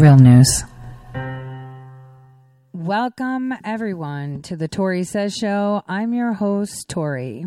Real 0.00 0.16
news. 0.16 0.64
Welcome, 2.72 3.52
everyone, 3.62 4.40
to 4.44 4.56
the 4.56 4.66
Tori 4.66 5.04
Says 5.04 5.34
Show. 5.34 5.82
I'm 5.86 6.14
your 6.14 6.32
host, 6.32 6.88
Tori. 6.88 7.44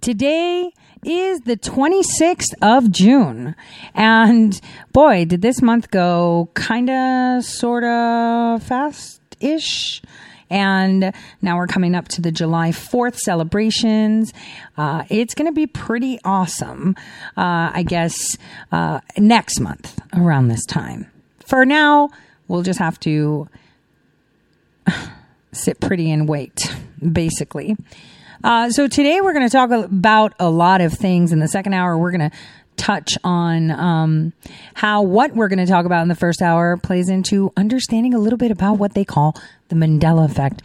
Today 0.00 0.72
is 1.04 1.42
the 1.42 1.56
26th 1.56 2.54
of 2.60 2.90
June. 2.90 3.54
And 3.94 4.60
boy, 4.92 5.26
did 5.26 5.42
this 5.42 5.62
month 5.62 5.92
go 5.92 6.50
kind 6.54 6.90
of, 6.90 7.44
sort 7.44 7.84
of 7.84 8.60
fast 8.64 9.20
ish. 9.38 10.02
And 10.50 11.14
now 11.40 11.56
we're 11.56 11.68
coming 11.68 11.94
up 11.94 12.08
to 12.08 12.20
the 12.20 12.32
July 12.32 12.70
4th 12.70 13.18
celebrations. 13.18 14.32
Uh, 14.76 15.04
it's 15.08 15.36
going 15.36 15.46
to 15.46 15.54
be 15.54 15.68
pretty 15.68 16.18
awesome, 16.24 16.96
uh, 17.36 17.70
I 17.72 17.84
guess, 17.86 18.36
uh, 18.72 18.98
next 19.16 19.60
month 19.60 20.00
around 20.14 20.48
this 20.48 20.66
time. 20.66 21.12
For 21.44 21.64
now, 21.64 22.10
we'll 22.48 22.62
just 22.62 22.78
have 22.78 22.98
to 23.00 23.48
sit 25.52 25.80
pretty 25.80 26.10
and 26.10 26.28
wait, 26.28 26.74
basically. 27.00 27.76
Uh, 28.42 28.70
so 28.70 28.88
today 28.88 29.20
we're 29.20 29.32
going 29.32 29.48
to 29.48 29.52
talk 29.52 29.70
about 29.70 30.34
a 30.38 30.50
lot 30.50 30.80
of 30.80 30.92
things. 30.92 31.32
In 31.32 31.38
the 31.38 31.48
second 31.48 31.74
hour, 31.74 31.96
we're 31.96 32.10
going 32.10 32.30
to 32.30 32.36
touch 32.76 33.16
on 33.22 33.70
um, 33.70 34.32
how 34.74 35.02
what 35.02 35.34
we're 35.34 35.48
going 35.48 35.64
to 35.64 35.66
talk 35.66 35.86
about 35.86 36.02
in 36.02 36.08
the 36.08 36.14
first 36.14 36.42
hour 36.42 36.76
plays 36.76 37.08
into 37.08 37.52
understanding 37.56 38.14
a 38.14 38.18
little 38.18 38.36
bit 38.36 38.50
about 38.50 38.78
what 38.78 38.94
they 38.94 39.04
call 39.04 39.36
the 39.68 39.76
Mandela 39.76 40.24
effect, 40.24 40.62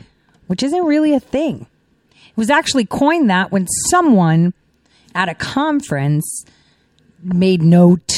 which 0.48 0.64
isn't 0.64 0.84
really 0.84 1.14
a 1.14 1.20
thing. 1.20 1.68
It 2.12 2.38
was 2.38 2.50
actually 2.50 2.86
coined 2.86 3.30
that 3.30 3.52
when 3.52 3.68
someone 3.90 4.54
at 5.14 5.30
a 5.30 5.36
conference 5.36 6.46
made 7.22 7.62
note 7.62 8.09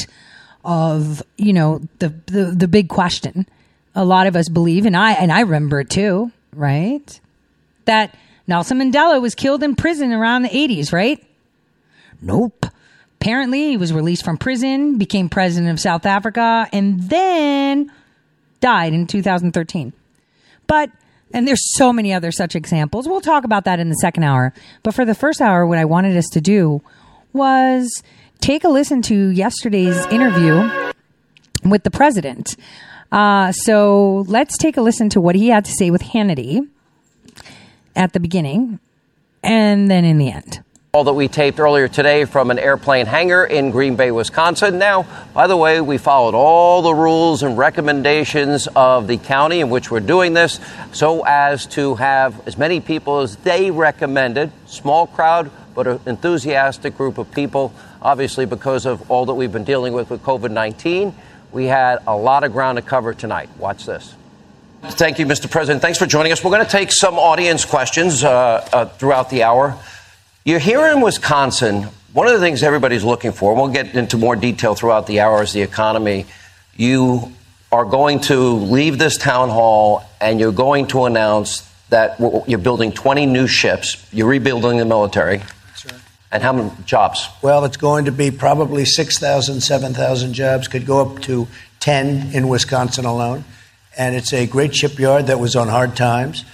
of 0.64 1.24
you 1.38 1.54
know 1.54 1.82
the 2.00 2.10
the, 2.28 2.46
the 2.56 2.68
big 2.68 2.90
question. 2.90 3.48
A 3.94 4.06
lot 4.06 4.28
of 4.28 4.36
us 4.36 4.48
believe, 4.48 4.86
and 4.86 4.96
I 4.96 5.14
and 5.14 5.32
I 5.32 5.42
remember 5.42 5.80
it 5.82 5.90
too, 5.90 6.32
right? 6.54 7.20
That 7.86 8.16
Nelson 8.48 8.80
Mandela 8.80 9.22
was 9.22 9.36
killed 9.36 9.64
in 9.64 9.76
prison 9.76 10.14
around 10.14 10.44
the 10.44 10.50
80s, 10.50 10.94
right? 10.94 11.24
Nope. 12.22 12.66
Apparently, 13.20 13.70
he 13.70 13.78
was 13.78 13.94
released 13.94 14.26
from 14.26 14.38
prison, 14.38 14.98
became 14.98 15.30
president 15.30 15.72
of 15.72 15.80
South 15.80 16.06
Africa, 16.06 16.68
and 16.74 17.02
then 17.02 17.92
died 18.60 18.94
in 18.94 19.08
2013. 19.08 19.94
But, 20.68 20.90
and 21.34 21.48
there's 21.48 21.76
so 21.76 21.94
many 21.94 22.14
other 22.14 22.32
such 22.32 22.56
examples. 22.56 23.08
We'll 23.08 23.22
talk 23.22 23.44
about 23.44 23.66
that 23.66 23.80
in 23.80 23.90
the 23.90 23.96
second 23.96 24.24
hour. 24.24 24.54
But 24.84 24.96
for 24.96 25.06
the 25.06 25.16
first 25.16 25.40
hour, 25.40 25.66
what 25.68 25.78
I 25.78 25.86
wanted 25.86 26.18
us 26.18 26.28
to 26.30 26.42
do 26.42 26.82
was 27.32 28.04
take 28.42 28.64
a 28.64 28.70
listen 28.70 29.02
to 29.04 29.30
yesterday's 29.30 30.06
interview 30.08 30.92
with 31.64 31.84
the 31.84 31.92
president. 31.92 32.58
Uh, 33.12 33.52
so 33.52 34.26
let's 34.28 34.58
take 34.58 34.78
a 34.78 34.82
listen 34.82 35.10
to 35.10 35.22
what 35.22 35.36
he 35.36 35.50
had 35.50 35.64
to 35.66 35.72
say 35.72 35.92
with 35.92 36.02
Hannity 36.02 36.68
at 37.96 38.14
the 38.14 38.20
beginning 38.20 38.80
and 39.44 39.90
then 39.90 40.04
in 40.04 40.18
the 40.18 40.32
end. 40.32 40.64
All 40.94 41.06
that 41.06 41.14
we 41.14 41.30
taped 41.30 41.60
earlier 41.60 41.88
today 41.88 42.26
from 42.26 42.52
an 42.52 42.60
airplane 42.60 43.06
hangar 43.06 43.46
in 43.46 43.72
Green 43.72 43.96
Bay, 43.96 44.12
Wisconsin. 44.12 44.78
Now, 44.78 45.06
by 45.34 45.48
the 45.48 45.56
way, 45.56 45.80
we 45.80 45.98
followed 45.98 46.36
all 46.36 46.82
the 46.82 46.94
rules 46.94 47.44
and 47.44 47.58
recommendations 47.58 48.68
of 48.76 49.08
the 49.08 49.18
county 49.18 49.62
in 49.62 49.70
which 49.70 49.90
we're 49.90 50.02
doing 50.02 50.34
this 50.34 50.60
so 50.92 51.24
as 51.26 51.66
to 51.68 51.96
have 51.96 52.46
as 52.46 52.58
many 52.58 52.82
people 52.82 53.20
as 53.20 53.38
they 53.38 53.72
recommended. 53.72 54.52
Small 54.66 55.08
crowd, 55.08 55.50
but 55.74 55.88
an 55.88 56.02
enthusiastic 56.06 56.98
group 56.98 57.18
of 57.18 57.32
people, 57.32 57.74
obviously, 58.02 58.46
because 58.46 58.86
of 58.86 59.10
all 59.12 59.26
that 59.26 59.34
we've 59.34 59.52
been 59.52 59.64
dealing 59.64 59.94
with 59.94 60.10
with 60.10 60.24
COVID 60.24 60.52
19. 60.52 61.14
We 61.52 61.66
had 61.66 62.00
a 62.08 62.16
lot 62.16 62.44
of 62.44 62.54
ground 62.54 62.78
to 62.78 62.82
cover 62.82 63.14
tonight. 63.14 63.50
Watch 63.58 63.86
this. 63.86 64.16
Thank 64.84 65.20
you, 65.20 65.26
Mr. 65.26 65.52
President. 65.52 65.82
Thanks 65.82 66.00
for 66.00 66.06
joining 66.06 66.32
us. 66.32 66.44
We're 66.44 66.52
going 66.52 66.66
to 66.66 66.72
take 66.72 66.92
some 66.92 67.16
audience 67.16 67.66
questions 67.66 68.24
uh, 68.24 68.68
uh, 68.74 68.86
throughout 68.86 69.30
the 69.30 69.44
hour. 69.44 69.78
You're 70.44 70.60
here 70.60 70.88
in 70.88 71.02
Wisconsin. 71.02 71.84
One 72.14 72.28
of 72.28 72.34
the 72.34 72.40
things 72.40 72.64
everybody's 72.64 73.04
looking 73.04 73.32
for, 73.32 73.52
and 73.52 73.62
we'll 73.62 73.72
get 73.72 73.94
into 73.96 74.18
more 74.18 74.36
detail 74.36 74.74
throughout 74.74 75.08
the 75.08 75.20
hour, 75.20 75.44
is 75.44 75.54
the 75.54 75.62
economy. 75.62 76.26
You 76.76 77.32
are 77.72 77.86
going 77.86 78.22
to 78.22 78.40
leave 78.40 78.98
this 78.98 79.18
town 79.18 79.50
hall 79.50 80.04
and 80.20 80.40
you're 80.40 80.52
going 80.52 80.88
to 80.88 81.06
announce 81.06 81.70
that 81.90 82.20
you're 82.48 82.60
building 82.60 82.92
20 82.92 83.26
new 83.28 83.48
ships. 83.48 84.08
You're 84.12 84.28
rebuilding 84.28 84.78
the 84.78 84.86
military. 84.86 85.42
And 86.32 86.42
how 86.42 86.54
many 86.54 86.72
jobs? 86.86 87.28
Well, 87.42 87.66
it's 87.66 87.78
going 87.78 88.06
to 88.06 88.12
be 88.12 88.32
probably 88.32 88.86
6,000, 88.86 89.62
7,000 89.62 90.34
jobs, 90.34 90.68
could 90.68 90.86
go 90.86 91.02
up 91.02 91.22
to 91.24 91.48
10 91.82 92.34
in 92.34 92.48
Wisconsin 92.48 93.06
alone. 93.06 93.44
And 93.98 94.16
it's 94.16 94.32
a 94.32 94.48
great 94.48 94.74
shipyard 94.74 95.28
that 95.28 95.40
was 95.40 95.56
on 95.56 95.68
hard 95.68 95.98
times. 95.98 96.46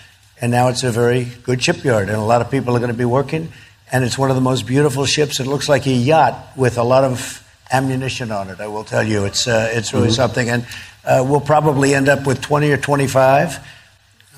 And 0.42 0.52
now 0.52 0.70
it's 0.70 0.84
a 0.84 0.92
very 0.92 1.26
good 1.44 1.64
shipyard. 1.64 2.10
And 2.10 2.18
a 2.18 2.22
lot 2.22 2.42
of 2.42 2.50
people 2.50 2.76
are 2.76 2.80
going 2.80 2.92
to 2.92 2.98
be 2.98 3.06
working. 3.06 3.52
And 3.92 4.04
it's 4.04 4.18
one 4.18 4.32
of 4.32 4.36
the 4.36 4.42
most 4.42 4.66
beautiful 4.66 5.06
ships. 5.06 5.40
It 5.40 5.46
looks 5.46 5.70
like 5.70 5.86
a 5.86 5.92
yacht 5.92 6.36
with 6.56 6.78
a 6.78 6.84
lot 6.84 7.04
of 7.04 7.44
ammunition 7.72 8.32
on 8.32 8.50
it, 8.50 8.60
I 8.60 8.68
will 8.68 8.84
tell 8.84 9.04
you. 9.04 9.26
It's, 9.26 9.48
uh, 9.48 9.70
it's 9.72 9.94
really 9.94 10.08
mm-hmm. 10.08 10.16
something. 10.16 10.50
And 10.50 10.66
uh, 11.06 11.24
we'll 11.28 11.42
probably 11.42 11.94
end 11.94 12.10
up 12.10 12.26
with 12.26 12.42
20 12.42 12.72
or 12.72 12.78
25. 12.78 13.60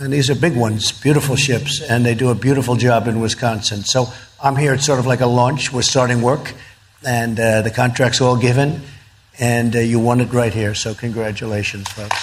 And 0.01 0.13
these 0.13 0.29
are 0.29 0.35
big 0.35 0.55
ones, 0.55 0.93
beautiful 0.93 1.35
ships. 1.35 1.81
And 1.81 2.05
they 2.05 2.15
do 2.15 2.29
a 2.29 2.35
beautiful 2.35 2.77
job 2.77 3.07
in 3.09 3.19
Wisconsin. 3.19 3.83
So 3.83 4.07
I'm 4.41 4.55
here. 4.55 4.73
It's 4.73 4.85
sort 4.85 4.99
of 4.99 5.05
like 5.05 5.19
a 5.19 5.25
launch. 5.25 5.73
We're 5.73 5.81
starting 5.81 6.21
work, 6.21 6.53
and 7.05 7.37
uh, 7.37 7.61
the 7.63 7.71
contract's 7.71 8.21
all 8.21 8.37
given, 8.37 8.81
and 9.39 9.75
uh, 9.75 9.79
you 9.79 9.99
won 9.99 10.21
it 10.21 10.31
right 10.31 10.53
here. 10.53 10.73
So 10.73 10.93
congratulations, 10.93 11.89
folks. 11.89 12.15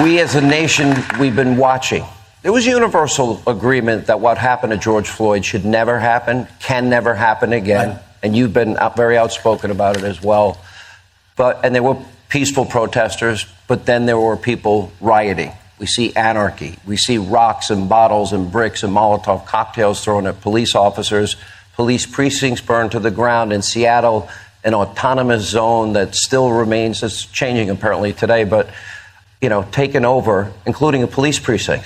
We 0.00 0.20
as 0.20 0.36
a 0.36 0.40
nation, 0.40 0.94
we've 1.18 1.34
been 1.34 1.56
watching. 1.56 2.04
There 2.42 2.52
was 2.52 2.64
universal 2.64 3.42
agreement 3.48 4.06
that 4.06 4.20
what 4.20 4.38
happened 4.38 4.72
to 4.72 4.78
George 4.78 5.08
Floyd 5.08 5.44
should 5.44 5.64
never 5.64 5.98
happen, 5.98 6.46
can 6.60 6.88
never 6.88 7.14
happen 7.14 7.52
again, 7.52 7.88
right. 7.88 8.02
and 8.22 8.36
you've 8.36 8.52
been 8.52 8.78
very 8.96 9.18
outspoken 9.18 9.72
about 9.72 9.96
it 9.96 10.04
as 10.04 10.22
well. 10.22 10.60
But 11.36 11.64
and 11.64 11.74
there 11.74 11.82
were 11.82 11.96
peaceful 12.32 12.64
protesters, 12.64 13.44
but 13.68 13.84
then 13.84 14.06
there 14.06 14.18
were 14.18 14.38
people 14.38 14.90
rioting. 15.02 15.52
We 15.78 15.84
see 15.84 16.16
anarchy. 16.16 16.78
We 16.86 16.96
see 16.96 17.18
rocks 17.18 17.68
and 17.68 17.90
bottles 17.90 18.32
and 18.32 18.50
bricks 18.50 18.82
and 18.82 18.90
Molotov 18.90 19.44
cocktails 19.44 20.02
thrown 20.02 20.26
at 20.26 20.40
police 20.40 20.74
officers, 20.74 21.36
police 21.74 22.06
precincts 22.06 22.62
burned 22.62 22.92
to 22.92 23.00
the 23.00 23.10
ground 23.10 23.52
in 23.52 23.60
Seattle, 23.60 24.30
an 24.64 24.72
autonomous 24.72 25.46
zone 25.46 25.92
that 25.92 26.14
still 26.14 26.50
remains, 26.50 27.02
it's 27.02 27.26
changing 27.26 27.68
apparently 27.68 28.14
today, 28.14 28.44
but, 28.44 28.70
you 29.42 29.50
know, 29.50 29.64
taken 29.70 30.06
over, 30.06 30.50
including 30.64 31.02
a 31.02 31.06
police 31.06 31.38
precinct. 31.38 31.84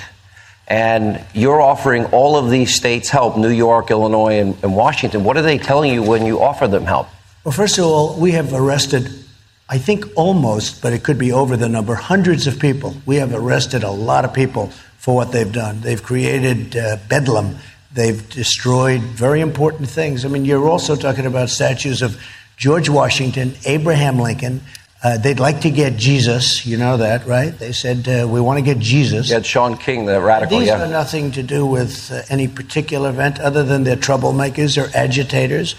And 0.68 1.24
you're 1.34 1.60
offering 1.60 2.04
all 2.06 2.36
of 2.36 2.50
these 2.50 2.72
states 2.72 3.08
help, 3.08 3.36
New 3.36 3.50
York, 3.50 3.90
Illinois, 3.90 4.38
and, 4.38 4.56
and 4.62 4.76
Washington. 4.76 5.24
What 5.24 5.36
are 5.36 5.42
they 5.42 5.58
telling 5.58 5.92
you 5.92 6.04
when 6.04 6.24
you 6.24 6.40
offer 6.40 6.68
them 6.68 6.84
help? 6.84 7.08
Well, 7.42 7.52
first 7.52 7.78
of 7.78 7.84
all, 7.84 8.16
we 8.20 8.30
have 8.32 8.52
arrested 8.54 9.25
I 9.68 9.78
think 9.78 10.06
almost, 10.14 10.80
but 10.80 10.92
it 10.92 11.02
could 11.02 11.18
be 11.18 11.32
over 11.32 11.56
the 11.56 11.68
number, 11.68 11.94
hundreds 11.94 12.46
of 12.46 12.60
people. 12.60 12.94
We 13.04 13.16
have 13.16 13.34
arrested 13.34 13.82
a 13.82 13.90
lot 13.90 14.24
of 14.24 14.32
people 14.32 14.68
for 14.98 15.14
what 15.14 15.32
they've 15.32 15.52
done. 15.52 15.80
They've 15.80 16.02
created 16.02 16.76
uh, 16.76 16.98
bedlam. 17.08 17.56
They've 17.92 18.28
destroyed 18.28 19.00
very 19.00 19.40
important 19.40 19.88
things. 19.88 20.24
I 20.24 20.28
mean, 20.28 20.44
you're 20.44 20.68
also 20.68 20.94
talking 20.94 21.26
about 21.26 21.48
statues 21.48 22.02
of 22.02 22.20
George 22.56 22.88
Washington, 22.88 23.54
Abraham 23.64 24.20
Lincoln. 24.20 24.60
Uh, 25.02 25.18
they'd 25.18 25.40
like 25.40 25.60
to 25.62 25.70
get 25.70 25.96
Jesus. 25.96 26.64
You 26.64 26.76
know 26.76 26.96
that, 26.96 27.26
right? 27.26 27.56
They 27.56 27.72
said, 27.72 28.08
uh, 28.08 28.26
we 28.28 28.40
want 28.40 28.58
to 28.58 28.64
get 28.64 28.78
Jesus. 28.78 29.28
You 29.28 29.34
had 29.34 29.46
Shaun 29.46 29.76
King, 29.76 30.06
the 30.06 30.20
radical. 30.20 30.58
These 30.58 30.68
yeah. 30.68 30.82
are 30.82 30.88
nothing 30.88 31.32
to 31.32 31.42
do 31.42 31.66
with 31.66 32.10
uh, 32.10 32.22
any 32.28 32.48
particular 32.48 33.10
event 33.10 33.38
other 33.40 33.62
than 33.62 33.84
they're 33.84 33.96
troublemakers, 33.96 34.76
they're 34.76 34.90
agitators, 34.96 35.74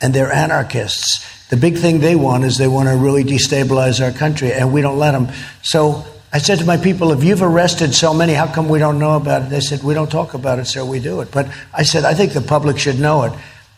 and 0.00 0.14
they're 0.14 0.32
anarchists. 0.32 1.41
The 1.52 1.58
big 1.58 1.76
thing 1.76 2.00
they 2.00 2.16
want 2.16 2.44
is 2.44 2.56
they 2.56 2.66
want 2.66 2.88
to 2.88 2.96
really 2.96 3.24
destabilize 3.24 4.02
our 4.02 4.10
country, 4.10 4.54
and 4.54 4.72
we 4.72 4.80
don't 4.80 4.98
let 4.98 5.12
them. 5.12 5.28
So 5.60 6.02
I 6.32 6.38
said 6.38 6.60
to 6.60 6.64
my 6.64 6.78
people, 6.78 7.12
if 7.12 7.22
you've 7.22 7.42
arrested 7.42 7.94
so 7.94 8.14
many, 8.14 8.32
how 8.32 8.46
come 8.46 8.70
we 8.70 8.78
don't 8.78 8.98
know 8.98 9.16
about 9.16 9.42
it? 9.42 9.50
They 9.50 9.60
said, 9.60 9.82
we 9.82 9.92
don't 9.92 10.10
talk 10.10 10.32
about 10.32 10.58
it, 10.60 10.64
sir, 10.64 10.82
we 10.82 10.98
do 10.98 11.20
it. 11.20 11.30
But 11.30 11.54
I 11.74 11.82
said, 11.82 12.06
I 12.06 12.14
think 12.14 12.32
the 12.32 12.40
public 12.40 12.78
should 12.78 12.98
know 12.98 13.24
it. 13.24 13.34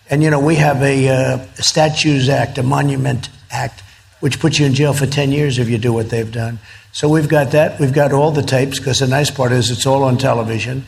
And, 0.09 0.23
you 0.23 0.31
know, 0.31 0.39
we 0.39 0.55
have 0.55 0.81
a, 0.85 1.09
uh, 1.09 1.39
Statues 1.55 2.29
Act, 2.29 2.59
a 2.59 2.63
Monument 2.63 3.29
Act, 3.51 3.83
which 4.21 4.39
puts 4.39 4.61
you 4.61 4.67
in 4.67 4.75
jail 4.75 4.93
for 4.93 5.07
10 5.07 5.33
years 5.33 5.59
if 5.59 5.69
you 5.69 5.77
do 5.77 5.93
what 5.93 6.11
they've 6.11 6.31
done. 6.31 6.61
So 6.93 7.09
we've 7.09 7.29
got 7.29 7.51
that. 7.51 7.81
We've 7.81 7.93
got 7.93 8.13
all 8.13 8.31
the 8.31 8.43
tapes, 8.43 8.79
because 8.79 9.01
the 9.01 9.09
nice 9.09 9.33
part 9.33 9.51
is 9.51 9.73
it's 9.73 9.85
all 9.85 10.05
on 10.05 10.17
television. 10.17 10.85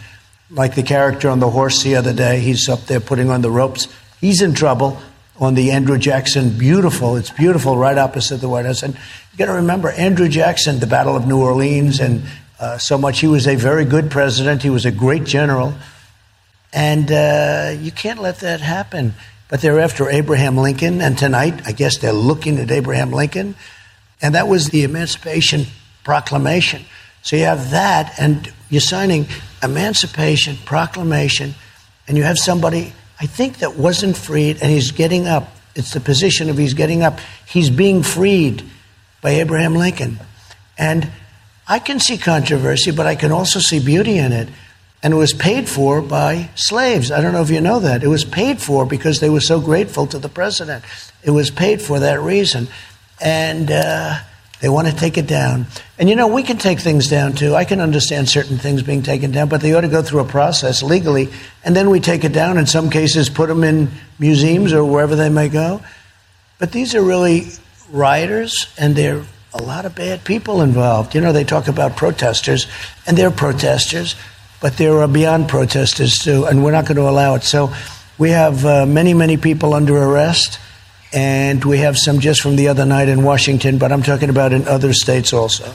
Like 0.53 0.77
the 0.77 0.85
character 0.85 1.31
on 1.31 1.41
the 1.41 1.51
horse 1.51 1.83
the 1.83 1.97
other 1.97 2.13
day, 2.13 2.39
he's 2.39 2.69
up 2.69 2.83
there 2.83 3.01
putting 3.01 3.29
on 3.29 3.43
the 3.43 3.51
ropes. 3.51 3.89
He's 4.21 4.41
in 4.41 4.55
trouble 4.55 5.03
on 5.39 5.55
the 5.55 5.71
Andrew 5.71 5.99
Jackson, 5.99 6.51
beautiful. 6.57 7.17
It's 7.17 7.31
beautiful 7.31 7.77
right 7.77 7.99
opposite 7.99 8.39
the 8.41 8.49
White 8.49 8.67
House. 8.67 8.83
And 8.83 8.95
you 8.95 9.39
got 9.39 9.47
to 9.47 9.53
remember, 9.53 9.91
Andrew 9.91 10.29
Jackson, 10.29 10.79
the 10.81 10.87
Battle 10.87 11.17
of 11.17 11.27
New 11.27 11.41
Orleans, 11.41 12.01
and 12.01 12.23
uh, 12.59 12.79
so 12.79 12.97
much. 12.97 13.21
He 13.21 13.27
was 13.27 13.47
a 13.47 13.55
very 13.55 13.85
good 13.85 14.11
president. 14.11 14.63
He 14.63 14.71
was 14.71 14.87
a 14.87 14.91
great 14.91 15.25
general. 15.25 15.75
And 16.73 17.13
uh, 17.13 17.77
you 17.79 17.93
can't 17.93 18.21
let 18.21 18.41
that 18.41 18.61
happen. 18.61 19.15
but 19.49 19.61
they're 19.61 19.81
after 19.81 20.11
Abraham 20.11 20.57
Lincoln. 20.57 21.01
And 21.01 21.17
tonight, 21.17 21.67
I 21.67 21.73
guess 21.73 21.99
they're 21.99 22.13
looking 22.13 22.59
at 22.59 22.71
Abraham 22.71 23.13
Lincoln. 23.13 23.55
And 24.21 24.35
that 24.35 24.49
was 24.49 24.71
the 24.71 24.83
Emancipation 24.83 25.67
Proclamation. 26.05 26.85
So 27.23 27.37
you 27.37 27.45
have 27.45 27.71
that, 27.71 28.15
and 28.19 28.53
you're 28.71 28.81
signing 28.81 29.27
Emancipation 29.63 30.57
Proclamation, 30.65 31.55
and 32.07 32.17
you 32.17 32.23
have 32.23 32.39
somebody, 32.39 32.93
I 33.19 33.27
think, 33.27 33.59
that 33.59 33.77
wasn't 33.77 34.17
freed, 34.17 34.59
and 34.61 34.71
he's 34.71 34.91
getting 34.91 35.27
up. 35.27 35.49
It's 35.75 35.93
the 35.93 36.01
position 36.01 36.51
of 36.51 36.59
he's 36.59 36.75
getting 36.75 37.03
up. 37.03 37.19
He's 37.47 37.71
being 37.71 38.03
freed 38.03 38.63
by 39.21 39.31
Abraham 39.31 39.75
Lincoln. 39.75 40.19
And 40.79 41.11
I 41.69 41.79
can 41.79 42.01
see 42.01 42.19
controversy, 42.19 42.91
but 42.91 43.07
I 43.07 43.15
can 43.15 43.33
also 43.33 43.59
see 43.59 43.85
beauty 43.85 44.19
in 44.19 44.33
it. 44.33 44.49
And 45.03 45.13
it 45.13 45.17
was 45.17 45.33
paid 45.33 45.69
for 45.69 46.01
by 46.01 46.51
slaves. 46.55 47.11
I 47.11 47.21
don't 47.21 47.33
know 47.33 47.43
if 47.43 47.51
you 47.51 47.61
know 47.61 47.81
that. 47.81 48.03
It 48.03 48.09
was 48.09 48.25
paid 48.25 48.61
for 48.61 48.87
because 48.87 49.21
they 49.21 49.31
were 49.31 49.41
so 49.41 49.61
grateful 49.61 50.07
to 50.09 50.19
the 50.19 50.29
president. 50.29 50.85
It 51.23 51.31
was 51.31 51.51
paid 51.51 51.83
for 51.83 52.01
that 52.01 52.21
reason. 52.21 52.69
And 53.21 53.71
uh, 53.71 54.21
they 54.61 54.69
want 54.69 54.89
to 54.89 54.95
take 54.95 55.19
it 55.19 55.27
down. 55.27 55.67
And 55.99 56.09
you 56.09 56.17
know, 56.17 56.29
we 56.29 56.43
can 56.43 56.57
take 56.57 56.81
things 56.81 57.09
down 57.09 57.35
too. 57.35 57.55
I 57.55 57.65
can 57.65 57.81
understand 57.81 58.29
certain 58.29 58.59
things 58.59 58.83
being 58.83 59.03
taken 59.03 59.31
down, 59.31 59.49
but 59.49 59.61
they 59.61 59.75
ought 59.75 59.83
to 59.83 59.89
go 59.89 60.03
through 60.03 60.21
a 60.21 60.25
process 60.25 60.83
legally. 60.83 61.29
And 61.65 61.77
then 61.77 61.91
we 61.91 62.01
take 62.01 62.25
it 62.25 62.33
down, 62.33 62.59
in 62.59 62.67
some 62.67 62.91
cases, 62.91 63.29
put 63.29 63.49
them 63.49 63.65
in 63.65 63.91
museums 64.19 64.73
or 64.73 64.85
wherever 64.85 65.15
they 65.15 65.29
may 65.29 65.49
go. 65.49 65.83
But 66.59 66.73
these 66.73 66.95
are 66.95 67.03
really 67.03 67.49
rioters, 67.91 68.73
and 68.79 68.97
they're 68.97 69.23
a 69.53 69.63
lot 69.63 69.85
of 69.85 69.95
bad 69.95 70.25
people 70.25 70.63
involved. 70.63 71.15
You 71.15 71.21
know, 71.21 71.33
they 71.33 71.45
talk 71.45 71.69
about 71.69 71.97
protesters, 71.97 72.67
and 73.07 73.17
they're 73.17 73.31
protesters, 73.31 74.17
but 74.61 74.77
there 74.77 74.97
are 74.99 75.09
beyond 75.09 75.49
protesters 75.49 76.19
too, 76.19 76.47
and 76.47 76.65
we're 76.65 76.73
not 76.73 76.87
going 76.87 76.97
to 76.97 77.09
allow 77.09 77.35
it. 77.35 77.43
So 77.43 77.75
we 78.19 78.31
have 78.31 78.65
uh, 78.65 78.87
many, 78.87 79.13
many 79.13 79.37
people 79.37 79.75
under 79.75 79.97
arrest, 79.97 80.59
and 81.17 81.65
we 81.65 81.79
have 81.79 81.97
some 81.97 82.21
just 82.21 82.43
from 82.43 82.57
the 82.57 82.69
other 82.69 82.85
night 82.85 83.09
in 83.09 83.25
Washington, 83.25 83.79
but 83.79 83.91
I'm 83.91 84.03
talking 84.03 84.29
about 84.29 84.53
in 84.53 84.69
other 84.69 84.93
states 84.93 85.33
also. 85.33 85.73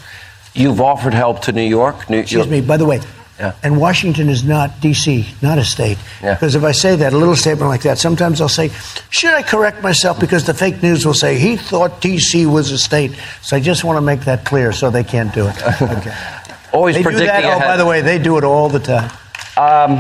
You've 0.54 0.80
offered 0.80 1.14
help 1.16 1.42
to 1.44 1.52
New 1.52 1.64
York. 1.64 2.10
New 2.10 2.20
Excuse 2.20 2.48
me, 2.48 2.62
by 2.62 2.78
the 2.78 2.86
way. 2.86 3.02
Yeah. 3.40 3.56
And 3.64 3.80
Washington 3.82 4.30
is 4.30 4.44
not 4.44 4.80
D.C., 4.82 5.26
not 5.42 5.58
a 5.58 5.64
state. 5.66 5.98
Yeah. 6.22 6.36
Because 6.36 6.54
if 6.54 6.64
I 6.64 6.74
say 6.74 6.96
that, 6.98 7.12
a 7.14 7.18
little 7.18 7.36
statement 7.36 7.70
like 7.70 7.82
that, 7.84 7.98
sometimes 7.98 8.40
I'll 8.40 8.50
say, 8.50 8.70
should 9.10 9.34
I 9.34 9.42
correct 9.42 9.82
myself? 9.82 10.20
Because 10.20 10.46
the 10.46 10.54
fake 10.54 10.84
news 10.84 11.08
will 11.08 11.16
say, 11.16 11.40
he 11.40 11.58
thought 11.58 12.02
D.C. 12.02 12.46
was 12.46 12.70
a 12.70 12.78
state. 12.78 13.18
So 13.42 13.58
I 13.58 13.60
just 13.60 13.84
want 13.84 13.98
to 13.98 14.02
make 14.02 14.22
that 14.26 14.46
clear 14.46 14.72
so 14.72 14.92
they 14.92 15.04
can't 15.04 15.34
do 15.34 15.48
it. 15.48 15.56
Okay. 15.82 16.14
Always 16.72 16.96
they 16.96 17.02
do 17.02 17.10
predicting 17.10 17.50
that. 17.50 17.58
Oh, 17.58 17.60
by 17.60 17.76
the 17.78 17.86
way, 17.86 18.02
they 18.02 18.20
do 18.20 18.38
it 18.38 18.44
all 18.44 18.70
the 18.70 18.80
time. 18.80 19.12
Um, 19.58 20.00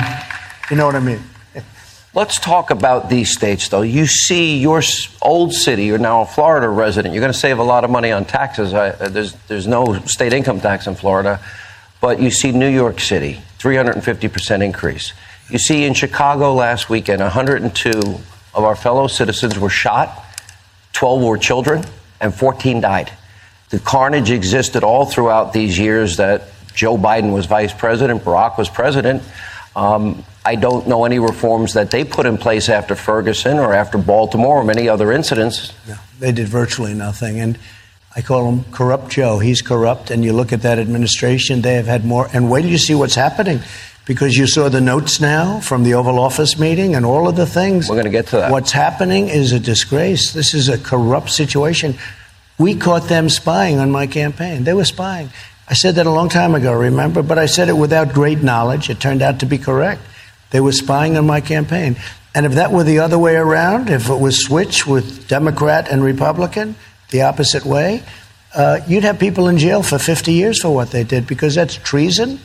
You 0.69 0.77
know 0.77 0.85
what 0.85 0.95
I 0.95 0.99
mean? 0.99 1.19
Let's 2.13 2.39
talk 2.39 2.71
about 2.71 3.09
these 3.09 3.31
states, 3.31 3.69
though. 3.69 3.83
You 3.83 4.05
see 4.05 4.57
your 4.57 4.81
old 5.21 5.53
city, 5.53 5.85
you're 5.85 5.97
now 5.97 6.23
a 6.23 6.25
Florida 6.25 6.67
resident. 6.67 7.13
You're 7.13 7.21
going 7.21 7.31
to 7.31 7.39
save 7.39 7.57
a 7.57 7.63
lot 7.63 7.85
of 7.85 7.89
money 7.89 8.11
on 8.11 8.25
taxes. 8.25 8.73
I, 8.73 8.89
uh, 8.89 9.07
there's, 9.07 9.31
there's 9.47 9.65
no 9.65 9.97
state 10.05 10.33
income 10.33 10.59
tax 10.59 10.87
in 10.87 10.95
Florida. 10.95 11.39
But 12.01 12.19
you 12.19 12.29
see 12.29 12.51
New 12.51 12.67
York 12.67 12.99
City, 12.99 13.39
350% 13.59 14.61
increase. 14.61 15.13
You 15.49 15.57
see 15.57 15.85
in 15.85 15.93
Chicago 15.93 16.53
last 16.53 16.89
weekend, 16.89 17.21
102 17.21 17.91
of 17.91 18.55
our 18.55 18.75
fellow 18.75 19.07
citizens 19.07 19.57
were 19.57 19.69
shot, 19.69 20.25
12 20.91 21.23
were 21.23 21.37
children, 21.37 21.85
and 22.19 22.35
14 22.35 22.81
died. 22.81 23.09
The 23.69 23.79
carnage 23.79 24.31
existed 24.31 24.83
all 24.83 25.05
throughout 25.05 25.53
these 25.53 25.79
years 25.79 26.17
that 26.17 26.49
Joe 26.73 26.97
Biden 26.97 27.31
was 27.31 27.45
vice 27.45 27.73
president, 27.73 28.25
Barack 28.25 28.57
was 28.57 28.67
president. 28.67 29.23
Um, 29.75 30.23
I 30.43 30.55
don't 30.55 30.87
know 30.87 31.05
any 31.05 31.19
reforms 31.19 31.73
that 31.73 31.91
they 31.91 32.03
put 32.03 32.25
in 32.25 32.37
place 32.37 32.67
after 32.67 32.95
Ferguson 32.95 33.59
or 33.59 33.73
after 33.73 33.97
Baltimore 33.97 34.57
or 34.57 34.63
many 34.63 34.89
other 34.89 35.11
incidents. 35.11 35.73
No, 35.87 35.95
they 36.19 36.31
did 36.31 36.47
virtually 36.47 36.93
nothing. 36.93 37.39
And 37.39 37.57
I 38.15 38.21
call 38.21 38.49
him 38.49 38.65
Corrupt 38.71 39.09
Joe. 39.09 39.39
He's 39.39 39.61
corrupt. 39.61 40.11
And 40.11 40.23
you 40.25 40.33
look 40.33 40.51
at 40.51 40.63
that 40.63 40.79
administration, 40.79 41.61
they 41.61 41.75
have 41.75 41.85
had 41.85 42.03
more. 42.03 42.27
And 42.33 42.49
wait 42.49 42.63
till 42.63 42.71
you 42.71 42.77
see 42.77 42.95
what's 42.95 43.15
happening. 43.15 43.61
Because 44.05 44.35
you 44.35 44.47
saw 44.47 44.67
the 44.67 44.81
notes 44.81 45.21
now 45.21 45.59
from 45.59 45.83
the 45.83 45.93
Oval 45.93 46.19
Office 46.19 46.57
meeting 46.57 46.95
and 46.95 47.05
all 47.05 47.27
of 47.29 47.35
the 47.35 47.45
things. 47.45 47.87
We're 47.87 47.97
gonna 47.97 48.09
get 48.09 48.27
to 48.27 48.37
that. 48.37 48.51
What's 48.51 48.71
happening 48.71 49.29
is 49.29 49.51
a 49.51 49.59
disgrace. 49.59 50.33
This 50.33 50.55
is 50.55 50.69
a 50.69 50.77
corrupt 50.77 51.29
situation. 51.29 51.95
We 52.57 52.75
caught 52.75 53.07
them 53.07 53.29
spying 53.29 53.77
on 53.79 53.91
my 53.91 54.07
campaign. 54.07 54.63
They 54.63 54.73
were 54.73 54.85
spying. 54.85 55.29
I 55.71 55.73
said 55.73 55.95
that 55.95 56.05
a 56.05 56.11
long 56.11 56.27
time 56.27 56.53
ago, 56.53 56.73
remember? 56.73 57.23
But 57.23 57.39
I 57.39 57.45
said 57.45 57.69
it 57.69 57.77
without 57.77 58.13
great 58.13 58.43
knowledge. 58.43 58.89
It 58.89 58.99
turned 58.99 59.21
out 59.21 59.39
to 59.39 59.45
be 59.45 59.57
correct. 59.57 60.01
They 60.49 60.59
were 60.59 60.73
spying 60.73 61.17
on 61.17 61.25
my 61.25 61.39
campaign. 61.39 61.95
And 62.35 62.45
if 62.45 62.53
that 62.55 62.73
were 62.73 62.83
the 62.83 62.99
other 62.99 63.17
way 63.17 63.35
around, 63.37 63.89
if 63.89 64.09
it 64.09 64.19
was 64.19 64.43
switched 64.43 64.85
with 64.85 65.29
Democrat 65.29 65.87
and 65.89 66.03
Republican, 66.03 66.75
the 67.11 67.21
opposite 67.21 67.65
way, 67.65 68.03
uh, 68.53 68.81
you'd 68.85 69.05
have 69.05 69.17
people 69.17 69.47
in 69.47 69.57
jail 69.57 69.81
for 69.81 69.97
50 69.97 70.33
years 70.33 70.61
for 70.61 70.75
what 70.75 70.91
they 70.91 71.05
did 71.05 71.25
because 71.25 71.55
that's 71.55 71.75
treason. 71.75 72.41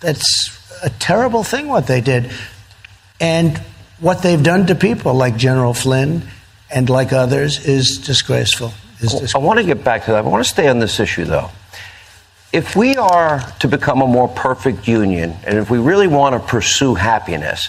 That's 0.00 0.50
a 0.82 0.90
terrible 0.90 1.44
thing 1.44 1.68
what 1.68 1.86
they 1.86 2.02
did. 2.02 2.30
And 3.18 3.56
what 3.98 4.22
they've 4.22 4.42
done 4.42 4.66
to 4.66 4.74
people 4.74 5.14
like 5.14 5.38
General 5.38 5.72
Flynn 5.72 6.22
and 6.70 6.90
like 6.90 7.14
others 7.14 7.66
is 7.66 7.96
disgraceful. 7.96 8.74
Is 9.00 9.12
disgraceful. 9.12 9.40
I 9.40 9.44
want 9.44 9.58
to 9.58 9.64
get 9.64 9.82
back 9.82 10.04
to 10.04 10.10
that. 10.10 10.18
I 10.18 10.28
want 10.28 10.44
to 10.44 10.50
stay 10.50 10.68
on 10.68 10.80
this 10.80 11.00
issue, 11.00 11.24
though. 11.24 11.50
If 12.52 12.74
we 12.74 12.96
are 12.96 13.40
to 13.60 13.68
become 13.68 14.00
a 14.00 14.06
more 14.06 14.28
perfect 14.28 14.88
union, 14.88 15.36
and 15.44 15.58
if 15.58 15.68
we 15.70 15.78
really 15.78 16.06
want 16.06 16.34
to 16.34 16.48
pursue 16.48 16.94
happiness, 16.94 17.68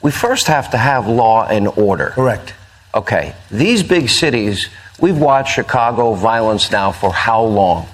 we 0.00 0.10
first 0.10 0.46
have 0.46 0.70
to 0.70 0.78
have 0.78 1.06
law 1.06 1.46
and 1.46 1.68
order. 1.68 2.10
Correct. 2.10 2.54
Okay, 2.94 3.34
these 3.50 3.82
big 3.82 4.08
cities, 4.08 4.68
we've 5.00 5.18
watched 5.18 5.54
Chicago 5.54 6.14
violence 6.14 6.70
now 6.70 6.92
for 6.92 7.12
how 7.12 7.42
long? 7.42 7.86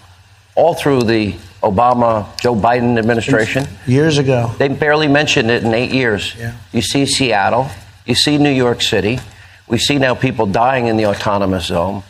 All 0.55 0.75
through 0.75 1.05
the 1.05 1.33
Obama, 1.63 2.27
Joe 2.41 2.55
Biden 2.55 2.99
administration. 2.99 3.67
Years 3.87 4.19
ago. 4.19 4.55
They 4.59 4.69
barely 4.69 5.09
mentioned 5.09 5.51
it 5.51 5.65
in 5.65 5.75
eight 5.75 5.93
years. 5.93 6.35
Yeah. 6.37 6.55
You 6.73 6.83
see 6.83 7.07
Seattle, 7.07 7.69
you 8.07 8.15
see 8.15 8.39
New 8.39 8.51
York 8.51 8.83
City, 8.83 9.19
we 9.67 9.79
see 9.79 9.99
now 9.99 10.15
people 10.15 10.47
dying 10.47 10.87
in 10.87 10.97
the 10.97 11.07
autonomous 11.07 11.67
zone. 11.67 12.03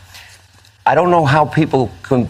I 0.84 0.94
don't 0.94 1.11
know 1.11 1.25
how 1.25 1.44
people 1.44 1.90
can 2.02 2.28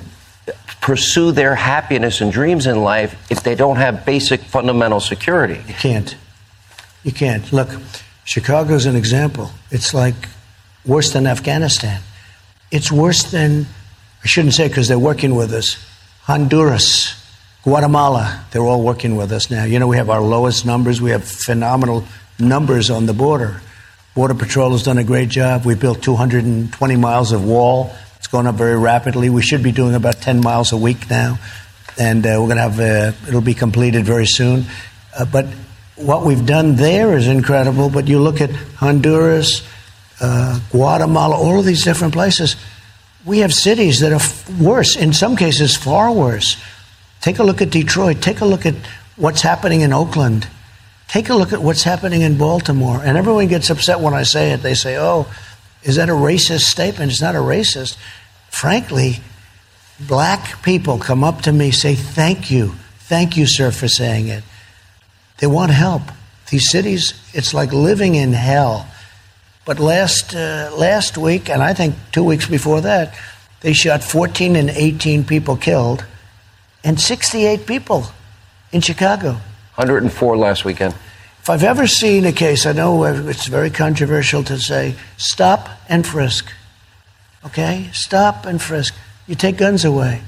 pursue 0.81 1.33
their 1.33 1.55
happiness 1.55 2.21
and 2.21 2.33
dreams 2.33 2.67
in 2.67 2.83
life 2.83 3.15
if 3.31 3.43
they 3.43 3.55
don't 3.55 3.77
have 3.77 4.05
basic 4.05 4.41
fundamental 4.41 5.01
security. 5.01 5.61
You 5.69 5.75
can't. 5.75 6.17
You 7.05 7.13
can't. 7.13 7.53
Look, 7.53 7.69
Chicago's 8.25 8.87
an 8.87 8.97
example. 8.97 9.51
It's 9.71 9.95
like 9.95 10.15
worse 10.85 11.13
than 11.13 11.27
Afghanistan. 11.27 12.01
It's 12.71 12.91
worse 12.91 13.31
than, 13.31 13.67
I 14.23 14.27
shouldn't 14.27 14.55
say 14.55 14.69
because 14.69 14.89
they're 14.89 14.99
working 14.99 15.35
with 15.35 15.53
us, 15.53 15.77
Honduras, 16.23 17.17
Guatemala. 17.63 18.45
They're 18.53 18.63
all 18.63 18.83
working 18.83 19.17
with 19.17 19.33
us 19.33 19.51
now. 19.51 19.65
You 19.65 19.79
know, 19.79 19.89
we 19.89 19.97
have 19.97 20.11
our 20.11 20.21
lowest 20.21 20.65
numbers. 20.65 21.01
We 21.01 21.11
have 21.11 21.25
phenomenal 21.25 22.05
numbers 22.39 22.91
on 22.91 23.07
the 23.07 23.13
border. 23.13 23.61
Border 24.15 24.35
Patrol 24.35 24.73
has 24.73 24.83
done 24.83 24.99
a 24.99 25.05
great 25.05 25.29
job. 25.29 25.65
We 25.65 25.75
built 25.75 26.03
220 26.03 26.97
miles 26.97 27.33
of 27.33 27.45
wall. 27.45 27.95
Going 28.31 28.47
up 28.47 28.55
very 28.55 28.79
rapidly. 28.79 29.29
We 29.29 29.43
should 29.43 29.63
be 29.63 29.73
doing 29.73 29.95
about 29.95 30.21
10 30.23 30.41
miles 30.41 30.71
a 30.73 30.77
week 30.77 31.11
now, 31.11 31.39
and 31.99 32.25
uh, 32.25 32.39
we're 32.39 32.55
going 32.55 32.57
to 32.57 32.63
have 32.63 32.81
uh, 32.81 33.29
it'll 33.29 33.41
be 33.41 33.55
completed 33.55 34.05
very 34.05 34.27
soon. 34.27 34.67
Uh, 35.19 35.25
but 35.25 35.47
what 35.97 36.25
we've 36.25 36.47
done 36.47 36.77
there 36.77 37.17
is 37.17 37.27
incredible. 37.27 37.91
But 37.91 38.07
you 38.09 38.21
look 38.21 38.41
at 38.41 38.51
Honduras, 38.51 39.67
uh, 40.21 40.61
Guatemala, 40.71 41.37
all 41.37 41.59
of 41.59 41.65
these 41.65 41.83
different 41.85 42.13
places. 42.13 42.57
We 43.25 43.41
have 43.41 43.53
cities 43.53 44.01
that 44.01 44.13
are 44.13 44.17
f- 44.17 44.49
worse. 44.61 44.97
In 44.97 45.13
some 45.13 45.37
cases, 45.37 45.77
far 45.77 46.13
worse. 46.13 46.57
Take 47.21 47.39
a 47.39 47.43
look 47.43 47.61
at 47.61 47.71
Detroit. 47.71 48.23
Take 48.23 48.41
a 48.41 48.47
look 48.47 48.65
at 48.65 48.75
what's 49.17 49.43
happening 49.43 49.83
in 49.83 49.93
Oakland. 49.93 50.47
Take 51.09 51.29
a 51.29 51.35
look 51.35 51.53
at 51.53 51.61
what's 51.61 51.83
happening 51.83 52.23
in 52.23 52.39
Baltimore. 52.39 53.01
And 53.03 53.19
everyone 53.19 53.49
gets 53.49 53.69
upset 53.69 54.01
when 54.01 54.15
I 54.15 54.23
say 54.23 54.53
it. 54.53 54.59
They 54.59 54.75
say, 54.75 54.97
oh, 54.97 55.27
is 55.83 55.97
that 55.97 56.09
a 56.09 56.13
racist 56.13 56.63
statement? 56.63 57.11
It's 57.11 57.21
not 57.21 57.35
a 57.35 57.39
racist. 57.41 57.97
Frankly, 58.51 59.21
black 59.99 60.63
people 60.63 60.99
come 60.99 61.25
up 61.25 61.43
to 61.43 61.53
me, 61.53 61.71
say, 61.71 61.95
thank 61.95 62.51
you. 62.51 62.75
Thank 62.99 63.37
you, 63.37 63.47
sir, 63.47 63.71
for 63.71 63.89
saying 63.89 64.29
it. 64.29 64.45
They 65.39 65.47
want 65.47 65.73
help. 65.73 66.03
These 66.51 66.71
cities, 66.71 67.15
it's 67.33 67.55
like 67.55 67.73
living 67.73 68.15
in 68.15 68.33
hell. 68.33 68.87
But 69.65 69.79
last, 69.79 70.35
uh, 70.35 70.71
last 70.77 71.17
week, 71.17 71.49
and 71.49 71.63
I 71.63 71.75
think 71.75 71.95
two 72.13 72.25
weeks 72.25 72.47
before 72.47 72.81
that, 72.83 73.15
they 73.61 73.73
shot 73.73 74.03
14 74.03 74.57
and 74.57 74.71
18 74.71 75.25
people 75.25 75.57
killed 75.57 76.05
and 76.83 77.01
68 77.01 77.67
people 77.67 78.07
in 78.73 78.81
Chicago. 78.81 79.33
104 79.77 80.37
last 80.37 80.65
weekend. 80.65 80.95
If 81.41 81.49
I've 81.49 81.65
ever 81.65 81.87
seen 81.87 82.25
a 82.27 82.33
case, 82.33 82.67
I 82.67 82.73
know 82.73 83.05
it's 83.05 83.47
very 83.47 83.71
controversial 83.71 84.43
to 84.45 84.59
say, 84.59 84.95
stop 85.17 85.69
and 85.89 86.07
frisk. 86.07 86.53
Okay? 87.45 87.89
Stop 87.93 88.47
and 88.47 88.61
frisk. 88.61 88.95
You 89.27 89.35
take 89.35 89.57
guns 89.57 89.85
away. 89.85 90.23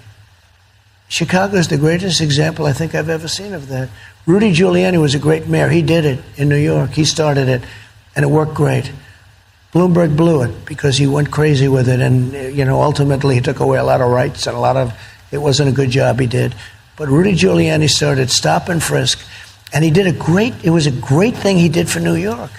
Chicago 1.09 1.57
is 1.57 1.69
the 1.69 1.77
greatest 1.77 2.21
example 2.21 2.65
I 2.65 2.73
think 2.73 2.95
I've 2.95 3.11
ever 3.11 3.29
seen 3.29 3.53
of 3.53 3.69
that. 3.69 3.91
Rudy 4.25 4.53
Giuliani 4.53 5.01
was 5.01 5.15
a 5.15 5.19
great 5.19 5.47
mayor. 5.47 5.69
He 5.69 5.83
did 5.83 6.05
it 6.05 6.21
in 6.37 6.49
New 6.49 6.57
York. 6.57 6.91
He 6.93 7.05
started 7.05 7.49
it, 7.49 7.63
and 8.17 8.25
it 8.25 8.29
worked 8.29 8.55
great. 8.55 8.91
Bloomberg 9.75 10.17
blew 10.17 10.43
it 10.43 10.65
because 10.65 10.97
he 10.97 11.07
went 11.07 11.31
crazy 11.31 11.69
with 11.69 11.89
it, 11.89 12.01
and 12.01 12.33
you 12.57 12.65
know 12.65 12.81
ultimately 12.81 13.35
he 13.35 13.41
took 13.41 13.61
away 13.61 13.79
a 13.79 13.85
lot 13.85 14.01
of 14.01 14.11
rights 14.11 14.47
and 14.47 14.57
a 14.57 14.61
lot 14.61 14.77
of 14.77 14.93
it 15.31 15.39
wasn't 15.39 15.69
a 15.69 15.73
good 15.73 15.91
job 15.91 16.21
he 16.21 16.27
did. 16.27 16.55
But 16.97 17.09
Rudy 17.09 17.33
Giuliani 17.33 17.89
started 17.89 18.31
stop 18.31 18.69
and 18.69 18.83
frisk, 18.83 19.19
and 19.73 19.83
he 19.83 19.91
did 19.91 20.07
a 20.07 20.13
great. 20.13 20.55
It 20.63 20.71
was 20.71 20.87
a 20.87 20.91
great 20.91 21.35
thing 21.35 21.59
he 21.59 21.69
did 21.69 21.89
for 21.89 22.01
New 22.01 22.17
York. 22.17 22.51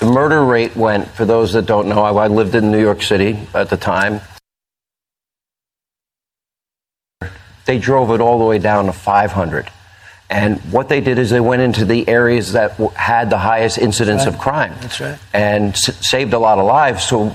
The 0.00 0.06
murder 0.06 0.44
rate 0.44 0.76
went. 0.76 1.08
For 1.08 1.24
those 1.24 1.52
that 1.54 1.66
don't 1.66 1.88
know, 1.88 2.04
I 2.04 2.28
lived 2.28 2.54
in 2.54 2.70
New 2.70 2.80
York 2.80 3.02
City 3.02 3.38
at 3.54 3.68
the 3.68 3.76
time. 3.76 4.20
They 7.66 7.78
drove 7.78 8.10
it 8.12 8.20
all 8.20 8.38
the 8.38 8.44
way 8.44 8.58
down 8.58 8.86
to 8.86 8.92
500. 8.92 9.70
And 10.30 10.58
what 10.72 10.88
they 10.88 11.00
did 11.00 11.18
is 11.18 11.30
they 11.30 11.40
went 11.40 11.62
into 11.62 11.84
the 11.84 12.08
areas 12.08 12.52
that 12.52 12.72
w- 12.72 12.90
had 12.90 13.30
the 13.30 13.38
highest 13.38 13.78
incidence 13.78 14.24
right. 14.26 14.34
of 14.34 14.38
crime. 14.38 14.74
That's 14.80 15.00
right. 15.00 15.18
And 15.32 15.72
s- 15.72 16.06
saved 16.06 16.32
a 16.34 16.38
lot 16.38 16.58
of 16.58 16.66
lives. 16.66 17.04
So 17.04 17.34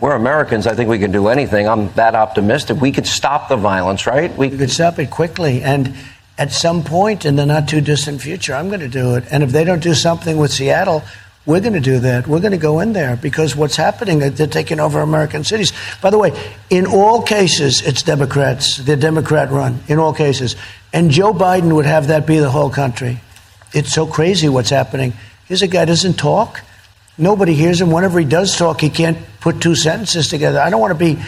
we're 0.00 0.14
Americans. 0.14 0.66
I 0.66 0.74
think 0.74 0.88
we 0.88 0.98
can 0.98 1.12
do 1.12 1.28
anything. 1.28 1.68
I'm 1.68 1.92
that 1.92 2.14
optimistic. 2.14 2.80
We 2.80 2.90
could 2.90 3.06
stop 3.06 3.48
the 3.48 3.56
violence, 3.56 4.06
right? 4.06 4.34
We 4.36 4.50
could 4.50 4.70
stop 4.70 4.98
it 4.98 5.10
quickly. 5.10 5.62
And 5.62 5.94
at 6.38 6.52
some 6.52 6.82
point 6.84 7.26
in 7.26 7.36
the 7.36 7.44
not 7.44 7.68
too 7.68 7.82
distant 7.82 8.22
future, 8.22 8.54
I'm 8.54 8.68
going 8.68 8.80
to 8.80 8.88
do 8.88 9.14
it. 9.16 9.24
And 9.30 9.42
if 9.42 9.50
they 9.50 9.64
don't 9.64 9.82
do 9.82 9.94
something 9.94 10.38
with 10.38 10.52
Seattle, 10.52 11.02
we're 11.44 11.60
going 11.60 11.72
to 11.72 11.80
do 11.80 11.98
that. 12.00 12.28
We're 12.28 12.40
going 12.40 12.52
to 12.52 12.58
go 12.58 12.80
in 12.80 12.92
there 12.92 13.16
because 13.16 13.56
what's 13.56 13.74
happening, 13.74 14.22
uh, 14.22 14.30
they're 14.30 14.46
taking 14.46 14.78
over 14.78 15.00
American 15.00 15.42
cities. 15.42 15.72
By 16.00 16.10
the 16.10 16.18
way, 16.18 16.32
in 16.70 16.86
all 16.86 17.22
cases, 17.22 17.82
it's 17.82 18.02
Democrats. 18.02 18.76
They're 18.76 18.96
Democrat 18.96 19.50
run, 19.50 19.80
in 19.88 19.98
all 19.98 20.12
cases. 20.12 20.54
And 20.92 21.10
Joe 21.10 21.32
Biden 21.32 21.74
would 21.74 21.86
have 21.86 22.08
that 22.08 22.26
be 22.26 22.38
the 22.38 22.50
whole 22.50 22.70
country. 22.70 23.20
It's 23.72 23.92
so 23.92 24.06
crazy 24.06 24.48
what's 24.48 24.70
happening. 24.70 25.14
Here's 25.46 25.62
a 25.62 25.66
guy 25.66 25.84
doesn't 25.84 26.14
talk. 26.14 26.60
Nobody 27.18 27.54
hears 27.54 27.80
him. 27.80 27.90
Whenever 27.90 28.20
he 28.20 28.24
does 28.24 28.56
talk, 28.56 28.80
he 28.80 28.90
can't 28.90 29.18
put 29.40 29.60
two 29.60 29.74
sentences 29.74 30.28
together. 30.28 30.60
I 30.60 30.70
don't 30.70 30.80
want 30.80 30.92
to 30.92 30.98
be 30.98 31.20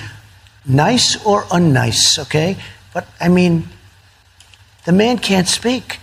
nice 0.65 1.25
or 1.27 1.43
unnice, 1.45 2.21
okay? 2.21 2.57
But 2.93 3.07
I 3.21 3.29
mean, 3.29 3.69
the 4.85 4.93
man 4.93 5.19
can't 5.19 5.49
speak. 5.49 5.99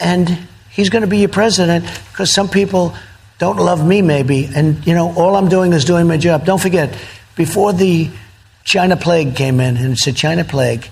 And 0.00 0.48
he's 0.70 0.90
going 0.90 1.02
to 1.02 1.08
be 1.08 1.18
your 1.18 1.28
president 1.28 1.84
because 2.10 2.32
some 2.32 2.48
people 2.48 2.94
don't 3.42 3.58
love 3.58 3.84
me, 3.84 4.02
maybe. 4.02 4.48
And, 4.54 4.86
you 4.86 4.94
know, 4.94 5.12
all 5.16 5.34
I'm 5.34 5.48
doing 5.48 5.72
is 5.72 5.84
doing 5.84 6.06
my 6.06 6.16
job. 6.16 6.44
Don't 6.44 6.62
forget, 6.62 6.96
before 7.34 7.72
the 7.72 8.08
China 8.62 8.96
plague 8.96 9.34
came 9.34 9.58
in, 9.58 9.76
and 9.76 9.94
it's 9.94 10.06
a 10.06 10.12
China 10.12 10.44
plague, 10.44 10.88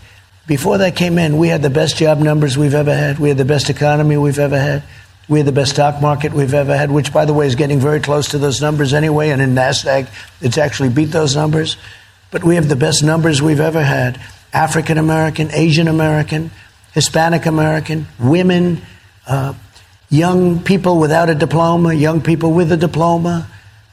before 0.48 0.78
that 0.78 0.96
came 0.96 1.16
in, 1.16 1.38
we 1.38 1.46
had 1.46 1.62
the 1.62 1.70
best 1.70 1.96
job 1.96 2.18
numbers 2.18 2.58
we've 2.58 2.74
ever 2.74 2.92
had. 2.92 3.20
We 3.20 3.28
had 3.28 3.38
the 3.38 3.44
best 3.44 3.70
economy 3.70 4.16
we've 4.16 4.40
ever 4.40 4.58
had. 4.58 4.82
We 5.28 5.38
had 5.38 5.46
the 5.46 5.52
best 5.52 5.74
stock 5.74 6.02
market 6.02 6.32
we've 6.32 6.52
ever 6.52 6.76
had, 6.76 6.90
which, 6.90 7.12
by 7.12 7.24
the 7.24 7.32
way, 7.32 7.46
is 7.46 7.54
getting 7.54 7.78
very 7.78 8.00
close 8.00 8.30
to 8.30 8.38
those 8.38 8.60
numbers 8.60 8.94
anyway. 8.94 9.30
And 9.30 9.40
in 9.40 9.54
NASDAQ, 9.54 10.08
it's 10.40 10.58
actually 10.58 10.88
beat 10.88 11.12
those 11.12 11.36
numbers. 11.36 11.76
But 12.32 12.42
we 12.42 12.56
have 12.56 12.68
the 12.68 12.74
best 12.74 13.04
numbers 13.04 13.40
we've 13.40 13.60
ever 13.60 13.84
had 13.84 14.20
African 14.52 14.98
American, 14.98 15.52
Asian 15.52 15.86
American, 15.86 16.50
Hispanic 16.94 17.46
American, 17.46 18.08
women, 18.18 18.82
uh, 19.28 19.54
young 20.10 20.60
people 20.60 20.98
without 20.98 21.30
a 21.30 21.34
diploma, 21.34 21.94
young 21.94 22.20
people 22.20 22.52
with 22.52 22.72
a 22.72 22.76
diploma, 22.76 23.46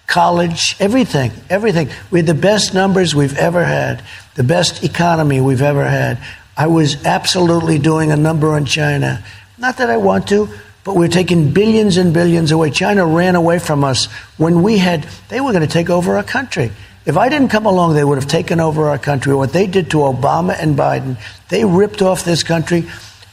college, 0.07 0.75
everything, 0.79 1.31
everything. 1.50 1.89
We 2.09 2.19
had 2.19 2.27
the 2.27 2.33
best 2.33 2.74
numbers 2.74 3.13
we've 3.13 3.38
ever 3.38 3.63
had, 3.63 4.03
the 4.36 4.43
best 4.43 4.83
economy 4.83 5.39
we've 5.39 5.62
ever 5.62 5.88
had. 5.88 6.17
I 6.57 6.67
was 6.67 7.05
absolutely 7.05 7.77
doing 7.77 8.12
a 8.12 8.17
number 8.17 8.53
on 8.53 8.65
China. 8.65 9.24
Not 9.59 9.77
that 9.77 9.91
I 9.91 9.97
want 9.97 10.27
to, 10.29 10.50
but 10.83 10.95
we're 10.95 11.07
taking 11.07 11.53
billions 11.53 11.97
and 11.97 12.13
billions 12.13 12.51
away. 12.51 12.71
China 12.71 13.05
ran 13.05 13.36
away 13.36 13.59
from 13.59 13.83
us 13.83 14.05
when 14.38 14.63
we 14.63 14.79
had, 14.79 15.03
they 15.29 15.39
were 15.39 15.51
going 15.51 15.62
to 15.62 15.71
take 15.71 15.89
over 15.89 16.17
our 16.17 16.24
country. 16.24 16.71
If 17.05 17.15
I 17.15 17.29
didn't 17.29 17.50
come 17.50 17.65
along, 17.65 17.93
they 17.93 18.03
would 18.03 18.17
have 18.17 18.29
taken 18.29 18.59
over 18.59 18.89
our 18.89 18.97
country. 18.97 19.36
What 19.36 19.53
they 19.53 19.67
did 19.67 19.91
to 19.91 19.97
Obama 19.97 20.55
and 20.59 20.75
Biden, 20.75 21.17
they 21.50 21.63
ripped 21.63 22.01
off 22.01 22.25
this 22.25 22.41
country 22.41 22.86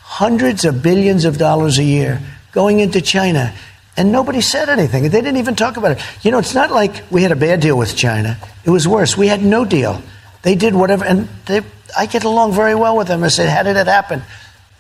hundreds 0.03 0.65
of 0.65 0.83
billions 0.83 1.25
of 1.25 1.39
dollars 1.39 1.79
a 1.79 1.83
year 1.83 2.21
going 2.55 2.81
into 2.81 3.03
China. 3.03 3.53
And 3.97 4.11
nobody 4.11 4.41
said 4.41 4.69
anything. 4.69 5.03
They 5.05 5.21
didn't 5.21 5.37
even 5.37 5.55
talk 5.55 5.77
about 5.77 5.93
it. 5.93 6.03
You 6.23 6.31
know, 6.31 6.39
it's 6.39 6.55
not 6.55 6.71
like 6.71 7.05
we 7.11 7.23
had 7.23 7.31
a 7.31 7.37
bad 7.37 7.61
deal 7.61 7.77
with 7.77 7.95
China. 7.95 8.39
It 8.65 8.71
was 8.71 8.89
worse. 8.89 9.17
We 9.17 9.29
had 9.29 9.45
no 9.45 9.65
deal. 9.65 10.03
They 10.43 10.55
did 10.55 10.75
whatever, 10.75 11.05
and 11.05 11.29
they, 11.47 11.61
I 11.97 12.07
get 12.07 12.25
along 12.25 12.53
very 12.53 12.75
well 12.75 12.97
with 12.97 13.09
them. 13.09 13.23
I 13.23 13.29
said, 13.29 13.49
How 13.49 13.63
did 13.63 13.77
it 13.77 13.87
happen? 13.87 14.23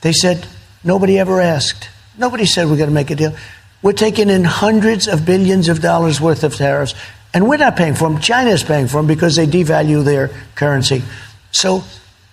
They 0.00 0.12
said, 0.12 0.47
Nobody 0.83 1.19
ever 1.19 1.40
asked. 1.40 1.88
Nobody 2.19 2.45
said 2.45 2.69
we're 2.69 2.76
going 2.76 2.90
to 2.90 2.95
make 2.95 3.11
a 3.11 3.14
deal. 3.14 3.35
We're 3.83 3.93
taking 3.93 4.31
in 4.31 4.45
hundreds 4.45 5.09
of 5.09 5.26
billions 5.26 5.69
of 5.69 5.81
dollars 5.81 6.21
worth 6.21 6.45
of 6.45 6.54
tariffs, 6.54 6.95
and 7.33 7.49
we're 7.49 7.57
not 7.57 7.76
paying 7.76 7.95
for 7.95 8.09
them. 8.09 8.21
China 8.21 8.50
is 8.50 8.62
paying 8.62 8.87
for 8.87 8.99
them 8.99 9.07
because 9.07 9.37
they 9.37 9.47
devalue 9.47 10.04
their 10.04 10.31
currency. 10.54 11.02
So 11.50 11.85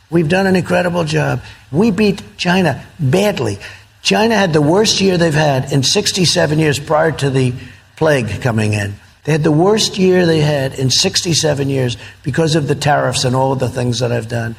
we've 0.10 0.30
done 0.30 0.48
an 0.48 0.56
incredible 0.56 1.04
job. 1.04 1.42
We 1.72 1.92
beat 1.92 2.22
China 2.38 2.86
badly. 3.00 3.60
China 4.02 4.36
had 4.36 4.54
the 4.54 4.62
worst 4.62 5.00
year 5.02 5.18
they've 5.18 5.34
had 5.34 5.72
in 5.72 5.84
67 5.84 6.60
years 6.60 6.80
prior 6.80 7.12
to 7.12 7.30
the 7.30 7.54
plague 7.96 8.42
coming 8.42 8.74
in. 8.74 8.96
They 9.24 9.32
had 9.32 9.44
the 9.44 9.52
worst 9.52 9.98
year 9.98 10.26
they 10.26 10.42
had 10.42 10.74
in 10.74 10.90
67 10.90 11.70
years 11.70 11.98
because 12.24 12.56
of 12.56 12.68
the 12.68 12.76
tariffs 12.76 13.24
and 13.24 13.36
all 13.36 13.52
of 13.52 13.60
the 13.60 13.70
things 13.70 14.00
that 14.00 14.12
I've 14.12 14.28
done. 14.28 14.56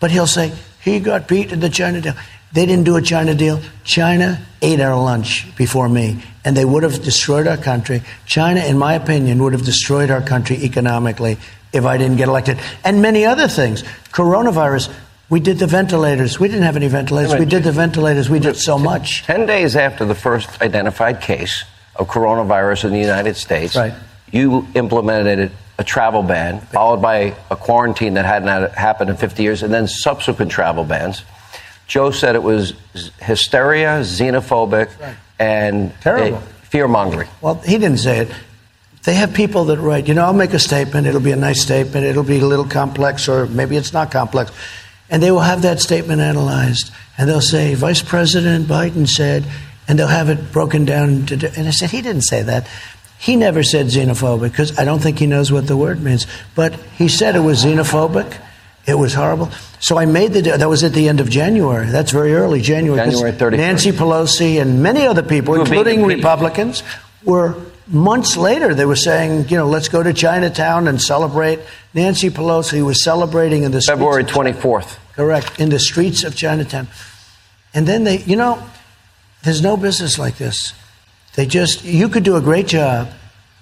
But 0.00 0.10
he'll 0.10 0.26
say, 0.26 0.52
he 0.82 1.00
got 1.00 1.28
beat 1.28 1.52
in 1.52 1.60
the 1.60 1.70
China 1.70 2.00
deal. 2.00 2.14
They 2.52 2.66
didn't 2.66 2.84
do 2.84 2.96
a 2.96 3.02
China 3.02 3.34
deal. 3.34 3.60
China 3.84 4.44
ate 4.60 4.80
our 4.80 5.00
lunch 5.00 5.56
before 5.56 5.88
me, 5.88 6.22
and 6.44 6.54
they 6.54 6.66
would 6.66 6.82
have 6.82 7.02
destroyed 7.02 7.46
our 7.46 7.56
country. 7.56 8.02
China, 8.26 8.60
in 8.60 8.76
my 8.76 8.94
opinion, 8.94 9.42
would 9.42 9.54
have 9.54 9.64
destroyed 9.64 10.10
our 10.10 10.20
country 10.20 10.56
economically 10.56 11.38
if 11.72 11.86
I 11.86 11.96
didn't 11.96 12.18
get 12.18 12.28
elected. 12.28 12.58
And 12.84 13.00
many 13.00 13.24
other 13.24 13.48
things. 13.48 13.82
Coronavirus, 14.12 14.92
we 15.32 15.40
did 15.40 15.58
the 15.58 15.66
ventilators. 15.66 16.38
We 16.38 16.48
didn't 16.48 16.64
have 16.64 16.76
any 16.76 16.88
ventilators. 16.88 17.34
We 17.34 17.46
did 17.46 17.64
the 17.64 17.72
ventilators. 17.72 18.28
We 18.28 18.38
did 18.38 18.54
so 18.54 18.78
much. 18.78 19.22
10 19.22 19.46
days 19.46 19.76
after 19.76 20.04
the 20.04 20.14
first 20.14 20.60
identified 20.60 21.22
case 21.22 21.64
of 21.96 22.06
coronavirus 22.06 22.84
in 22.84 22.92
the 22.92 22.98
United 22.98 23.36
States, 23.36 23.74
right. 23.74 23.94
you 24.30 24.68
implemented 24.74 25.50
a 25.78 25.84
travel 25.84 26.22
ban, 26.22 26.60
followed 26.60 27.00
by 27.00 27.34
a 27.50 27.56
quarantine 27.56 28.12
that 28.14 28.26
hadn't 28.26 28.74
happened 28.74 29.08
in 29.08 29.16
50 29.16 29.42
years, 29.42 29.62
and 29.62 29.72
then 29.72 29.88
subsequent 29.88 30.50
travel 30.50 30.84
bans. 30.84 31.24
Joe 31.86 32.10
said 32.10 32.34
it 32.34 32.42
was 32.42 32.74
hysteria, 33.22 34.02
xenophobic, 34.02 35.00
right. 35.00 35.16
and 35.38 35.94
uh, 36.04 36.38
fear 36.64 36.86
mongering. 36.86 37.30
Well, 37.40 37.54
he 37.54 37.78
didn't 37.78 38.00
say 38.00 38.18
it. 38.18 38.28
They 39.04 39.14
have 39.14 39.32
people 39.32 39.64
that 39.64 39.78
write, 39.78 40.08
you 40.08 40.14
know, 40.14 40.26
I'll 40.26 40.34
make 40.34 40.52
a 40.52 40.58
statement. 40.58 41.06
It'll 41.06 41.22
be 41.22 41.32
a 41.32 41.36
nice 41.36 41.62
statement. 41.62 42.04
It'll 42.04 42.22
be 42.22 42.38
a 42.38 42.46
little 42.46 42.66
complex, 42.66 43.28
or 43.28 43.46
maybe 43.46 43.76
it's 43.76 43.94
not 43.94 44.12
complex. 44.12 44.52
And 45.10 45.22
they 45.22 45.30
will 45.30 45.40
have 45.40 45.62
that 45.62 45.80
statement 45.80 46.20
analyzed. 46.20 46.90
And 47.18 47.28
they'll 47.28 47.40
say, 47.40 47.74
Vice 47.74 48.02
President 48.02 48.66
Biden 48.66 49.06
said, 49.06 49.44
and 49.86 49.98
they'll 49.98 50.06
have 50.08 50.28
it 50.28 50.52
broken 50.52 50.84
down. 50.84 51.26
To, 51.26 51.52
and 51.56 51.68
I 51.68 51.70
said, 51.70 51.90
he 51.90 52.00
didn't 52.00 52.22
say 52.22 52.42
that. 52.42 52.66
He 53.18 53.36
never 53.36 53.62
said 53.62 53.86
xenophobic 53.86 54.50
because 54.50 54.78
I 54.78 54.84
don't 54.84 55.00
think 55.00 55.18
he 55.18 55.26
knows 55.26 55.52
what 55.52 55.66
the 55.66 55.76
word 55.76 56.02
means. 56.02 56.26
But 56.54 56.74
he 56.96 57.08
said 57.08 57.36
it 57.36 57.40
was 57.40 57.64
xenophobic. 57.64 58.36
It 58.84 58.94
was 58.94 59.14
horrible. 59.14 59.50
So 59.78 59.96
I 59.96 60.06
made 60.06 60.32
the 60.32 60.40
that 60.42 60.68
was 60.68 60.82
at 60.82 60.92
the 60.92 61.08
end 61.08 61.20
of 61.20 61.30
January. 61.30 61.86
That's 61.86 62.10
very 62.10 62.34
early, 62.34 62.60
January. 62.60 63.10
January 63.10 63.32
31st. 63.32 63.56
Nancy 63.56 63.92
Pelosi 63.92 64.60
and 64.60 64.82
many 64.82 65.06
other 65.06 65.22
people, 65.22 65.54
including 65.54 66.04
Republicans, 66.04 66.82
were 67.24 67.54
months 67.86 68.36
later 68.36 68.74
they 68.74 68.84
were 68.84 68.96
saying, 68.96 69.48
you 69.48 69.56
know, 69.56 69.66
let's 69.68 69.88
go 69.88 70.02
to 70.02 70.12
Chinatown 70.12 70.88
and 70.88 71.00
celebrate. 71.00 71.60
Nancy 71.94 72.30
Pelosi 72.30 72.84
was 72.84 73.02
celebrating 73.02 73.64
in 73.64 73.72
the 73.72 73.80
February 73.80 74.24
24th. 74.24 74.98
Correct, 75.14 75.60
in 75.60 75.68
the 75.68 75.78
streets 75.78 76.24
of 76.24 76.34
Chinatown. 76.34 76.88
And 77.74 77.86
then 77.86 78.04
they, 78.04 78.18
you 78.18 78.36
know, 78.36 78.62
there's 79.42 79.62
no 79.62 79.76
business 79.76 80.18
like 80.18 80.36
this. 80.36 80.72
They 81.34 81.46
just, 81.46 81.84
you 81.84 82.08
could 82.08 82.24
do 82.24 82.36
a 82.36 82.40
great 82.40 82.66
job, 82.66 83.08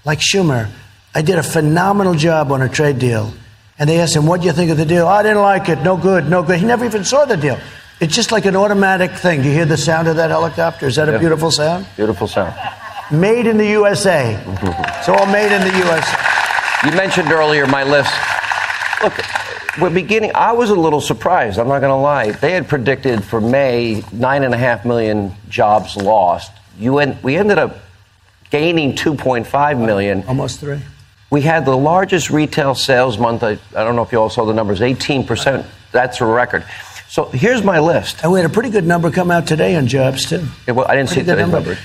like 0.05 0.19
Schumer. 0.19 0.69
I 1.15 1.23
did 1.23 1.39
a 1.39 1.43
phenomenal 1.43 2.15
job 2.15 2.53
on 2.53 2.63
a 2.63 2.69
trade 2.69 2.99
deal. 2.99 3.33
And 3.79 3.89
they 3.89 3.99
asked 3.99 4.15
him, 4.15 4.27
What 4.27 4.43
do 4.43 4.47
you 4.47 4.53
think 4.53 4.71
of 4.71 4.77
the 4.77 4.85
deal? 4.85 5.07
Oh, 5.07 5.09
I 5.09 5.23
didn't 5.23 5.41
like 5.41 5.69
it. 5.69 5.81
No 5.83 5.97
good, 5.97 6.29
no 6.29 6.43
good. 6.43 6.59
He 6.59 6.67
never 6.67 6.85
even 6.85 7.03
saw 7.05 7.25
the 7.25 7.37
deal. 7.37 7.59
It's 8.01 8.15
just 8.15 8.33
like 8.33 8.45
an 8.45 8.57
automatic 8.57 9.13
thing. 9.13 9.43
Do 9.43 9.49
you 9.49 9.55
hear 9.55 9.65
the 9.65 9.77
sound 9.77 10.09
of 10.09 10.17
that 10.17 10.31
helicopter? 10.31 10.87
Is 10.87 10.97
that 10.97 11.09
a 11.09 11.19
beautiful 11.19 11.51
sound? 11.51 11.87
Beautiful 11.97 12.27
sound. 12.27 12.55
Made 13.13 13.47
in 13.47 13.57
the 13.57 13.67
USA. 13.67 14.41
it's 14.99 15.09
all 15.09 15.27
made 15.27 15.53
in 15.55 15.63
the 15.63 15.77
USA. 15.79 16.19
You 16.85 16.93
mentioned 16.97 17.31
earlier 17.33 17.67
my 17.67 17.83
list. 17.83 18.13
Look, 19.03 19.13
we're 19.81 19.91
beginning. 19.91 20.31
I 20.35 20.53
was 20.53 20.71
a 20.71 20.75
little 20.75 21.01
surprised. 21.01 21.59
I'm 21.59 21.67
not 21.69 21.81
going 21.81 21.91
to 21.91 21.97
lie. 21.97 22.31
They 22.31 22.53
had 22.53 22.69
predicted 22.69 23.25
for 23.25 23.41
May 23.41 24.05
nine 24.13 24.45
and 24.45 24.55
a 24.55 24.57
half 24.57 24.85
million 24.85 25.35
jobs 25.49 25.97
lost. 25.97 26.53
You 26.79 26.99
en- 26.99 27.19
we 27.23 27.37
ended 27.37 27.59
up 27.59 27.79
gaining 28.51 28.95
2.5 28.95 29.85
million. 29.85 30.23
Almost 30.29 30.61
three. 30.61 30.81
We 31.31 31.43
had 31.43 31.65
the 31.65 31.77
largest 31.77 32.31
retail 32.31 32.75
sales 32.75 33.19
month. 33.19 33.43
I, 33.43 33.53
I 33.75 33.85
don't 33.85 33.97
know 33.97 34.03
if 34.03 34.13
you 34.13 34.19
all 34.21 34.31
saw 34.31 34.45
the 34.45 34.55
numbers. 34.55 34.83
18 34.83 35.27
percent. 35.27 35.67
That's 35.93 36.21
a 36.21 36.27
record. 36.27 36.65
So 37.09 37.25
here's 37.25 37.65
my 37.65 37.81
list. 37.81 38.23
And 38.23 38.31
we 38.31 38.39
had 38.41 38.49
a 38.49 38.53
pretty 38.53 38.71
good 38.71 38.87
number 38.87 39.11
come 39.11 39.33
out 39.33 39.47
today 39.49 39.75
on 39.75 39.89
jobs 39.89 40.29
too. 40.29 40.47
Yeah, 40.69 40.75
well, 40.75 40.87
I 40.89 40.95
didn't 40.95 41.09
pretty 41.09 41.23
see 41.23 41.27
today's 41.27 41.49
number. 41.49 41.73
Uh, 41.73 41.77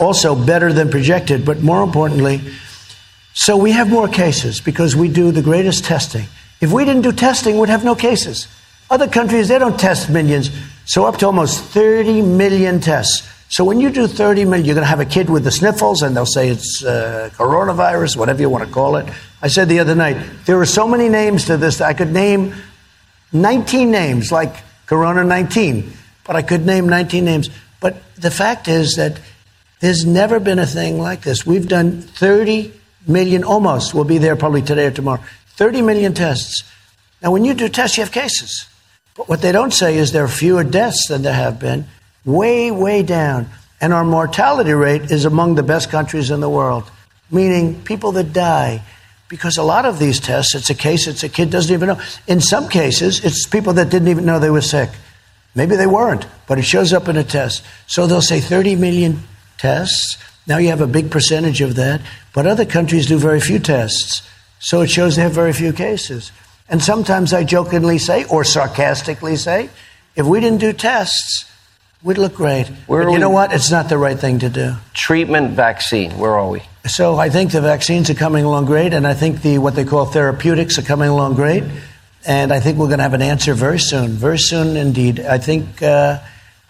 also 0.00 0.34
better 0.34 0.72
than 0.72 0.90
projected, 0.90 1.44
but 1.44 1.60
more 1.60 1.82
importantly 1.82 2.40
So 3.38 3.56
we 3.56 3.70
have 3.70 3.88
more 3.88 4.08
cases 4.08 4.60
because 4.60 4.96
we 4.96 5.08
do 5.08 5.30
the 5.30 5.42
greatest 5.42 5.84
testing. 5.84 6.26
If 6.60 6.72
we 6.72 6.84
didn't 6.84 7.02
do 7.02 7.12
testing, 7.12 7.56
we'd 7.56 7.68
have 7.68 7.84
no 7.84 7.94
cases. 7.94 8.48
Other 8.90 9.06
countries, 9.06 9.46
they 9.46 9.60
don't 9.60 9.78
test 9.78 10.10
millions. 10.10 10.50
So 10.86 11.04
up 11.04 11.18
to 11.18 11.26
almost 11.26 11.62
30 11.66 12.22
million 12.22 12.80
tests. 12.80 13.28
So 13.48 13.62
when 13.62 13.78
you 13.78 13.90
do 13.90 14.08
30 14.08 14.44
million, 14.44 14.66
you're 14.66 14.74
going 14.74 14.84
to 14.84 14.90
have 14.90 14.98
a 14.98 15.04
kid 15.04 15.30
with 15.30 15.44
the 15.44 15.52
sniffles, 15.52 16.02
and 16.02 16.16
they'll 16.16 16.26
say 16.26 16.48
it's 16.48 16.82
uh, 16.84 17.30
coronavirus, 17.34 18.16
whatever 18.16 18.40
you 18.40 18.50
want 18.50 18.66
to 18.66 18.74
call 18.74 18.96
it. 18.96 19.06
I 19.40 19.46
said 19.46 19.68
the 19.68 19.78
other 19.78 19.94
night, 19.94 20.16
there 20.44 20.58
are 20.58 20.66
so 20.66 20.88
many 20.88 21.08
names 21.08 21.44
to 21.44 21.56
this. 21.56 21.80
I 21.80 21.94
could 21.94 22.12
name 22.12 22.56
19 23.32 23.88
names, 23.88 24.32
like 24.32 24.52
Corona 24.86 25.22
19, 25.22 25.92
but 26.24 26.34
I 26.34 26.42
could 26.42 26.66
name 26.66 26.88
19 26.88 27.24
names. 27.24 27.50
But 27.80 28.02
the 28.16 28.30
fact 28.30 28.68
is 28.68 28.94
that 28.96 29.20
there's 29.80 30.04
never 30.04 30.40
been 30.40 30.58
a 30.58 30.66
thing 30.66 30.98
like 30.98 31.22
this. 31.22 31.46
We've 31.46 31.68
done 31.68 32.02
30 32.02 32.72
million, 33.06 33.44
almost. 33.44 33.94
We'll 33.94 34.04
be 34.04 34.18
there 34.18 34.36
probably 34.36 34.62
today 34.62 34.86
or 34.86 34.90
tomorrow. 34.90 35.22
30 35.56 35.82
million 35.82 36.14
tests. 36.14 36.64
Now, 37.22 37.32
when 37.32 37.44
you 37.44 37.54
do 37.54 37.68
tests, 37.68 37.96
you 37.96 38.02
have 38.02 38.12
cases. 38.12 38.68
But 39.16 39.28
what 39.28 39.42
they 39.42 39.52
don't 39.52 39.72
say 39.72 39.96
is 39.96 40.12
there 40.12 40.24
are 40.24 40.28
fewer 40.28 40.64
deaths 40.64 41.08
than 41.08 41.22
there 41.22 41.32
have 41.32 41.58
been, 41.58 41.86
way, 42.24 42.70
way 42.70 43.02
down. 43.02 43.48
And 43.80 43.92
our 43.92 44.04
mortality 44.04 44.72
rate 44.72 45.10
is 45.10 45.24
among 45.24 45.54
the 45.54 45.62
best 45.62 45.90
countries 45.90 46.30
in 46.30 46.40
the 46.40 46.48
world, 46.48 46.90
meaning 47.30 47.82
people 47.82 48.12
that 48.12 48.32
die. 48.32 48.82
Because 49.28 49.58
a 49.58 49.62
lot 49.62 49.84
of 49.84 49.98
these 49.98 50.20
tests, 50.20 50.54
it's 50.54 50.70
a 50.70 50.74
case, 50.74 51.06
it's 51.06 51.22
a 51.22 51.28
kid 51.28 51.50
doesn't 51.50 51.72
even 51.72 51.88
know. 51.88 52.00
In 52.26 52.40
some 52.40 52.68
cases, 52.68 53.24
it's 53.24 53.46
people 53.46 53.74
that 53.74 53.90
didn't 53.90 54.08
even 54.08 54.24
know 54.24 54.38
they 54.38 54.50
were 54.50 54.62
sick. 54.62 54.90
Maybe 55.54 55.76
they 55.76 55.86
weren't, 55.86 56.26
but 56.46 56.58
it 56.58 56.62
shows 56.62 56.92
up 56.92 57.08
in 57.08 57.16
a 57.16 57.24
test. 57.24 57.64
So 57.86 58.06
they'll 58.06 58.22
say 58.22 58.40
30 58.40 58.76
million 58.76 59.22
tests. 59.56 60.16
Now 60.46 60.58
you 60.58 60.68
have 60.68 60.80
a 60.80 60.86
big 60.86 61.10
percentage 61.10 61.60
of 61.60 61.74
that, 61.76 62.00
but 62.32 62.46
other 62.46 62.64
countries 62.64 63.06
do 63.06 63.18
very 63.18 63.40
few 63.40 63.58
tests. 63.58 64.22
So 64.60 64.80
it 64.82 64.90
shows 64.90 65.16
they 65.16 65.22
have 65.22 65.32
very 65.32 65.52
few 65.52 65.72
cases. 65.72 66.32
And 66.68 66.82
sometimes 66.82 67.32
I 67.32 67.44
jokingly 67.44 67.98
say, 67.98 68.24
or 68.24 68.44
sarcastically 68.44 69.36
say, 69.36 69.70
if 70.16 70.26
we 70.26 70.40
didn't 70.40 70.60
do 70.60 70.72
tests, 70.72 71.44
we'd 72.02 72.18
look 72.18 72.34
great. 72.34 72.66
Where 72.86 73.04
but 73.04 73.12
you 73.12 73.18
know 73.18 73.30
what? 73.30 73.52
It's 73.52 73.70
not 73.70 73.88
the 73.88 73.98
right 73.98 74.18
thing 74.18 74.40
to 74.40 74.48
do. 74.48 74.74
Treatment 74.94 75.52
vaccine. 75.52 76.18
Where 76.18 76.32
are 76.32 76.48
we? 76.48 76.62
So 76.86 77.18
I 77.18 77.30
think 77.30 77.52
the 77.52 77.60
vaccines 77.60 78.10
are 78.10 78.14
coming 78.14 78.44
along 78.44 78.66
great, 78.66 78.92
and 78.94 79.06
I 79.06 79.14
think 79.14 79.42
the 79.42 79.58
what 79.58 79.74
they 79.74 79.84
call 79.84 80.06
therapeutics 80.06 80.78
are 80.78 80.82
coming 80.82 81.08
along 81.08 81.34
great, 81.34 81.62
and 82.26 82.52
I 82.52 82.60
think 82.60 82.78
we're 82.78 82.86
going 82.86 82.98
to 82.98 83.04
have 83.04 83.14
an 83.14 83.22
answer 83.22 83.54
very 83.54 83.78
soon, 83.78 84.10
very 84.12 84.38
soon 84.38 84.76
indeed. 84.76 85.20
I 85.20 85.38
think 85.38 85.82
uh, 85.82 86.18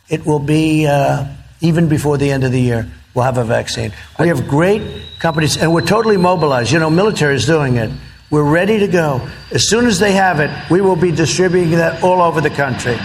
it 0.09 0.25
will 0.27 0.39
be 0.39 0.87
uh, 0.87 1.27
even 1.61 1.89
before 1.89 2.19
the 2.19 2.31
end 2.31 2.45
of 2.45 2.53
the 2.53 2.61
year. 2.61 2.87
We'll 3.15 3.25
have 3.25 3.39
a 3.39 3.45
vaccine. 3.45 3.93
We 4.21 4.29
have 4.29 4.47
great 4.47 4.83
companies, 5.19 5.57
and 5.57 5.73
we're 5.73 5.87
totally 5.87 6.17
mobilized. 6.17 6.71
You 6.71 6.79
know, 6.79 6.91
military 6.91 7.35
is 7.35 7.47
doing 7.47 7.77
it. 7.77 7.91
We're 8.31 8.49
ready 8.49 8.79
to 8.81 8.87
go. 8.87 9.27
As 9.51 9.69
soon 9.69 9.87
as 9.87 9.99
they 9.99 10.13
have 10.13 10.39
it, 10.41 10.51
we 10.71 10.81
will 10.81 10.97
be 10.97 11.11
distributing 11.11 11.71
that 11.73 12.03
all 12.05 12.21
over 12.21 12.41
the 12.41 12.51
country. 12.51 12.97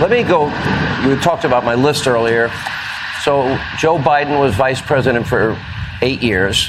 Let 0.00 0.10
me 0.10 0.24
go. 0.24 0.46
You 1.06 1.16
talked 1.20 1.44
about 1.44 1.64
my 1.64 1.76
list 1.76 2.08
earlier. 2.08 2.50
So 3.22 3.56
Joe 3.78 3.98
Biden 3.98 4.40
was 4.40 4.54
vice 4.56 4.82
president 4.82 5.28
for 5.28 5.56
eight 6.02 6.22
years. 6.22 6.68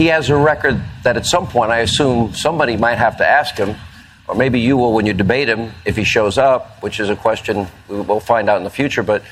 He 0.00 0.06
has 0.06 0.30
a 0.30 0.34
record 0.34 0.80
that 1.02 1.18
at 1.18 1.26
some 1.26 1.46
point, 1.46 1.70
I 1.70 1.80
assume 1.80 2.32
somebody 2.32 2.78
might 2.78 2.96
have 2.96 3.18
to 3.18 3.26
ask 3.26 3.54
him, 3.58 3.76
or 4.26 4.34
maybe 4.34 4.58
you 4.58 4.78
will 4.78 4.94
when 4.94 5.04
you 5.04 5.12
debate 5.12 5.46
him 5.46 5.72
if 5.84 5.94
he 5.94 6.04
shows 6.04 6.38
up, 6.38 6.82
which 6.82 7.00
is 7.00 7.10
a 7.10 7.16
question 7.16 7.66
we 7.86 8.00
will 8.00 8.18
find 8.18 8.48
out 8.48 8.56
in 8.56 8.64
the 8.64 8.70
future. 8.70 9.02
But 9.02 9.22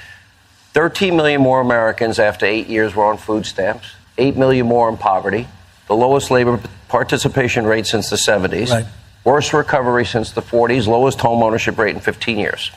13 0.75 1.16
million 1.16 1.40
more 1.40 1.62
Americans 1.62 2.18
after 2.18 2.44
eight 2.44 2.66
years 2.66 2.94
were 2.94 3.06
on 3.06 3.16
food 3.16 3.46
stamps, 3.46 3.93
8 4.19 4.36
million 4.36 4.66
more 4.66 4.90
in 4.90 4.99
poverty, 4.99 5.49
the 5.86 5.97
lowest 5.97 6.30
labor 6.30 6.60
participation 6.88 7.64
rate 7.64 7.86
since 7.86 8.10
the 8.10 8.16
70s, 8.16 8.71
Right. 8.71 8.84
worst 9.25 9.54
recovery 9.54 10.04
since 10.04 10.32
the 10.32 10.43
40s, 10.43 10.86
lowest 10.86 11.19
home 11.19 11.43
ownership 11.43 11.78
rate 11.78 11.95
in 11.95 12.00
15 12.02 12.38
years. 12.38 12.71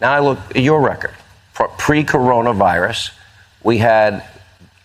Now 0.00 0.10
I 0.12 0.18
look 0.18 0.40
at 0.56 0.60
your 0.60 0.80
record. 0.80 1.14
Pre 1.54 2.02
coronavirus, 2.02 3.12
we 3.62 3.78
had 3.78 4.24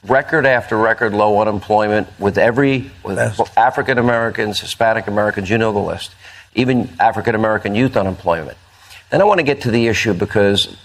record 0.09 0.45
after 0.45 0.77
record 0.77 1.13
low 1.13 1.39
unemployment 1.41 2.07
with 2.19 2.37
every 2.37 2.91
with 3.03 3.17
African 3.57 3.97
Americans, 3.97 4.59
Hispanic 4.59 5.07
Americans, 5.07 5.49
you 5.49 5.57
know 5.57 5.71
the 5.71 5.79
list, 5.79 6.15
even 6.55 6.89
African 6.99 7.35
American 7.35 7.75
youth 7.75 7.97
unemployment. 7.97 8.57
Then 9.09 9.21
I 9.21 9.23
want 9.23 9.39
to 9.39 9.43
get 9.43 9.61
to 9.61 9.71
the 9.71 9.87
issue 9.87 10.13
because 10.13 10.75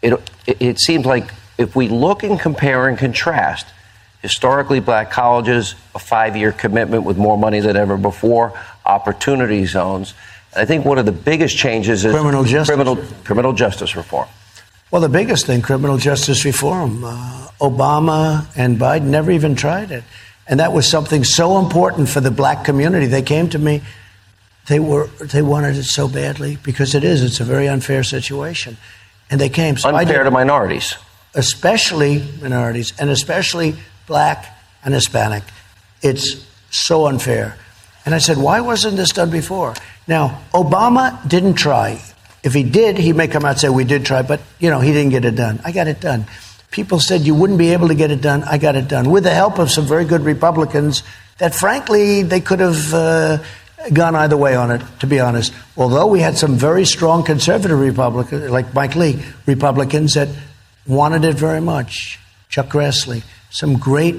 it, 0.00 0.14
it, 0.46 0.56
it 0.60 0.80
seems 0.80 1.06
like 1.06 1.32
if 1.58 1.74
we 1.74 1.88
look 1.88 2.22
and 2.22 2.38
compare 2.38 2.88
and 2.88 2.98
contrast 2.98 3.66
historically 4.20 4.80
black 4.80 5.10
colleges, 5.10 5.74
a 5.94 5.98
five 5.98 6.36
year 6.36 6.52
commitment 6.52 7.04
with 7.04 7.18
more 7.18 7.36
money 7.36 7.60
than 7.60 7.76
ever 7.76 7.96
before, 7.96 8.58
opportunity 8.86 9.66
zones. 9.66 10.14
I 10.54 10.64
think 10.64 10.84
one 10.84 10.98
of 10.98 11.06
the 11.06 11.12
biggest 11.12 11.56
changes 11.56 12.04
is 12.04 12.12
Criminal 12.12 12.44
justice 12.44 12.74
criminal, 12.74 12.96
criminal 13.24 13.52
justice 13.52 13.96
reform. 13.96 14.28
Well, 14.92 15.00
the 15.00 15.08
biggest 15.08 15.46
thing, 15.46 15.62
criminal 15.62 15.96
justice 15.96 16.44
reform. 16.44 17.02
Uh, 17.02 17.48
Obama 17.62 18.46
and 18.54 18.78
Biden 18.78 19.04
never 19.06 19.30
even 19.30 19.54
tried 19.56 19.90
it. 19.90 20.04
And 20.46 20.60
that 20.60 20.74
was 20.74 20.86
something 20.86 21.24
so 21.24 21.58
important 21.58 22.10
for 22.10 22.20
the 22.20 22.30
black 22.30 22.62
community. 22.64 23.06
They 23.06 23.22
came 23.22 23.48
to 23.50 23.58
me, 23.58 23.80
they, 24.66 24.78
were, 24.78 25.06
they 25.18 25.40
wanted 25.40 25.76
it 25.78 25.84
so 25.84 26.08
badly 26.08 26.58
because 26.62 26.94
it 26.94 27.04
is. 27.04 27.22
It's 27.22 27.40
a 27.40 27.44
very 27.44 27.68
unfair 27.68 28.02
situation. 28.04 28.76
And 29.30 29.40
they 29.40 29.48
came. 29.48 29.78
So 29.78 29.88
Unfair 29.88 30.24
to 30.24 30.30
minorities. 30.30 30.94
especially 31.34 32.22
minorities, 32.42 32.92
and 32.98 33.08
especially 33.08 33.76
black 34.06 34.44
and 34.84 34.92
Hispanic. 34.92 35.42
It's 36.02 36.46
so 36.70 37.06
unfair. 37.06 37.56
And 38.04 38.14
I 38.14 38.18
said, 38.18 38.36
why 38.36 38.60
wasn't 38.60 38.98
this 38.98 39.10
done 39.12 39.30
before? 39.30 39.72
Now, 40.06 40.42
Obama 40.52 41.26
didn't 41.26 41.54
try. 41.54 41.98
If 42.42 42.54
he 42.54 42.64
did, 42.64 42.98
he 42.98 43.12
may 43.12 43.28
come 43.28 43.44
out 43.44 43.52
and 43.52 43.60
say, 43.60 43.68
we 43.68 43.84
did 43.84 44.04
try, 44.04 44.22
but, 44.22 44.40
you 44.58 44.70
know, 44.70 44.80
he 44.80 44.92
didn't 44.92 45.10
get 45.10 45.24
it 45.24 45.36
done. 45.36 45.60
I 45.64 45.70
got 45.70 45.86
it 45.86 46.00
done. 46.00 46.26
People 46.70 46.98
said 46.98 47.20
you 47.20 47.34
wouldn't 47.34 47.58
be 47.58 47.72
able 47.72 47.88
to 47.88 47.94
get 47.94 48.10
it 48.10 48.20
done. 48.20 48.42
I 48.44 48.58
got 48.58 48.74
it 48.74 48.88
done 48.88 49.10
with 49.10 49.24
the 49.24 49.30
help 49.30 49.58
of 49.58 49.70
some 49.70 49.84
very 49.84 50.04
good 50.04 50.22
Republicans 50.22 51.02
that, 51.38 51.54
frankly, 51.54 52.22
they 52.22 52.40
could 52.40 52.60
have 52.60 52.94
uh, 52.94 53.38
gone 53.92 54.16
either 54.16 54.36
way 54.36 54.56
on 54.56 54.70
it, 54.70 54.82
to 55.00 55.06
be 55.06 55.20
honest. 55.20 55.52
Although 55.76 56.06
we 56.06 56.20
had 56.20 56.36
some 56.36 56.56
very 56.56 56.84
strong 56.84 57.24
conservative 57.24 57.78
Republicans, 57.78 58.50
like 58.50 58.74
Mike 58.74 58.96
Lee, 58.96 59.22
Republicans 59.46 60.14
that 60.14 60.28
wanted 60.86 61.24
it 61.24 61.34
very 61.34 61.60
much. 61.60 62.18
Chuck 62.48 62.68
Grassley, 62.68 63.22
some 63.50 63.78
great, 63.78 64.16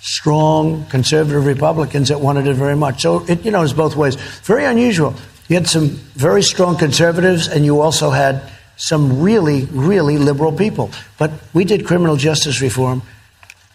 strong 0.00 0.84
conservative 0.86 1.46
Republicans 1.46 2.08
that 2.08 2.20
wanted 2.20 2.46
it 2.46 2.54
very 2.54 2.76
much. 2.76 3.02
So 3.02 3.24
it, 3.26 3.44
you 3.44 3.50
know, 3.50 3.62
is 3.62 3.72
both 3.72 3.96
ways. 3.96 4.16
Very 4.16 4.64
unusual. 4.64 5.14
You 5.52 5.58
had 5.58 5.68
some 5.68 6.00
very 6.16 6.42
strong 6.42 6.78
conservatives, 6.78 7.46
and 7.46 7.62
you 7.62 7.82
also 7.82 8.08
had 8.08 8.40
some 8.78 9.20
really, 9.20 9.66
really 9.66 10.16
liberal 10.16 10.50
people. 10.50 10.90
But 11.18 11.30
we 11.52 11.66
did 11.66 11.84
criminal 11.84 12.16
justice 12.16 12.62
reform. 12.62 13.02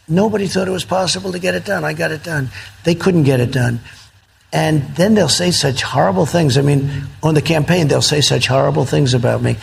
Nobody 0.08 0.48
thought 0.48 0.68
it 0.68 0.72
was 0.72 0.86
possible 0.86 1.34
to 1.34 1.38
get 1.38 1.54
it 1.54 1.66
done. 1.66 1.86
I 1.86 1.94
got 1.94 2.10
it 2.10 2.24
done. 2.24 2.50
They 2.84 2.96
couldn't 2.96 3.26
get 3.26 3.40
it 3.40 3.52
done. 3.52 3.80
And 4.52 4.96
then 4.96 5.14
they'll 5.14 5.30
say 5.30 5.52
such 5.52 5.84
horrible 5.84 6.26
things. 6.26 6.58
I 6.58 6.64
mean, 6.64 6.90
on 7.22 7.36
the 7.36 7.44
campaign, 7.44 7.90
they'll 7.90 8.02
say 8.02 8.22
such 8.22 8.48
horrible 8.48 8.86
things 8.86 9.14
about 9.14 9.44
me. 9.44 9.58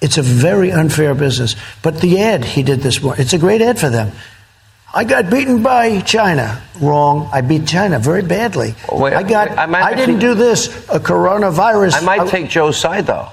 It's 0.00 0.16
a 0.16 0.22
very 0.22 0.70
unfair 0.70 1.12
business. 1.16 1.56
But 1.82 2.00
the 2.00 2.20
ad 2.20 2.44
he 2.44 2.62
did 2.62 2.82
this 2.82 3.02
morning, 3.02 3.20
it's 3.20 3.32
a 3.32 3.38
great 3.38 3.62
ad 3.62 3.80
for 3.80 3.90
them. 3.90 4.12
I 4.94 5.04
got 5.04 5.30
beaten 5.30 5.62
by 5.62 6.00
China. 6.00 6.62
Wrong. 6.80 7.28
I 7.32 7.42
beat 7.42 7.66
China 7.66 7.98
very 7.98 8.22
badly. 8.22 8.74
Wait, 8.90 9.12
I 9.12 9.22
got. 9.22 9.50
wait, 9.50 9.58
I 9.58 9.64
I 9.82 9.94
didn't 9.94 10.16
actually- 10.16 10.20
do 10.20 10.34
this. 10.34 10.68
A 10.88 10.98
coronavirus. 10.98 11.94
I 11.94 12.00
might 12.00 12.28
take 12.28 12.48
Joe's 12.48 12.76
side, 12.78 13.06
though, 13.06 13.28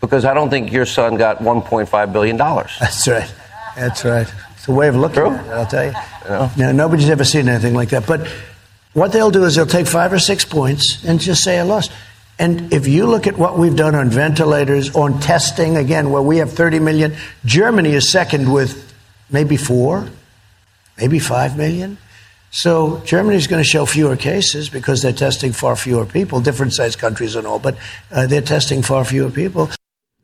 because 0.00 0.24
I 0.24 0.32
don't 0.34 0.48
think 0.50 0.72
your 0.72 0.86
son 0.86 1.16
got 1.16 1.38
$1.5 1.40 2.12
billion. 2.12 2.36
That's 2.80 3.06
right. 3.08 3.32
That's 3.76 4.04
right. 4.04 4.32
It's 4.56 4.66
a 4.68 4.72
way 4.72 4.88
of 4.88 4.96
looking 4.96 5.16
True. 5.22 5.30
at 5.34 5.46
it, 5.46 5.50
I'll 5.50 5.66
tell 5.66 5.84
you. 5.86 5.92
No, 6.56 6.72
nobody's 6.72 7.10
ever 7.10 7.24
seen 7.24 7.48
anything 7.48 7.74
like 7.74 7.90
that. 7.90 8.06
But 8.06 8.26
what 8.94 9.12
they'll 9.12 9.30
do 9.30 9.44
is 9.44 9.54
they'll 9.56 9.66
take 9.66 9.86
five 9.86 10.12
or 10.12 10.18
six 10.18 10.44
points 10.44 11.04
and 11.04 11.20
just 11.20 11.44
say 11.44 11.58
I 11.58 11.62
lost. 11.62 11.92
And 12.38 12.72
if 12.72 12.86
you 12.88 13.06
look 13.06 13.26
at 13.26 13.36
what 13.38 13.58
we've 13.58 13.76
done 13.76 13.94
on 13.94 14.08
ventilators, 14.10 14.94
on 14.94 15.20
testing, 15.20 15.76
again, 15.76 16.10
where 16.10 16.22
we 16.22 16.38
have 16.38 16.52
30 16.52 16.78
million, 16.80 17.14
Germany 17.44 17.90
is 17.90 18.10
second 18.10 18.50
with 18.50 18.92
maybe 19.30 19.56
four, 19.56 20.08
maybe 20.98 21.18
five 21.18 21.56
million. 21.56 21.98
So 22.50 23.02
Germany's 23.04 23.46
going 23.46 23.62
to 23.62 23.68
show 23.68 23.84
fewer 23.86 24.16
cases 24.16 24.70
because 24.70 25.02
they're 25.02 25.12
testing 25.12 25.52
far 25.52 25.76
fewer 25.76 26.06
people, 26.06 26.40
different 26.40 26.72
sized 26.72 26.98
countries 26.98 27.36
and 27.36 27.46
all, 27.46 27.58
but 27.58 27.76
uh, 28.10 28.26
they're 28.26 28.40
testing 28.40 28.82
far 28.82 29.04
fewer 29.04 29.30
people. 29.30 29.68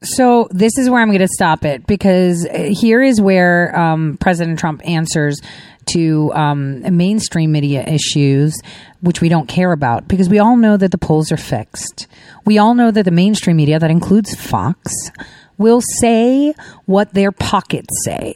So 0.02 0.48
this 0.50 0.78
is 0.78 0.90
where 0.90 1.00
I'm 1.00 1.08
going 1.08 1.20
to 1.20 1.28
stop 1.28 1.64
it 1.64 1.86
because 1.86 2.46
uh, 2.46 2.70
here 2.70 3.02
is 3.02 3.20
where 3.20 3.78
um, 3.78 4.16
President 4.18 4.58
Trump 4.58 4.80
answers 4.84 5.40
to 5.86 6.32
um, 6.34 6.96
mainstream 6.96 7.52
media 7.52 7.84
issues, 7.86 8.60
which 9.00 9.20
we 9.20 9.28
don't 9.28 9.48
care 9.48 9.72
about 9.72 10.08
because 10.08 10.28
we 10.28 10.38
all 10.38 10.56
know 10.56 10.76
that 10.76 10.90
the 10.90 10.98
polls 10.98 11.30
are 11.30 11.36
fixed. 11.36 12.06
We 12.44 12.58
all 12.58 12.74
know 12.74 12.90
that 12.90 13.04
the 13.04 13.10
mainstream 13.10 13.56
media, 13.56 13.78
that 13.78 13.90
includes 13.90 14.34
Fox, 14.34 14.92
will 15.58 15.80
say 15.80 16.54
what 16.86 17.14
their 17.14 17.30
pockets 17.30 17.90
say. 18.04 18.34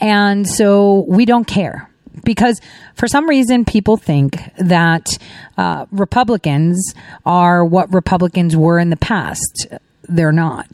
And 0.00 0.48
so 0.48 1.04
we 1.08 1.24
don't 1.24 1.46
care 1.46 1.88
because 2.24 2.60
for 2.94 3.08
some 3.08 3.28
reason 3.28 3.64
people 3.64 3.96
think 3.96 4.38
that 4.58 5.18
uh, 5.56 5.86
Republicans 5.90 6.94
are 7.26 7.64
what 7.64 7.92
Republicans 7.92 8.56
were 8.56 8.78
in 8.78 8.90
the 8.90 8.96
past. 8.96 9.66
They're 10.04 10.32
not. 10.32 10.70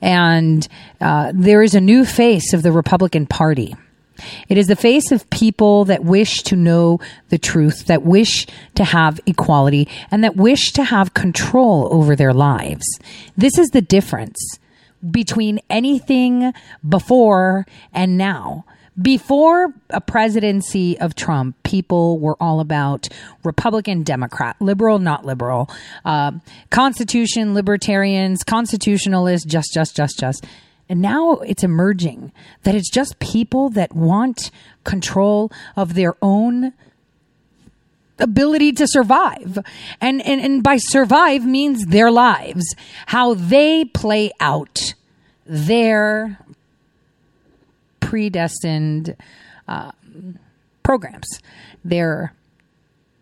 And 0.00 0.66
uh, 1.00 1.32
there 1.34 1.62
is 1.62 1.74
a 1.74 1.80
new 1.80 2.04
face 2.04 2.52
of 2.52 2.62
the 2.62 2.72
Republican 2.72 3.26
Party. 3.26 3.74
It 4.48 4.56
is 4.56 4.66
the 4.66 4.76
face 4.76 5.12
of 5.12 5.28
people 5.30 5.84
that 5.86 6.04
wish 6.04 6.42
to 6.44 6.56
know 6.56 7.00
the 7.28 7.38
truth, 7.38 7.86
that 7.86 8.02
wish 8.02 8.46
to 8.74 8.84
have 8.84 9.20
equality, 9.26 9.88
and 10.10 10.24
that 10.24 10.36
wish 10.36 10.72
to 10.72 10.84
have 10.84 11.14
control 11.14 11.88
over 11.92 12.16
their 12.16 12.32
lives. 12.32 12.86
This 13.36 13.58
is 13.58 13.68
the 13.70 13.82
difference 13.82 14.38
between 15.10 15.60
anything 15.70 16.52
before 16.86 17.66
and 17.92 18.16
now. 18.16 18.64
Before 19.00 19.74
a 19.90 20.00
presidency 20.00 20.98
of 20.98 21.14
Trump, 21.14 21.62
people 21.64 22.18
were 22.18 22.36
all 22.40 22.60
about 22.60 23.08
Republican, 23.44 24.02
Democrat, 24.02 24.56
liberal, 24.58 24.98
not 24.98 25.26
liberal, 25.26 25.68
uh, 26.06 26.32
Constitution, 26.70 27.52
libertarians, 27.52 28.42
constitutionalists, 28.42 29.44
just, 29.44 29.74
just, 29.74 29.94
just, 29.94 30.18
just. 30.18 30.46
And 30.88 31.02
now 31.02 31.32
it's 31.38 31.62
emerging 31.62 32.32
that 32.62 32.74
it's 32.74 32.90
just 32.90 33.18
people 33.18 33.68
that 33.70 33.94
want 33.94 34.50
control 34.84 35.52
of 35.76 35.92
their 35.94 36.16
own 36.22 36.72
ability 38.18 38.72
to 38.72 38.86
survive. 38.86 39.58
And, 40.00 40.24
and, 40.26 40.40
and 40.40 40.62
by 40.62 40.76
survive 40.78 41.44
means 41.44 41.86
their 41.86 42.10
lives, 42.10 42.74
how 43.06 43.34
they 43.34 43.84
play 43.84 44.30
out 44.40 44.94
their 45.44 46.38
predestined 48.00 49.16
uh, 49.68 49.92
programs, 50.82 51.40
their 51.84 52.32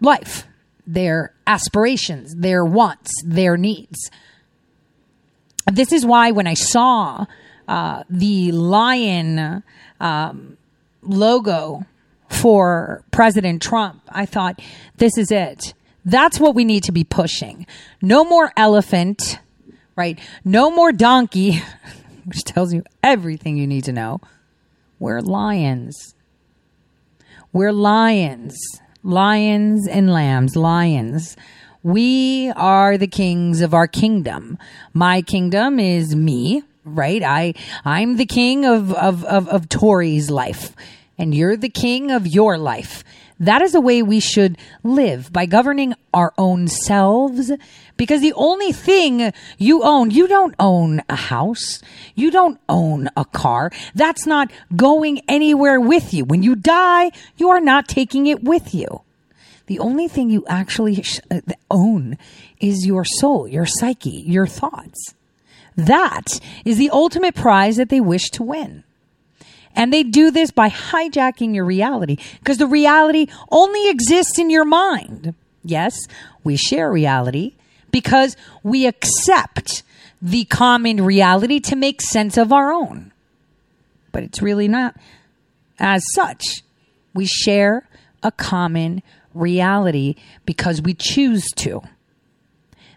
life, 0.01 0.47
their 0.87 1.33
aspirations, 1.47 2.35
their 2.37 2.65
wants, 2.65 3.11
their 3.25 3.57
needs. 3.57 4.11
This 5.71 5.93
is 5.93 6.05
why 6.05 6.31
when 6.31 6.47
I 6.47 6.55
saw 6.55 7.25
uh, 7.67 8.05
the 8.11 8.53
lion 8.53 9.63
um, 10.01 10.59
logo 11.03 11.87
for 12.35 13.05
President 13.11 13.62
Trump, 13.62 14.03
I 14.09 14.27
thought, 14.27 14.61
this 14.97 15.16
is 15.16 15.31
it. 15.31 15.73
That's 16.05 16.38
what 16.38 16.55
we 16.55 16.64
need 16.64 16.85
to 16.85 16.92
be 16.92 17.05
pushing. 17.05 17.66
No 18.03 18.25
more 18.25 18.53
elephant, 18.57 19.38
right? 19.97 20.18
No 20.44 20.70
more 20.70 20.92
donkey, 20.92 21.62
which 22.25 22.44
tells 22.44 22.75
you 22.75 22.83
everything 23.03 23.57
you 23.57 23.66
need 23.66 23.85
to 23.85 23.92
know. 23.92 24.20
We're 24.99 25.20
lions. 25.20 26.14
We're 27.53 27.73
lions. 27.73 28.59
Lions 29.03 29.87
and 29.87 30.12
lambs, 30.12 30.57
lions. 30.57 31.37
We 31.83 32.51
are 32.57 32.97
the 32.97 33.07
kings 33.07 33.61
of 33.61 33.75
our 33.75 33.87
kingdom. 33.87 34.59
My 34.92 35.23
kingdom 35.23 35.79
is 35.79 36.16
me, 36.16 36.62
right? 36.85 37.23
I, 37.23 37.55
I'm 37.85 38.16
the 38.16 38.27
king 38.27 38.64
of, 38.64 38.92
of, 38.94 39.25
of, 39.25 39.49
of 39.49 39.68
Tori's 39.68 40.31
life 40.31 40.75
and 41.18 41.35
you're 41.35 41.57
the 41.57 41.68
king 41.68 42.11
of 42.11 42.27
your 42.27 42.59
life. 42.59 43.05
That 43.40 43.62
is 43.62 43.72
the 43.72 43.81
way 43.81 44.03
we 44.03 44.20
should 44.20 44.57
live 44.83 45.33
by 45.33 45.46
governing 45.46 45.94
our 46.12 46.33
own 46.38 46.68
selves. 46.68 47.50
Because 47.96 48.20
the 48.20 48.33
only 48.35 48.72
thing 48.72 49.33
you 49.59 49.83
own, 49.83 50.11
you 50.11 50.29
don't 50.29 50.55
own 50.59 51.03
a 51.09 51.16
house. 51.16 51.81
You 52.14 52.31
don't 52.31 52.61
own 52.68 53.09
a 53.16 53.24
car. 53.24 53.70
That's 53.94 54.27
not 54.27 54.53
going 54.77 55.20
anywhere 55.29 55.81
with 55.81 56.14
you. 56.14 56.24
When 56.24 56.42
you 56.42 56.55
die, 56.55 57.11
you 57.37 57.48
are 57.50 57.61
not 57.61 57.88
taking 57.88 58.27
it 58.27 58.44
with 58.44 58.74
you. 58.74 59.03
The 59.66 59.79
only 59.79 60.09
thing 60.09 60.31
you 60.31 60.44
actually 60.46 61.05
uh, 61.31 61.40
own 61.70 62.18
is 62.61 62.87
your 62.87 63.05
soul, 63.05 63.48
your 63.48 63.66
psyche, 63.66 64.22
your 64.27 64.46
thoughts. 64.46 65.14
That 65.77 66.38
is 66.64 66.79
the 66.79 66.90
ultimate 66.90 67.35
prize 67.35 67.77
that 67.77 67.88
they 67.88 68.00
wish 68.00 68.31
to 68.31 68.42
win. 68.42 68.84
And 69.75 69.93
they 69.93 70.03
do 70.03 70.31
this 70.31 70.51
by 70.51 70.69
hijacking 70.71 71.55
your 71.55 71.65
reality 71.65 72.17
because 72.39 72.59
the 72.59 72.67
reality 72.67 73.27
only 73.51 73.89
exists 73.89 74.39
in 74.39 74.51
your 74.51 74.65
mind. 74.65 75.35
Yes, 75.65 75.99
we 76.45 76.57
share 76.57 76.91
reality 76.91 77.55
because 77.91 78.37
we 78.63 78.87
accept 78.87 79.83
the 80.21 80.45
common 80.45 81.05
reality 81.05 81.61
to 81.61 81.77
make 81.77 82.01
sense 82.01 82.37
of 82.37 82.53
our 82.53 82.73
own. 82.73 83.13
But 84.13 84.23
it's 84.23 84.41
really 84.41 84.69
not 84.69 84.97
as 85.79 86.03
such. 86.15 86.63
We 87.15 87.27
share 87.27 87.89
a 88.23 88.31
common 88.33 89.03
reality 89.35 90.15
because 90.47 90.81
we 90.81 90.95
choose 90.95 91.47
to. 91.57 91.83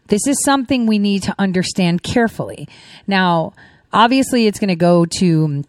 This 0.08 0.26
is 0.26 0.42
something 0.44 0.86
we 0.86 1.00
need 1.00 1.24
to 1.24 1.36
understand 1.38 2.04
carefully. 2.04 2.68
Now, 3.08 3.54
obviously, 3.92 4.48
it's 4.48 4.60
going 4.60 4.70
to 4.70 4.76
go 4.76 5.06
to 5.06 5.64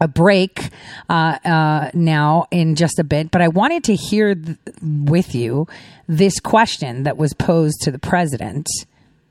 a 0.00 0.08
break 0.08 0.70
uh, 1.08 1.38
uh, 1.44 1.90
now 1.94 2.46
in 2.50 2.74
just 2.74 2.98
a 2.98 3.04
bit, 3.04 3.30
but 3.30 3.42
I 3.42 3.48
wanted 3.48 3.84
to 3.84 3.94
hear 3.94 4.34
th- 4.34 4.56
with 4.82 5.34
you 5.34 5.66
this 6.08 6.40
question 6.40 7.04
that 7.04 7.16
was 7.16 7.34
posed 7.34 7.82
to 7.82 7.90
the 7.90 7.98
president. 7.98 8.66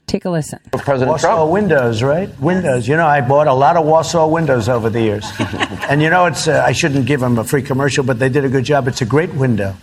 Take 0.05 0.25
a 0.25 0.29
listen. 0.29 0.59
President 0.71 1.09
Warsaw 1.09 1.35
Trump. 1.35 1.51
windows, 1.51 2.01
right? 2.01 2.29
Windows. 2.39 2.87
You 2.87 2.97
know, 2.97 3.05
I 3.05 3.21
bought 3.21 3.47
a 3.47 3.53
lot 3.53 3.77
of 3.77 3.85
Warsaw 3.85 4.27
windows 4.27 4.67
over 4.67 4.89
the 4.89 5.01
years. 5.01 5.25
and 5.89 6.01
you 6.01 6.09
know, 6.09 6.25
it's 6.25 6.47
uh, 6.47 6.63
I 6.65 6.71
shouldn't 6.71 7.05
give 7.05 7.19
them 7.19 7.37
a 7.37 7.43
free 7.43 7.61
commercial, 7.61 8.03
but 8.03 8.17
they 8.17 8.29
did 8.29 8.43
a 8.43 8.49
good 8.49 8.63
job. 8.63 8.87
It's 8.87 9.01
a 9.01 9.05
great 9.05 9.33
window. 9.35 9.75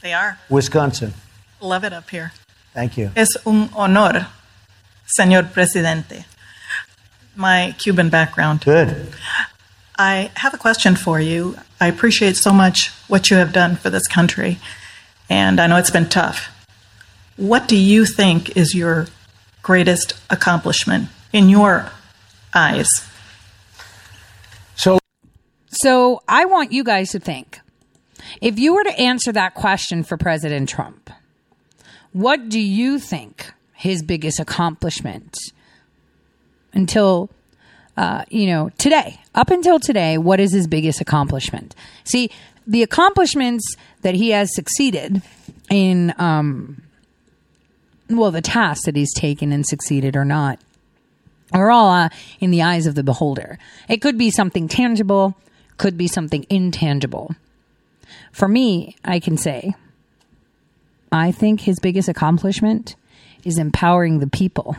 They 0.00 0.12
are. 0.12 0.38
Wisconsin. 0.48 1.14
Love 1.60 1.84
it 1.84 1.92
up 1.92 2.10
here. 2.10 2.32
Thank 2.74 2.96
you. 2.96 3.10
Es 3.16 3.36
un 3.44 3.70
honor, 3.74 4.28
señor 5.18 5.52
presidente. 5.52 6.26
My 7.34 7.74
Cuban 7.78 8.08
background. 8.08 8.64
Good. 8.64 9.08
I 10.02 10.32
have 10.34 10.52
a 10.52 10.58
question 10.58 10.96
for 10.96 11.20
you. 11.20 11.56
I 11.80 11.86
appreciate 11.86 12.34
so 12.36 12.52
much 12.52 12.88
what 13.06 13.30
you 13.30 13.36
have 13.36 13.52
done 13.52 13.76
for 13.76 13.88
this 13.88 14.08
country, 14.08 14.58
and 15.30 15.60
I 15.60 15.68
know 15.68 15.76
it's 15.76 15.92
been 15.92 16.08
tough. 16.08 16.48
What 17.36 17.68
do 17.68 17.76
you 17.76 18.04
think 18.04 18.56
is 18.56 18.74
your 18.74 19.06
greatest 19.62 20.14
accomplishment 20.28 21.08
in 21.32 21.48
your 21.48 21.92
eyes? 22.52 22.88
So 24.74 24.98
So 25.68 26.24
I 26.26 26.46
want 26.46 26.72
you 26.72 26.82
guys 26.82 27.10
to 27.10 27.20
think 27.20 27.60
if 28.40 28.58
you 28.58 28.74
were 28.74 28.82
to 28.82 28.98
answer 28.98 29.30
that 29.30 29.54
question 29.54 30.02
for 30.02 30.16
President 30.16 30.68
Trump, 30.68 31.10
what 32.12 32.48
do 32.48 32.58
you 32.58 32.98
think 32.98 33.52
his 33.72 34.02
biggest 34.02 34.40
accomplishment 34.40 35.36
until 36.72 37.30
uh, 37.96 38.24
you 38.30 38.48
know 38.48 38.68
today 38.78 39.21
up 39.34 39.50
until 39.50 39.78
today 39.78 40.18
what 40.18 40.40
is 40.40 40.52
his 40.52 40.66
biggest 40.66 41.00
accomplishment 41.00 41.74
see 42.04 42.30
the 42.66 42.82
accomplishments 42.82 43.76
that 44.02 44.14
he 44.14 44.30
has 44.30 44.54
succeeded 44.54 45.22
in 45.70 46.14
um 46.18 46.82
well 48.10 48.30
the 48.30 48.42
tasks 48.42 48.86
that 48.86 48.96
he's 48.96 49.12
taken 49.14 49.52
and 49.52 49.66
succeeded 49.66 50.16
or 50.16 50.24
not 50.24 50.58
are 51.52 51.70
all 51.70 51.90
uh, 51.90 52.08
in 52.40 52.50
the 52.50 52.62
eyes 52.62 52.86
of 52.86 52.94
the 52.94 53.02
beholder. 53.02 53.58
It 53.88 53.98
could 53.98 54.18
be 54.18 54.30
something 54.30 54.68
tangible, 54.68 55.36
could 55.76 55.96
be 55.96 56.08
something 56.08 56.46
intangible. 56.48 57.34
For 58.32 58.48
me, 58.48 58.96
I 59.04 59.20
can 59.20 59.36
say, 59.36 59.74
I 61.10 61.32
think 61.32 61.60
his 61.60 61.78
biggest 61.78 62.08
accomplishment 62.08 62.96
is 63.44 63.58
empowering 63.58 64.18
the 64.18 64.26
people. 64.26 64.76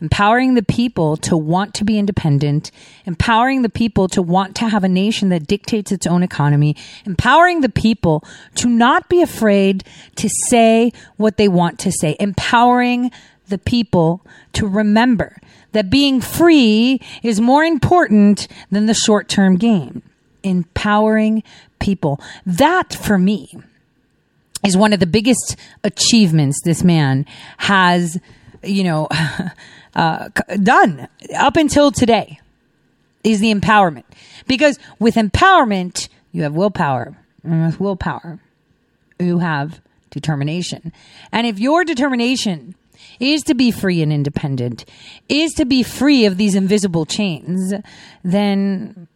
Empowering 0.00 0.54
the 0.54 0.62
people 0.62 1.16
to 1.18 1.36
want 1.36 1.74
to 1.74 1.84
be 1.84 1.98
independent, 1.98 2.70
empowering 3.04 3.62
the 3.62 3.68
people 3.68 4.08
to 4.08 4.22
want 4.22 4.56
to 4.56 4.68
have 4.68 4.82
a 4.82 4.88
nation 4.88 5.28
that 5.28 5.46
dictates 5.46 5.92
its 5.92 6.06
own 6.06 6.22
economy, 6.22 6.74
empowering 7.04 7.60
the 7.60 7.68
people 7.68 8.24
to 8.54 8.68
not 8.68 9.08
be 9.08 9.20
afraid 9.20 9.84
to 10.16 10.28
say 10.48 10.92
what 11.16 11.36
they 11.36 11.48
want 11.48 11.78
to 11.80 11.92
say, 11.92 12.16
empowering 12.18 13.10
the 13.48 13.58
people 13.58 14.24
to 14.52 14.66
remember 14.66 15.36
that 15.72 15.90
being 15.90 16.20
free 16.20 17.00
is 17.22 17.40
more 17.40 17.64
important 17.64 18.48
than 18.70 18.86
the 18.86 18.94
short 18.94 19.28
term 19.28 19.56
gain. 19.56 20.02
Empowering 20.42 21.42
people. 21.78 22.20
That 22.46 22.94
for 22.94 23.18
me 23.18 23.52
is 24.64 24.76
one 24.76 24.92
of 24.92 25.00
the 25.00 25.06
biggest 25.06 25.56
achievements 25.84 26.58
this 26.64 26.82
man 26.82 27.26
has, 27.58 28.18
you 28.62 28.84
know, 28.84 29.08
uh, 29.94 30.28
done 30.62 31.08
up 31.36 31.56
until 31.56 31.90
today 31.90 32.40
is 33.24 33.40
the 33.40 33.52
empowerment. 33.52 34.04
Because 34.46 34.78
with 34.98 35.14
empowerment, 35.14 36.08
you 36.32 36.42
have 36.42 36.54
willpower. 36.54 37.16
And 37.42 37.66
with 37.66 37.80
willpower, 37.80 38.40
you 39.18 39.38
have 39.38 39.80
determination. 40.10 40.92
And 41.32 41.46
if 41.46 41.58
your 41.58 41.84
determination 41.84 42.74
is 43.18 43.42
to 43.42 43.54
be 43.54 43.70
free 43.70 44.02
and 44.02 44.12
independent, 44.12 44.84
is 45.28 45.52
to 45.52 45.64
be 45.64 45.82
free 45.82 46.26
of 46.26 46.36
these 46.36 46.54
invisible 46.54 47.06
chains, 47.06 47.72
then 48.22 49.08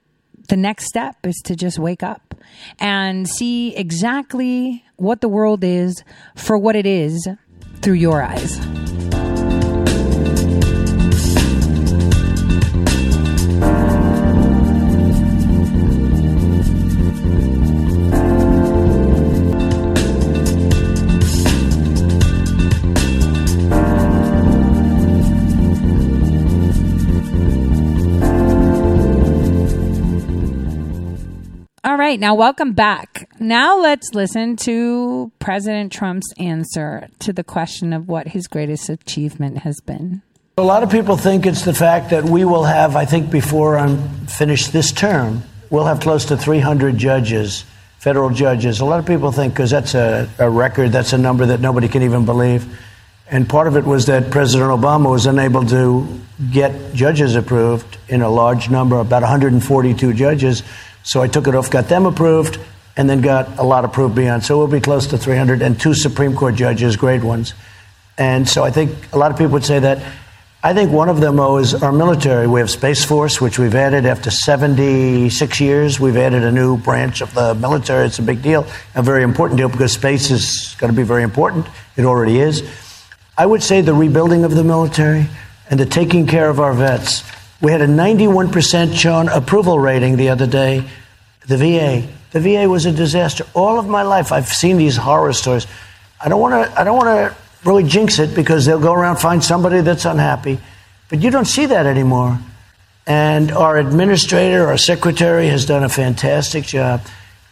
the 0.49 0.57
next 0.57 0.87
step 0.87 1.17
is 1.25 1.41
to 1.45 1.57
just 1.57 1.79
wake 1.79 2.03
up 2.03 2.35
and 2.79 3.29
see 3.29 3.75
exactly 3.77 4.85
what 4.97 5.21
the 5.21 5.29
world 5.29 5.65
is 5.65 6.03
for 6.37 6.59
what 6.59 6.77
it 6.77 6.87
is 6.87 7.29
through 7.81 7.95
your 7.95 8.23
eyes. 8.23 8.59
Right, 32.15 32.21
now 32.21 32.35
welcome 32.37 32.75
back. 32.75 33.29
Now 33.41 33.81
let's 33.81 34.15
listen 34.15 34.55
to 34.59 35.33
President 35.41 35.91
Trump's 35.91 36.33
answer 36.39 37.09
to 37.19 37.33
the 37.33 37.43
question 37.43 37.93
of 37.93 38.07
what 38.07 38.29
his 38.29 38.47
greatest 38.47 38.89
achievement 38.89 39.59
has 39.59 39.81
been. 39.81 40.23
A 40.57 40.63
lot 40.63 40.85
of 40.85 40.93
people 40.93 41.17
think 41.17 41.45
it's 41.45 41.65
the 41.65 41.75
fact 41.75 42.11
that 42.11 42.23
we 42.23 42.45
will 42.45 42.63
have, 42.63 42.95
I 42.95 43.05
think, 43.05 43.33
before 43.33 43.77
I'm 43.77 43.99
finished 44.29 44.73
this 44.73 44.93
term, 44.93 45.43
we'll 45.71 45.87
have 45.87 45.99
close 45.99 46.27
to 46.27 46.37
300 46.37 46.97
judges, 46.97 47.65
federal 47.99 48.31
judges. 48.31 48.79
A 48.79 48.85
lot 48.85 49.01
of 49.01 49.07
people 49.07 49.33
think 49.33 49.55
because 49.55 49.73
that's 49.73 49.97
a, 49.97 50.31
a 50.39 50.49
record, 50.49 50.93
that's 50.93 51.13
a 51.13 51.19
number 51.19 51.47
that 51.47 51.59
nobody 51.59 51.89
can 51.89 52.03
even 52.03 52.25
believe. 52.25 52.79
And 53.29 53.49
part 53.49 53.67
of 53.67 53.77
it 53.77 53.85
was 53.85 54.07
that 54.07 54.31
President 54.31 54.71
Obama 54.71 55.11
was 55.11 55.27
unable 55.27 55.67
to 55.67 56.21
get 56.53 56.95
judges 56.95 57.35
approved 57.35 57.99
in 58.09 58.23
a 58.23 58.29
large 58.29 58.71
number, 58.71 59.01
about 59.01 59.23
142 59.23 60.13
judges. 60.13 60.63
So 61.05 61.23
I 61.23 61.29
took 61.29 61.47
it 61.47 61.55
off, 61.55 61.71
got 61.71 61.89
them 61.89 62.07
approved, 62.07 62.59
and 62.97 63.09
then 63.09 63.21
got 63.21 63.59
a 63.59 63.63
lot 63.63 63.85
approved 63.85 64.15
beyond. 64.15 64.45
So 64.45 64.59
we'll 64.59 64.67
be 64.67 64.81
close 64.81 65.07
to 65.09 65.19
300 65.19 65.63
and 65.63 65.79
two 65.81 65.95
Supreme 65.95 66.35
Court 66.35 66.55
judges, 66.55 66.97
great 66.97 67.23
ones. 67.23 67.55
And 68.17 68.49
so 68.49 68.65
I 68.65 68.71
think 68.71 69.13
a 69.13 69.19
lot 69.19 69.31
of 69.31 69.37
people 69.37 69.53
would 69.53 69.65
say 69.65 69.79
that. 69.79 70.03
I 70.63 70.73
think 70.73 70.93
one 70.93 71.11
of 71.11 71.21
them 71.21 71.37
though, 71.37 71.59
is 71.59 71.75
our 71.75 71.93
military. 71.93 72.47
We 72.47 72.61
have 72.61 72.71
Space 72.71 73.05
Force, 73.05 73.39
which 73.39 73.59
we've 73.59 73.75
added 73.75 74.07
after 74.07 74.31
76 74.31 75.61
years. 75.61 76.01
We've 76.01 76.17
added 76.17 76.43
a 76.43 76.51
new 76.51 76.79
branch 76.79 77.21
of 77.21 77.35
the 77.35 77.55
military. 77.55 78.07
It's 78.07 78.19
a 78.19 78.23
big 78.23 78.41
deal, 78.41 78.67
a 78.95 79.03
very 79.03 79.25
important 79.25 79.59
deal 79.59 79.69
because 79.69 79.93
space 79.93 80.31
is 80.31 80.75
going 80.79 80.91
to 80.91 80.97
be 80.97 81.03
very 81.03 81.23
important. 81.23 81.67
It 81.97 82.07
already 82.07 82.39
is. 82.41 82.63
I 83.37 83.45
would 83.45 83.63
say 83.63 83.83
the 83.83 83.93
rebuilding 83.93 84.45
of 84.45 84.55
the 84.55 84.65
military 84.65 85.27
and 85.69 85.79
the 85.79 85.87
taking 85.87 86.27
care 86.27 86.49
of 86.49 86.61
our 86.61 86.73
vets. 86.73 87.25
We 87.65 87.73
had 87.73 87.81
a 87.81 87.87
91% 87.87 88.95
Sean 88.95 89.29
approval 89.29 89.79
rating 89.79 90.19
the 90.19 90.29
other 90.29 90.47
day. 90.47 90.85
The 91.47 91.57
VA. 91.57 92.07
The 92.33 92.41
VA 92.41 92.69
was 92.69 92.85
a 92.85 92.93
disaster. 92.93 93.47
All 93.55 93.79
of 93.79 93.89
my 93.89 94.03
life, 94.03 94.33
I've 94.33 94.49
seen 94.49 94.77
these 94.77 94.99
horror 94.99 95.33
stories. 95.33 95.67
I 96.23 96.29
don't 96.29 96.43
want 96.43 96.53
to. 96.53 96.79
I 96.79 96.85
don't 96.85 96.95
want 96.95 97.07
to 97.07 97.35
really 97.65 97.85
jinx 97.85 98.19
it 98.19 98.35
because 98.35 98.67
they'll 98.67 98.79
go 98.79 98.93
around 98.93 99.17
find 99.17 99.43
somebody 99.43 99.81
that's 99.81 100.05
unhappy, 100.05 100.59
but 101.09 101.23
you 101.23 101.31
don't 101.31 101.47
see 101.47 101.65
that 101.65 101.87
anymore. 101.87 102.39
And 103.07 103.51
our 103.51 103.79
administrator, 103.79 104.67
our 104.67 104.77
secretary, 104.77 105.49
has 105.49 105.65
done 105.65 105.85
a 105.85 105.89
fantastic 105.89 106.65
job, 106.65 107.01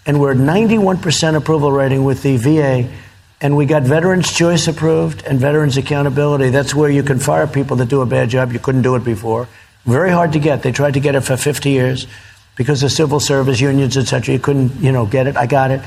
and 0.05 0.21
we're 0.21 0.35
91% 0.35 1.37
approval 1.37 1.73
rating 1.73 2.05
with 2.05 2.23
the 2.23 2.37
VA. 2.37 2.87
And 3.41 3.57
we 3.57 3.65
got 3.65 3.83
Veterans 3.83 4.31
Choice 4.31 4.69
approved 4.69 5.25
and 5.25 5.41
Veterans 5.41 5.79
Accountability. 5.79 6.51
That's 6.51 6.75
where 6.75 6.91
you 6.91 7.03
can 7.03 7.19
fire 7.19 7.47
people 7.47 7.77
that 7.79 7.89
do 7.89 8.03
a 8.03 8.07
bad 8.07 8.29
job. 8.29 8.53
You 8.53 8.61
couldn't 8.61 8.83
do 8.83 8.95
it 8.95 9.05
before. 9.05 9.49
Very 9.85 10.11
hard 10.11 10.33
to 10.33 10.39
get. 10.39 10.63
They 10.63 10.73
tried 10.73 10.95
to 10.95 11.01
get 11.01 11.15
it 11.15 11.23
for 11.23 11.37
50 11.37 11.71
years 11.71 12.07
because 12.57 12.83
of 12.83 12.93
civil 12.93 13.21
service 13.21 13.61
unions, 13.61 13.97
etc. 13.97 14.35
You 14.35 14.41
couldn't, 14.41 14.77
you 14.77 14.93
know, 14.93 15.07
get 15.07 15.27
it. 15.27 15.37
I 15.37 15.47
got 15.47 15.71
it. 15.71 15.81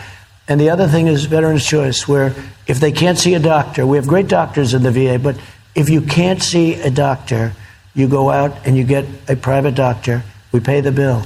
And 0.47 0.59
the 0.59 0.69
other 0.69 0.87
thing 0.87 1.07
is 1.07 1.25
Veterans 1.25 1.65
Choice, 1.65 2.07
where 2.07 2.33
if 2.67 2.79
they 2.79 2.91
can't 2.91 3.17
see 3.17 3.33
a 3.33 3.39
doctor, 3.39 3.85
we 3.87 3.97
have 3.97 4.07
great 4.07 4.27
doctors 4.27 4.73
in 4.73 4.83
the 4.83 4.91
VA, 4.91 5.17
but 5.17 5.37
if 5.73 5.89
you 5.89 6.01
can't 6.01 6.41
see 6.41 6.75
a 6.75 6.91
doctor, 6.91 7.53
you 7.93 8.07
go 8.07 8.29
out 8.29 8.65
and 8.65 8.77
you 8.77 8.83
get 8.83 9.05
a 9.27 9.35
private 9.35 9.75
doctor. 9.75 10.23
We 10.51 10.59
pay 10.59 10.81
the 10.81 10.91
bill, 10.91 11.25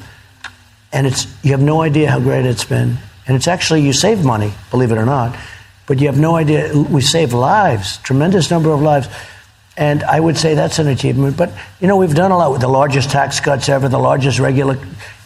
and 0.94 1.06
it's 1.06 1.28
you 1.44 1.52
have 1.52 1.62
no 1.62 1.82
idea 1.82 2.10
how 2.10 2.20
great 2.20 2.46
it's 2.46 2.64
been. 2.64 2.98
And 3.28 3.36
it's 3.36 3.48
actually 3.48 3.82
you 3.82 3.94
save 3.94 4.24
money, 4.24 4.54
believe 4.72 4.92
it 4.92 4.98
or 4.98 5.06
not, 5.06 5.38
but 5.86 6.00
you 6.00 6.08
have 6.08 6.18
no 6.18 6.36
idea. 6.36 6.76
We 6.76 7.02
save 7.02 7.34
lives, 7.34 7.98
tremendous 7.98 8.50
number 8.50 8.72
of 8.72 8.82
lives. 8.82 9.08
And 9.80 10.04
I 10.04 10.20
would 10.20 10.38
say 10.38 10.56
that's 10.56 10.78
an 10.78 10.90
achievement. 10.90 11.38
But, 11.38 11.54
you 11.80 11.88
know, 11.88 11.96
we've 11.96 12.14
done 12.14 12.32
a 12.32 12.38
lot 12.38 12.52
with 12.52 12.60
the 12.60 12.68
largest 12.68 13.12
tax 13.12 13.40
cuts 13.40 13.70
ever, 13.70 13.88
the 13.88 13.98
largest 13.98 14.38
regular. 14.38 14.78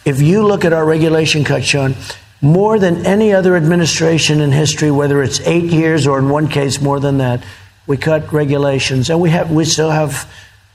If 0.04 0.22
you 0.22 0.46
look 0.46 0.64
at 0.64 0.72
our 0.72 0.86
regulation 0.86 1.42
cuts, 1.42 1.66
Sean, 1.66 1.96
more 2.40 2.78
than 2.78 3.04
any 3.04 3.32
other 3.32 3.56
administration 3.56 4.40
in 4.40 4.52
history, 4.52 4.92
whether 4.92 5.24
it's 5.24 5.40
eight 5.40 5.64
years 5.64 6.06
or 6.06 6.20
in 6.20 6.28
one 6.28 6.46
case 6.46 6.80
more 6.80 7.00
than 7.00 7.18
that, 7.18 7.42
we 7.88 7.96
cut 7.96 8.32
regulations. 8.32 9.10
And 9.10 9.20
we, 9.20 9.30
have, 9.30 9.50
we 9.50 9.64
still 9.64 9.90
have 9.90 10.32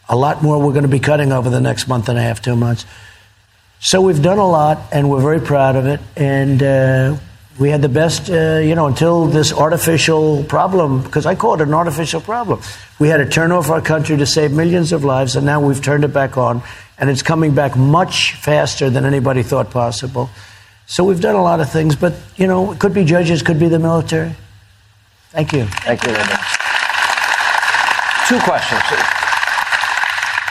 a 0.09 0.15
lot 0.15 0.43
more 0.43 0.59
we're 0.59 0.73
going 0.73 0.83
to 0.83 0.89
be 0.89 0.99
cutting 0.99 1.31
over 1.31 1.49
the 1.49 1.61
next 1.61 1.87
month 1.87 2.09
and 2.09 2.17
a 2.17 2.21
half, 2.21 2.41
two 2.41 2.57
months. 2.57 2.85
So 3.79 4.01
we've 4.01 4.21
done 4.21 4.39
a 4.39 4.47
lot, 4.47 4.79
and 4.91 5.09
we're 5.09 5.21
very 5.21 5.39
proud 5.39 5.77
of 5.77 5.85
it. 5.85 6.01
And 6.17 6.61
uh, 6.61 7.17
we 7.59 7.69
had 7.69 7.81
the 7.81 7.89
best, 7.89 8.29
uh, 8.29 8.59
you 8.63 8.73
know, 8.73 8.87
until 8.87 9.27
this 9.27 9.51
artificial 9.51 10.43
problem, 10.45 11.03
because 11.03 11.25
I 11.25 11.35
call 11.35 11.55
it 11.55 11.61
an 11.61 11.73
artificial 11.73 12.21
problem. 12.21 12.61
We 12.99 13.09
had 13.09 13.17
to 13.17 13.27
turn 13.27 13.51
off 13.51 13.69
our 13.69 13.81
country 13.81 14.15
to 14.15 14.25
save 14.25 14.53
millions 14.53 14.93
of 14.93 15.03
lives, 15.03 15.35
and 15.35 15.45
now 15.45 15.59
we've 15.59 15.81
turned 15.81 16.05
it 16.05 16.13
back 16.13 16.37
on, 16.37 16.63
and 16.97 17.09
it's 17.09 17.21
coming 17.21 17.53
back 17.53 17.75
much 17.75 18.35
faster 18.35 18.89
than 18.89 19.03
anybody 19.03 19.43
thought 19.43 19.71
possible. 19.71 20.29
So 20.87 21.03
we've 21.03 21.19
done 21.19 21.35
a 21.35 21.43
lot 21.43 21.59
of 21.59 21.69
things, 21.69 21.97
but, 21.97 22.13
you 22.37 22.47
know, 22.47 22.71
it 22.71 22.79
could 22.79 22.93
be 22.93 23.03
judges, 23.03 23.41
could 23.41 23.59
be 23.59 23.67
the 23.67 23.77
military. 23.77 24.33
Thank 25.31 25.51
you. 25.51 25.65
Thank 25.65 26.01
you, 26.03 26.13
Linda. 26.13 26.39
Two 28.27 28.39
questions. 28.39 28.81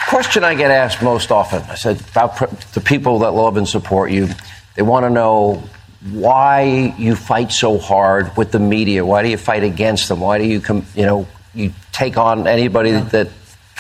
Question 0.09 0.45
I 0.45 0.55
get 0.55 0.71
asked 0.71 1.03
most 1.03 1.33
often. 1.33 1.63
I 1.71 1.75
said 1.75 2.01
about 2.11 2.39
the 2.73 2.81
people 2.81 3.21
that 3.21 3.33
love 3.33 3.57
and 3.57 3.67
support 3.67 4.11
you. 4.11 4.29
They 4.75 4.83
want 4.83 5.05
to 5.05 5.11
know 5.11 5.63
why 6.11 6.95
you 6.99 7.17
fight 7.17 7.51
so 7.51 7.79
hard 7.79 8.37
with 8.37 8.53
the 8.53 8.59
media. 8.59 9.05
Why 9.05 9.23
do 9.23 9.29
you 9.29 9.37
fight 9.37 9.65
against 9.65 10.09
them? 10.09 10.21
Why 10.21 10.39
do 10.39 10.45
you, 10.45 10.61
com- 10.61 10.87
you 10.95 11.05
know, 11.05 11.27
you 11.55 11.73
take 11.93 12.17
on 12.17 12.47
anybody 12.47 12.91
yeah. 12.91 13.01
that 13.05 13.29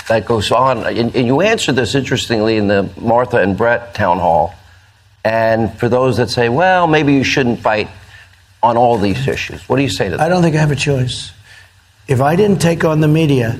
that 0.08 0.26
goes 0.26 0.50
on? 0.50 0.84
And, 0.86 1.14
and 1.14 1.26
you 1.26 1.40
answered 1.40 1.76
this 1.76 1.94
interestingly 1.94 2.56
in 2.56 2.66
the 2.66 2.90
Martha 3.00 3.36
and 3.36 3.56
Bret 3.56 3.94
town 3.94 4.18
hall. 4.18 4.54
And 5.24 5.72
for 5.78 5.88
those 5.88 6.16
that 6.16 6.30
say, 6.30 6.48
well, 6.48 6.86
maybe 6.86 7.14
you 7.14 7.24
shouldn't 7.24 7.60
fight 7.60 7.88
on 8.62 8.76
all 8.76 8.98
these 8.98 9.28
issues, 9.28 9.68
what 9.68 9.76
do 9.76 9.82
you 9.82 9.90
say 9.90 10.06
to 10.06 10.16
them? 10.16 10.20
I 10.20 10.28
don't 10.28 10.42
think 10.42 10.56
I 10.56 10.60
have 10.60 10.70
a 10.70 10.76
choice. 10.76 11.32
If 12.08 12.20
I 12.20 12.34
didn't 12.36 12.60
take 12.60 12.84
on 12.84 13.00
the 13.00 13.08
media, 13.08 13.58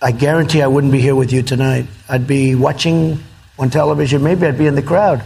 I 0.00 0.12
guarantee 0.12 0.62
I 0.62 0.66
wouldn't 0.66 0.92
be 0.92 1.00
here 1.00 1.14
with 1.14 1.32
you 1.32 1.42
tonight. 1.42 1.86
I'd 2.08 2.26
be 2.26 2.54
watching 2.54 3.22
on 3.58 3.70
television. 3.70 4.22
Maybe 4.22 4.46
I'd 4.46 4.58
be 4.58 4.66
in 4.66 4.74
the 4.74 4.82
crowd, 4.82 5.24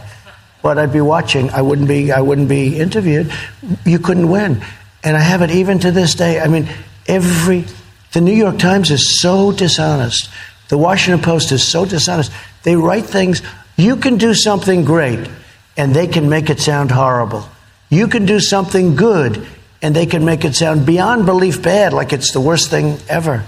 but 0.61 0.77
I'd 0.77 0.93
be 0.93 1.01
watching. 1.01 1.49
I 1.51 1.61
wouldn't 1.61 1.87
be. 1.87 2.11
I 2.11 2.21
wouldn't 2.21 2.49
be 2.49 2.79
interviewed. 2.79 3.31
You 3.85 3.99
couldn't 3.99 4.29
win, 4.29 4.61
and 5.03 5.17
I 5.17 5.21
have 5.21 5.41
it 5.41 5.51
even 5.51 5.79
to 5.79 5.91
this 5.91 6.15
day. 6.15 6.39
I 6.39 6.47
mean, 6.47 6.67
every 7.07 7.65
the 8.13 8.21
New 8.21 8.33
York 8.33 8.57
Times 8.57 8.91
is 8.91 9.19
so 9.21 9.51
dishonest. 9.51 10.29
The 10.69 10.77
Washington 10.77 11.23
Post 11.23 11.51
is 11.51 11.65
so 11.65 11.85
dishonest. 11.85 12.31
They 12.63 12.75
write 12.75 13.05
things. 13.05 13.41
You 13.77 13.95
can 13.95 14.17
do 14.17 14.33
something 14.33 14.85
great, 14.85 15.29
and 15.77 15.93
they 15.93 16.07
can 16.07 16.29
make 16.29 16.49
it 16.49 16.59
sound 16.59 16.91
horrible. 16.91 17.47
You 17.89 18.07
can 18.07 18.25
do 18.25 18.39
something 18.39 18.95
good, 18.95 19.45
and 19.81 19.95
they 19.95 20.05
can 20.05 20.25
make 20.25 20.43
it 20.45 20.55
sound 20.55 20.85
beyond 20.85 21.25
belief 21.25 21.61
bad, 21.61 21.93
like 21.93 22.11
it's 22.11 22.31
the 22.31 22.41
worst 22.41 22.69
thing 22.69 22.97
ever. 23.07 23.43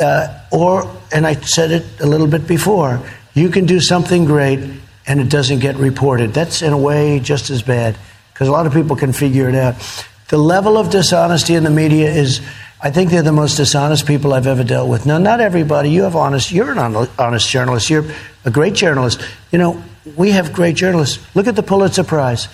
Uh, 0.00 0.38
or, 0.50 0.94
and 1.12 1.26
I 1.26 1.34
said 1.34 1.70
it 1.70 1.84
a 2.00 2.06
little 2.06 2.26
bit 2.26 2.46
before, 2.46 3.00
you 3.32 3.48
can 3.48 3.66
do 3.66 3.80
something 3.80 4.24
great 4.24 4.60
and 5.06 5.20
it 5.20 5.28
doesn't 5.28 5.58
get 5.58 5.76
reported. 5.76 6.32
That's 6.32 6.62
in 6.62 6.72
a 6.72 6.78
way 6.78 7.20
just 7.20 7.50
as 7.50 7.62
bad 7.62 7.96
because 8.32 8.48
a 8.48 8.52
lot 8.52 8.66
of 8.66 8.72
people 8.72 8.96
can 8.96 9.12
figure 9.12 9.48
it 9.48 9.54
out. 9.54 9.74
The 10.28 10.38
level 10.38 10.78
of 10.78 10.90
dishonesty 10.90 11.54
in 11.54 11.64
the 11.64 11.70
media 11.70 12.10
is, 12.10 12.40
I 12.80 12.90
think 12.90 13.10
they're 13.10 13.22
the 13.22 13.32
most 13.32 13.56
dishonest 13.56 14.06
people 14.06 14.32
I've 14.32 14.46
ever 14.46 14.64
dealt 14.64 14.88
with. 14.88 15.06
Now, 15.06 15.18
not 15.18 15.40
everybody. 15.40 15.90
You 15.90 16.02
have 16.02 16.16
honest, 16.16 16.50
you're 16.50 16.72
an 16.72 17.08
honest 17.18 17.48
journalist. 17.48 17.90
You're 17.90 18.04
a 18.44 18.50
great 18.50 18.74
journalist. 18.74 19.20
You 19.52 19.58
know, 19.58 19.82
we 20.16 20.30
have 20.30 20.52
great 20.52 20.76
journalists. 20.76 21.24
Look 21.34 21.46
at 21.46 21.56
the 21.56 21.62
Pulitzer 21.62 22.04
Prize. 22.04 22.48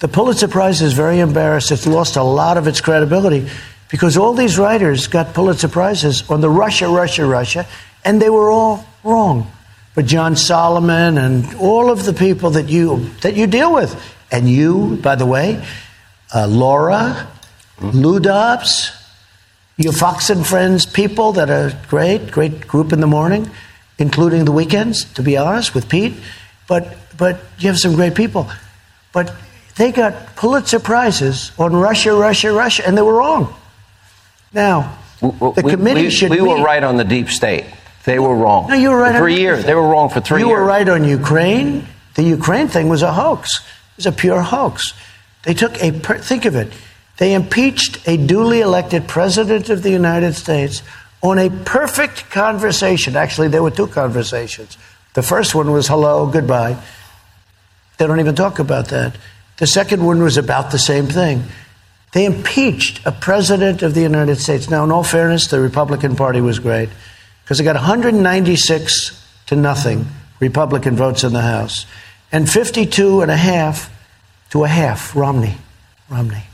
The 0.00 0.08
Pulitzer 0.08 0.48
Prize 0.48 0.82
is 0.82 0.92
very 0.92 1.20
embarrassed. 1.20 1.70
It's 1.70 1.86
lost 1.86 2.16
a 2.16 2.22
lot 2.22 2.56
of 2.56 2.66
its 2.66 2.80
credibility 2.80 3.48
because 3.88 4.16
all 4.16 4.34
these 4.34 4.58
writers 4.58 5.06
got 5.06 5.34
Pulitzer 5.34 5.68
Prizes 5.68 6.28
on 6.28 6.40
the 6.40 6.50
Russia, 6.50 6.88
Russia, 6.88 7.24
Russia, 7.24 7.66
and 8.04 8.20
they 8.20 8.30
were 8.30 8.50
all 8.50 8.84
wrong. 9.04 9.50
But 9.94 10.06
John 10.06 10.36
Solomon 10.36 11.18
and 11.18 11.54
all 11.56 11.90
of 11.90 12.04
the 12.04 12.14
people 12.14 12.50
that 12.50 12.68
you 12.68 13.10
that 13.20 13.36
you 13.36 13.46
deal 13.46 13.74
with, 13.74 13.94
and 14.30 14.48
you, 14.48 14.98
by 15.02 15.16
the 15.16 15.26
way, 15.26 15.62
uh, 16.34 16.46
Laura, 16.46 17.28
Lou 17.80 18.18
Dobbs, 18.18 18.90
your 19.76 19.92
Fox 19.92 20.30
and 20.30 20.46
Friends 20.46 20.86
people 20.86 21.32
that 21.32 21.50
are 21.50 21.78
great, 21.88 22.30
great 22.30 22.66
group 22.66 22.92
in 22.92 23.00
the 23.00 23.06
morning, 23.06 23.50
including 23.98 24.46
the 24.46 24.52
weekends, 24.52 25.04
to 25.14 25.22
be 25.22 25.36
honest, 25.36 25.74
with 25.74 25.88
Pete. 25.88 26.14
But 26.66 26.96
but 27.18 27.40
you 27.58 27.68
have 27.68 27.78
some 27.78 27.94
great 27.94 28.14
people. 28.14 28.50
But 29.12 29.34
they 29.76 29.92
got 29.92 30.36
Pulitzer 30.36 30.80
prizes 30.80 31.52
on 31.58 31.74
Russia, 31.74 32.14
Russia, 32.14 32.52
Russia, 32.52 32.86
and 32.86 32.96
they 32.96 33.02
were 33.02 33.14
wrong. 33.14 33.54
Now, 34.54 34.98
the 35.20 35.62
we, 35.64 35.70
committee 35.70 36.02
we, 36.04 36.10
should. 36.10 36.30
We 36.30 36.40
were 36.40 36.56
meet. 36.56 36.64
right 36.64 36.82
on 36.82 36.96
the 36.96 37.04
deep 37.04 37.28
state. 37.28 37.66
They 38.04 38.18
were 38.18 38.34
wrong. 38.34 38.68
No, 38.68 38.74
you 38.74 38.90
were 38.90 38.96
right 38.98 39.12
For 39.12 39.18
three 39.18 39.38
years. 39.38 39.64
They 39.64 39.74
were 39.74 39.86
wrong 39.86 40.08
for 40.08 40.20
three 40.20 40.40
you 40.40 40.48
years. 40.48 40.58
were 40.58 40.64
right 40.64 40.88
on 40.88 41.04
Ukraine. 41.04 41.86
The 42.14 42.24
Ukraine 42.24 42.68
thing 42.68 42.88
was 42.88 43.02
a 43.02 43.12
hoax. 43.12 43.60
It 43.92 43.96
was 43.98 44.06
a 44.06 44.12
pure 44.12 44.42
hoax. 44.42 44.92
They 45.44 45.54
took 45.54 45.80
a 45.82 45.90
think 45.92 46.44
of 46.44 46.56
it. 46.56 46.72
They 47.18 47.34
impeached 47.34 48.06
a 48.08 48.16
duly 48.16 48.60
elected 48.60 49.06
president 49.06 49.68
of 49.68 49.82
the 49.82 49.90
United 49.90 50.34
States 50.34 50.82
on 51.22 51.38
a 51.38 51.50
perfect 51.50 52.30
conversation. 52.30 53.16
Actually, 53.16 53.48
there 53.48 53.62
were 53.62 53.70
two 53.70 53.86
conversations. 53.86 54.76
The 55.14 55.22
first 55.22 55.54
one 55.54 55.70
was 55.70 55.86
hello, 55.86 56.26
goodbye. 56.26 56.76
They 57.98 58.06
don't 58.06 58.18
even 58.18 58.34
talk 58.34 58.58
about 58.58 58.88
that. 58.88 59.16
The 59.58 59.66
second 59.66 60.04
one 60.04 60.22
was 60.22 60.36
about 60.36 60.70
the 60.72 60.78
same 60.78 61.06
thing. 61.06 61.44
They 62.12 62.24
impeached 62.24 63.00
a 63.06 63.12
president 63.12 63.82
of 63.82 63.94
the 63.94 64.00
United 64.02 64.36
States. 64.36 64.68
Now, 64.68 64.82
in 64.84 64.90
all 64.90 65.04
fairness, 65.04 65.46
the 65.46 65.60
Republican 65.60 66.16
Party 66.16 66.40
was 66.40 66.58
great 66.58 66.88
because 67.52 67.58
they 67.58 67.64
got 67.64 67.76
196 67.76 69.26
to 69.44 69.56
nothing 69.56 70.06
Republican 70.40 70.96
votes 70.96 71.22
in 71.22 71.34
the 71.34 71.42
House 71.42 71.84
and 72.32 72.48
52 72.48 73.20
and 73.20 73.30
a 73.30 73.36
half 73.36 73.92
to 74.52 74.64
a 74.64 74.68
half 74.68 75.14
Romney. 75.14 75.58
Romney. 76.08 76.44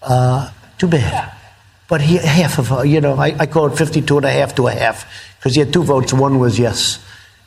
Uh, 0.00 0.52
too 0.78 0.86
bad. 0.86 1.32
But 1.88 2.00
he, 2.00 2.18
half 2.18 2.60
of, 2.60 2.86
you 2.86 3.00
know, 3.00 3.14
I, 3.14 3.34
I 3.36 3.46
call 3.46 3.66
it 3.66 3.76
52 3.76 4.18
and 4.18 4.24
a 4.24 4.30
half 4.30 4.54
to 4.54 4.68
a 4.68 4.70
half 4.70 5.04
because 5.36 5.54
he 5.54 5.58
had 5.58 5.72
two 5.72 5.82
votes. 5.82 6.12
One 6.12 6.38
was 6.38 6.60
yes. 6.60 7.04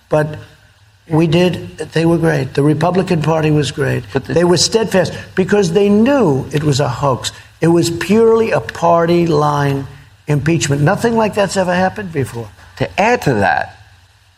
But 0.10 0.38
we 1.08 1.26
did, 1.26 1.78
they 1.78 2.06
were 2.06 2.18
great. 2.18 2.54
The 2.54 2.64
Republican 2.64 3.22
Party 3.22 3.50
was 3.50 3.72
great. 3.72 4.04
The- 4.12 4.20
they 4.20 4.44
were 4.44 4.58
steadfast 4.58 5.14
because 5.36 5.72
they 5.72 5.88
knew 5.88 6.50
it 6.52 6.66
was 6.66 6.82
a 6.82 6.90
hoax. 6.90 7.32
It 7.62 7.70
was 7.70 7.90
purely 7.90 8.52
a 8.52 8.60
party 8.60 9.26
line 9.26 9.88
impeachment. 10.28 10.82
Nothing 10.82 11.16
like 11.16 11.34
that's 11.34 11.56
ever 11.56 11.74
happened 11.74 12.12
before. 12.12 12.50
To 12.80 13.00
add 13.00 13.22
to 13.24 13.34
that, 13.36 13.78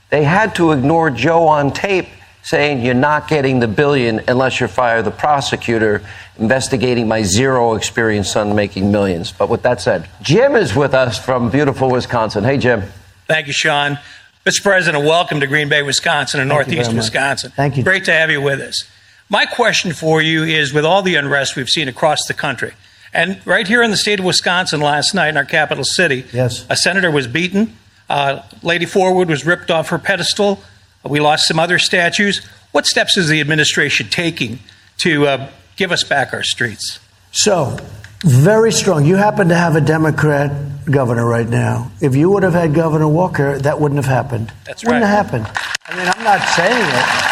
they 0.10 0.24
had 0.24 0.56
to 0.56 0.72
ignore 0.72 1.12
Joe 1.12 1.48
on 1.48 1.72
tape 1.72 2.08
saying 2.42 2.84
you're 2.84 2.96
not 2.96 3.28
getting 3.28 3.60
the 3.60 3.68
billion 3.68 4.20
unless 4.28 4.60
you 4.60 4.68
fire 4.68 5.04
the 5.04 5.12
prosecutor 5.12 6.02
investigating 6.40 7.08
my 7.08 7.22
zero 7.22 7.76
experience 7.76 8.32
son 8.32 8.56
making 8.56 8.92
millions. 8.92 9.32
But 9.32 9.48
with 9.50 9.62
that 9.62 9.80
said, 9.80 10.10
Jim 10.24 10.56
is 10.56 10.76
with 10.76 10.96
us 10.96 11.24
from 11.24 11.52
beautiful 11.52 11.92
Wisconsin. 11.92 12.44
Hey, 12.44 12.58
Jim. 12.58 12.82
Thank 13.28 13.46
you, 13.46 13.54
Sean. 13.54 14.00
Mr. 14.44 14.64
President, 14.64 15.06
welcome 15.06 15.40
to 15.40 15.46
Green 15.46 15.70
Bay, 15.70 15.84
Wisconsin, 15.84 16.40
and 16.40 16.50
Thank 16.50 16.68
Northeast. 16.68 16.94
Wisconsin. 16.96 17.52
Thank 17.56 17.78
you. 17.78 17.84
Great 17.84 18.06
to 18.06 18.12
have 18.12 18.32
you 18.32 18.42
with 18.42 18.60
us. 18.60 18.90
My 19.30 19.46
question 19.46 19.94
for 19.94 20.20
you 20.20 20.44
is 20.44 20.74
with 20.74 20.84
all 20.84 21.04
the 21.04 21.14
unrest 21.14 21.56
we've 21.56 21.70
seen 21.70 21.88
across 21.88 22.26
the 22.26 22.34
country, 22.34 22.74
and 23.14 23.40
right 23.46 23.68
here 23.68 23.84
in 23.84 23.92
the 23.92 23.98
state 23.98 24.18
of 24.18 24.26
Wisconsin 24.26 24.82
last 24.82 25.14
night 25.14 25.30
in 25.30 25.38
our 25.38 25.46
capital 25.46 25.84
city, 25.84 26.26
Yes. 26.34 26.66
a 26.72 26.76
senator 26.76 27.12
was 27.12 27.28
beaten, 27.28 27.78
uh, 28.12 28.44
Lady 28.62 28.86
Forward 28.86 29.30
was 29.30 29.46
ripped 29.46 29.72
off 29.72 29.90
her 29.90 29.98
pedestal, 29.98 30.62
we 31.04 31.20
lost 31.20 31.48
some 31.48 31.60
other 31.60 31.80
statues. 31.80 32.46
What 32.74 32.86
steps 32.86 33.18
is 33.18 33.30
the 33.30 33.40
administration 33.40 34.08
taking 34.10 34.60
to 35.00 35.28
uh, 35.28 35.52
give 35.78 35.92
us 35.92 36.04
back 36.04 36.34
our 36.34 36.44
streets? 36.44 37.00
So, 37.32 37.78
very 38.24 38.72
strong. 38.72 39.06
You 39.06 39.16
happen 39.16 39.48
to 39.48 39.56
have 39.56 39.76
a 39.76 39.82
Democrat 39.82 40.52
governor 40.86 41.26
right 41.26 41.48
now. 41.48 41.90
If 42.02 42.16
you 42.16 42.30
would 42.30 42.44
have 42.44 42.54
had 42.54 42.74
Governor 42.74 43.08
Walker, 43.08 43.58
that 43.60 43.80
wouldn't 43.80 43.98
have 43.98 44.12
happened. 44.12 44.52
That's 44.66 44.84
wouldn't 44.84 45.04
right. 45.04 45.08
have 45.08 45.32
happened. 45.32 45.46
I 45.88 45.96
mean, 45.96 46.08
I'm 46.14 46.24
not 46.24 46.48
saying 46.50 46.72
it. 46.72 47.32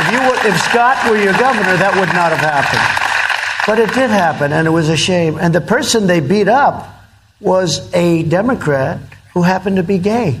If 0.00 0.12
you 0.12 0.28
would, 0.28 0.46
if 0.46 0.60
Scott 0.62 1.10
were 1.10 1.22
your 1.22 1.34
governor, 1.34 1.76
that 1.76 1.94
would 1.94 2.08
not 2.14 2.32
have 2.32 2.40
happened. 2.40 3.66
But 3.66 3.78
it 3.78 3.92
did 3.94 4.10
happen, 4.10 4.52
and 4.52 4.66
it 4.66 4.70
was 4.70 4.88
a 4.88 4.96
shame. 4.96 5.36
And 5.38 5.54
the 5.54 5.60
person 5.60 6.06
they 6.06 6.20
beat 6.20 6.48
up 6.48 6.88
was 7.40 7.92
a 7.94 8.22
Democrat 8.24 8.98
who 9.40 9.44
happened 9.44 9.76
to 9.76 9.82
be 9.82 9.96
gay. 9.96 10.38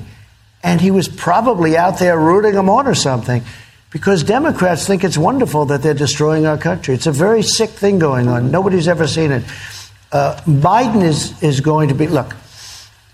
And 0.62 0.78
he 0.78 0.90
was 0.90 1.08
probably 1.08 1.74
out 1.74 1.98
there 1.98 2.18
rooting 2.18 2.52
them 2.52 2.68
on 2.68 2.86
or 2.86 2.94
something. 2.94 3.42
Because 3.90 4.22
Democrats 4.22 4.86
think 4.86 5.04
it's 5.04 5.16
wonderful 5.16 5.64
that 5.66 5.82
they're 5.82 5.94
destroying 5.94 6.44
our 6.44 6.58
country. 6.58 6.94
It's 6.94 7.06
a 7.06 7.12
very 7.12 7.42
sick 7.42 7.70
thing 7.70 7.98
going 7.98 8.28
on. 8.28 8.50
Nobody's 8.50 8.86
ever 8.86 9.06
seen 9.06 9.32
it. 9.32 9.42
Uh, 10.12 10.38
Biden 10.46 11.02
is, 11.02 11.42
is 11.42 11.60
going 11.60 11.88
to 11.88 11.94
be, 11.94 12.08
look, 12.08 12.36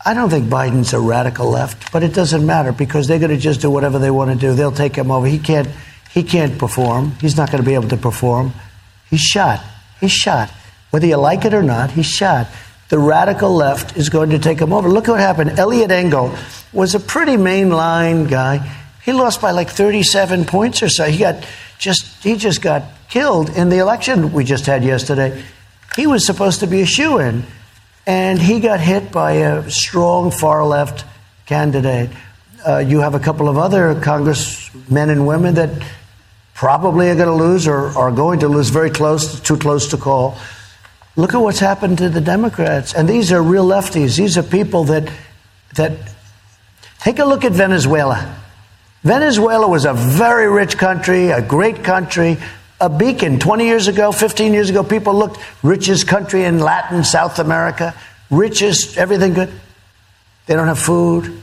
I 0.05 0.13
don't 0.13 0.29
think 0.29 0.49
Biden's 0.49 0.93
a 0.93 0.99
radical 0.99 1.49
left, 1.51 1.93
but 1.93 2.03
it 2.03 2.13
doesn't 2.13 2.45
matter 2.45 2.73
because 2.73 3.07
they're 3.07 3.21
going 3.21 3.31
to 3.31 3.37
just 3.37 3.61
do 3.61 3.71
whatever 3.71 4.01
they 4.01 4.11
want 4.11 4.33
to 4.33 4.37
do. 4.37 4.55
They'll 4.55 4.73
take 4.73 4.97
him 4.97 5.13
over. 5.13 5.27
He 5.27 5.39
can't, 5.39 5.69
he 6.11 6.25
can't 6.25 6.59
perform. 6.59 7.13
He's 7.21 7.37
not 7.37 7.53
going 7.53 7.63
to 7.63 7.67
be 7.67 7.75
able 7.75 7.89
to 7.89 7.97
perform. 7.97 8.53
He's 9.09 9.21
shot. 9.23 9.63
He's 10.01 10.13
shot. 10.13 10.51
Whether 10.91 11.07
you 11.07 11.17
like 11.17 11.45
it 11.45 11.55
or 11.55 11.63
not, 11.63 11.93
he's 11.93 12.07
shot. 12.07 12.49
The 12.89 12.99
radical 12.99 13.55
left 13.55 13.97
is 13.97 14.09
going 14.09 14.31
to 14.31 14.39
take 14.39 14.61
him 14.61 14.73
over. 14.73 14.89
Look 14.89 15.09
what 15.09 15.19
happened. 15.19 15.59
Eliot 15.59 15.91
Engel 15.91 16.37
was 16.73 16.95
a 16.95 17.01
pretty 17.01 17.33
mainline 17.33 18.31
guy. 18.31 18.59
He 19.05 19.13
lost 19.13 19.41
by 19.41 19.51
like 19.51 19.71
37 19.71 20.45
points 20.45 20.83
or 20.83 20.89
so. 20.89 21.05
He 21.05 21.19
got 21.19 21.47
just 21.79 22.23
he 22.23 22.37
just 22.37 22.63
got 22.63 22.85
killed 23.09 23.51
in 23.51 23.69
the 23.69 23.79
election 23.79 24.33
we 24.33 24.45
just 24.45 24.67
had 24.67 24.85
yesterday. 24.85 25.43
He 25.97 26.07
was 26.07 26.27
supposed 26.27 26.61
to 26.61 26.67
be 26.67 26.83
a 26.83 26.87
shoe 26.87 27.19
in, 27.19 27.45
and 28.07 28.41
he 28.41 28.61
got 28.61 28.81
hit 28.81 29.11
by 29.11 29.33
a 29.33 29.71
strong 29.71 30.31
far 30.31 30.65
left 30.65 31.05
candidate. 31.47 32.11
Uh, 32.67 32.79
you 32.79 33.01
have 33.01 33.15
a 33.15 33.21
couple 33.21 33.49
of 33.49 33.57
other 33.57 34.01
congressmen 34.01 35.11
and 35.11 35.27
women 35.27 35.55
that 35.55 35.71
probably 36.55 37.11
are 37.11 37.15
going 37.15 37.29
to 37.29 37.35
lose 37.35 37.67
or 37.69 37.97
are 37.97 38.11
going 38.11 38.41
to 38.41 38.49
lose 38.49 38.71
very 38.71 38.91
close, 38.91 39.41
too 39.41 39.57
close 39.57 39.89
to 39.89 39.97
call. 39.97 40.37
Look 41.17 41.35
at 41.35 41.39
what's 41.39 41.59
happened 41.59 41.99
to 41.99 42.11
the 42.11 42.21
Democrats, 42.21 42.93
and 42.95 43.09
these 43.09 43.33
are 43.33 43.43
real 43.43 43.67
lefties. 43.67 44.19
These 44.19 44.37
are 44.37 44.43
people 44.43 44.85
that 44.85 45.11
that 45.75 45.93
take 47.01 47.19
a 47.19 47.25
look 47.25 47.45
at 47.45 47.53
Venezuela. 47.53 48.37
Venezuela 49.03 49.69
was 49.69 49.85
a 49.85 49.95
very 49.95 50.49
rich 50.49 50.77
country, 50.77 51.31
a 51.31 51.41
great 51.41 51.85
country, 51.85 52.39
a 52.81 52.91
beacon. 52.91 53.39
20 53.39 53.65
years 53.65 53.89
ago, 53.89 54.13
15 54.13 54.53
years 54.53 54.69
ago, 54.69 54.83
people 54.83 55.15
looked 55.15 55.39
richest 55.63 56.07
country 56.07 56.45
in 56.45 56.59
Latin, 56.59 57.05
South 57.05 57.39
America, 57.39 57.95
richest, 58.31 58.99
everything 58.99 59.35
good. 59.35 59.53
They 60.47 60.55
don't 60.55 60.67
have 60.67 60.79
food, 60.79 61.43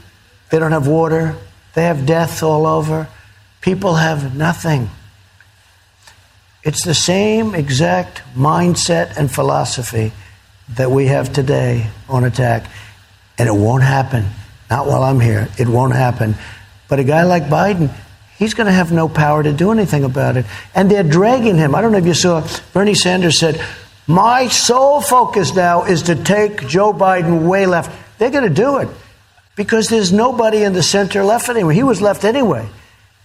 they 0.50 0.58
don't 0.58 0.72
have 0.72 0.86
water, 0.86 1.36
they 1.74 1.84
have 1.84 2.06
death 2.06 2.42
all 2.42 2.66
over. 2.66 3.08
People 3.60 3.94
have 3.94 4.36
nothing. 4.36 4.90
It's 6.64 6.82
the 6.82 6.94
same 6.94 7.54
exact 7.54 8.22
mindset 8.34 9.16
and 9.18 9.30
philosophy 9.30 10.12
that 10.70 10.90
we 10.90 11.06
have 11.06 11.32
today 11.32 11.88
on 12.08 12.24
attack. 12.24 12.70
And 13.36 13.48
it 13.48 13.52
won't 13.52 13.82
happen. 13.82 14.24
Not 14.70 14.86
while 14.86 15.02
I'm 15.02 15.20
here. 15.20 15.48
It 15.58 15.68
won't 15.68 15.94
happen. 15.94 16.36
But 16.88 17.00
a 17.00 17.04
guy 17.04 17.24
like 17.24 17.44
Biden, 17.44 17.94
he's 18.38 18.54
going 18.54 18.66
to 18.66 18.72
have 18.72 18.92
no 18.92 19.08
power 19.08 19.42
to 19.42 19.52
do 19.52 19.72
anything 19.72 20.04
about 20.04 20.38
it. 20.38 20.46
And 20.74 20.90
they're 20.90 21.02
dragging 21.02 21.56
him. 21.56 21.74
I 21.74 21.82
don't 21.82 21.92
know 21.92 21.98
if 21.98 22.06
you 22.06 22.14
saw, 22.14 22.46
Bernie 22.72 22.94
Sanders 22.94 23.38
said, 23.38 23.62
My 24.06 24.48
sole 24.48 25.02
focus 25.02 25.54
now 25.54 25.84
is 25.84 26.04
to 26.04 26.14
take 26.14 26.66
Joe 26.66 26.94
Biden 26.94 27.46
way 27.46 27.66
left. 27.66 27.92
They're 28.18 28.30
going 28.30 28.48
to 28.48 28.54
do 28.54 28.78
it 28.78 28.88
because 29.56 29.88
there's 29.88 30.12
nobody 30.12 30.62
in 30.62 30.72
the 30.72 30.82
center 30.82 31.22
left 31.24 31.50
anyway. 31.50 31.74
He 31.74 31.82
was 31.82 32.00
left 32.00 32.24
anyway. 32.24 32.66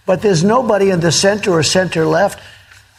But 0.04 0.22
there's 0.22 0.44
nobody 0.44 0.90
in 0.90 1.00
the 1.00 1.12
center 1.12 1.52
or 1.52 1.62
center 1.62 2.04
left. 2.04 2.40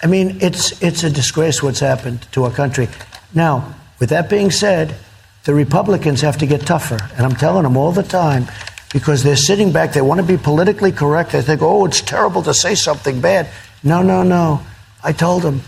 I 0.03 0.07
mean, 0.07 0.39
it's, 0.41 0.81
it's 0.81 1.03
a 1.03 1.09
disgrace 1.09 1.61
what's 1.61 1.79
happened 1.79 2.27
to 2.31 2.43
our 2.45 2.51
country. 2.51 2.87
Now, 3.33 3.75
with 3.99 4.09
that 4.09 4.29
being 4.29 4.51
said, 4.51 4.95
the 5.43 5.53
Republicans 5.53 6.21
have 6.21 6.37
to 6.39 6.45
get 6.45 6.65
tougher. 6.65 6.97
And 7.15 7.25
I'm 7.25 7.35
telling 7.35 7.63
them 7.63 7.78
all 7.78 7.91
the 7.91 8.03
time 8.03 8.47
because 8.93 9.23
they're 9.23 9.36
sitting 9.36 9.71
back. 9.71 9.93
They 9.93 10.01
want 10.01 10.19
to 10.19 10.26
be 10.26 10.38
politically 10.38 10.91
correct. 10.91 11.32
They 11.32 11.41
think, 11.41 11.61
oh, 11.61 11.86
it's 11.86 12.01
terrible 12.01 12.41
to 12.43 12.53
say 12.53 12.76
something 12.76 13.21
bad. 13.21 13.47
No, 13.84 14.01
no, 14.01 14.23
no. 14.23 14.61
I 15.03 15.13
told 15.13 15.43
them, 15.43 15.61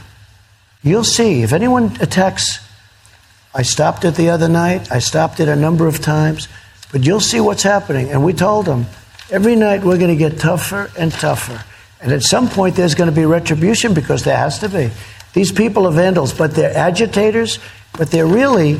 you'll 0.83 1.03
see. 1.03 1.43
If 1.43 1.53
anyone 1.53 1.95
attacks, 2.01 2.59
I 3.53 3.61
stopped 3.61 4.03
it 4.05 4.15
the 4.15 4.29
other 4.29 4.49
night. 4.49 4.91
I 4.91 4.99
stopped 4.99 5.39
it 5.39 5.47
a 5.47 5.55
number 5.55 5.87
of 5.87 6.01
times. 6.01 6.47
But 6.91 7.05
you'll 7.05 7.19
see 7.19 7.39
what's 7.39 7.63
happening. 7.63 8.09
And 8.09 8.23
we 8.23 8.33
told 8.33 8.65
them, 8.65 8.85
every 9.31 9.55
night 9.55 9.83
we're 9.83 9.97
going 9.97 10.15
to 10.15 10.29
get 10.29 10.39
tougher 10.39 10.91
and 10.97 11.11
tougher. 11.11 11.63
And 12.03 12.11
at 12.11 12.21
some 12.21 12.49
point, 12.49 12.75
there's 12.75 12.95
going 12.95 13.09
to 13.09 13.15
be 13.15 13.25
retribution 13.25 13.93
because 13.93 14.23
there 14.23 14.37
has 14.37 14.59
to 14.59 14.69
be. 14.69 14.91
These 15.33 15.51
people 15.51 15.87
are 15.87 15.91
vandals, 15.91 16.33
but 16.33 16.53
they're 16.53 16.75
agitators, 16.75 17.59
but 17.97 18.11
they're 18.11 18.27
really 18.27 18.77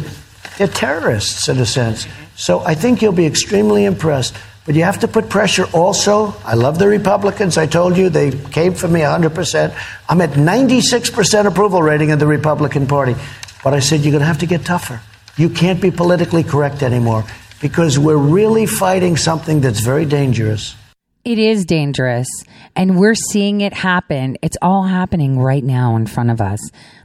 they're 0.58 0.68
terrorists 0.68 1.50
in 1.50 1.58
a 1.58 1.66
sense. 1.66 2.08
So 2.36 2.60
I 2.60 2.76
think 2.76 3.02
you'll 3.02 3.12
be 3.12 3.26
extremely 3.26 3.86
impressed. 3.86 4.36
But 4.66 4.76
you 4.76 4.84
have 4.84 5.00
to 5.00 5.10
put 5.10 5.30
pressure 5.30 5.66
also. 5.74 6.36
I 6.46 6.54
love 6.54 6.80
the 6.80 6.88
Republicans. 6.88 7.58
I 7.58 7.66
told 7.66 7.98
you 7.98 8.10
they 8.10 8.32
came 8.32 8.74
for 8.74 8.88
me 8.88 9.02
100%. 9.02 9.78
I'm 10.08 10.22
at 10.22 10.32
96% 10.32 11.46
approval 11.46 11.82
rating 11.82 12.10
in 12.10 12.20
the 12.20 12.28
Republican 12.28 12.88
Party. 12.88 13.16
But 13.64 13.74
I 13.74 13.80
said, 13.80 14.02
you're 14.02 14.12
going 14.12 14.22
to 14.22 14.28
have 14.28 14.40
to 14.40 14.46
get 14.46 14.64
tougher. 14.64 15.02
You 15.36 15.50
can't 15.50 15.82
be 15.82 15.92
politically 15.92 16.44
correct 16.44 16.82
anymore 16.82 17.26
because 17.60 18.00
we're 18.00 18.16
really 18.16 18.66
fighting 18.66 19.18
something 19.18 19.60
that's 19.60 19.82
very 19.82 20.06
dangerous. 20.06 20.76
It 21.26 21.40
is 21.40 21.64
dangerous, 21.64 22.28
and 22.76 23.00
we're 23.00 23.16
seeing 23.16 23.62
it 23.62 23.74
happen. 23.74 24.38
It's 24.42 24.58
all 24.62 24.84
happening 24.84 25.40
right 25.40 25.64
now 25.64 25.96
in 25.96 26.06
front 26.06 26.32
of 26.32 26.42
us. 26.42 26.60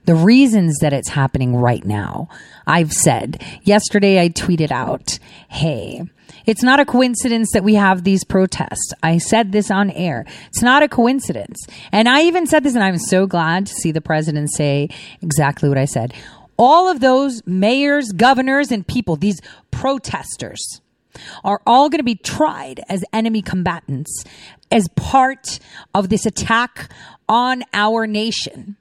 The 0.07 0.17
reasons 0.17 0.77
that 0.81 0.93
it's 0.93 1.11
happening 1.11 1.55
right 1.55 1.85
now, 1.85 2.29
I've 2.67 2.93
said. 2.93 3.41
Yesterday, 3.63 4.21
I 4.21 4.31
tweeted 4.31 4.73
out, 4.73 5.21
Hey, 5.47 6.03
it's 6.47 6.65
not 6.65 6.81
a 6.81 6.85
coincidence 6.85 7.53
that 7.53 7.63
we 7.63 7.77
have 7.77 8.03
these 8.03 8.25
protests. 8.25 8.93
I 9.05 9.19
said 9.19 9.53
this 9.53 9.71
on 9.71 9.93
air. 9.93 10.27
It's 10.49 10.63
not 10.63 10.83
a 10.83 10.89
coincidence. 10.89 11.65
And 11.93 12.09
I 12.09 12.23
even 12.23 12.49
said 12.49 12.65
this, 12.65 12.75
and 12.75 12.83
I'm 12.83 12.99
so 12.99 13.29
glad 13.29 13.67
to 13.67 13.75
see 13.75 13.93
the 13.93 14.01
president 14.01 14.51
say 14.51 14.89
exactly 15.23 15.69
what 15.69 15.79
I 15.79 15.85
said. 15.85 16.13
All 16.57 16.89
of 16.89 16.99
those 16.99 17.41
mayors, 17.47 18.11
governors, 18.11 18.73
and 18.73 18.85
people, 18.85 19.15
these 19.15 19.41
protesters, 19.71 20.81
are 21.45 21.61
all 21.67 21.89
going 21.89 21.99
to 21.99 22.05
be 22.05 22.15
tried 22.15 22.81
as 22.89 23.05
enemy 23.13 23.43
combatants 23.43 24.25
as 24.71 24.89
part 24.97 25.59
of 25.95 26.09
this 26.09 26.27
attack 26.27 26.91
on 27.29 27.63
our 27.73 28.07
nation. 28.07 28.77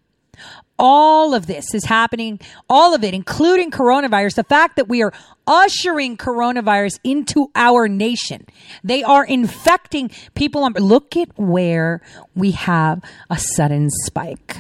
All 0.80 1.34
of 1.34 1.48
this 1.48 1.74
is 1.74 1.86
happening, 1.86 2.40
all 2.70 2.94
of 2.94 3.04
it, 3.04 3.16
including 3.16 3.72
coronavirus. 3.72 4.36
The 4.36 4.44
fact 4.44 4.76
that 4.76 4.88
we 4.88 5.02
are 5.02 5.12
ushering 5.48 6.18
coronavirus 6.18 7.00
into 7.04 7.50
our 7.56 7.88
nation. 7.88 8.46
They 8.84 9.02
are 9.02 9.26
infecting 9.26 10.12
people. 10.36 10.70
Look 10.70 11.18
at 11.18 11.30
where 11.36 12.02
we 12.36 12.52
have 12.52 13.02
a 13.30 13.40
sudden 13.40 13.90
spike. 13.90 14.58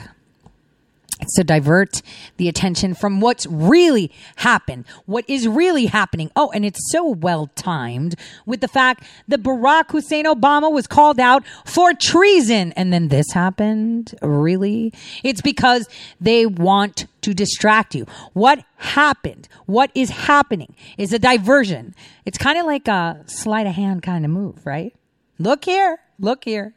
To 1.35 1.43
divert 1.43 2.03
the 2.37 2.47
attention 2.47 2.93
from 2.93 3.21
what's 3.21 3.47
really 3.47 4.11
happened, 4.37 4.85
what 5.07 5.25
is 5.27 5.47
really 5.47 5.87
happening. 5.87 6.29
Oh, 6.35 6.51
and 6.51 6.63
it's 6.63 6.91
so 6.91 7.09
well 7.09 7.49
timed 7.55 8.15
with 8.45 8.61
the 8.61 8.67
fact 8.67 9.03
that 9.27 9.41
Barack 9.41 9.89
Hussein 9.91 10.25
Obama 10.25 10.71
was 10.71 10.85
called 10.85 11.19
out 11.19 11.43
for 11.65 11.93
treason. 11.93 12.71
And 12.73 12.93
then 12.93 13.07
this 13.07 13.25
happened. 13.33 14.13
Really? 14.21 14.93
It's 15.23 15.41
because 15.41 15.89
they 16.21 16.45
want 16.45 17.07
to 17.21 17.33
distract 17.33 17.95
you. 17.95 18.05
What 18.33 18.63
happened? 18.77 19.49
What 19.65 19.89
is 19.95 20.11
happening 20.11 20.75
is 20.99 21.13
a 21.13 21.19
diversion. 21.19 21.95
It's 22.25 22.37
kind 22.37 22.59
of 22.59 22.65
like 22.67 22.87
a 22.87 23.23
sleight 23.25 23.65
of 23.65 23.73
hand 23.73 24.03
kind 24.03 24.23
of 24.23 24.29
move, 24.29 24.65
right? 24.65 24.93
Look 25.39 25.65
here. 25.65 25.99
Look 26.19 26.43
here. 26.43 26.73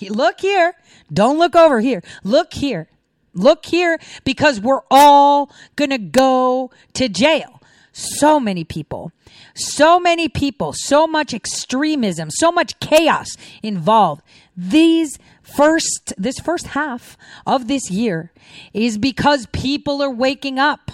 Look 0.00 0.40
here. 0.40 0.74
Don't 1.12 1.38
look 1.38 1.54
over 1.54 1.80
here. 1.80 2.02
Look 2.24 2.54
here. 2.54 2.88
Look 3.36 3.66
here 3.66 3.98
because 4.24 4.60
we're 4.60 4.82
all 4.90 5.50
going 5.76 5.90
to 5.90 5.98
go 5.98 6.70
to 6.94 7.08
jail. 7.08 7.60
So 7.92 8.38
many 8.38 8.64
people, 8.64 9.12
so 9.54 9.98
many 9.98 10.28
people, 10.28 10.74
so 10.74 11.06
much 11.06 11.32
extremism, 11.32 12.30
so 12.30 12.52
much 12.52 12.78
chaos 12.78 13.28
involved. 13.62 14.22
These 14.54 15.18
first, 15.42 16.12
this 16.18 16.38
first 16.38 16.68
half 16.68 17.16
of 17.46 17.68
this 17.68 17.90
year 17.90 18.32
is 18.74 18.98
because 18.98 19.46
people 19.52 20.02
are 20.02 20.10
waking 20.10 20.58
up. 20.58 20.90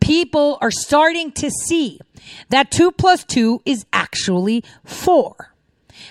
People 0.00 0.58
are 0.62 0.70
starting 0.70 1.32
to 1.32 1.50
see 1.50 2.00
that 2.48 2.70
two 2.70 2.92
plus 2.92 3.24
two 3.24 3.60
is 3.64 3.84
actually 3.92 4.64
four. 4.84 5.54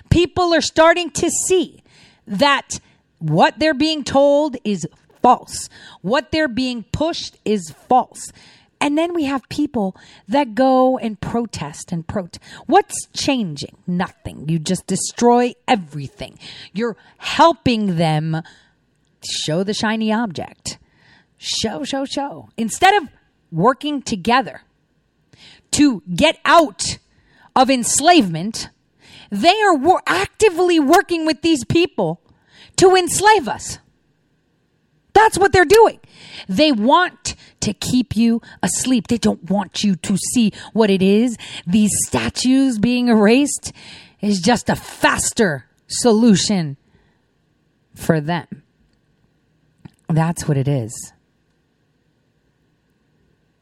People 0.10 0.54
are 0.54 0.62
starting 0.62 1.10
to 1.12 1.30
see 1.30 1.84
that 2.28 2.80
what 3.20 3.60
they're 3.60 3.74
being 3.74 4.04
told 4.04 4.58
is 4.64 4.88
false. 5.26 5.69
What 6.03 6.32
they're 6.32 6.47
being 6.47 6.84
pushed 6.91 7.38
is 7.45 7.71
false. 7.71 8.32
And 8.80 8.95
then 8.95 9.15
we 9.15 9.23
have 9.23 9.49
people 9.49 9.95
that 10.28 10.53
go 10.53 10.99
and 10.99 11.19
protest 11.19 11.91
and 11.91 12.05
protest. 12.05 12.43
What's 12.67 13.07
changing? 13.11 13.76
Nothing. 13.88 14.47
You 14.47 14.59
just 14.59 14.86
destroy 14.86 15.55
everything. 15.67 16.38
You're 16.73 16.95
helping 17.17 17.95
them 17.95 18.43
show 19.28 19.63
the 19.63 19.73
shiny 19.73 20.13
object. 20.13 20.78
Show, 21.38 21.84
show, 21.84 22.05
show. 22.05 22.49
Instead 22.55 22.93
of 23.01 23.09
working 23.51 24.03
together 24.03 24.61
to 25.71 26.03
get 26.13 26.38
out 26.45 26.99
of 27.55 27.71
enslavement, 27.71 28.69
they 29.32 29.59
are 29.59 30.03
actively 30.05 30.80
working 30.80 31.26
with 31.26 31.41
these 31.41 31.65
people 31.65 32.21
to 32.76 32.93
enslave 32.95 33.47
us. 33.47 33.80
That's 35.16 35.38
what 35.38 35.53
they're 35.53 35.66
doing. 35.66 35.99
They 36.49 36.74
want 36.74 37.36
to 37.61 37.74
keep 37.74 38.18
you 38.18 38.41
asleep. 38.61 39.07
They 39.07 39.18
don't 39.18 39.49
want 39.49 39.82
you 39.84 39.95
to 39.95 40.18
see 40.18 40.51
what 40.74 40.89
it 40.89 41.01
is. 41.01 41.38
These 41.66 41.91
statues 42.05 42.78
being 42.78 43.07
erased 43.07 43.72
is 44.22 44.41
just 44.41 44.70
a 44.70 44.76
faster 44.76 45.66
solution 45.88 46.76
for 47.95 48.20
them. 48.20 48.63
That's 50.09 50.47
what 50.47 50.57
it 50.57 50.68
is. 50.68 51.13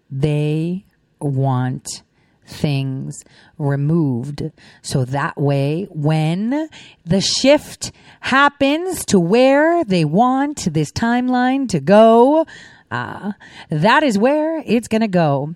They 0.10 0.86
want 1.22 2.01
things 2.46 3.24
removed. 3.58 4.52
So 4.82 5.06
that 5.06 5.38
way, 5.39 5.88
when 5.89 6.70
the 7.06 7.22
shift 7.22 7.91
happens 8.22 9.06
to 9.06 9.20
where 9.20 9.84
they 9.84 10.06
want 10.06 10.74
this 10.74 10.91
timeline 10.91 11.70
to 11.70 11.80
go, 11.80 12.46
uh, 12.91 13.34
that 13.70 14.04
is 14.04 14.18
where 14.18 14.62
it's 14.66 14.88
going 14.88 15.02
to 15.02 15.08
go. 15.08 15.56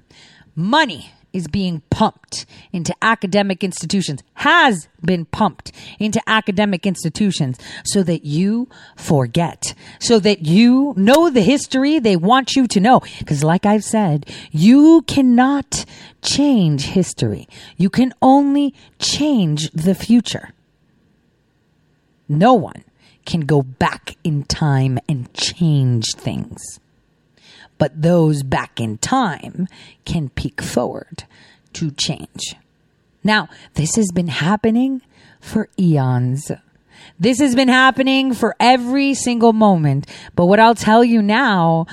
Money 0.55 1.11
is 1.33 1.47
being 1.47 1.81
pumped 1.89 2.45
into 2.71 2.95
academic 3.01 3.63
institutions, 3.63 4.23
has 4.35 4.87
been 5.03 5.25
pumped 5.25 5.71
into 5.99 6.21
academic 6.27 6.85
institutions 6.85 7.59
so 7.85 8.03
that 8.03 8.25
you 8.25 8.67
forget, 8.95 9.73
so 9.99 10.19
that 10.19 10.45
you 10.45 10.93
know 10.97 11.29
the 11.29 11.41
history 11.41 11.99
they 11.99 12.15
want 12.15 12.55
you 12.55 12.67
to 12.67 12.79
know. 12.79 13.01
Because, 13.19 13.43
like 13.43 13.65
I've 13.65 13.83
said, 13.83 14.25
you 14.51 15.03
cannot 15.07 15.85
change 16.21 16.87
history, 16.87 17.47
you 17.77 17.89
can 17.89 18.13
only 18.21 18.73
change 18.99 19.69
the 19.71 19.95
future. 19.95 20.49
No 22.29 22.53
one 22.53 22.83
can 23.25 23.41
go 23.41 23.61
back 23.61 24.15
in 24.23 24.43
time 24.43 24.99
and 25.07 25.33
change 25.33 26.05
things 26.15 26.79
but 27.77 28.01
those 28.01 28.43
back 28.43 28.79
in 28.79 28.97
time 28.97 29.67
can 30.05 30.29
peek 30.29 30.61
forward 30.61 31.23
to 31.73 31.91
change. 31.91 32.55
Now, 33.23 33.49
this 33.73 33.95
has 33.95 34.11
been 34.11 34.29
happening 34.29 35.01
for 35.41 35.69
eons. 35.79 36.51
This 37.19 37.39
has 37.39 37.55
been 37.55 37.67
happening 37.67 38.33
for 38.33 38.55
every 38.59 39.13
single 39.13 39.53
moment. 39.53 40.07
But 40.35 40.45
what 40.45 40.59
I'll 40.59 40.75
tell 40.75 41.03
you 41.03 41.21
now, 41.21 41.87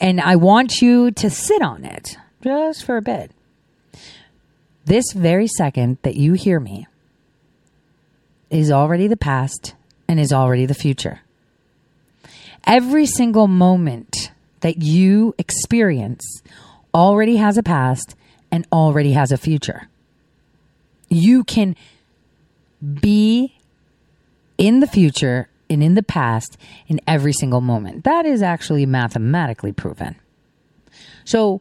and 0.00 0.20
I 0.20 0.36
want 0.36 0.82
you 0.82 1.10
to 1.12 1.30
sit 1.30 1.62
on 1.62 1.84
it 1.84 2.16
just 2.42 2.84
for 2.84 2.96
a 2.96 3.02
bit. 3.02 3.30
This 4.84 5.12
very 5.12 5.48
second 5.48 5.98
that 6.02 6.16
you 6.16 6.34
hear 6.34 6.60
me 6.60 6.86
is 8.50 8.70
already 8.70 9.08
the 9.08 9.16
past 9.16 9.74
and 10.08 10.20
is 10.20 10.32
already 10.32 10.66
the 10.66 10.74
future. 10.74 11.20
Every 12.64 13.06
single 13.06 13.48
moment 13.48 14.25
that 14.60 14.82
you 14.82 15.34
experience 15.38 16.42
already 16.94 17.36
has 17.36 17.58
a 17.58 17.62
past 17.62 18.14
and 18.50 18.66
already 18.72 19.12
has 19.12 19.32
a 19.32 19.36
future. 19.36 19.88
You 21.08 21.44
can 21.44 21.76
be 23.00 23.56
in 24.58 24.80
the 24.80 24.86
future 24.86 25.48
and 25.68 25.82
in 25.82 25.94
the 25.94 26.02
past 26.02 26.56
in 26.86 27.00
every 27.06 27.32
single 27.32 27.60
moment. 27.60 28.04
That 28.04 28.24
is 28.24 28.42
actually 28.42 28.86
mathematically 28.86 29.72
proven. 29.72 30.16
So, 31.24 31.60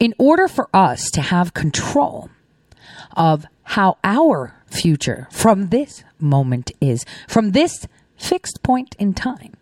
in 0.00 0.14
order 0.18 0.48
for 0.48 0.68
us 0.74 1.10
to 1.12 1.20
have 1.20 1.54
control 1.54 2.28
of 3.16 3.46
how 3.62 3.98
our 4.02 4.54
future 4.66 5.28
from 5.30 5.68
this 5.68 6.02
moment 6.18 6.72
is, 6.80 7.04
from 7.28 7.52
this 7.52 7.86
fixed 8.16 8.62
point 8.62 8.96
in 8.98 9.14
time, 9.14 9.54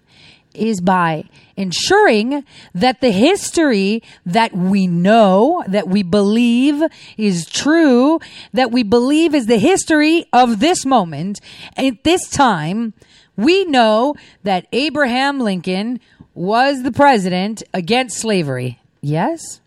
is 0.54 0.80
by 0.80 1.24
ensuring 1.56 2.44
that 2.74 3.00
the 3.00 3.10
history 3.10 4.02
that 4.26 4.52
we 4.54 4.86
know, 4.86 5.62
that 5.68 5.88
we 5.88 6.02
believe 6.02 6.82
is 7.16 7.46
true, 7.46 8.18
that 8.52 8.70
we 8.70 8.82
believe 8.82 9.34
is 9.34 9.46
the 9.46 9.58
history 9.58 10.26
of 10.32 10.60
this 10.60 10.84
moment, 10.84 11.40
at 11.76 12.04
this 12.04 12.28
time, 12.28 12.94
we 13.36 13.64
know 13.64 14.14
that 14.42 14.66
Abraham 14.72 15.40
Lincoln 15.40 16.00
was 16.34 16.82
the 16.82 16.92
president 16.92 17.62
against 17.72 18.18
slavery. 18.18 18.80
Yes? 19.00 19.60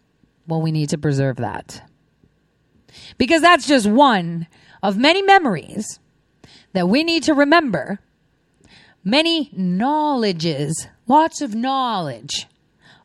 Well, 0.47 0.61
we 0.61 0.71
need 0.71 0.89
to 0.89 0.97
preserve 0.97 1.37
that. 1.37 1.81
Because 3.17 3.41
that's 3.41 3.67
just 3.67 3.87
one 3.87 4.47
of 4.81 4.97
many 4.97 5.21
memories 5.21 5.99
that 6.73 6.89
we 6.89 7.03
need 7.03 7.23
to 7.23 7.33
remember 7.33 7.99
many 9.03 9.49
knowledges, 9.53 10.87
lots 11.07 11.41
of 11.41 11.55
knowledge 11.55 12.47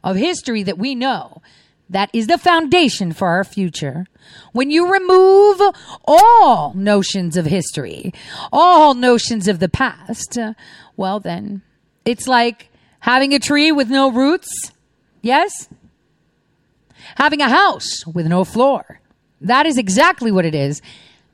of 0.05 0.17
history 0.17 0.63
that 0.63 0.79
we 0.79 0.95
know 0.95 1.43
that 1.91 2.11
is 2.13 2.27
the 2.27 2.39
foundation 2.39 3.13
for 3.13 3.29
our 3.29 3.45
future. 3.45 4.07
When 4.53 4.71
you 4.71 4.93
remove 4.93 5.61
all 6.05 6.75
notions 6.75 7.37
of 7.37 7.47
history, 7.47 8.13
all 8.53 8.95
notions 8.95 9.49
of 9.49 9.59
the 9.59 9.69
past, 9.69 10.39
well, 10.97 11.19
then 11.19 11.63
it's 12.05 12.29
like 12.29 12.69
having 13.01 13.33
a 13.33 13.39
tree 13.39 13.73
with 13.73 13.89
no 13.89 14.11
roots. 14.11 14.73
Yes? 15.23 15.69
Having 17.17 17.41
a 17.41 17.49
house 17.49 18.07
with 18.07 18.27
no 18.27 18.45
floor. 18.45 19.01
That 19.41 19.67
is 19.67 19.79
exactly 19.79 20.31
what 20.31 20.45
it 20.45 20.55
is, 20.55 20.83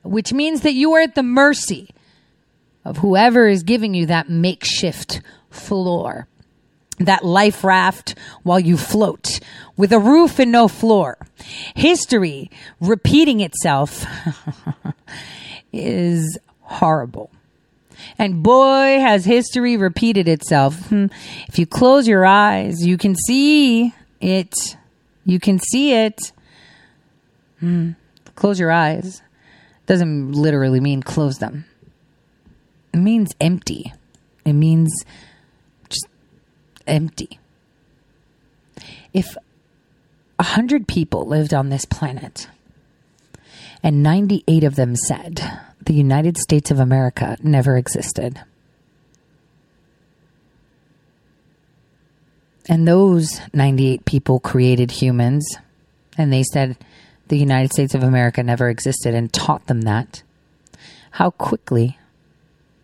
which 0.03 0.31
means 0.31 0.61
that 0.61 0.73
you 0.73 0.93
are 0.93 1.01
at 1.01 1.15
the 1.15 1.23
mercy 1.23 1.89
of 2.85 2.97
whoever 2.97 3.47
is 3.47 3.63
giving 3.63 3.93
you 3.93 4.05
that 4.05 4.29
makeshift 4.29 5.21
floor 5.49 6.27
that 6.99 7.25
life 7.25 7.63
raft 7.63 8.15
while 8.43 8.59
you 8.59 8.77
float 8.77 9.39
with 9.75 9.91
a 9.91 9.99
roof 9.99 10.39
and 10.39 10.51
no 10.51 10.67
floor. 10.67 11.17
History 11.75 12.49
repeating 12.79 13.41
itself 13.41 14.05
is 15.73 16.37
horrible. 16.61 17.31
And 18.17 18.43
boy, 18.43 18.99
has 18.99 19.25
history 19.25 19.77
repeated 19.77 20.27
itself. 20.27 20.87
Hmm. 20.87 21.07
If 21.47 21.59
you 21.59 21.65
close 21.65 22.07
your 22.07 22.25
eyes, 22.25 22.85
you 22.85 22.97
can 22.97 23.15
see 23.15 23.93
it. 24.21 24.53
You 25.25 25.39
can 25.39 25.59
see 25.59 25.93
it. 25.93 26.31
Hmm. 27.59 27.91
Close 28.35 28.59
your 28.59 28.71
eyes. 28.71 29.21
Doesn't 29.85 30.33
literally 30.33 30.79
mean 30.79 31.03
close 31.03 31.39
them. 31.39 31.65
It 32.95 32.99
means 32.99 33.35
empty. 33.41 33.91
It 34.45 34.53
means 34.53 35.03
just 35.89 36.07
empty. 36.87 37.39
If 39.11 39.35
a 40.39 40.43
hundred 40.43 40.87
people 40.87 41.25
lived 41.25 41.53
on 41.53 41.67
this 41.67 41.83
planet 41.83 42.47
and 43.83 44.01
98 44.01 44.63
of 44.63 44.77
them 44.77 44.95
said 44.95 45.41
the 45.85 45.93
United 45.93 46.37
States 46.37 46.71
of 46.71 46.79
America 46.79 47.35
never 47.43 47.75
existed, 47.75 48.41
and 52.69 52.87
those 52.87 53.41
98 53.53 54.05
people 54.05 54.39
created 54.39 54.89
humans 54.91 55.57
and 56.17 56.31
they 56.31 56.43
said 56.43 56.77
the 57.27 57.37
United 57.37 57.73
States 57.73 57.93
of 57.93 58.03
America 58.03 58.41
never 58.41 58.69
existed 58.69 59.13
and 59.13 59.33
taught 59.33 59.67
them 59.67 59.81
that, 59.81 60.23
how 61.11 61.31
quickly 61.31 61.97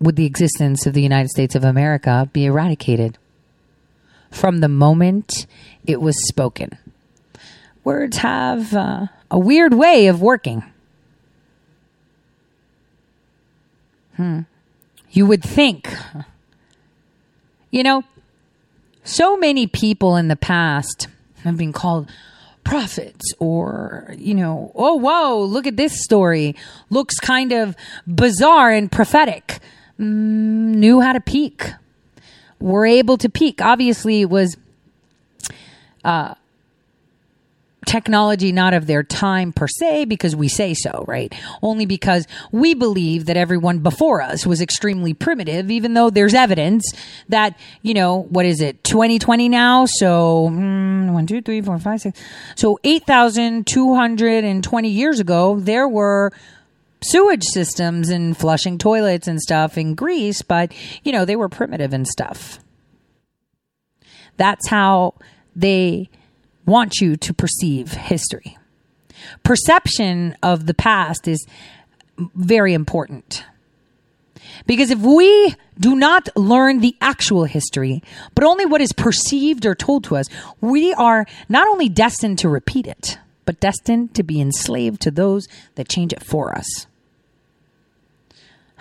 would 0.02 0.18
the 0.18 0.26
existence 0.26 0.86
of 0.86 0.94
the 0.94 1.02
United 1.02 1.30
States 1.30 1.56
of 1.56 1.64
America 1.64 2.30
be 2.34 2.46
eradicated? 2.46 3.18
from 4.32 4.60
the 4.60 4.70
moment 4.70 5.46
it 5.86 6.02
was 6.02 6.16
spoken. 6.28 6.78
Words 7.84 8.18
have 8.18 8.74
uh, 8.74 9.08
a 9.30 9.38
weird 9.38 9.74
way 9.74 10.08
of 10.08 10.22
working. 10.22 10.64
Hmm. 14.16 14.42
You 15.12 15.26
would 15.26 15.44
think, 15.44 15.94
you 17.70 17.84
know, 17.84 18.04
so 19.04 19.36
many 19.36 19.68
people 19.68 20.16
in 20.16 20.28
the 20.28 20.36
past 20.36 21.08
have 21.44 21.58
been 21.58 21.74
called 21.74 22.10
prophets 22.64 23.34
or, 23.40 24.14
you 24.18 24.36
know, 24.36 24.72
oh, 24.76 24.96
whoa, 24.96 25.44
look 25.44 25.68
at 25.68 25.76
this 25.76 26.04
story. 26.04 26.56
Looks 26.90 27.20
kind 27.20 27.52
of 27.52 27.76
bizarre 28.08 28.72
and 28.72 28.92
prophetic. 28.92 29.60
Mm, 30.02 30.76
knew 30.76 31.00
how 31.00 31.14
to 31.14 31.22
peek 31.22 31.72
were 32.60 32.86
able 32.86 33.18
to 33.18 33.30
peek. 33.30 33.62
Obviously, 33.62 34.22
it 34.22 34.30
was 34.30 34.58
uh, 36.04 36.36
technology 37.86 38.52
not 38.52 38.74
of 38.74 38.88
their 38.88 39.04
time 39.04 39.54
per 39.54 39.68
se 39.68 40.06
because 40.06 40.36
we 40.36 40.48
say 40.48 40.74
so, 40.74 41.04
right? 41.08 41.32
Only 41.62 41.86
because 41.86 42.26
we 42.52 42.74
believe 42.74 43.26
that 43.26 43.38
everyone 43.38 43.78
before 43.80 44.22
us 44.22 44.46
was 44.46 44.62
extremely 44.62 45.14
primitive, 45.14 45.70
even 45.70 45.94
though 45.94 46.10
there's 46.10 46.34
evidence 46.34 46.90
that, 47.30 47.58
you 47.82 47.94
know, 47.94 48.24
what 48.30 48.46
is 48.46 48.62
it, 48.62 48.82
2020 48.84 49.50
now? 49.50 49.86
So, 49.86 50.50
mm, 50.52 51.14
one, 51.14 51.28
two, 51.28 51.42
three, 51.42 51.62
four, 51.62 51.78
five, 51.80 52.02
six. 52.02 52.20
So 52.56 52.80
8,220 52.84 54.90
years 54.90 55.20
ago, 55.20 55.60
there 55.60 55.88
were 55.88 56.32
sewage 57.04 57.44
systems 57.44 58.10
and 58.10 58.38
flushing 58.38 58.78
toilets 58.78 59.28
and 59.28 59.42
stuff 59.42 59.78
in 59.78 59.96
Greece, 59.96 60.42
but 60.42 60.74
you 61.04 61.12
know, 61.12 61.26
they 61.26 61.36
were 61.36 61.50
primitive 61.50 61.94
and 61.94 62.08
stuff. 62.08 62.60
That's 64.38 64.68
how 64.70 65.16
they 65.56 66.10
want 66.66 67.02
you 67.02 67.16
to 67.18 67.34
perceive 67.34 67.92
history. 67.94 68.58
Perception 69.44 70.36
of 70.42 70.66
the 70.66 70.74
past 70.74 71.28
is 71.28 71.46
very 72.18 72.74
important. 72.74 73.46
Because 74.66 74.92
if 74.92 75.00
we 75.00 75.56
do 75.80 75.96
not 75.96 76.30
learn 76.36 76.80
the 76.80 76.96
actual 77.02 77.46
history, 77.46 78.04
but 78.36 78.44
only 78.44 78.66
what 78.66 78.82
is 78.82 78.94
perceived 78.94 79.66
or 79.66 79.76
told 79.76 80.04
to 80.06 80.16
us, 80.16 80.28
we 80.60 80.94
are 80.94 81.26
not 81.50 81.68
only 81.68 81.90
destined 81.90 82.40
to 82.40 82.50
repeat 82.50 82.88
it, 82.88 83.18
but 83.46 83.60
destined 83.60 84.14
to 84.16 84.24
be 84.24 84.40
enslaved 84.40 85.02
to 85.02 85.12
those 85.12 85.48
that 85.76 85.90
change 85.90 86.14
it 86.14 86.24
for 86.24 86.56
us. 86.56 86.88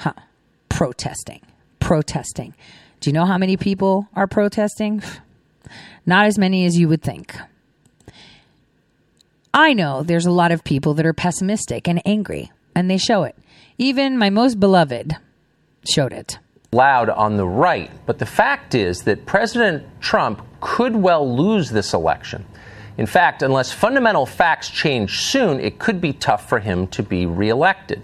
Huh. 0.01 0.15
Protesting. 0.71 1.43
Protesting. 1.79 2.55
Do 3.01 3.11
you 3.11 3.13
know 3.13 3.27
how 3.27 3.37
many 3.37 3.59
people 3.59 4.09
are 4.15 4.27
protesting? 4.27 5.03
Not 6.07 6.25
as 6.25 6.39
many 6.39 6.65
as 6.65 6.79
you 6.79 6.89
would 6.89 7.03
think. 7.03 7.37
I 9.53 9.75
know 9.75 10.03
there's 10.03 10.25
a 10.25 10.31
lot 10.31 10.53
of 10.53 10.65
people 10.65 10.95
that 10.95 11.05
are 11.05 11.13
pessimistic 11.13 11.87
and 11.87 12.01
angry, 12.07 12.51
and 12.75 12.91
they 12.91 12.97
show 12.97 13.25
it. 13.25 13.37
Even 13.77 14.17
my 14.17 14.31
most 14.31 14.59
beloved 14.59 15.17
showed 15.87 16.15
it. 16.15 16.39
Loud 16.73 17.11
on 17.11 17.37
the 17.37 17.47
right, 17.47 17.91
but 18.07 18.19
the 18.19 18.25
fact 18.25 18.75
is 18.75 19.03
that 19.03 19.27
President 19.27 19.85
Trump 20.01 20.41
could 20.63 20.97
well 20.97 21.31
lose 21.31 21.69
this 21.69 21.93
election. 21.93 22.47
In 22.97 23.05
fact, 23.05 23.43
unless 23.43 23.71
fundamental 23.71 24.25
facts 24.25 24.71
change 24.71 25.21
soon, 25.21 25.61
it 25.61 25.79
could 25.79 26.01
be 26.01 26.15
tough 26.15 26.49
for 26.49 26.59
him 26.59 26.87
to 26.89 27.03
be 27.03 27.27
reelected 27.27 28.03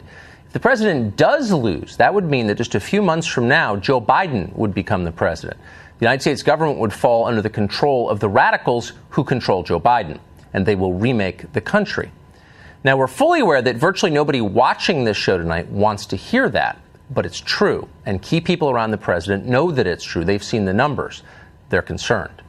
the 0.56 0.60
president 0.60 1.18
does 1.18 1.52
lose, 1.52 1.98
that 1.98 2.14
would 2.14 2.24
mean 2.24 2.46
that 2.46 2.54
just 2.54 2.74
a 2.74 2.80
few 2.80 3.02
months 3.02 3.26
from 3.26 3.46
now, 3.46 3.76
Joe 3.76 4.00
Biden 4.00 4.56
would 4.56 4.72
become 4.72 5.04
the 5.04 5.12
president. 5.12 5.60
The 5.98 6.06
United 6.06 6.22
States 6.22 6.42
government 6.42 6.78
would 6.78 6.94
fall 6.94 7.26
under 7.26 7.42
the 7.42 7.50
control 7.50 8.08
of 8.08 8.20
the 8.20 8.30
radicals 8.30 8.94
who 9.10 9.22
control 9.22 9.62
Joe 9.62 9.78
Biden, 9.78 10.18
and 10.54 10.64
they 10.64 10.74
will 10.74 10.94
remake 10.94 11.52
the 11.52 11.60
country. 11.60 12.10
Now, 12.84 12.96
we're 12.96 13.06
fully 13.06 13.40
aware 13.40 13.60
that 13.60 13.76
virtually 13.76 14.10
nobody 14.10 14.40
watching 14.40 15.04
this 15.04 15.18
show 15.18 15.36
tonight 15.36 15.68
wants 15.68 16.06
to 16.06 16.16
hear 16.16 16.48
that, 16.48 16.80
but 17.10 17.26
it's 17.26 17.38
true. 17.38 17.86
And 18.06 18.22
key 18.22 18.40
people 18.40 18.70
around 18.70 18.92
the 18.92 18.96
president 18.96 19.44
know 19.44 19.70
that 19.70 19.86
it's 19.86 20.04
true. 20.04 20.24
They've 20.24 20.42
seen 20.42 20.64
the 20.64 20.72
numbers. 20.72 21.22
They're 21.68 21.82
concerned. 21.82 22.40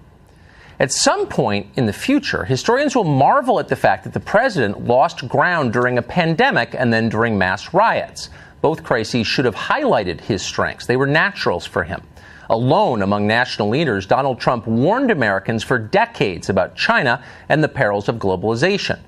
At 0.80 0.92
some 0.92 1.26
point 1.28 1.68
in 1.76 1.88
the 1.88 1.94
future, 1.94 2.46
historians 2.46 2.96
will 2.96 3.04
marvel 3.04 3.60
at 3.60 3.68
the 3.68 3.76
fact 3.76 4.04
that 4.04 4.14
the 4.14 4.20
president 4.20 4.86
lost 4.86 5.28
ground 5.28 5.74
during 5.74 5.98
a 5.98 6.04
pandemic 6.04 6.76
and 6.78 6.94
then 6.94 7.10
during 7.10 7.36
mass 7.36 7.74
riots. 7.74 8.30
Both 8.62 8.84
crises 8.84 9.26
should 9.26 9.46
have 9.46 9.56
highlighted 9.56 10.22
his 10.22 10.44
strengths. 10.44 10.86
They 10.86 10.98
were 10.98 11.08
naturals 11.08 11.66
for 11.66 11.84
him. 11.84 12.04
Alone 12.52 13.02
among 13.02 13.26
national 13.26 13.70
leaders, 13.70 14.06
Donald 14.06 14.40
Trump 14.40 14.68
warned 14.68 15.10
Americans 15.10 15.64
for 15.64 15.80
decades 15.80 16.48
about 16.48 16.76
China 16.76 17.24
and 17.50 17.64
the 17.64 17.68
perils 17.68 18.08
of 18.08 18.18
globalization. 18.18 19.00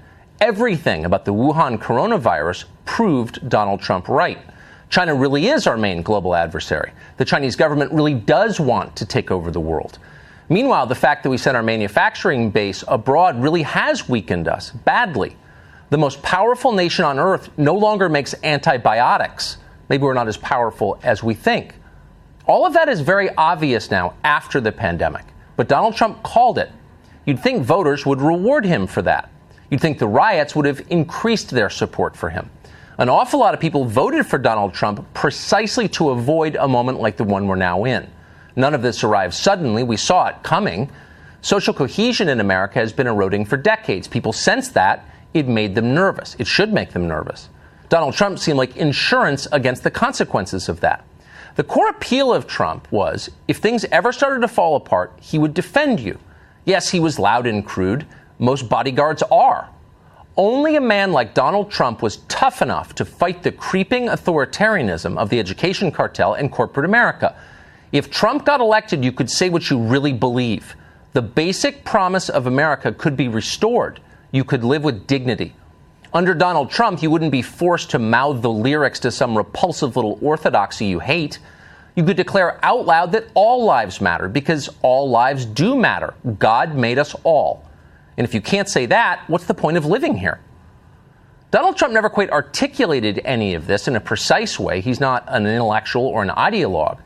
Everything 0.42 1.06
about 1.06 1.24
the 1.24 1.34
Wuhan 1.34 1.78
coronavirus 1.78 2.66
proved 2.86 3.48
Donald 3.48 3.80
Trump 3.80 4.10
right. 4.10 4.40
China 4.90 5.14
really 5.14 5.48
is 5.48 5.68
our 5.68 5.78
main 5.78 6.02
global 6.02 6.34
adversary. 6.34 6.92
The 7.18 7.26
Chinese 7.26 7.56
government 7.56 7.92
really 7.92 8.16
does 8.16 8.60
want 8.60 8.96
to 8.96 9.06
take 9.06 9.30
over 9.30 9.52
the 9.52 9.60
world. 9.60 10.00
Meanwhile, 10.50 10.88
the 10.88 10.95
fact 10.95 11.22
that 11.24 11.30
we 11.30 11.38
sent 11.38 11.56
our 11.56 11.64
manufacturing 11.64 12.50
base 12.50 12.84
abroad 12.88 13.41
really 13.41 13.62
has 13.62 14.10
weakened 14.10 14.47
us 14.47 14.72
badly. 14.72 15.38
The 15.91 15.97
most 15.97 16.22
powerful 16.24 16.72
nation 16.72 17.06
on 17.06 17.20
earth 17.20 17.50
no 17.58 17.76
longer 17.76 18.10
makes 18.10 18.34
antibiotics. 18.43 19.58
Maybe 19.89 20.04
we're 20.04 20.14
not 20.16 20.28
as 20.28 20.38
powerful 20.38 21.00
as 21.04 21.24
we 21.24 21.36
think. 21.36 21.76
All 22.47 22.66
of 22.66 22.74
that 22.74 22.89
is 22.89 23.02
very 23.02 23.30
obvious 23.36 23.91
now 23.91 24.16
after 24.24 24.60
the 24.60 24.72
pandemic, 24.72 25.26
but 25.56 25.68
Donald 25.68 25.95
Trump 25.95 26.24
called 26.24 26.58
it. 26.58 26.72
You'd 27.26 27.39
think 27.39 27.64
voters 27.64 28.08
would 28.08 28.22
reward 28.22 28.66
him 28.66 28.88
for 28.88 29.04
that. 29.04 29.30
You'd 29.70 29.82
think 29.82 30.00
the 30.00 30.08
riots 30.08 30.56
would 30.56 30.66
have 30.66 30.82
increased 30.89 31.52
their 31.52 31.70
support 31.70 32.18
for 32.18 32.32
him. 32.32 32.50
An 32.97 33.08
awful 33.08 33.39
lot 33.39 33.54
of 33.54 33.60
people 33.60 33.86
voted 33.86 34.26
for 34.26 34.39
Donald 34.39 34.74
Trump 34.74 35.06
precisely 35.14 35.88
to 35.89 36.10
avoid 36.10 36.56
a 36.56 36.68
moment 36.68 37.00
like 37.00 37.18
the 37.18 37.24
one 37.24 37.47
we're 37.47 37.56
now 37.56 37.86
in. 37.86 38.10
None 38.60 38.74
of 38.74 38.82
this 38.82 39.05
arrived 39.05 39.34
suddenly. 39.36 39.84
We 39.84 39.95
saw 39.95 40.28
it 40.28 40.43
coming. 40.43 40.89
Social 41.39 41.74
cohesion 41.74 42.28
in 42.28 42.41
America 42.41 42.78
has 42.80 42.91
been 42.91 43.07
eroding 43.07 43.45
for 43.45 43.55
decades. 43.55 44.05
People 44.05 44.34
sensed 44.34 44.74
that. 44.74 45.05
It 45.34 45.47
made 45.47 45.76
them 45.76 45.93
nervous. 45.93 46.36
It 46.39 46.45
should 46.45 46.74
make 46.74 46.91
them 46.91 47.07
nervous. 47.07 47.47
Donald 47.88 48.16
Trump 48.16 48.38
seemed 48.38 48.57
like 48.57 48.76
insurance 48.76 49.47
against 49.53 49.84
the 49.84 49.91
consequences 49.91 50.68
of 50.68 50.82
that. 50.82 51.05
The 51.55 51.64
core 51.64 51.88
appeal 51.88 52.34
of 52.34 52.47
Trump 52.47 52.91
was 52.91 53.30
if 53.47 53.60
things 53.60 53.86
ever 53.93 54.12
started 54.12 54.41
to 54.41 54.49
fall 54.49 54.76
apart, 54.76 55.14
he 55.22 55.39
would 55.39 55.53
defend 55.53 56.01
you. 56.01 56.20
Yes, 56.66 56.89
he 56.89 56.99
was 56.99 57.18
loud 57.18 57.47
and 57.47 57.66
crude, 57.66 58.05
Most 58.39 58.68
bodyguards 58.68 59.24
are. 59.32 59.70
Only 60.36 60.76
a 60.76 60.82
man 60.82 61.14
like 61.14 61.34
Donald 61.34 61.72
Trump 61.72 62.01
was 62.01 62.18
tough 62.28 62.62
enough 62.62 62.93
to 62.95 63.05
fight 63.05 63.41
the 63.41 63.53
creeping 63.53 64.07
authoritarianism 64.07 65.18
of 65.18 65.30
the 65.30 65.39
education 65.39 65.93
cartel 65.93 66.34
and 66.34 66.51
corporate 66.51 66.86
America. 66.86 67.38
If 67.92 68.12
Trump 68.12 68.46
got 68.46 68.62
elected, 68.62 69.04
you 69.04 69.12
could 69.12 69.30
say 69.30 69.50
what 69.50 69.70
you 69.70 69.80
really 69.80 70.14
believe. 70.14 70.76
The 71.14 71.22
basic 71.22 71.84
promise 71.84 72.30
of 72.30 72.46
America 72.46 72.92
could 72.92 73.18
be 73.18 73.28
restored. 73.28 74.00
You 74.32 74.44
could 74.44 74.64
live 74.64 74.84
with 74.84 75.08
dignity. 75.08 75.56
Under 76.14 76.34
Donald 76.34 76.70
Trump, 76.70 77.02
you 77.02 77.10
wouldn't 77.10 77.32
be 77.32 77.42
forced 77.42 77.92
to 77.92 78.00
mouth 78.00 78.42
the 78.42 78.50
lyrics 78.50 79.00
to 79.02 79.12
some 79.12 79.38
repulsive 79.38 79.96
little 79.96 80.20
orthodoxy 80.22 80.86
you 80.86 81.00
hate. 81.00 81.40
You 81.96 82.04
could 82.04 82.18
declare 82.18 82.64
out 82.64 82.86
loud 82.86 83.12
that 83.12 83.28
all 83.34 83.66
lives 83.66 84.02
matter 84.02 84.28
because 84.28 84.70
all 84.82 85.10
lives 85.10 85.46
do 85.46 85.76
matter. 85.76 86.14
God 86.38 86.76
made 86.76 87.00
us 87.00 87.16
all. 87.24 87.66
And 88.18 88.26
if 88.26 88.34
you 88.34 88.42
can't 88.42 88.70
say 88.70 88.86
that, 88.88 89.24
what's 89.28 89.46
the 89.46 89.54
point 89.54 89.78
of 89.78 89.86
living 89.86 90.16
here? 90.16 90.40
Donald 91.52 91.78
Trump 91.78 91.94
never 91.94 92.10
quite 92.10 92.30
articulated 92.30 93.22
any 93.26 93.56
of 93.56 93.66
this 93.66 93.88
in 93.88 93.96
a 93.96 94.00
precise 94.00 94.60
way. 94.60 94.82
He's 94.82 95.00
not 95.00 95.24
an 95.28 95.48
intellectual 95.48 96.06
or 96.06 96.22
an 96.22 96.30
ideologue. 96.30 97.00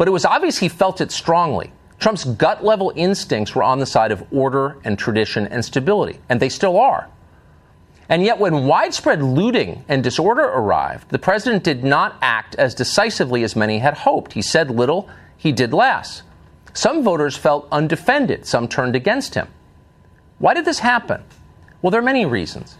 But 0.00 0.08
it 0.08 0.12
was 0.12 0.24
obvious 0.24 0.56
he 0.56 0.70
felt 0.70 1.02
it 1.02 1.12
strongly. 1.12 1.72
Trump's 1.98 2.24
gut 2.24 2.64
level 2.64 2.90
instincts 2.96 3.54
were 3.54 3.62
on 3.62 3.80
the 3.80 3.84
side 3.84 4.12
of 4.12 4.24
order 4.32 4.78
and 4.82 4.98
tradition 4.98 5.46
and 5.46 5.62
stability, 5.62 6.20
and 6.30 6.40
they 6.40 6.48
still 6.48 6.80
are. 6.80 7.10
And 8.08 8.22
yet, 8.22 8.38
when 8.38 8.66
widespread 8.66 9.22
looting 9.22 9.84
and 9.88 10.02
disorder 10.02 10.40
arrived, 10.40 11.10
the 11.10 11.18
president 11.18 11.64
did 11.64 11.84
not 11.84 12.16
act 12.22 12.54
as 12.54 12.74
decisively 12.74 13.42
as 13.42 13.54
many 13.54 13.80
had 13.80 13.92
hoped. 13.92 14.32
He 14.32 14.40
said 14.40 14.70
little, 14.70 15.06
he 15.36 15.52
did 15.52 15.74
less. 15.74 16.22
Some 16.72 17.04
voters 17.04 17.36
felt 17.36 17.68
undefended, 17.70 18.46
some 18.46 18.68
turned 18.68 18.96
against 18.96 19.34
him. 19.34 19.48
Why 20.38 20.54
did 20.54 20.64
this 20.64 20.78
happen? 20.78 21.22
Well, 21.82 21.90
there 21.90 22.00
are 22.00 22.02
many 22.02 22.24
reasons. 22.24 22.78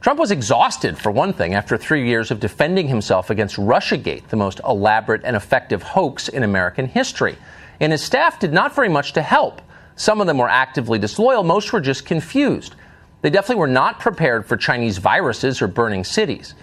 Trump 0.00 0.20
was 0.20 0.30
exhausted, 0.30 0.96
for 0.96 1.10
one 1.10 1.32
thing, 1.32 1.54
after 1.54 1.76
three 1.76 2.06
years 2.06 2.30
of 2.30 2.38
defending 2.38 2.86
himself 2.86 3.30
against 3.30 3.56
Russiagate, 3.56 4.28
the 4.28 4.36
most 4.36 4.60
elaborate 4.64 5.22
and 5.24 5.34
effective 5.34 5.82
hoax 5.82 6.28
in 6.28 6.44
American 6.44 6.86
history. 6.86 7.36
And 7.80 7.90
his 7.90 8.02
staff 8.02 8.38
did 8.38 8.52
not 8.52 8.74
very 8.74 8.88
much 8.88 9.12
to 9.14 9.22
help. 9.22 9.60
Some 9.96 10.20
of 10.20 10.28
them 10.28 10.38
were 10.38 10.48
actively 10.48 11.00
disloyal, 11.00 11.42
most 11.42 11.72
were 11.72 11.80
just 11.80 12.06
confused. 12.06 12.76
They 13.22 13.30
definitely 13.30 13.60
were 13.60 13.66
not 13.66 13.98
prepared 13.98 14.46
for 14.46 14.56
Chinese 14.56 14.98
viruses 14.98 15.60
or 15.60 15.66
burning 15.66 16.04
cities. 16.04 16.54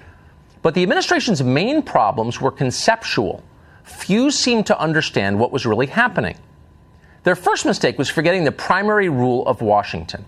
But 0.62 0.74
the 0.74 0.84
administration's 0.84 1.44
main 1.44 1.82
problems 1.82 2.40
were 2.40 2.52
conceptual. 2.52 3.44
Few 3.84 4.32
seemed 4.32 4.66
to 4.68 4.80
understand 4.80 5.38
what 5.38 5.52
was 5.52 5.66
really 5.66 5.88
happening. 5.88 6.38
Their 7.24 7.36
first 7.36 7.66
mistake 7.66 7.98
was 7.98 8.10
forgetting 8.10 8.46
the 8.46 8.52
primary 8.54 9.10
rule 9.10 9.46
of 9.46 9.62
Washington. 9.62 10.24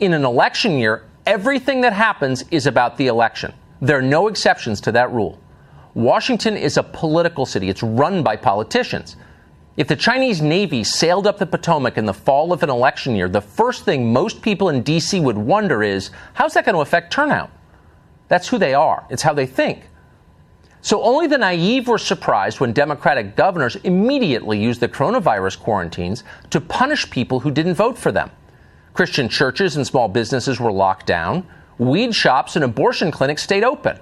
In 0.00 0.14
an 0.14 0.24
election 0.24 0.78
year, 0.78 1.04
everything 1.28 1.82
that 1.82 1.92
happens 1.92 2.42
is 2.50 2.66
about 2.66 2.96
the 2.96 3.06
election. 3.06 3.52
There 3.82 3.98
are 3.98 4.02
no 4.02 4.28
exceptions 4.28 4.80
to 4.80 4.92
that 4.92 5.12
rule. 5.12 5.38
Washington 5.92 6.56
is 6.56 6.78
a 6.78 6.82
political 6.82 7.44
city, 7.44 7.68
it's 7.68 7.82
run 7.82 8.22
by 8.22 8.34
politicians. 8.34 9.16
If 9.76 9.88
the 9.88 9.94
Chinese 9.94 10.40
Navy 10.40 10.82
sailed 10.82 11.26
up 11.26 11.36
the 11.36 11.44
Potomac 11.44 11.98
in 11.98 12.06
the 12.06 12.14
fall 12.14 12.50
of 12.50 12.62
an 12.62 12.70
election 12.70 13.14
year, 13.14 13.28
the 13.28 13.42
first 13.42 13.84
thing 13.84 14.10
most 14.10 14.40
people 14.40 14.70
in 14.70 14.82
D.C. 14.82 15.20
would 15.20 15.36
wonder 15.36 15.82
is 15.82 16.10
how's 16.32 16.54
that 16.54 16.64
going 16.64 16.74
to 16.74 16.80
affect 16.80 17.12
turnout? 17.12 17.50
That's 18.28 18.48
who 18.48 18.56
they 18.56 18.72
are, 18.72 19.06
it's 19.10 19.22
how 19.22 19.34
they 19.34 19.46
think. 19.46 19.82
So 20.80 21.02
only 21.02 21.26
the 21.26 21.36
naive 21.36 21.88
were 21.88 21.98
surprised 21.98 22.58
when 22.58 22.72
Democratic 22.72 23.36
governors 23.36 23.76
immediately 23.76 24.58
used 24.58 24.80
the 24.80 24.88
coronavirus 24.88 25.58
quarantines 25.58 26.24
to 26.48 26.60
punish 26.60 27.10
people 27.10 27.40
who 27.40 27.50
didn't 27.50 27.74
vote 27.74 27.98
for 27.98 28.12
them. 28.12 28.30
Christian 28.98 29.28
churches 29.28 29.76
and 29.76 29.86
small 29.86 30.08
businesses 30.08 30.58
were 30.58 30.72
locked 30.72 31.06
down. 31.06 31.46
Weed 31.78 32.12
shops 32.12 32.56
and 32.56 32.64
abortion 32.64 33.12
clinics 33.12 33.44
stayed 33.44 33.62
open. 33.62 33.96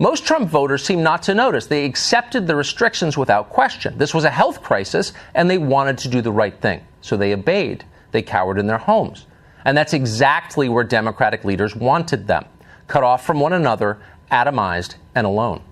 Most 0.00 0.26
Trump 0.26 0.50
voters 0.50 0.84
seem 0.84 1.00
not 1.00 1.22
to 1.22 1.34
notice. 1.36 1.66
They 1.66 1.84
accepted 1.84 2.48
the 2.48 2.56
restrictions 2.56 3.16
without 3.16 3.50
question. 3.50 3.96
This 3.98 4.12
was 4.12 4.24
a 4.24 4.30
health 4.30 4.64
crisis, 4.64 5.12
and 5.36 5.48
they 5.48 5.58
wanted 5.58 5.96
to 5.98 6.08
do 6.08 6.20
the 6.22 6.32
right 6.32 6.60
thing. 6.60 6.84
So 7.02 7.16
they 7.16 7.32
obeyed. 7.32 7.84
They 8.10 8.20
cowered 8.20 8.58
in 8.58 8.66
their 8.66 8.78
homes. 8.78 9.26
And 9.64 9.78
that's 9.78 9.92
exactly 9.92 10.68
where 10.68 10.82
Democratic 10.82 11.44
leaders 11.44 11.76
wanted 11.76 12.26
them 12.26 12.46
cut 12.88 13.04
off 13.04 13.24
from 13.24 13.38
one 13.38 13.52
another, 13.52 14.00
atomized, 14.32 14.96
and 15.14 15.24
alone. 15.24 15.62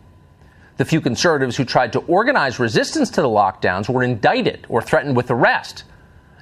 The 0.76 0.84
few 0.84 1.00
conservatives 1.00 1.56
who 1.56 1.64
tried 1.64 1.92
to 1.94 1.98
organize 2.02 2.60
resistance 2.60 3.10
to 3.10 3.20
the 3.20 3.26
lockdowns 3.26 3.88
were 3.88 4.04
indicted 4.04 4.64
or 4.68 4.80
threatened 4.80 5.16
with 5.16 5.32
arrest. 5.32 5.82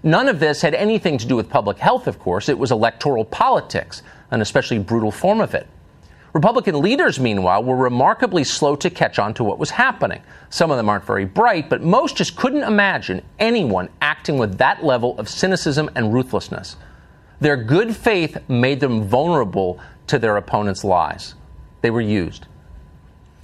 None 0.02 0.28
of 0.28 0.40
this 0.40 0.62
had 0.62 0.74
anything 0.74 1.16
to 1.18 1.26
do 1.26 1.36
with 1.36 1.48
public 1.48 1.78
health, 1.78 2.06
of 2.06 2.18
course. 2.18 2.48
It 2.48 2.58
was 2.58 2.72
electoral 2.72 3.24
politics, 3.24 4.02
an 4.30 4.40
especially 4.40 4.78
brutal 4.78 5.12
form 5.12 5.40
of 5.40 5.54
it. 5.54 5.68
Republican 6.32 6.80
leaders, 6.80 7.20
meanwhile, 7.20 7.62
were 7.62 7.76
remarkably 7.76 8.42
slow 8.42 8.74
to 8.76 8.88
catch 8.88 9.18
on 9.18 9.34
to 9.34 9.44
what 9.44 9.58
was 9.58 9.70
happening. 9.70 10.22
Some 10.48 10.70
of 10.70 10.78
them 10.78 10.88
aren't 10.88 11.04
very 11.04 11.26
bright, 11.26 11.68
but 11.68 11.82
most 11.82 12.16
just 12.16 12.36
couldn't 12.36 12.62
imagine 12.62 13.22
anyone 13.38 13.90
acting 14.00 14.38
with 14.38 14.56
that 14.58 14.82
level 14.82 15.16
of 15.18 15.28
cynicism 15.28 15.90
and 15.94 16.12
ruthlessness. 16.12 16.76
Their 17.40 17.56
good 17.56 17.94
faith 17.94 18.38
made 18.48 18.80
them 18.80 19.04
vulnerable 19.04 19.78
to 20.06 20.18
their 20.18 20.36
opponents' 20.36 20.84
lies. 20.84 21.34
They 21.82 21.90
were 21.90 22.00
used. 22.00 22.46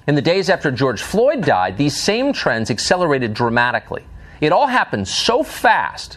In 0.07 0.15
the 0.15 0.23
days 0.23 0.49
after 0.49 0.71
George 0.71 1.03
Floyd 1.03 1.45
died, 1.45 1.77
these 1.77 1.97
same 1.97 2.33
trends 2.33 2.71
accelerated 2.71 3.35
dramatically. 3.35 4.05
It 4.41 4.53
all 4.53 4.67
happened 4.67 5.07
so 5.07 5.43
fast 5.43 6.17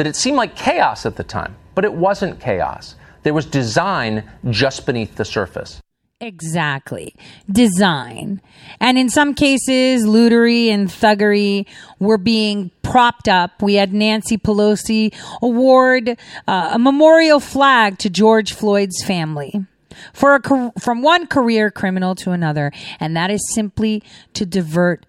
that 0.00 0.06
it 0.06 0.16
seemed 0.16 0.38
like 0.38 0.56
chaos 0.56 1.04
at 1.04 1.16
the 1.16 1.22
time, 1.22 1.54
but 1.74 1.84
it 1.84 1.92
wasn't 1.92 2.40
chaos. 2.40 2.94
There 3.22 3.34
was 3.34 3.44
design 3.44 4.24
just 4.48 4.86
beneath 4.86 5.16
the 5.16 5.26
surface. 5.26 5.78
Exactly. 6.22 7.14
Design. 7.52 8.40
And 8.80 8.96
in 8.96 9.10
some 9.10 9.34
cases, 9.34 10.06
lootery 10.06 10.68
and 10.68 10.88
thuggery 10.88 11.66
were 11.98 12.16
being 12.16 12.70
propped 12.80 13.28
up. 13.28 13.60
We 13.60 13.74
had 13.74 13.92
Nancy 13.92 14.38
Pelosi 14.38 15.14
award 15.42 16.16
uh, 16.48 16.70
a 16.72 16.78
memorial 16.78 17.38
flag 17.38 17.98
to 17.98 18.08
George 18.08 18.54
Floyd's 18.54 19.04
family 19.04 19.66
for 20.14 20.36
a, 20.36 20.72
from 20.80 21.02
one 21.02 21.26
career 21.26 21.70
criminal 21.70 22.14
to 22.14 22.30
another. 22.30 22.72
And 23.00 23.14
that 23.18 23.30
is 23.30 23.46
simply 23.52 24.02
to 24.32 24.46
divert 24.46 25.04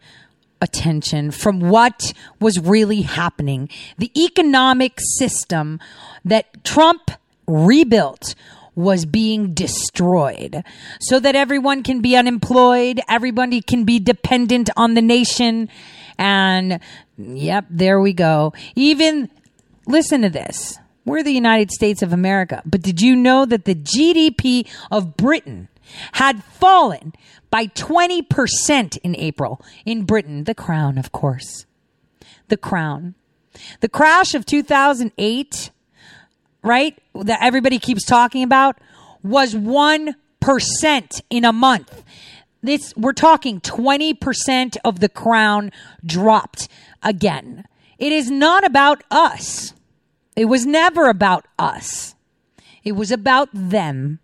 attention 0.61 1.31
from 1.31 1.59
what 1.59 2.13
was 2.39 2.59
really 2.59 3.01
happening. 3.01 3.69
The 3.97 4.11
economic 4.15 4.99
system 5.17 5.79
that 6.23 6.63
Trump 6.63 7.11
rebuilt 7.47 8.35
was 8.75 9.05
being 9.05 9.53
destroyed 9.53 10.63
so 11.01 11.19
that 11.19 11.35
everyone 11.35 11.83
can 11.83 12.01
be 12.01 12.15
unemployed, 12.15 13.01
everybody 13.09 13.61
can 13.61 13.83
be 13.83 13.99
dependent 13.99 14.69
on 14.77 14.93
the 14.93 15.01
nation. 15.01 15.69
And 16.17 16.79
yep, 17.17 17.65
there 17.69 17.99
we 17.99 18.13
go. 18.13 18.53
Even 18.75 19.29
listen 19.87 20.21
to 20.21 20.29
this. 20.29 20.77
We're 21.03 21.23
the 21.23 21.31
United 21.31 21.71
States 21.71 22.01
of 22.01 22.13
America. 22.13 22.61
But 22.65 22.81
did 22.81 23.01
you 23.01 23.15
know 23.15 23.45
that 23.45 23.65
the 23.65 23.75
GDP 23.75 24.69
of 24.91 25.17
Britain 25.17 25.67
had 26.13 26.43
fallen 26.43 27.13
by 27.51 27.67
20% 27.67 28.97
in 29.03 29.15
April 29.15 29.61
in 29.85 30.05
Britain? 30.05 30.45
The 30.45 30.55
crown, 30.55 30.97
of 30.97 31.11
course. 31.11 31.67
The 32.47 32.57
crown. 32.57 33.13
The 33.81 33.89
crash 33.89 34.33
of 34.33 34.45
2008 34.45 35.71
right? 36.63 36.97
That 37.13 37.39
everybody 37.41 37.79
keeps 37.79 38.05
talking 38.05 38.43
about 38.43 38.77
was 39.23 39.53
1% 39.53 41.21
in 41.29 41.45
a 41.45 41.53
month. 41.53 42.03
This, 42.63 42.93
we're 42.95 43.13
talking 43.13 43.59
20% 43.61 44.77
of 44.85 44.99
the 44.99 45.09
crown 45.09 45.71
dropped 46.05 46.67
again. 47.01 47.65
It 47.97 48.11
is 48.11 48.29
not 48.29 48.63
about 48.63 49.03
us. 49.09 49.73
It 50.35 50.45
was 50.45 50.65
never 50.65 51.09
about 51.09 51.45
us. 51.57 52.15
It 52.83 52.93
was 52.93 53.11
about 53.11 53.49
them. 53.53 54.19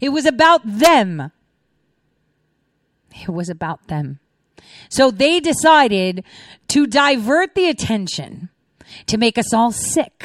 It 0.00 0.10
was 0.10 0.26
about 0.26 0.60
them. 0.64 1.32
It 3.22 3.30
was 3.30 3.48
about 3.48 3.88
them. 3.88 4.20
So 4.88 5.10
they 5.10 5.40
decided 5.40 6.24
to 6.68 6.86
divert 6.86 7.54
the 7.54 7.68
attention 7.68 8.50
to 9.06 9.18
make 9.18 9.38
us 9.38 9.52
all 9.52 9.72
sick 9.72 10.24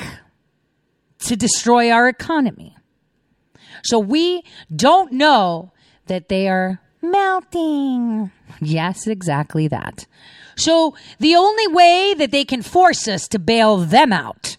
to 1.20 1.36
destroy 1.36 1.90
our 1.90 2.08
economy. 2.08 2.76
So 3.84 4.00
we 4.00 4.44
don't 4.74 5.12
know 5.14 5.72
that 6.08 6.30
they 6.30 6.48
are 6.48 6.80
melting. 7.02 8.32
Yes, 8.62 9.08
exactly 9.08 9.68
that. 9.68 10.06
So 10.56 10.96
the 11.20 11.36
only 11.36 11.68
way 11.68 12.14
that 12.18 12.32
they 12.32 12.46
can 12.46 12.62
force 12.62 13.08
us 13.08 13.28
to 13.30 13.40
bail 13.40 13.78
them 13.78 14.14
out, 14.14 14.58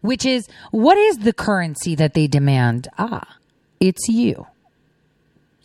which 0.00 0.24
is 0.24 0.48
what 0.70 0.96
is 0.96 1.18
the 1.18 1.32
currency 1.32 1.94
that 1.96 2.14
they 2.14 2.26
demand? 2.26 2.88
Ah, 2.98 3.36
it's 3.80 4.08
you. 4.08 4.46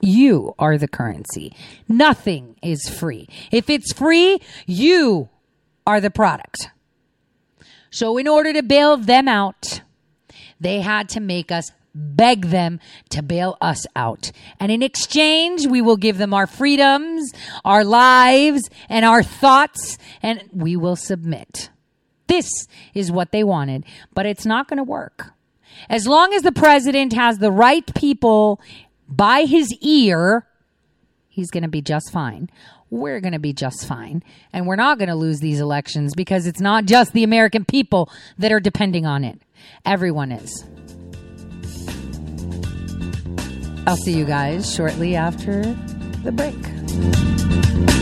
You 0.06 0.54
are 0.60 0.78
the 0.78 0.88
currency. 0.88 1.56
Nothing 1.88 2.56
is 2.62 2.88
free. 2.88 3.28
If 3.52 3.70
it's 3.70 3.92
free, 3.92 4.40
you 4.68 5.30
are 5.88 6.00
the 6.00 6.12
product. 6.12 6.70
So 7.90 8.18
in 8.18 8.28
order 8.28 8.54
to 8.54 8.62
bail 8.62 8.98
them 8.98 9.28
out, 9.28 9.82
They 10.60 10.82
had 10.82 11.10
to 11.10 11.20
make 11.20 11.52
us 11.52 11.72
beg 11.94 12.48
them 12.48 12.80
to 13.10 13.22
bail 13.22 13.58
us 13.62 13.86
out. 13.96 14.32
And 14.60 14.72
in 14.72 14.82
exchange, 14.82 15.66
we 15.66 15.82
will 15.82 15.98
give 15.98 16.18
them 16.18 16.34
our 16.34 16.48
freedoms, 16.48 17.32
our 17.64 17.86
lives, 17.86 18.70
and 18.90 19.06
our 19.06 19.24
thoughts, 19.24 19.98
and 20.22 20.44
we 20.52 20.76
will 20.76 20.98
submit. 20.98 21.70
This 22.28 22.50
is 22.94 23.12
what 23.12 23.32
they 23.32 23.44
wanted, 23.44 23.86
but 24.14 24.26
it's 24.26 24.46
not 24.46 24.68
going 24.68 24.78
to 24.78 24.84
work. 24.84 25.32
As 25.90 26.08
long 26.08 26.34
as 26.34 26.42
the 26.42 26.52
president 26.52 27.14
has 27.14 27.38
the 27.38 27.52
right 27.52 27.94
people 27.96 28.60
by 29.08 29.44
his 29.44 29.74
ear, 29.82 30.48
he's 31.28 31.52
going 31.52 31.64
to 31.64 31.70
be 31.70 31.82
just 31.82 32.12
fine. 32.12 32.50
We're 32.90 33.20
going 33.20 33.34
to 33.34 33.40
be 33.40 33.54
just 33.54 33.88
fine. 33.88 34.24
And 34.54 34.68
we're 34.68 34.76
not 34.76 34.98
going 34.98 35.10
to 35.10 35.16
lose 35.16 35.40
these 35.40 35.60
elections 35.60 36.14
because 36.16 36.48
it's 36.48 36.62
not 36.62 36.86
just 36.86 37.14
the 37.14 37.24
American 37.24 37.66
people 37.66 38.10
that 38.38 38.52
are 38.52 38.60
depending 38.60 39.06
on 39.06 39.24
it. 39.24 39.42
Everyone 39.86 40.32
is. 40.32 40.64
I'll 43.88 43.98
see 43.98 44.14
you 44.14 44.26
guys 44.26 44.74
shortly 44.74 45.16
after 45.16 45.62
the 46.24 46.32
break. 46.32 47.95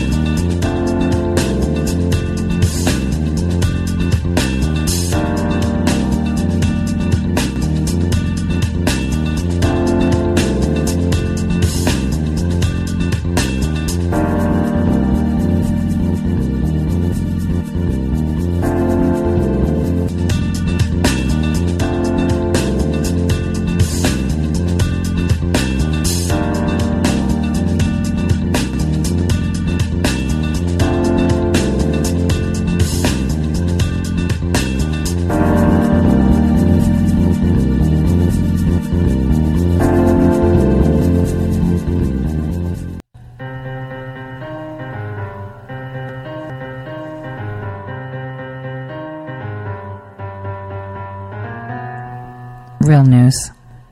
Real 52.94 53.02
news. 53.02 53.50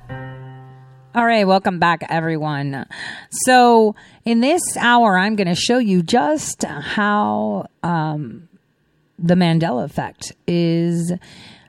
All 0.09 1.27
right, 1.27 1.45
welcome 1.45 1.81
back, 1.81 2.05
everyone. 2.09 2.87
So, 3.45 3.97
in 4.25 4.39
this 4.39 4.63
hour, 4.77 5.19
I'm 5.19 5.35
going 5.35 5.49
to 5.49 5.57
show 5.57 5.79
you 5.79 6.05
just 6.05 6.63
how 6.63 7.67
um, 7.83 8.49
the 9.19 9.35
Mandela 9.35 9.83
effect 9.83 10.35
is 10.47 11.13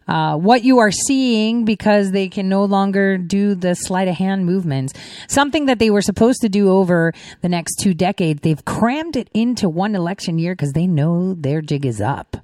uh, 0.07 0.37
what 0.37 0.63
you 0.63 0.77
are 0.77 0.91
seeing 0.91 1.65
because 1.65 2.11
they 2.11 2.29
can 2.29 2.49
no 2.49 2.65
longer 2.65 3.17
do 3.17 3.55
the 3.55 3.73
sleight 3.73 4.07
of 4.07 4.13
hand 4.13 4.45
movements. 4.45 4.93
Something 5.27 5.65
that 5.65 5.79
they 5.79 5.89
were 5.89 6.03
supposed 6.03 6.41
to 6.41 6.49
do 6.49 6.69
over 6.69 7.13
the 7.41 7.49
next 7.49 7.79
two 7.79 7.95
decades, 7.95 8.41
they've 8.41 8.63
crammed 8.63 9.15
it 9.15 9.31
into 9.33 9.67
one 9.67 9.95
election 9.95 10.37
year 10.37 10.53
because 10.53 10.73
they 10.73 10.85
know 10.85 11.33
their 11.33 11.61
jig 11.61 11.83
is 11.83 11.99
up. 11.99 12.42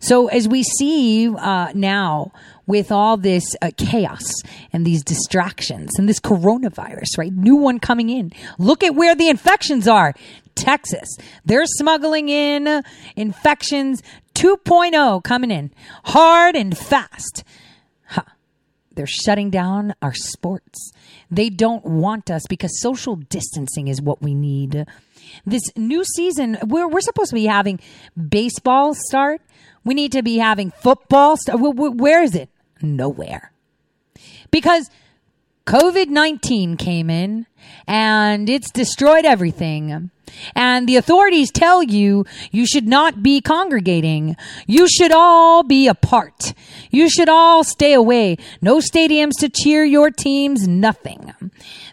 So 0.00 0.28
as 0.28 0.48
we 0.48 0.62
see 0.62 1.28
uh, 1.28 1.72
now 1.74 2.32
with 2.66 2.90
all 2.90 3.16
this 3.16 3.54
uh, 3.62 3.70
chaos 3.76 4.24
and 4.72 4.84
these 4.84 5.02
distractions 5.02 5.90
and 5.98 6.08
this 6.08 6.20
coronavirus, 6.20 7.18
right? 7.18 7.32
New 7.32 7.56
one 7.56 7.78
coming 7.78 8.10
in. 8.10 8.32
Look 8.58 8.82
at 8.82 8.94
where 8.94 9.14
the 9.14 9.28
infections 9.28 9.86
are. 9.86 10.14
Texas. 10.54 11.16
They're 11.44 11.66
smuggling 11.66 12.28
in 12.28 12.82
infections 13.14 14.02
2.0 14.34 15.22
coming 15.22 15.50
in 15.50 15.70
hard 16.04 16.56
and 16.56 16.76
fast. 16.76 17.44
Huh. 18.06 18.22
They're 18.94 19.06
shutting 19.06 19.50
down 19.50 19.94
our 20.02 20.14
sports. 20.14 20.92
They 21.30 21.50
don't 21.50 21.84
want 21.84 22.30
us 22.30 22.42
because 22.48 22.80
social 22.80 23.16
distancing 23.16 23.88
is 23.88 24.00
what 24.00 24.22
we 24.22 24.34
need. 24.34 24.86
This 25.44 25.62
new 25.76 26.04
season, 26.04 26.58
we're, 26.62 26.88
we're 26.88 27.00
supposed 27.00 27.30
to 27.30 27.34
be 27.34 27.46
having 27.46 27.80
baseball 28.16 28.94
start. 28.94 29.40
We 29.86 29.94
need 29.94 30.12
to 30.12 30.22
be 30.22 30.38
having 30.38 30.72
football. 30.72 31.36
St- 31.36 31.58
where 31.58 32.22
is 32.22 32.34
it? 32.34 32.50
Nowhere. 32.82 33.52
Because 34.50 34.90
COVID 35.64 36.08
19 36.08 36.76
came 36.76 37.08
in 37.08 37.46
and 37.86 38.50
it's 38.50 38.70
destroyed 38.70 39.24
everything. 39.24 40.10
And 40.54 40.88
the 40.88 40.96
authorities 40.96 41.50
tell 41.50 41.82
you 41.84 42.24
you 42.50 42.66
should 42.66 42.86
not 42.88 43.22
be 43.22 43.40
congregating. 43.40 44.36
You 44.66 44.88
should 44.88 45.12
all 45.12 45.62
be 45.62 45.86
apart. 45.86 46.52
You 46.90 47.08
should 47.08 47.28
all 47.28 47.62
stay 47.62 47.92
away. 47.92 48.38
No 48.60 48.78
stadiums 48.78 49.38
to 49.38 49.48
cheer 49.48 49.84
your 49.84 50.10
teams, 50.10 50.66
nothing. 50.66 51.32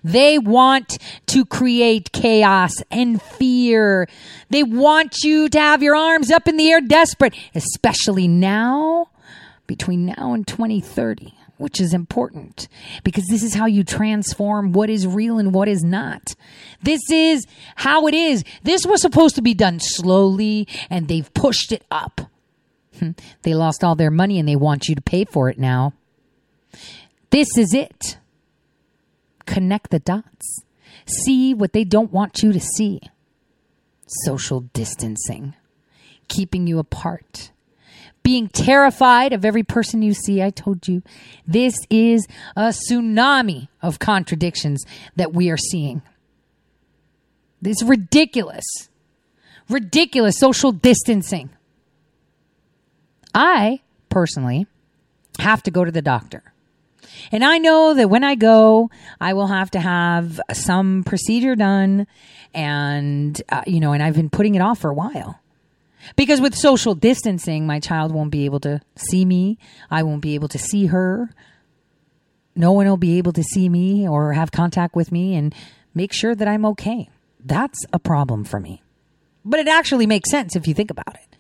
They 0.04 0.38
want 0.38 0.98
to 1.28 1.46
create 1.46 2.12
chaos 2.12 2.74
and 2.92 3.22
fear. 3.22 4.08
They 4.50 4.64
want 4.64 5.18
you 5.24 5.50
to 5.50 5.60
have 5.60 5.82
your 5.82 5.96
arms 5.96 6.32
up 6.32 6.48
in 6.48 6.58
the 6.58 6.70
air 6.72 6.82
desperate, 6.82 7.36
especially 7.56 8.28
now, 8.28 9.10
between 9.68 10.06
now 10.06 10.34
and 10.34 10.46
2030 10.46 11.34
which 11.58 11.80
is 11.80 11.94
important 11.94 12.68
because 13.04 13.26
this 13.30 13.42
is 13.42 13.54
how 13.54 13.66
you 13.66 13.86
transform 13.86 14.74
what 14.74 14.90
is 14.90 15.08
real 15.08 15.38
and 15.38 15.54
what 15.54 15.70
is 15.70 15.82
not. 15.82 16.36
This 16.82 17.00
is 17.10 17.46
how 17.76 18.08
it 18.08 18.14
is. 18.14 18.44
This 18.64 18.86
was 18.86 19.02
supposed 19.02 19.36
to 19.36 19.42
be 19.42 19.54
done 19.54 19.80
slowly 19.80 20.68
and 20.90 21.08
they've 21.08 21.34
pushed 21.34 21.72
it 21.72 21.86
up. 21.90 22.22
Hmm. 23.00 23.12
They 23.44 23.54
lost 23.54 23.84
all 23.84 23.96
their 23.96 24.12
money 24.12 24.40
and 24.40 24.50
they 24.50 24.56
want 24.56 24.90
you 24.90 24.96
to 24.96 25.02
pay 25.02 25.26
for 25.26 25.50
it 25.50 25.58
now. 25.58 25.94
This 27.30 27.58
is 27.58 27.74
it. 27.74 28.18
Connect 29.46 29.92
the 29.92 30.00
dots. 30.00 30.64
See 31.06 31.54
what 31.54 31.74
they 31.74 31.84
don't 31.84 32.12
want 32.12 32.44
you 32.44 32.54
to 32.54 32.60
see. 32.60 33.02
Social 34.26 34.62
distancing, 34.74 35.56
keeping 36.28 36.68
you 36.68 36.80
apart 36.80 37.52
being 38.24 38.48
terrified 38.48 39.34
of 39.34 39.46
every 39.46 39.64
person 39.64 40.02
you 40.02 40.14
see. 40.14 40.42
I 40.42 40.50
told 40.50 40.88
you 40.88 41.04
this 41.46 41.76
is 41.90 42.26
a 42.56 42.70
tsunami 42.70 43.68
of 43.82 44.00
contradictions 44.00 44.86
that 45.16 45.34
we 45.34 45.50
are 45.50 45.58
seeing. 45.58 46.02
This 47.62 47.84
ridiculous, 47.84 48.66
ridiculous 49.70 50.40
social 50.40 50.72
distancing. 50.72 51.50
I 53.36 53.82
personally 54.10 54.68
have 55.40 55.64
to 55.64 55.72
go 55.72 55.84
to 55.84 55.92
the 55.92 56.02
doctor. 56.02 56.53
And 57.32 57.44
I 57.44 57.58
know 57.58 57.94
that 57.94 58.10
when 58.10 58.24
I 58.24 58.36
go, 58.36 58.90
I 59.20 59.34
will 59.34 59.48
have 59.48 59.72
to 59.72 59.80
have 59.80 60.40
some 60.52 61.04
procedure 61.04 61.56
done. 61.56 62.08
And, 62.54 63.42
uh, 63.50 63.64
you 63.66 63.80
know, 63.80 63.94
and 63.94 64.04
I've 64.04 64.16
been 64.16 64.30
putting 64.30 64.56
it 64.56 64.62
off 64.62 64.80
for 64.80 64.90
a 64.90 64.94
while. 64.94 65.40
Because 66.16 66.42
with 66.42 66.56
social 66.56 66.96
distancing, 66.96 67.66
my 67.66 67.80
child 67.80 68.12
won't 68.12 68.32
be 68.32 68.46
able 68.46 68.60
to 68.62 68.82
see 68.96 69.26
me. 69.26 69.58
I 69.90 70.04
won't 70.04 70.22
be 70.22 70.36
able 70.36 70.50
to 70.50 70.58
see 70.58 70.88
her. 70.88 71.30
No 72.56 72.72
one 72.72 72.88
will 72.88 72.98
be 72.98 73.18
able 73.18 73.34
to 73.34 73.44
see 73.44 73.70
me 73.70 74.08
or 74.08 74.34
have 74.34 74.52
contact 74.52 74.96
with 74.96 75.12
me 75.12 75.36
and 75.36 75.56
make 75.96 76.14
sure 76.14 76.36
that 76.36 76.48
I'm 76.48 76.66
okay. 76.68 77.10
That's 77.44 77.86
a 77.92 78.00
problem 78.00 78.44
for 78.44 78.60
me. 78.60 78.84
But 79.46 79.60
it 79.60 79.68
actually 79.68 80.08
makes 80.08 80.30
sense 80.30 80.56
if 80.56 80.68
you 80.68 80.74
think 80.74 80.92
about 80.92 81.16
it. 81.16 81.33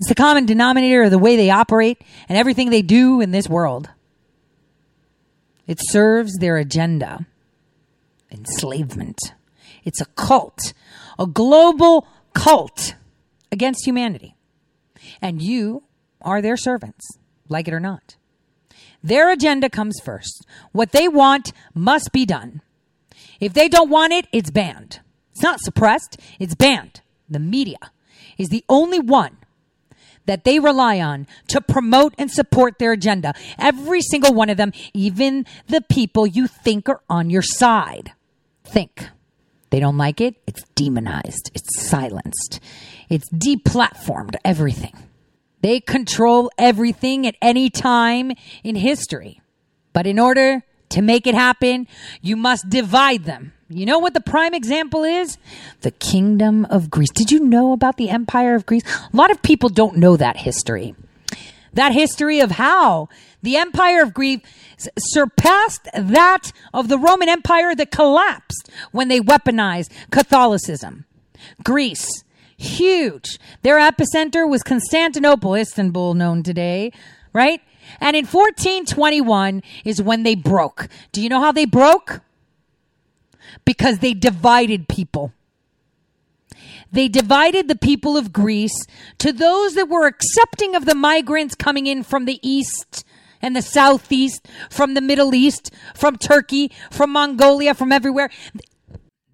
It's 0.00 0.08
the 0.08 0.14
common 0.14 0.46
denominator 0.46 1.02
of 1.02 1.10
the 1.10 1.18
way 1.18 1.36
they 1.36 1.50
operate 1.50 2.02
and 2.26 2.38
everything 2.38 2.70
they 2.70 2.80
do 2.80 3.20
in 3.20 3.32
this 3.32 3.50
world. 3.50 3.90
It 5.66 5.78
serves 5.78 6.38
their 6.38 6.56
agenda 6.56 7.26
enslavement. 8.32 9.18
It's 9.84 10.00
a 10.00 10.06
cult, 10.06 10.72
a 11.18 11.26
global 11.26 12.08
cult 12.32 12.94
against 13.52 13.86
humanity. 13.86 14.34
And 15.20 15.42
you 15.42 15.82
are 16.22 16.40
their 16.40 16.56
servants, 16.56 17.06
like 17.50 17.68
it 17.68 17.74
or 17.74 17.80
not. 17.80 18.16
Their 19.02 19.30
agenda 19.30 19.68
comes 19.68 20.00
first. 20.02 20.46
What 20.72 20.92
they 20.92 21.08
want 21.08 21.52
must 21.74 22.10
be 22.10 22.24
done. 22.24 22.62
If 23.38 23.52
they 23.52 23.68
don't 23.68 23.90
want 23.90 24.14
it, 24.14 24.26
it's 24.32 24.50
banned. 24.50 25.00
It's 25.32 25.42
not 25.42 25.60
suppressed, 25.60 26.18
it's 26.38 26.54
banned. 26.54 27.02
The 27.28 27.38
media 27.38 27.78
is 28.38 28.48
the 28.48 28.64
only 28.66 28.98
one 28.98 29.36
that 30.26 30.44
they 30.44 30.58
rely 30.58 31.00
on 31.00 31.26
to 31.48 31.60
promote 31.60 32.14
and 32.18 32.30
support 32.30 32.78
their 32.78 32.92
agenda. 32.92 33.34
Every 33.58 34.00
single 34.00 34.34
one 34.34 34.50
of 34.50 34.56
them, 34.56 34.72
even 34.94 35.46
the 35.68 35.80
people 35.80 36.26
you 36.26 36.46
think 36.46 36.88
are 36.88 37.00
on 37.08 37.30
your 37.30 37.42
side. 37.42 38.12
Think. 38.64 39.08
They 39.70 39.80
don't 39.80 39.98
like 39.98 40.20
it, 40.20 40.34
it's 40.46 40.64
demonized, 40.74 41.50
it's 41.54 41.80
silenced, 41.88 42.58
it's 43.08 43.28
deplatformed, 43.30 44.34
everything. 44.44 44.94
They 45.62 45.80
control 45.80 46.50
everything 46.58 47.26
at 47.26 47.36
any 47.40 47.70
time 47.70 48.32
in 48.64 48.74
history. 48.74 49.40
But 49.92 50.06
in 50.06 50.18
order 50.18 50.62
to 50.90 51.02
make 51.02 51.26
it 51.26 51.34
happen, 51.34 51.86
you 52.20 52.36
must 52.36 52.68
divide 52.68 53.24
them. 53.24 53.52
You 53.72 53.86
know 53.86 54.00
what 54.00 54.14
the 54.14 54.20
prime 54.20 54.52
example 54.52 55.04
is? 55.04 55.38
The 55.82 55.92
kingdom 55.92 56.64
of 56.64 56.90
Greece. 56.90 57.10
Did 57.10 57.30
you 57.30 57.38
know 57.38 57.72
about 57.72 57.98
the 57.98 58.10
empire 58.10 58.56
of 58.56 58.66
Greece? 58.66 58.82
A 59.12 59.16
lot 59.16 59.30
of 59.30 59.42
people 59.42 59.68
don't 59.68 59.96
know 59.96 60.16
that 60.16 60.38
history. 60.38 60.96
That 61.72 61.92
history 61.92 62.40
of 62.40 62.50
how 62.52 63.08
the 63.42 63.56
empire 63.56 64.02
of 64.02 64.12
Greece 64.12 64.40
surpassed 64.98 65.88
that 65.94 66.50
of 66.74 66.88
the 66.88 66.98
Roman 66.98 67.28
Empire 67.28 67.76
that 67.76 67.92
collapsed 67.92 68.68
when 68.90 69.06
they 69.06 69.20
weaponized 69.20 69.92
Catholicism. 70.10 71.04
Greece, 71.62 72.24
huge. 72.56 73.38
Their 73.62 73.78
epicenter 73.78 74.50
was 74.50 74.64
Constantinople, 74.64 75.54
Istanbul, 75.54 76.14
known 76.14 76.42
today, 76.42 76.90
right? 77.32 77.62
And 78.00 78.16
in 78.16 78.26
1421 78.26 79.62
is 79.84 80.02
when 80.02 80.24
they 80.24 80.34
broke. 80.34 80.88
Do 81.12 81.22
you 81.22 81.28
know 81.28 81.40
how 81.40 81.52
they 81.52 81.66
broke? 81.66 82.20
Because 83.64 83.98
they 83.98 84.14
divided 84.14 84.88
people. 84.88 85.32
They 86.92 87.08
divided 87.08 87.68
the 87.68 87.76
people 87.76 88.16
of 88.16 88.32
Greece 88.32 88.86
to 89.18 89.32
those 89.32 89.74
that 89.74 89.88
were 89.88 90.06
accepting 90.06 90.74
of 90.74 90.86
the 90.86 90.94
migrants 90.94 91.54
coming 91.54 91.86
in 91.86 92.02
from 92.02 92.24
the 92.24 92.40
east 92.42 93.04
and 93.42 93.56
the 93.56 93.62
southeast, 93.62 94.46
from 94.68 94.94
the 94.94 95.00
Middle 95.00 95.34
East, 95.34 95.72
from 95.94 96.16
Turkey, 96.16 96.70
from 96.90 97.10
Mongolia, 97.10 97.74
from 97.74 97.92
everywhere. 97.92 98.30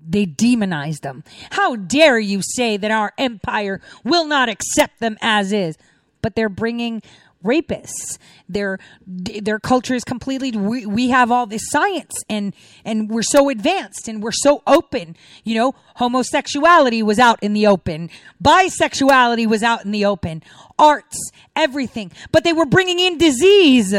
They 0.00 0.26
demonized 0.26 1.02
them. 1.02 1.24
How 1.50 1.74
dare 1.76 2.18
you 2.18 2.40
say 2.42 2.76
that 2.76 2.90
our 2.90 3.12
empire 3.18 3.80
will 4.04 4.26
not 4.26 4.48
accept 4.48 5.00
them 5.00 5.16
as 5.20 5.52
is? 5.52 5.76
But 6.22 6.36
they're 6.36 6.48
bringing 6.48 7.02
rapists. 7.46 8.18
Their 8.48 8.78
their 9.06 9.58
culture 9.58 9.94
is 9.94 10.04
completely. 10.04 10.52
We, 10.52 10.86
we 10.86 11.08
have 11.10 11.30
all 11.32 11.46
this 11.46 11.70
science 11.70 12.14
and 12.28 12.54
and 12.84 13.08
we're 13.08 13.22
so 13.22 13.48
advanced 13.48 14.08
and 14.08 14.22
we're 14.22 14.32
so 14.32 14.62
open. 14.66 15.16
You 15.44 15.54
know, 15.54 15.74
homosexuality 15.96 17.02
was 17.02 17.18
out 17.18 17.42
in 17.42 17.52
the 17.52 17.66
open. 17.66 18.10
Bisexuality 18.42 19.46
was 19.46 19.62
out 19.62 19.84
in 19.84 19.90
the 19.90 20.04
open. 20.04 20.42
Arts, 20.78 21.30
everything. 21.54 22.12
But 22.32 22.44
they 22.44 22.52
were 22.52 22.66
bringing 22.66 23.00
in 23.00 23.18
disease. 23.18 23.94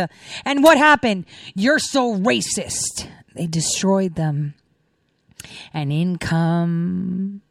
And 0.45 0.63
what 0.63 0.77
happened? 0.77 1.25
You're 1.55 1.79
so 1.79 2.15
racist. 2.15 3.07
They 3.33 3.47
destroyed 3.47 4.15
them. 4.15 4.53
And 5.73 5.91
in 5.91 6.17
come 6.17 7.41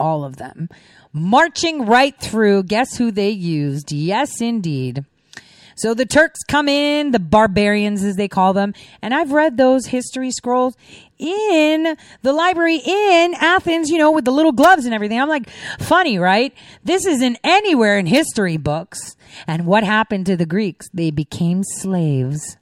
all 0.00 0.24
of 0.24 0.36
them 0.36 0.68
marching 1.12 1.86
right 1.86 2.18
through. 2.18 2.64
Guess 2.64 2.96
who 2.96 3.10
they 3.10 3.30
used? 3.30 3.92
Yes, 3.92 4.40
indeed. 4.40 5.04
So 5.78 5.94
the 5.94 6.06
Turks 6.06 6.40
come 6.42 6.68
in, 6.68 7.12
the 7.12 7.20
barbarians 7.20 8.02
as 8.02 8.16
they 8.16 8.26
call 8.26 8.52
them, 8.52 8.74
and 9.00 9.14
I've 9.14 9.30
read 9.30 9.56
those 9.56 9.86
history 9.86 10.32
scrolls 10.32 10.76
in 11.18 11.96
the 12.22 12.32
library 12.32 12.80
in 12.84 13.34
Athens, 13.34 13.88
you 13.88 13.96
know, 13.96 14.10
with 14.10 14.24
the 14.24 14.32
little 14.32 14.50
gloves 14.50 14.86
and 14.86 14.94
everything. 14.94 15.20
I'm 15.20 15.28
like, 15.28 15.48
funny, 15.78 16.18
right? 16.18 16.52
This 16.82 17.06
isn't 17.06 17.38
anywhere 17.44 17.96
in 17.96 18.06
history 18.06 18.56
books. 18.56 19.16
And 19.46 19.66
what 19.66 19.84
happened 19.84 20.26
to 20.26 20.36
the 20.36 20.46
Greeks? 20.46 20.88
They 20.92 21.12
became 21.12 21.62
slaves. 21.62 22.56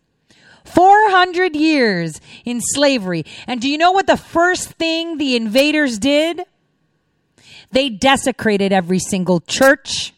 400 0.66 1.56
years 1.56 2.20
in 2.44 2.60
slavery. 2.60 3.24
And 3.46 3.62
do 3.62 3.68
you 3.70 3.78
know 3.78 3.92
what 3.92 4.06
the 4.06 4.18
first 4.18 4.72
thing 4.72 5.16
the 5.16 5.36
invaders 5.36 5.98
did? 5.98 6.42
They 7.72 7.88
desecrated 7.88 8.74
every 8.74 8.98
single 8.98 9.40
church, 9.40 10.12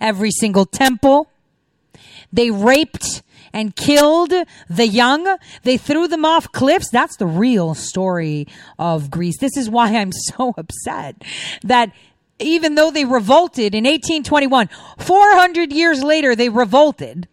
every 0.00 0.30
single 0.30 0.64
temple. 0.64 1.28
They 2.34 2.50
raped 2.50 3.22
and 3.52 3.76
killed 3.76 4.32
the 4.68 4.88
young. 4.88 5.36
They 5.62 5.76
threw 5.76 6.08
them 6.08 6.24
off 6.24 6.50
cliffs. 6.50 6.90
That's 6.90 7.16
the 7.16 7.26
real 7.26 7.74
story 7.74 8.48
of 8.76 9.10
Greece. 9.10 9.38
This 9.38 9.56
is 9.56 9.70
why 9.70 9.94
I'm 9.94 10.10
so 10.12 10.52
upset 10.58 11.22
that 11.62 11.92
even 12.40 12.74
though 12.74 12.90
they 12.90 13.04
revolted 13.04 13.74
in 13.74 13.84
1821, 13.84 14.68
400 14.98 15.72
years 15.72 16.02
later, 16.02 16.34
they 16.34 16.48
revolted 16.48 17.28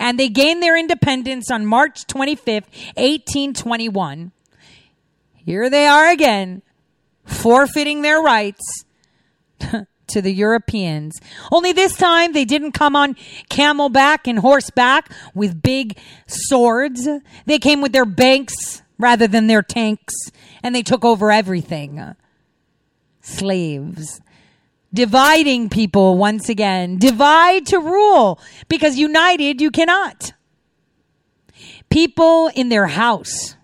and 0.00 0.18
they 0.18 0.28
gained 0.28 0.60
their 0.60 0.76
independence 0.76 1.48
on 1.50 1.64
March 1.64 2.06
25th, 2.08 2.66
1821. 2.96 4.32
Here 5.36 5.70
they 5.70 5.86
are 5.86 6.10
again, 6.10 6.62
forfeiting 7.24 8.02
their 8.02 8.20
rights 8.20 8.84
to 10.12 10.22
the 10.22 10.32
Europeans. 10.32 11.20
Only 11.50 11.72
this 11.72 11.96
time 11.96 12.32
they 12.32 12.44
didn't 12.44 12.72
come 12.72 12.96
on 12.96 13.16
camelback 13.50 14.20
and 14.26 14.38
horseback 14.38 15.10
with 15.34 15.62
big 15.62 15.98
swords. 16.26 17.08
They 17.46 17.58
came 17.58 17.80
with 17.80 17.92
their 17.92 18.06
banks 18.06 18.82
rather 18.98 19.26
than 19.26 19.48
their 19.48 19.62
tanks, 19.62 20.14
and 20.62 20.74
they 20.74 20.82
took 20.82 21.04
over 21.04 21.32
everything. 21.32 22.14
Slaves. 23.20 24.20
Dividing 24.94 25.70
people 25.70 26.18
once 26.18 26.48
again. 26.48 26.98
Divide 26.98 27.66
to 27.66 27.78
rule, 27.78 28.38
because 28.68 28.98
united 28.98 29.60
you 29.60 29.70
cannot. 29.70 30.32
People 31.90 32.50
in 32.54 32.68
their 32.68 32.86
house 32.86 33.56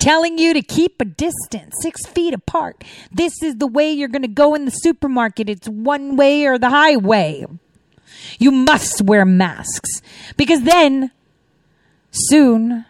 telling 0.00 0.38
you 0.38 0.52
to 0.54 0.62
keep 0.62 1.00
a 1.00 1.04
distance 1.04 1.74
six 1.80 2.04
feet 2.06 2.34
apart. 2.34 2.82
This 3.12 3.42
is 3.42 3.56
the 3.56 3.66
way 3.66 3.92
you're 3.92 4.08
going 4.08 4.22
to 4.22 4.28
go 4.28 4.54
in 4.54 4.64
the 4.64 4.70
supermarket. 4.70 5.48
It's 5.48 5.68
one 5.68 6.16
way 6.16 6.46
or 6.46 6.58
the 6.58 6.70
highway. 6.70 7.46
You 8.38 8.50
must 8.50 9.02
wear 9.02 9.24
masks 9.24 10.02
because 10.36 10.62
then 10.62 11.12
soon 12.10 12.86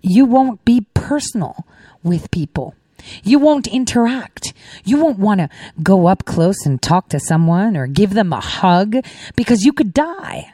you 0.00 0.24
won't 0.24 0.64
be 0.64 0.86
personal 0.94 1.66
with 2.02 2.30
people. 2.30 2.74
You 3.22 3.38
won't 3.38 3.66
interact. 3.66 4.52
You 4.84 4.98
won't 4.98 5.18
want 5.18 5.40
to 5.40 5.48
go 5.82 6.06
up 6.06 6.24
close 6.24 6.64
and 6.64 6.80
talk 6.80 7.08
to 7.10 7.20
someone 7.20 7.76
or 7.76 7.86
give 7.86 8.14
them 8.14 8.32
a 8.32 8.40
hug 8.40 8.96
because 9.36 9.64
you 9.64 9.72
could 9.72 9.92
die 9.92 10.52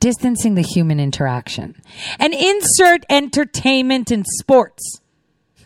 distancing 0.00 0.54
the 0.54 0.62
human 0.62 1.00
interaction. 1.00 1.80
And 2.18 2.34
insert 2.34 3.04
entertainment 3.08 4.10
and 4.10 4.24
sports 4.38 5.00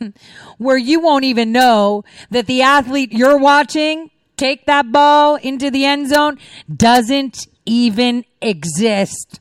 where 0.59 0.79
you 0.79 1.01
won't 1.01 1.25
even 1.25 1.53
know 1.53 2.05
that 2.31 2.47
the 2.47 2.63
athlete 2.63 3.13
you're 3.13 3.39
watching 3.39 4.11
take 4.37 4.67
that 4.67 4.91
ball 4.91 5.37
into 5.37 5.71
the 5.71 5.85
end 5.85 6.09
zone 6.09 6.39
doesn't 6.75 7.47
even 7.67 8.25
exist. 8.41 9.41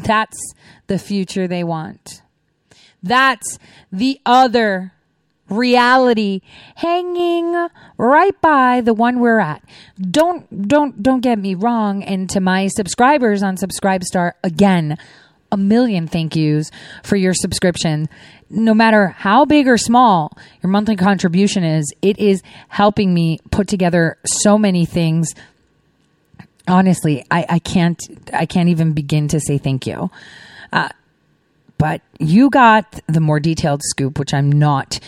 That's 0.00 0.54
the 0.86 0.98
future 0.98 1.46
they 1.46 1.62
want. 1.62 2.22
That's 3.02 3.58
the 3.92 4.20
other 4.26 4.92
reality 5.48 6.40
hanging 6.76 7.68
right 8.00 8.40
by 8.40 8.80
the 8.80 8.94
one 8.94 9.20
we're 9.20 9.38
at. 9.40 9.62
Don't 10.00 10.66
don't 10.68 11.02
don't 11.02 11.20
get 11.20 11.38
me 11.38 11.54
wrong 11.54 12.02
and 12.02 12.28
to 12.30 12.40
my 12.40 12.68
subscribers 12.68 13.42
on 13.42 13.56
Subscribestar 13.56 14.32
again, 14.42 14.96
a 15.52 15.56
million 15.56 16.06
thank 16.06 16.34
yous 16.34 16.70
for 17.02 17.16
your 17.16 17.34
subscription. 17.34 18.08
No 18.48 18.74
matter 18.74 19.08
how 19.08 19.44
big 19.44 19.68
or 19.68 19.76
small 19.76 20.36
your 20.62 20.70
monthly 20.70 20.96
contribution 20.96 21.62
is, 21.62 21.92
it 22.00 22.18
is 22.18 22.42
helping 22.68 23.12
me 23.12 23.38
put 23.50 23.68
together 23.68 24.16
so 24.24 24.56
many 24.56 24.86
things 24.86 25.34
honestly 26.68 27.24
I, 27.30 27.46
I 27.48 27.58
can't 27.58 28.00
i 28.32 28.46
can't 28.46 28.68
even 28.68 28.92
begin 28.92 29.28
to 29.28 29.40
say 29.40 29.56
thank 29.58 29.86
you 29.86 30.10
uh, 30.72 30.90
but 31.80 32.00
you 32.20 32.48
got 32.48 33.00
the 33.08 33.20
more 33.20 33.40
detailed 33.40 33.82
scoop 33.82 34.18
which 34.18 34.32
i'm 34.32 34.52
not 34.52 35.00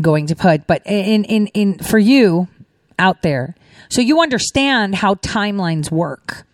going 0.00 0.26
to 0.26 0.36
put, 0.36 0.66
but 0.66 0.82
in, 0.84 1.24
in, 1.24 1.46
in, 1.48 1.78
for 1.78 1.98
you 1.98 2.48
out 2.98 3.22
there, 3.22 3.54
so 3.88 4.00
you 4.00 4.20
understand 4.20 4.96
how 4.96 5.14
timelines 5.16 5.90
work. 5.90 6.46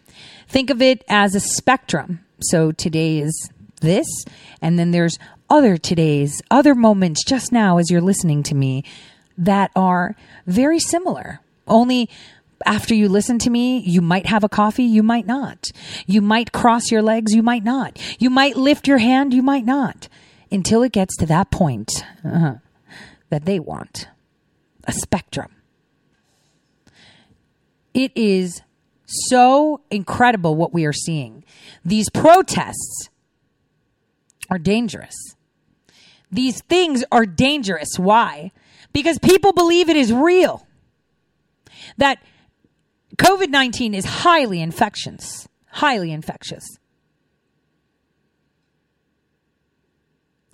Think 0.48 0.70
of 0.70 0.82
it 0.82 1.04
as 1.08 1.34
a 1.34 1.40
spectrum. 1.40 2.20
So 2.40 2.72
today 2.72 3.18
is 3.18 3.50
this, 3.80 4.06
and 4.60 4.78
then 4.78 4.90
there's 4.90 5.18
other 5.48 5.76
todays, 5.76 6.40
other 6.50 6.74
moments 6.74 7.24
just 7.24 7.52
now 7.52 7.78
as 7.78 7.90
you're 7.90 8.00
listening 8.00 8.42
to 8.44 8.54
me 8.54 8.84
that 9.38 9.70
are 9.74 10.14
very 10.46 10.78
similar. 10.78 11.40
Only 11.66 12.10
after 12.66 12.94
you 12.94 13.08
listen 13.08 13.38
to 13.40 13.50
me, 13.50 13.78
you 13.78 14.00
might 14.00 14.26
have 14.26 14.44
a 14.44 14.48
coffee, 14.48 14.84
you 14.84 15.02
might 15.02 15.26
not. 15.26 15.70
You 16.06 16.20
might 16.20 16.52
cross 16.52 16.90
your 16.90 17.02
legs, 17.02 17.34
you 17.34 17.42
might 17.42 17.64
not. 17.64 17.98
You 18.18 18.30
might 18.30 18.56
lift 18.56 18.86
your 18.88 18.98
hand, 18.98 19.34
you 19.34 19.42
might 19.42 19.64
not. 19.64 20.08
Until 20.50 20.82
it 20.82 20.92
gets 20.92 21.16
to 21.16 21.26
that 21.26 21.50
point. 21.50 22.04
Uh-huh 22.24 22.56
that 23.32 23.46
they 23.46 23.58
want 23.58 24.08
a 24.86 24.92
spectrum. 24.92 25.50
It 27.94 28.12
is 28.14 28.60
so 29.06 29.80
incredible 29.90 30.54
what 30.54 30.74
we 30.74 30.84
are 30.84 30.92
seeing. 30.92 31.42
These 31.82 32.10
protests 32.10 33.08
are 34.50 34.58
dangerous. 34.58 35.14
These 36.30 36.60
things 36.68 37.06
are 37.10 37.24
dangerous. 37.24 37.98
Why? 37.98 38.52
Because 38.92 39.18
people 39.18 39.54
believe 39.54 39.88
it 39.88 39.96
is 39.96 40.12
real. 40.12 40.66
that 41.96 42.18
COVID 43.16 43.50
19 43.50 43.94
is 43.94 44.04
highly 44.04 44.60
infectious, 44.60 45.48
highly 45.66 46.12
infectious. 46.12 46.64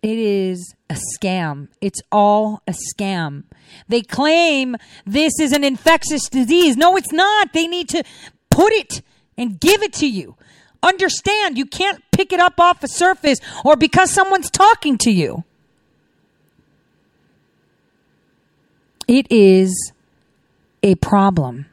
It 0.03 0.19
is 0.19 0.75
a 0.89 0.97
scam. 1.15 1.69
It's 1.81 2.01
all 2.13 2.63
a 2.69 2.75
scam. 2.95 3.45
They 3.89 4.03
claim 4.03 4.77
this 5.05 5.41
is 5.41 5.53
an 5.53 5.65
infectious 5.65 6.29
disease. 6.29 6.77
No, 6.77 6.97
it's 6.97 7.13
not. 7.13 7.53
They 7.53 7.67
need 7.67 7.89
to 7.91 8.05
put 8.51 8.73
it 8.73 9.03
and 9.37 9.59
give 9.59 9.83
it 9.83 9.93
to 9.95 10.09
you. 10.09 10.37
Understand, 10.83 11.59
you 11.59 11.67
can't 11.67 12.03
pick 12.13 12.33
it 12.33 12.39
up 12.39 12.61
off 12.61 12.83
a 12.85 12.89
surface 12.89 13.41
or 13.65 13.77
because 13.77 14.13
someone's 14.13 14.51
talking 14.51 14.97
to 14.99 15.11
you. 15.11 15.45
It 19.09 19.27
is 19.31 19.93
a 20.83 20.95
problem. 20.97 21.67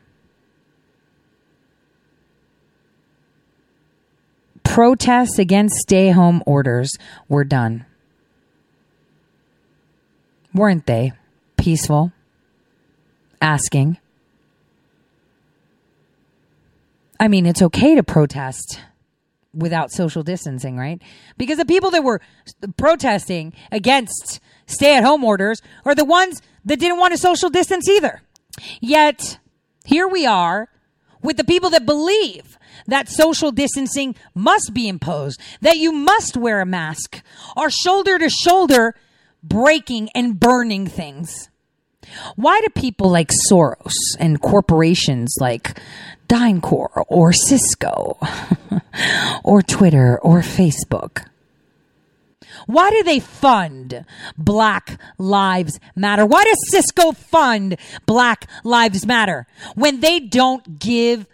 Protests 4.75 5.39
against 5.39 5.77
stay 5.77 6.09
home 6.09 6.43
orders 6.45 6.97
were 7.29 7.45
done. 7.45 7.85
Weren't 10.53 10.85
they? 10.85 11.13
Peaceful. 11.55 12.11
Asking. 13.39 13.99
I 17.17 17.29
mean, 17.29 17.45
it's 17.45 17.61
okay 17.61 17.95
to 17.95 18.03
protest 18.03 18.81
without 19.53 19.93
social 19.93 20.23
distancing, 20.23 20.75
right? 20.75 21.01
Because 21.37 21.57
the 21.57 21.63
people 21.63 21.91
that 21.91 22.03
were 22.03 22.19
protesting 22.75 23.53
against 23.71 24.41
stay 24.65 24.97
at 24.97 25.05
home 25.05 25.23
orders 25.23 25.61
are 25.85 25.95
the 25.95 26.03
ones 26.03 26.41
that 26.65 26.81
didn't 26.81 26.99
want 26.99 27.13
to 27.13 27.17
social 27.17 27.49
distance 27.49 27.87
either. 27.87 28.23
Yet, 28.81 29.39
here 29.85 30.09
we 30.09 30.25
are 30.25 30.67
with 31.21 31.37
the 31.37 31.45
people 31.45 31.69
that 31.69 31.85
believe 31.85 32.57
that 32.87 33.09
social 33.09 33.51
distancing 33.51 34.15
must 34.33 34.73
be 34.73 34.87
imposed, 34.87 35.39
that 35.61 35.77
you 35.77 35.91
must 35.91 36.37
wear 36.37 36.61
a 36.61 36.65
mask, 36.65 37.21
are 37.55 37.69
shoulder 37.69 38.17
to 38.17 38.29
shoulder 38.29 38.95
breaking 39.43 40.09
and 40.15 40.39
burning 40.39 40.87
things. 40.87 41.49
Why 42.35 42.61
do 42.61 42.69
people 42.69 43.09
like 43.09 43.31
Soros 43.49 43.93
and 44.19 44.41
corporations 44.41 45.35
like 45.39 45.79
DynCorp 46.27 47.05
or 47.07 47.33
Cisco 47.33 48.17
or 49.43 49.61
Twitter 49.61 50.19
or 50.19 50.41
Facebook? 50.41 51.25
Why 52.67 52.89
do 52.89 53.03
they 53.03 53.19
fund 53.19 54.05
Black 54.37 54.99
Lives 55.17 55.79
Matter? 55.95 56.25
Why 56.25 56.43
does 56.43 56.57
Cisco 56.69 57.11
fund 57.11 57.77
Black 58.05 58.47
Lives 58.63 59.05
Matter 59.05 59.45
when 59.75 59.99
they 59.99 60.19
don't 60.19 60.79
give 60.79 61.27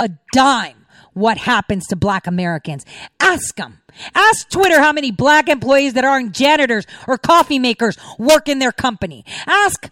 a 0.00 0.10
dime 0.32 0.80
what 1.12 1.38
happens 1.38 1.86
to 1.88 1.96
black 1.96 2.26
Americans? 2.26 2.84
Ask 3.18 3.56
them. 3.56 3.80
Ask 4.14 4.48
Twitter 4.50 4.80
how 4.80 4.92
many 4.92 5.10
black 5.10 5.48
employees 5.48 5.94
that 5.94 6.04
aren't 6.04 6.32
janitors 6.32 6.86
or 7.06 7.18
coffee 7.18 7.58
makers 7.58 7.96
work 8.18 8.48
in 8.48 8.58
their 8.58 8.72
company. 8.72 9.24
Ask 9.46 9.90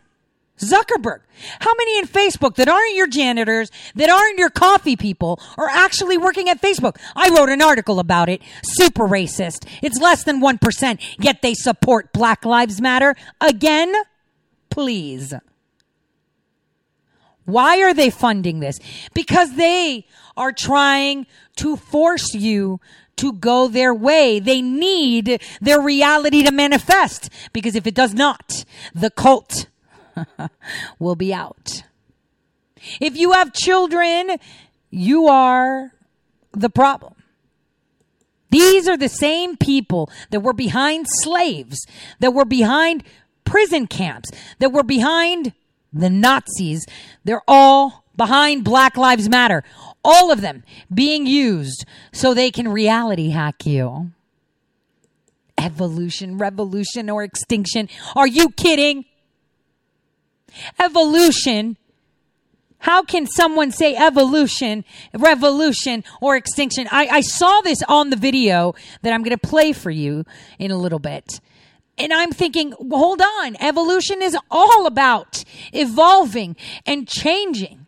Zuckerberg. 0.59 1.21
How 1.61 1.73
many 1.77 1.99
in 1.99 2.07
Facebook 2.07 2.57
that 2.57 2.69
aren't 2.69 2.95
your 2.95 3.07
janitors, 3.07 3.71
that 3.95 4.11
aren't 4.11 4.39
your 4.39 4.51
coffee 4.51 4.97
people, 4.97 5.41
are 5.57 5.69
actually 5.69 6.19
working 6.19 6.49
at 6.49 6.61
Facebook? 6.61 6.97
I 7.15 7.31
wrote 7.31 7.49
an 7.49 7.63
article 7.63 8.01
about 8.01 8.29
it. 8.29 8.43
Super 8.63 9.05
racist. 9.05 9.67
It's 9.83 10.01
less 10.01 10.25
than 10.25 10.41
1%, 10.41 11.17
yet 11.21 11.43
they 11.43 11.55
support 11.55 12.13
Black 12.13 12.45
Lives 12.45 12.81
Matter. 12.81 13.15
Again, 13.41 13.93
please. 14.71 15.35
Why 17.49 17.81
are 17.81 17.95
they 17.95 18.11
funding 18.11 18.61
this? 18.61 18.79
Because 19.15 19.55
they 19.55 20.05
are 20.37 20.53
trying 20.53 21.27
to 21.57 21.77
force 21.77 22.35
you 22.35 22.79
to 23.17 23.33
go 23.33 23.69
their 23.69 23.95
way. 23.95 24.39
They 24.39 24.61
need 24.61 25.41
their 25.59 25.81
reality 25.81 26.43
to 26.43 26.53
manifest. 26.53 27.31
Because 27.55 27.75
if 27.75 27.87
it 27.87 27.95
does 27.95 28.13
not, 28.13 28.67
the 28.95 29.09
cult 29.09 29.67
will 30.99 31.17
be 31.17 31.33
out. 31.33 31.85
If 33.01 33.17
you 33.17 33.33
have 33.33 33.55
children, 33.55 34.37
you 34.91 35.27
are 35.29 35.95
the 36.53 36.69
problem. 36.69 37.15
These 38.51 38.87
are 38.89 38.99
the 38.99 39.09
same 39.09 39.57
people 39.57 40.11
that 40.29 40.41
were 40.41 40.53
behind 40.53 41.07
slaves, 41.09 41.87
that 42.21 42.35
were 42.35 42.45
behind 42.45 43.05
prison 43.47 43.87
camps, 43.87 44.31
that 44.59 44.71
were 44.71 44.83
behind 44.83 45.55
the 45.93 46.11
Nazis. 46.11 46.87
They're 47.25 47.43
all 47.49 48.05
behind 48.17 48.65
Black 48.65 48.97
Lives 48.97 49.29
Matter. 49.29 49.65
All 50.05 50.31
of 50.31 50.41
them 50.41 50.65
being 50.93 51.27
used 51.27 51.85
so 52.13 52.35
they 52.35 52.51
can 52.51 52.69
reality 52.69 53.31
hack 53.31 53.67
you. 53.67 54.13
Evolution, 55.57 56.39
revolution, 56.39 57.11
or 57.11 57.25
extinction. 57.25 57.89
Are 58.15 58.27
you 58.27 58.51
kidding? 58.51 59.07
Evolution. 60.79 61.77
How 62.81 63.03
can 63.03 63.27
someone 63.27 63.73
say 63.73 63.97
evolution, 63.97 64.85
revolution, 65.13 66.05
or 66.21 66.37
extinction? 66.37 66.87
I, 66.93 67.09
I 67.09 67.21
saw 67.23 67.61
this 67.63 67.83
on 67.89 68.11
the 68.11 68.17
video 68.17 68.75
that 69.03 69.13
I'm 69.13 69.23
going 69.25 69.37
to 69.37 69.49
play 69.49 69.73
for 69.73 69.91
you 69.91 70.25
in 70.61 70.71
a 70.71 70.77
little 70.77 71.01
bit. 71.01 71.41
And 71.99 72.13
I'm 72.13 72.31
thinking, 72.31 72.73
hold 72.91 73.21
on. 73.21 73.57
Evolution 73.61 74.23
is 74.23 74.37
all 74.51 74.87
about 74.87 75.45
evolving 75.73 76.57
and 76.87 77.09
changing 77.09 77.87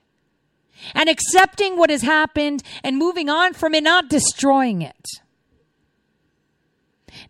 and 0.95 1.09
accepting 1.09 1.77
what 1.77 1.91
has 1.91 2.03
happened 2.03 2.63
and 2.83 2.97
moving 2.97 3.29
on 3.29 3.53
from 3.53 3.75
it, 3.75 3.83
not 3.83 4.09
destroying 4.09 4.83
it. 4.83 5.07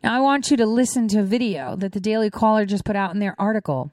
Now, 0.03 0.16
I 0.16 0.20
want 0.20 0.51
you 0.51 0.57
to 0.57 0.66
listen 0.66 1.09
to 1.09 1.20
a 1.20 1.24
video 1.24 1.76
that 1.76 1.93
the 1.93 2.01
Daily 2.01 2.31
Caller 2.31 2.64
just 2.64 2.85
put 2.85 2.97
out 2.97 3.12
in 3.12 3.18
their 3.18 3.35
article. 3.39 3.91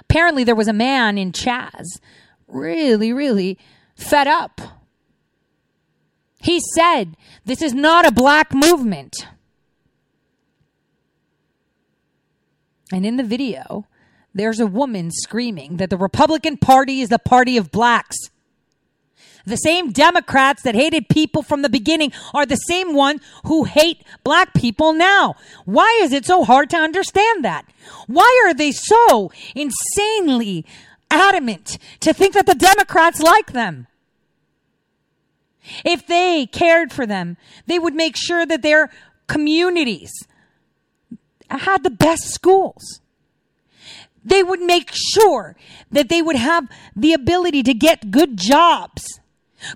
Apparently, 0.00 0.42
there 0.42 0.54
was 0.54 0.68
a 0.68 0.72
man 0.72 1.18
in 1.18 1.32
Chaz, 1.32 2.00
really, 2.48 3.12
really 3.12 3.58
fed 3.94 4.26
up. 4.26 4.60
He 6.40 6.60
said, 6.74 7.16
This 7.44 7.62
is 7.62 7.74
not 7.74 8.06
a 8.06 8.12
black 8.12 8.54
movement. 8.54 9.26
And 12.92 13.04
in 13.04 13.16
the 13.16 13.24
video, 13.24 13.86
there's 14.34 14.60
a 14.60 14.66
woman 14.66 15.10
screaming 15.10 15.78
that 15.78 15.90
the 15.90 15.96
Republican 15.96 16.56
Party 16.56 17.00
is 17.00 17.08
the 17.08 17.18
party 17.18 17.56
of 17.56 17.70
blacks. 17.70 18.16
The 19.46 19.56
same 19.56 19.92
Democrats 19.92 20.62
that 20.62 20.74
hated 20.74 21.08
people 21.08 21.42
from 21.42 21.62
the 21.62 21.68
beginning 21.68 22.12
are 22.34 22.44
the 22.44 22.56
same 22.56 22.94
one 22.94 23.20
who 23.44 23.64
hate 23.64 24.02
black 24.24 24.52
people 24.54 24.92
now. 24.92 25.36
Why 25.64 26.00
is 26.02 26.12
it 26.12 26.26
so 26.26 26.44
hard 26.44 26.68
to 26.70 26.76
understand 26.76 27.44
that? 27.44 27.64
Why 28.08 28.44
are 28.44 28.52
they 28.52 28.72
so 28.72 29.30
insanely 29.54 30.66
adamant 31.10 31.78
to 32.00 32.12
think 32.12 32.34
that 32.34 32.46
the 32.46 32.56
Democrats 32.56 33.22
like 33.22 33.52
them? 33.52 33.86
If 35.84 36.06
they 36.06 36.46
cared 36.46 36.92
for 36.92 37.06
them, 37.06 37.36
they 37.66 37.78
would 37.78 37.94
make 37.94 38.16
sure 38.16 38.46
that 38.46 38.62
their 38.62 38.90
communities 39.28 40.12
had 41.50 41.82
the 41.82 41.90
best 41.90 42.24
schools. 42.32 43.00
They 44.24 44.42
would 44.42 44.60
make 44.60 44.90
sure 44.92 45.56
that 45.90 46.08
they 46.08 46.20
would 46.20 46.36
have 46.36 46.68
the 46.96 47.12
ability 47.12 47.62
to 47.62 47.74
get 47.74 48.10
good 48.10 48.36
jobs 48.36 49.20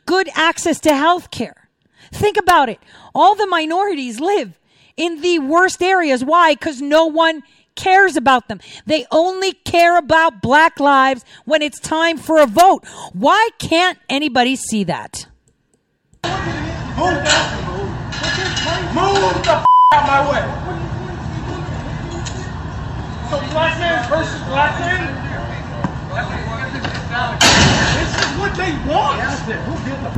good 0.07 0.29
access 0.35 0.81
to 0.81 0.95
health 0.95 1.31
care. 1.31 1.69
Think 2.13 2.37
about 2.37 2.69
it. 2.69 2.81
All 3.15 3.35
the 3.35 3.47
minorities 3.47 4.21
live 4.21 4.59
in 4.97 5.21
the 5.21 5.39
worst 5.39 5.83
areas. 5.83 6.25
Why? 6.25 6.55
Because 6.55 6.81
no 6.81 7.07
one 7.07 7.43
cares 7.77 8.17
about 8.17 8.49
them. 8.49 8.61
They 8.87 9.07
only 9.11 9.53
care 9.53 9.97
about 9.97 10.43
black 10.43 10.81
lives 10.81 11.25
when 11.45 11.63
it's 11.63 11.79
time 11.79 12.19
for 12.19 12.41
a 12.41 12.47
vote. 12.47 12.85
Why 13.13 13.51
can't 13.59 13.99
anybody 14.09 14.57
see 14.57 14.85
that? 14.85 15.27
Move, 18.93 19.45
the 19.45 19.53
f- 19.53 19.65
out 19.95 20.07
my 20.07 20.31
way. 20.31 20.90
So 23.31 23.39
black 23.53 23.79
man 23.79 24.11
versus 24.11 24.43
black 24.49 24.81
man? 24.81 25.07
This 27.95 28.11
is 28.19 28.39
what 28.41 28.53
they 28.57 28.73
want. 28.91 29.21
Who 29.23 29.75
did 29.89 30.03
the 30.03 30.11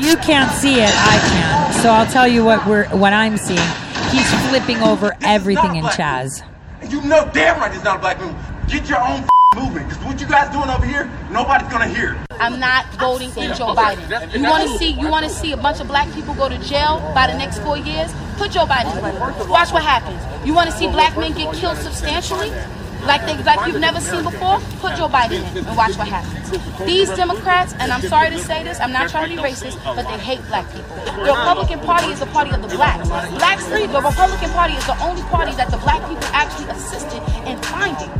You 0.00 0.16
can't 0.16 0.50
see 0.50 0.80
it, 0.80 0.90
I 0.92 1.18
can. 1.20 1.72
So 1.82 1.90
I'll 1.90 2.10
tell 2.10 2.26
you 2.26 2.44
what 2.44 2.66
we're 2.66 2.88
what 2.88 3.12
I'm 3.12 3.36
seeing. 3.36 3.60
He's 4.54 4.62
flipping 4.62 4.82
over 4.84 5.16
everything 5.22 5.74
in 5.74 5.84
Chaz. 5.84 6.42
And 6.80 6.92
you 6.92 7.00
know 7.02 7.28
damn 7.34 7.58
right 7.58 7.74
it's 7.74 7.82
not 7.82 7.96
a 7.96 7.98
black 7.98 8.20
man. 8.20 8.36
Get 8.68 8.88
your 8.88 9.00
own 9.00 9.26
movement. 9.56 9.88
Because 9.88 10.04
what 10.04 10.20
you 10.20 10.28
guys 10.28 10.52
doing 10.52 10.70
over 10.70 10.86
here, 10.86 11.10
nobody's 11.32 11.68
gonna 11.72 11.88
hear. 11.88 12.16
I'm 12.38 12.60
not 12.60 12.86
voting 12.94 13.30
in 13.30 13.56
Joe 13.56 13.74
Biden. 13.74 14.32
You 14.32 14.42
want 14.42 14.70
to 14.70 14.78
see 14.78 14.92
you 14.92 15.08
want 15.08 15.24
to 15.24 15.30
see 15.30 15.50
a 15.50 15.56
bunch 15.56 15.80
of 15.80 15.88
black 15.88 16.12
people 16.14 16.34
go 16.34 16.48
to 16.48 16.58
jail 16.58 17.00
by 17.16 17.26
the 17.26 17.36
next 17.36 17.58
four 17.60 17.76
years? 17.76 18.12
Put 18.36 18.52
Joe 18.52 18.64
Biden. 18.64 19.48
Watch 19.48 19.72
what 19.72 19.82
happens. 19.82 20.22
You 20.46 20.54
want 20.54 20.70
to 20.70 20.76
see 20.76 20.86
black 20.86 21.18
men 21.18 21.32
get 21.32 21.52
killed 21.54 21.78
substantially? 21.78 22.52
Like 23.06 23.26
they, 23.26 23.36
like 23.42 23.66
you've 23.66 23.80
never 23.80 24.00
seen 24.00 24.22
before, 24.22 24.60
put 24.80 24.96
Joe 24.96 25.08
Biden 25.08 25.44
in 25.52 25.66
and 25.66 25.76
watch 25.76 25.96
what 25.96 26.08
happens. 26.08 26.50
These 26.86 27.10
Democrats, 27.10 27.74
and 27.78 27.92
I'm 27.92 28.00
sorry 28.02 28.30
to 28.30 28.38
say 28.38 28.64
this, 28.64 28.80
I'm 28.80 28.92
not 28.92 29.10
trying 29.10 29.30
to 29.30 29.36
be 29.36 29.42
racist, 29.42 29.82
but 29.84 30.04
they 30.08 30.18
hate 30.18 30.40
black 30.48 30.70
people. 30.72 30.96
The 30.96 31.32
Republican 31.32 31.80
Party 31.80 32.12
is 32.12 32.20
the 32.20 32.26
party 32.26 32.50
of 32.50 32.62
the 32.62 32.68
blacks. 32.68 33.08
Blacks, 33.08 33.66
the 33.66 34.00
Republican 34.02 34.50
Party 34.50 34.74
is 34.74 34.86
the 34.86 34.98
only 35.02 35.22
party 35.22 35.52
that 35.56 35.70
the 35.70 35.78
black 35.78 36.00
people 36.08 36.24
actually 36.32 36.70
assisted 36.70 37.22
in 37.46 37.58
finding. 37.62 38.10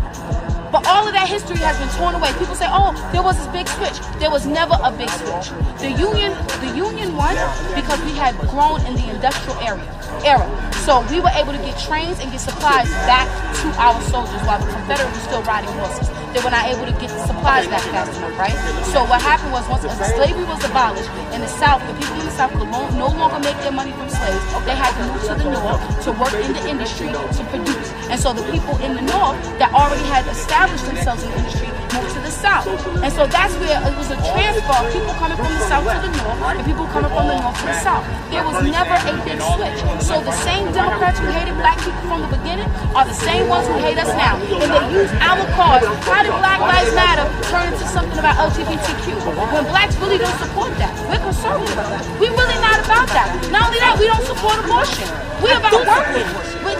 But 0.74 0.88
all 0.88 1.06
of 1.06 1.14
that 1.14 1.28
history 1.28 1.58
has 1.58 1.78
been 1.78 1.88
torn 1.94 2.16
away. 2.16 2.32
People 2.34 2.56
say, 2.56 2.66
"Oh, 2.66 2.90
there 3.12 3.22
was 3.22 3.38
this 3.38 3.46
big 3.54 3.68
switch." 3.68 3.94
There 4.18 4.28
was 4.28 4.44
never 4.44 4.76
a 4.82 4.90
big 4.90 5.08
switch. 5.08 5.54
The 5.78 5.92
union, 5.92 6.34
the 6.58 6.74
union 6.74 7.14
won 7.14 7.38
because 7.78 8.00
we 8.02 8.10
had 8.18 8.34
grown 8.50 8.84
in 8.84 8.96
the 8.96 9.06
industrial 9.08 9.56
area 9.60 9.86
era. 10.24 10.46
So 10.82 11.00
we 11.10 11.20
were 11.20 11.30
able 11.34 11.52
to 11.52 11.62
get 11.62 11.78
trains 11.78 12.18
and 12.18 12.30
get 12.32 12.40
supplies 12.40 12.90
back 13.06 13.30
to 13.62 13.66
our 13.78 14.00
soldiers 14.10 14.42
while 14.42 14.58
the 14.58 14.66
Confederates 14.66 15.14
were 15.14 15.24
still 15.30 15.42
riding 15.42 15.70
horses. 15.78 16.10
They 16.34 16.42
were 16.42 16.50
not 16.50 16.66
able 16.66 16.86
to 16.86 16.92
get 16.98 17.10
the 17.14 17.22
supplies 17.26 17.68
back 17.68 17.82
fast 17.94 18.10
enough, 18.18 18.34
right? 18.38 18.56
So 18.90 19.04
what 19.04 19.22
happened 19.22 19.52
was 19.52 19.62
once 19.68 19.86
slavery 19.86 20.44
was 20.44 20.62
abolished 20.64 21.08
in 21.32 21.40
the 21.40 21.48
South, 21.48 21.80
the 21.86 21.94
people 21.94 22.18
in 22.18 22.26
the 22.26 22.34
South 22.34 22.50
could 22.52 22.68
no 22.70 23.06
longer 23.06 23.38
make 23.38 23.58
their 23.62 23.72
money 23.72 23.92
from 23.92 24.08
slaves. 24.10 24.42
They 24.66 24.74
had 24.74 24.92
to 24.98 25.04
move 25.12 25.22
to 25.30 25.34
the 25.38 25.50
North 25.50 25.82
to 26.04 26.12
work 26.12 26.34
in 26.34 26.52
the 26.52 26.68
industry 26.68 27.08
to 27.12 27.42
produce. 27.50 27.90
And 28.10 28.18
so 28.20 28.32
the 28.32 28.42
people 28.50 28.76
in 28.78 28.94
the 28.94 29.02
North 29.02 29.38
that 29.58 29.72
already 29.72 30.04
had 30.10 30.26
established 30.26 30.63
themselves 30.70 31.22
in 31.22 31.30
the 31.30 31.36
industry 31.36 31.84
to 32.03 32.20
the 32.20 32.30
South. 32.30 32.66
And 33.03 33.12
so 33.12 33.26
that's 33.26 33.55
where 33.62 33.78
it 33.78 33.95
was 33.95 34.11
a 34.11 34.18
transfer 34.34 34.74
of 34.74 34.90
people 34.90 35.14
coming 35.20 35.38
from 35.38 35.53
the 35.55 35.64
South 35.70 35.86
to 35.86 36.01
the 36.03 36.11
North 36.18 36.59
and 36.59 36.66
people 36.66 36.86
coming 36.90 37.11
from 37.11 37.28
the 37.30 37.36
North 37.38 37.59
to 37.61 37.66
the 37.70 37.78
South. 37.78 38.03
There 38.30 38.42
was 38.42 38.59
never 38.66 38.95
a 38.99 39.14
big 39.22 39.38
switch. 39.38 39.78
So 40.03 40.18
the 40.22 40.34
same 40.42 40.72
Democrats 40.72 41.18
who 41.22 41.30
hated 41.30 41.55
black 41.61 41.78
people 41.78 42.03
from 42.11 42.26
the 42.26 42.30
beginning 42.34 42.66
are 42.99 43.05
the 43.07 43.14
same 43.14 43.47
ones 43.47 43.66
who 43.68 43.78
hate 43.78 43.99
us 43.99 44.11
now. 44.18 44.40
And 44.40 44.70
they 44.70 44.84
use 44.90 45.11
our 45.22 45.45
cause. 45.55 45.86
How 46.09 46.22
did 46.22 46.34
Black 46.42 46.61
Lives 46.61 46.95
Matter 46.95 47.26
turn 47.51 47.72
into 47.72 47.86
something 47.86 48.18
about 48.18 48.36
LGBTQ? 48.51 49.22
When 49.55 49.64
blacks 49.70 49.97
really 49.99 50.18
don't 50.18 50.36
support 50.38 50.74
that. 50.78 50.92
We're 51.09 51.22
conservative. 51.22 51.76
We're 52.18 52.34
really 52.34 52.61
not 52.61 52.82
about 52.84 53.09
that. 53.14 53.28
Not 53.51 53.68
only 53.68 53.80
that, 53.80 53.97
we 53.99 54.07
don't 54.07 54.24
support 54.24 54.59
abortion. 54.64 55.09
We're 55.42 55.59
about 55.59 55.84
working. 55.86 56.26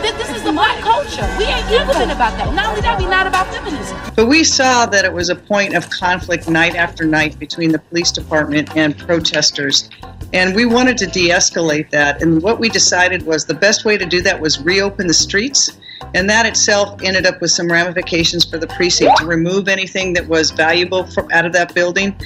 This 0.05 0.31
is 0.37 0.43
the 0.43 0.53
black 0.53 0.81
culture. 0.81 1.27
We 1.39 1.45
ain't 1.45 1.69
been 1.69 2.11
about 2.11 2.37
that. 2.39 2.53
Not 2.55 2.71
only 2.71 2.81
that, 2.83 2.99
we're 2.99 3.09
not 3.09 3.27
about 3.27 3.53
feminism. 3.53 3.97
But 4.17 4.27
we 4.27 4.45
saw 4.45 4.87
that 4.87 5.04
it 5.05 5.13
was 5.13 5.29
a 5.29 5.37
point 5.37 5.75
of 5.75 5.89
conflict 5.91 6.49
night 6.49 6.75
after 6.75 7.05
night 7.05 7.39
between 7.39 7.73
the 7.73 7.79
police 7.79 8.11
department 8.11 8.77
and 8.77 8.97
protesters. 8.97 9.89
And 10.33 10.55
we 10.55 10.67
wanted 10.67 10.99
to 10.99 11.07
de 11.07 11.31
escalate 11.31 11.91
that. 11.91 12.23
And 12.23 12.43
what 12.43 12.59
we 12.59 12.69
decided 12.69 13.25
was 13.25 13.45
the 13.45 13.55
best 13.55 13.85
way 13.85 13.97
to 13.97 14.07
do 14.07 14.21
that 14.23 14.41
was 14.41 14.61
reopen 14.61 15.07
the 15.07 15.15
streets. 15.15 15.77
And 16.15 16.29
that 16.29 16.47
itself 16.47 17.01
ended 17.03 17.27
up 17.27 17.41
with 17.41 17.51
some 17.51 17.71
ramifications 17.71 18.45
for 18.45 18.59
the 18.59 18.67
precinct 18.67 19.19
to 19.19 19.27
remove 19.27 19.69
anything 19.69 20.13
that 20.15 20.27
was 20.27 20.51
valuable 20.51 21.07
from, 21.07 21.31
out 21.33 21.47
of 21.47 21.53
that 21.53 21.75
building. 21.75 22.17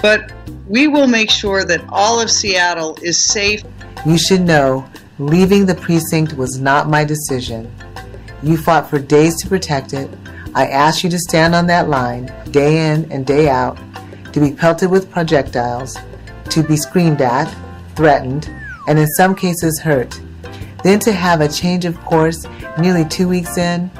But 0.00 0.32
we 0.68 0.88
will 0.88 1.06
make 1.06 1.30
sure 1.30 1.64
that 1.64 1.84
all 1.88 2.20
of 2.20 2.30
Seattle 2.30 2.98
is 3.02 3.24
safe. 3.26 3.62
You 4.04 4.18
should 4.18 4.42
know 4.42 4.88
leaving 5.18 5.66
the 5.66 5.74
precinct 5.74 6.34
was 6.34 6.58
not 6.58 6.88
my 6.88 7.04
decision. 7.04 7.72
You 8.42 8.56
fought 8.56 8.90
for 8.90 8.98
days 8.98 9.40
to 9.42 9.48
protect 9.48 9.92
it. 9.92 10.10
I 10.54 10.66
ask 10.66 11.02
you 11.02 11.08
to 11.10 11.18
stand 11.18 11.54
on 11.54 11.66
that 11.68 11.88
line, 11.88 12.32
day 12.50 12.92
in 12.92 13.10
and 13.10 13.26
day 13.26 13.48
out, 13.48 13.78
to 14.34 14.40
be 14.40 14.52
pelted 14.52 14.90
with 14.90 15.10
projectiles, 15.10 15.96
to 16.50 16.62
be 16.62 16.76
screamed 16.76 17.22
at, 17.22 17.46
threatened, 17.96 18.50
and 18.86 18.98
in 18.98 19.06
some 19.06 19.34
cases 19.34 19.80
hurt. 19.80 20.20
Then 20.84 20.98
to 21.00 21.12
have 21.12 21.40
a 21.40 21.48
change 21.48 21.86
of 21.86 21.98
course 22.04 22.46
nearly 22.78 23.06
two 23.06 23.28
weeks 23.28 23.56
in, 23.56 23.90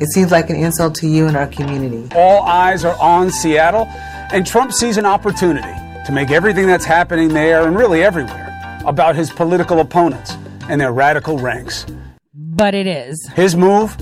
it 0.00 0.08
seems 0.08 0.32
like 0.32 0.50
an 0.50 0.56
insult 0.56 0.96
to 0.96 1.06
you 1.06 1.28
and 1.28 1.36
our 1.36 1.46
community. 1.46 2.08
All 2.16 2.42
eyes 2.42 2.84
are 2.84 2.96
on 3.00 3.30
Seattle, 3.30 3.86
and 4.32 4.44
Trump 4.44 4.72
sees 4.72 4.96
an 4.96 5.06
opportunity 5.06 5.74
to 6.04 6.10
make 6.12 6.30
everything 6.30 6.66
that's 6.66 6.84
happening 6.84 7.28
there 7.28 7.66
and 7.66 7.76
really 7.76 8.02
everywhere 8.02 8.80
about 8.86 9.14
his 9.14 9.30
political 9.30 9.78
opponents 9.78 10.36
and 10.68 10.80
their 10.80 10.92
radical 10.92 11.38
ranks. 11.38 11.86
But 12.34 12.74
it 12.74 12.88
is. 12.88 13.24
His 13.34 13.54
move 13.54 13.96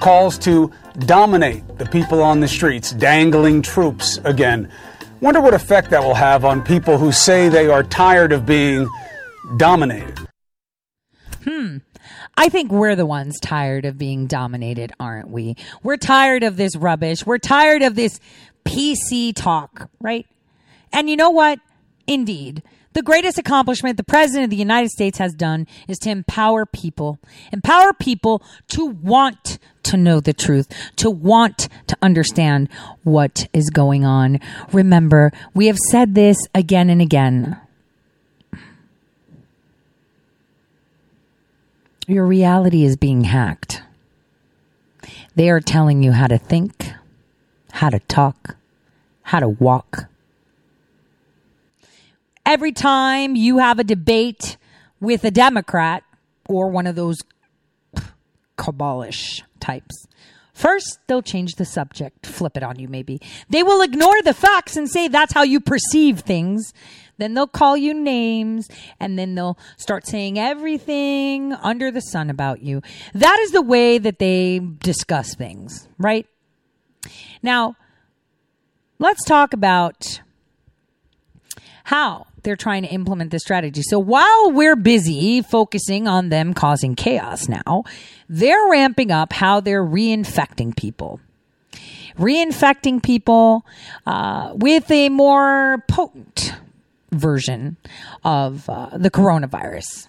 calls 0.00 0.36
to 0.38 0.72
dominate 1.00 1.78
the 1.78 1.86
people 1.86 2.22
on 2.22 2.40
the 2.40 2.48
streets, 2.48 2.92
dangling 2.92 3.62
troops 3.62 4.18
again. 4.24 4.70
Wonder 5.20 5.40
what 5.40 5.54
effect 5.54 5.90
that 5.90 6.02
will 6.02 6.14
have 6.14 6.44
on 6.44 6.62
people 6.62 6.98
who 6.98 7.12
say 7.12 7.48
they 7.48 7.68
are 7.68 7.82
tired 7.82 8.32
of 8.32 8.44
being 8.44 8.88
dominated. 9.56 10.18
Hmm. 11.44 11.78
I 12.36 12.48
think 12.48 12.72
we're 12.72 12.96
the 12.96 13.06
ones 13.06 13.38
tired 13.40 13.84
of 13.84 13.98
being 13.98 14.26
dominated, 14.26 14.92
aren't 14.98 15.30
we? 15.30 15.56
We're 15.82 15.96
tired 15.96 16.42
of 16.42 16.56
this 16.56 16.76
rubbish. 16.76 17.24
We're 17.26 17.38
tired 17.38 17.82
of 17.82 17.94
this 17.94 18.20
PC 18.64 19.32
talk, 19.34 19.90
right? 20.00 20.26
And 20.92 21.08
you 21.08 21.16
know 21.16 21.30
what? 21.30 21.58
Indeed, 22.06 22.62
the 22.92 23.02
greatest 23.02 23.38
accomplishment 23.38 23.96
the 23.96 24.04
president 24.04 24.44
of 24.44 24.50
the 24.50 24.56
United 24.56 24.90
States 24.90 25.18
has 25.18 25.34
done 25.34 25.66
is 25.88 25.98
to 26.00 26.10
empower 26.10 26.66
people, 26.66 27.18
empower 27.52 27.92
people 27.92 28.42
to 28.68 28.86
want 28.86 29.58
to 29.84 29.96
know 29.96 30.20
the 30.20 30.32
truth, 30.32 30.68
to 30.96 31.10
want 31.10 31.68
to 31.86 31.96
understand 32.02 32.68
what 33.02 33.48
is 33.52 33.70
going 33.70 34.04
on. 34.04 34.40
Remember, 34.72 35.32
we 35.54 35.66
have 35.66 35.78
said 35.78 36.14
this 36.14 36.36
again 36.54 36.90
and 36.90 37.00
again. 37.00 37.58
Your 42.06 42.26
reality 42.26 42.84
is 42.84 42.96
being 42.96 43.24
hacked. 43.24 43.82
They 45.34 45.48
are 45.50 45.60
telling 45.60 46.02
you 46.02 46.12
how 46.12 46.26
to 46.26 46.36
think, 46.36 46.92
how 47.72 47.90
to 47.90 48.00
talk, 48.00 48.56
how 49.22 49.40
to 49.40 49.48
walk. 49.48 50.08
Every 52.52 52.72
time 52.72 53.34
you 53.34 53.56
have 53.58 53.78
a 53.78 53.84
debate 53.84 54.58
with 55.00 55.24
a 55.24 55.30
Democrat 55.30 56.04
or 56.50 56.68
one 56.68 56.86
of 56.86 56.94
those 56.94 57.16
cabalish 58.58 59.40
types, 59.58 60.06
First, 60.52 60.98
they'll 61.06 61.22
change 61.22 61.54
the 61.54 61.64
subject, 61.64 62.26
flip 62.26 62.58
it 62.58 62.62
on 62.62 62.78
you 62.78 62.86
maybe. 62.86 63.22
They 63.48 63.62
will 63.62 63.80
ignore 63.80 64.20
the 64.20 64.34
facts 64.34 64.76
and 64.76 64.86
say 64.86 65.08
that's 65.08 65.32
how 65.32 65.44
you 65.44 65.60
perceive 65.60 66.20
things. 66.20 66.74
Then 67.16 67.32
they'll 67.32 67.46
call 67.46 67.74
you 67.74 67.94
names 67.94 68.68
and 69.00 69.18
then 69.18 69.34
they'll 69.34 69.58
start 69.78 70.06
saying 70.06 70.38
everything 70.38 71.54
under 71.54 71.90
the 71.90 72.02
sun 72.02 72.28
about 72.28 72.60
you. 72.60 72.82
That 73.14 73.38
is 73.40 73.52
the 73.52 73.62
way 73.62 73.96
that 73.96 74.18
they 74.18 74.58
discuss 74.58 75.34
things, 75.34 75.88
right? 75.96 76.26
Now, 77.42 77.76
let's 78.98 79.24
talk 79.24 79.54
about 79.54 80.20
how 81.84 82.26
they're 82.42 82.56
trying 82.56 82.82
to 82.82 82.88
implement 82.88 83.30
this 83.30 83.42
strategy. 83.42 83.82
So 83.82 83.98
while 83.98 84.52
we're 84.52 84.76
busy 84.76 85.42
focusing 85.42 86.08
on 86.08 86.28
them 86.28 86.54
causing 86.54 86.94
chaos 86.94 87.48
now, 87.48 87.84
they're 88.28 88.68
ramping 88.70 89.10
up 89.10 89.32
how 89.32 89.60
they're 89.60 89.84
reinfecting 89.84 90.76
people. 90.76 91.20
Reinfecting 92.18 93.02
people 93.02 93.64
uh, 94.06 94.52
with 94.54 94.90
a 94.90 95.08
more 95.08 95.84
potent 95.88 96.54
version 97.10 97.76
of 98.24 98.68
uh, 98.68 98.90
the 98.96 99.10
coronavirus. 99.10 100.08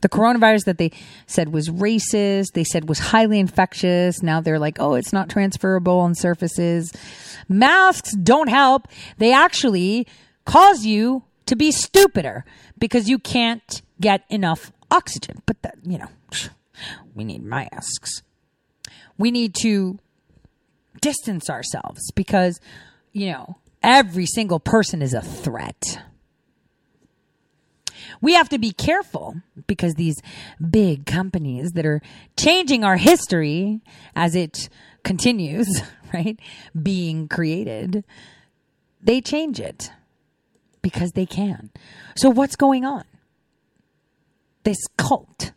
The 0.00 0.08
coronavirus 0.08 0.64
that 0.64 0.76
they 0.78 0.90
said 1.26 1.52
was 1.52 1.70
racist, 1.70 2.52
they 2.52 2.64
said 2.64 2.88
was 2.88 2.98
highly 2.98 3.38
infectious. 3.38 4.22
Now 4.22 4.40
they're 4.40 4.58
like, 4.58 4.76
oh, 4.78 4.94
it's 4.94 5.12
not 5.14 5.30
transferable 5.30 5.98
on 6.00 6.14
surfaces. 6.14 6.92
Masks 7.48 8.14
don't 8.14 8.48
help. 8.48 8.88
They 9.16 9.32
actually 9.32 10.06
cause 10.44 10.84
you 10.84 11.24
to 11.46 11.56
be 11.56 11.70
stupider 11.70 12.44
because 12.78 13.08
you 13.08 13.18
can't 13.18 13.82
get 14.00 14.24
enough 14.28 14.72
oxygen. 14.90 15.42
But 15.46 15.62
that, 15.62 15.76
you 15.84 15.98
know, 15.98 16.08
we 17.14 17.24
need 17.24 17.42
masks. 17.42 18.22
We 19.18 19.30
need 19.30 19.54
to 19.56 19.98
distance 21.00 21.50
ourselves 21.50 22.10
because, 22.14 22.60
you 23.12 23.30
know, 23.30 23.56
every 23.82 24.26
single 24.26 24.60
person 24.60 25.02
is 25.02 25.12
a 25.12 25.20
threat. 25.20 25.98
We 28.20 28.34
have 28.34 28.48
to 28.50 28.58
be 28.58 28.72
careful 28.72 29.36
because 29.66 29.94
these 29.94 30.16
big 30.70 31.04
companies 31.04 31.72
that 31.72 31.84
are 31.84 32.00
changing 32.36 32.84
our 32.84 32.96
history 32.96 33.80
as 34.16 34.34
it 34.34 34.68
continues, 35.02 35.82
right, 36.14 36.38
being 36.80 37.28
created, 37.28 38.04
they 39.02 39.20
change 39.20 39.60
it 39.60 39.90
because 40.84 41.12
they 41.12 41.24
can. 41.24 41.70
So, 42.14 42.28
what's 42.28 42.54
going 42.54 42.84
on? 42.84 43.04
This 44.64 44.76
cult, 44.98 45.52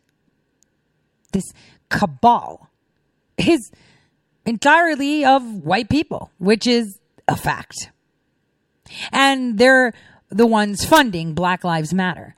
this 1.33 1.43
cabal 1.89 2.69
is 3.37 3.71
entirely 4.45 5.25
of 5.25 5.43
white 5.43 5.89
people, 5.89 6.31
which 6.39 6.65
is 6.65 6.97
a 7.27 7.35
fact. 7.35 7.91
And 9.11 9.57
they're 9.57 9.93
the 10.29 10.47
ones 10.47 10.85
funding 10.85 11.33
Black 11.33 11.65
Lives 11.65 11.93
Matter, 11.93 12.33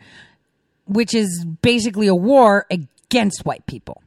which 0.85 1.13
is 1.13 1.45
basically 1.61 2.07
a 2.07 2.15
war 2.15 2.65
against 2.71 3.45
white 3.45 3.67
people. 3.67 4.01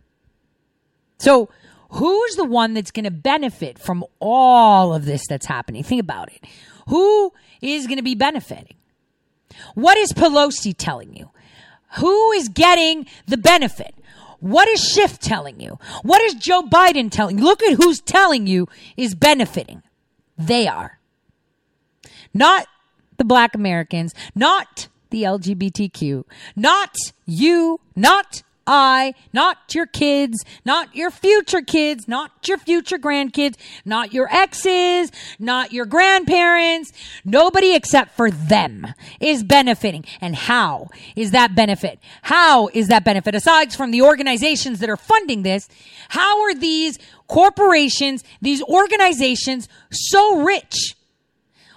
So, 1.18 1.48
who's 1.90 2.34
the 2.34 2.44
one 2.44 2.74
that's 2.74 2.90
going 2.90 3.04
to 3.04 3.12
benefit 3.12 3.78
from 3.78 4.04
all 4.18 4.92
of 4.92 5.04
this 5.04 5.22
that's 5.28 5.46
happening? 5.46 5.84
Think 5.84 6.00
about 6.00 6.32
it. 6.32 6.44
Who 6.88 7.32
is 7.60 7.86
going 7.86 7.98
to 7.98 8.02
be 8.02 8.14
benefiting? 8.14 8.76
What 9.74 9.96
is 9.96 10.12
Pelosi 10.12 10.74
telling 10.76 11.14
you? 11.14 11.30
Who 11.98 12.32
is 12.32 12.48
getting 12.48 13.06
the 13.26 13.36
benefit? 13.36 13.94
What 14.40 14.66
is 14.68 14.82
Schiff 14.82 15.18
telling 15.18 15.60
you? 15.60 15.78
What 16.02 16.20
is 16.22 16.34
Joe 16.34 16.62
Biden 16.62 17.10
telling 17.10 17.38
you? 17.38 17.44
Look 17.44 17.62
at 17.62 17.74
who's 17.74 18.00
telling 18.00 18.46
you 18.46 18.66
is 18.96 19.14
benefiting. 19.14 19.82
They 20.36 20.66
are. 20.66 20.98
Not 22.34 22.66
the 23.18 23.24
black 23.24 23.54
Americans, 23.54 24.14
not 24.34 24.88
the 25.10 25.22
LGBTQ, 25.22 26.24
not 26.56 26.96
you, 27.26 27.78
not 27.94 28.42
I, 28.66 29.14
not 29.32 29.74
your 29.74 29.86
kids, 29.86 30.44
not 30.64 30.94
your 30.94 31.10
future 31.10 31.62
kids, 31.62 32.06
not 32.06 32.30
your 32.46 32.58
future 32.58 32.98
grandkids, 32.98 33.56
not 33.84 34.12
your 34.12 34.32
exes, 34.32 35.10
not 35.38 35.72
your 35.72 35.86
grandparents. 35.86 36.92
Nobody 37.24 37.74
except 37.74 38.16
for 38.16 38.30
them 38.30 38.86
is 39.20 39.42
benefiting. 39.42 40.04
And 40.20 40.36
how 40.36 40.88
is 41.16 41.32
that 41.32 41.54
benefit? 41.54 41.98
How 42.22 42.68
is 42.68 42.88
that 42.88 43.04
benefit? 43.04 43.34
Aside 43.34 43.72
from 43.72 43.90
the 43.90 44.02
organizations 44.02 44.78
that 44.80 44.90
are 44.90 44.96
funding 44.96 45.42
this, 45.42 45.68
how 46.08 46.42
are 46.42 46.54
these 46.54 46.98
corporations, 47.26 48.22
these 48.40 48.62
organizations 48.62 49.68
so 49.90 50.42
rich 50.42 50.94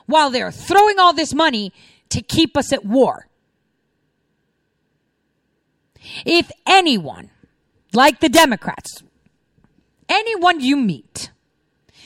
while 0.05 0.29
they're 0.29 0.51
throwing 0.51 0.99
all 0.99 1.13
this 1.13 1.33
money 1.33 1.71
to 2.09 2.21
keep 2.21 2.55
us 2.55 2.71
at 2.71 2.85
war? 2.85 3.27
If 6.25 6.51
anyone, 6.65 7.29
like 7.93 8.19
the 8.19 8.29
Democrats, 8.29 9.03
anyone 10.09 10.59
you 10.59 10.75
meet, 10.75 11.31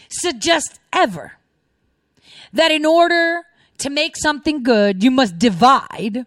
suggests 0.09 0.79
ever 0.91 1.33
that 2.53 2.71
in 2.71 2.85
order 2.85 3.43
to 3.79 3.89
make 3.89 4.17
something 4.17 4.63
good, 4.63 5.03
you 5.03 5.11
must 5.11 5.37
divide, 5.37 6.25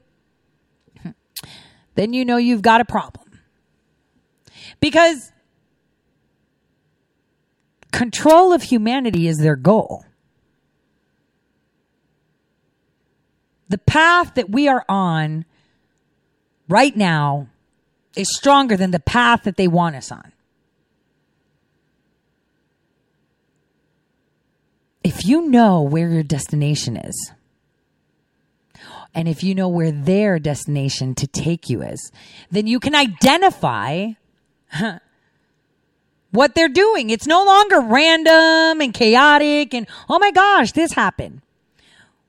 then 1.94 2.12
you 2.12 2.24
know 2.24 2.36
you've 2.36 2.62
got 2.62 2.80
a 2.80 2.84
problem. 2.84 3.40
Because 4.80 5.32
control 7.90 8.52
of 8.52 8.64
humanity 8.64 9.28
is 9.28 9.38
their 9.38 9.56
goal. 9.56 10.04
The 13.68 13.78
path 13.78 14.34
that 14.34 14.50
we 14.50 14.68
are 14.68 14.84
on 14.88 15.44
right 16.68 16.96
now 16.96 17.48
is 18.16 18.34
stronger 18.34 18.76
than 18.76 18.90
the 18.90 19.00
path 19.00 19.42
that 19.44 19.56
they 19.56 19.68
want 19.68 19.96
us 19.96 20.12
on. 20.12 20.32
If 25.04 25.26
you 25.26 25.48
know 25.48 25.82
where 25.82 26.08
your 26.08 26.22
destination 26.22 26.96
is, 26.96 27.32
and 29.14 29.28
if 29.28 29.42
you 29.42 29.54
know 29.54 29.68
where 29.68 29.92
their 29.92 30.38
destination 30.38 31.14
to 31.16 31.26
take 31.26 31.68
you 31.68 31.82
is, 31.82 32.12
then 32.50 32.66
you 32.66 32.80
can 32.80 32.94
identify 32.94 34.12
what 36.30 36.54
they're 36.54 36.68
doing. 36.68 37.10
It's 37.10 37.26
no 37.26 37.44
longer 37.44 37.80
random 37.80 38.80
and 38.80 38.94
chaotic 38.94 39.74
and, 39.74 39.86
oh 40.08 40.18
my 40.18 40.30
gosh, 40.30 40.72
this 40.72 40.92
happened. 40.92 41.42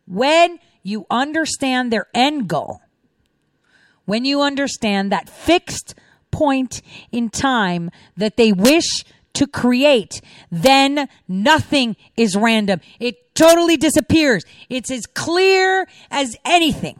When 0.05 0.59
you 0.81 1.05
understand 1.09 1.91
their 1.91 2.07
end 2.13 2.49
goal, 2.49 2.81
when 4.05 4.25
you 4.25 4.41
understand 4.41 5.11
that 5.11 5.29
fixed 5.29 5.95
point 6.31 6.81
in 7.11 7.29
time 7.29 7.91
that 8.17 8.37
they 8.37 8.51
wish 8.51 9.03
to 9.33 9.47
create, 9.47 10.21
then 10.51 11.07
nothing 11.27 11.95
is 12.15 12.35
random. 12.35 12.81
It 12.99 13.35
totally 13.35 13.77
disappears. 13.77 14.43
It's 14.69 14.91
as 14.91 15.05
clear 15.05 15.87
as 16.11 16.35
anything. 16.45 16.99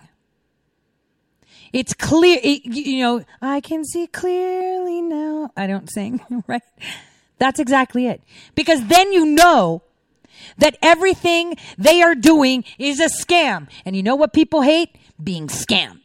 It's 1.72 1.94
clear, 1.94 2.40
it, 2.44 2.66
you 2.66 3.02
know, 3.02 3.26
I 3.42 3.60
can 3.60 3.84
see 3.84 4.06
clearly 4.06 5.02
now. 5.02 5.52
I 5.58 5.66
don't 5.66 5.90
sing, 5.92 6.22
right? 6.48 6.62
That's 7.40 7.60
exactly 7.60 8.08
it. 8.08 8.22
Because 8.54 8.86
then 8.88 9.12
you 9.12 9.26
know 9.26 9.82
that 10.58 10.78
everything 10.82 11.56
they 11.78 12.02
are 12.02 12.16
doing 12.16 12.64
is 12.78 13.00
a 13.00 13.10
scam. 13.10 13.68
And 13.86 13.96
you 13.96 14.04
know 14.04 14.16
what 14.16 14.34
people 14.34 14.62
hate? 14.62 14.96
Being 15.22 15.48
scammed. 15.48 16.03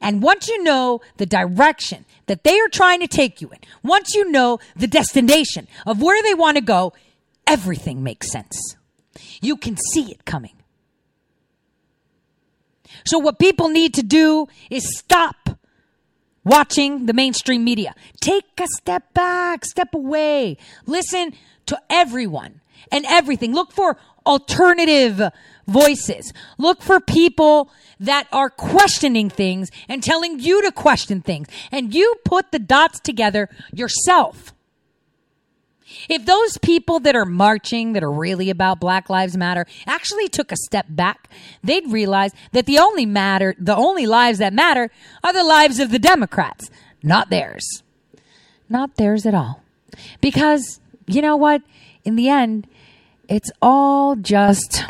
And 0.00 0.22
once 0.22 0.48
you 0.48 0.62
know 0.62 1.00
the 1.16 1.26
direction 1.26 2.04
that 2.26 2.44
they 2.44 2.58
are 2.60 2.68
trying 2.68 3.00
to 3.00 3.08
take 3.08 3.40
you 3.40 3.50
in, 3.50 3.58
once 3.82 4.14
you 4.14 4.30
know 4.30 4.58
the 4.74 4.86
destination 4.86 5.66
of 5.86 6.02
where 6.02 6.22
they 6.22 6.34
want 6.34 6.56
to 6.56 6.62
go, 6.62 6.92
everything 7.46 8.02
makes 8.02 8.30
sense. 8.30 8.76
You 9.40 9.56
can 9.56 9.76
see 9.76 10.10
it 10.10 10.24
coming. 10.24 10.52
So, 13.04 13.18
what 13.18 13.38
people 13.38 13.68
need 13.68 13.94
to 13.94 14.02
do 14.02 14.48
is 14.70 14.98
stop 14.98 15.50
watching 16.44 17.06
the 17.06 17.12
mainstream 17.12 17.64
media. 17.64 17.94
Take 18.20 18.44
a 18.58 18.66
step 18.78 19.12
back, 19.14 19.64
step 19.64 19.94
away, 19.94 20.56
listen 20.86 21.32
to 21.66 21.80
everyone 21.90 22.60
and 22.90 23.04
everything. 23.06 23.54
Look 23.54 23.72
for 23.72 23.98
alternative 24.24 25.20
voices. 25.66 26.32
Look 26.58 26.82
for 26.82 27.00
people 27.00 27.70
that 27.98 28.26
are 28.32 28.50
questioning 28.50 29.30
things 29.30 29.70
and 29.88 30.02
telling 30.02 30.38
you 30.40 30.62
to 30.62 30.72
question 30.72 31.20
things. 31.20 31.48
And 31.72 31.94
you 31.94 32.16
put 32.24 32.52
the 32.52 32.58
dots 32.58 33.00
together 33.00 33.48
yourself. 33.72 34.52
If 36.08 36.26
those 36.26 36.58
people 36.58 36.98
that 37.00 37.14
are 37.14 37.24
marching, 37.24 37.92
that 37.92 38.02
are 38.02 38.10
really 38.12 38.50
about 38.50 38.80
Black 38.80 39.08
Lives 39.08 39.36
Matter, 39.36 39.66
actually 39.86 40.28
took 40.28 40.50
a 40.50 40.56
step 40.56 40.86
back, 40.88 41.30
they'd 41.62 41.90
realize 41.90 42.32
that 42.52 42.66
the 42.66 42.78
only 42.78 43.06
matter, 43.06 43.54
the 43.58 43.76
only 43.76 44.04
lives 44.04 44.38
that 44.38 44.52
matter 44.52 44.90
are 45.22 45.32
the 45.32 45.44
lives 45.44 45.78
of 45.78 45.90
the 45.90 46.00
Democrats, 46.00 46.70
not 47.02 47.30
theirs. 47.30 47.82
Not 48.68 48.96
theirs 48.96 49.26
at 49.26 49.34
all. 49.34 49.62
Because, 50.20 50.80
you 51.06 51.22
know 51.22 51.36
what? 51.36 51.62
In 52.06 52.14
the 52.14 52.28
end, 52.28 52.68
it's 53.28 53.50
all 53.60 54.14
just. 54.14 54.84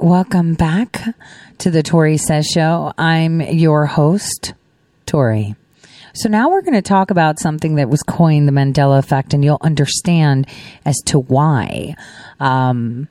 Welcome 0.00 0.54
back 0.54 1.02
to 1.58 1.70
the 1.70 1.82
Tori 1.82 2.16
Says 2.16 2.46
Show. 2.46 2.92
I'm 2.96 3.40
your 3.40 3.86
host, 3.86 4.54
Tori. 5.06 5.56
So 6.14 6.28
now 6.28 6.50
we're 6.50 6.62
going 6.62 6.74
to 6.74 6.82
talk 6.82 7.10
about 7.10 7.38
something 7.38 7.76
that 7.76 7.88
was 7.88 8.02
coined 8.02 8.46
the 8.46 8.52
Mandela 8.52 8.98
effect, 8.98 9.34
and 9.34 9.44
you'll 9.44 9.58
understand 9.60 10.46
as 10.84 10.96
to 11.06 11.18
why 11.18 11.96
um, 12.40 13.08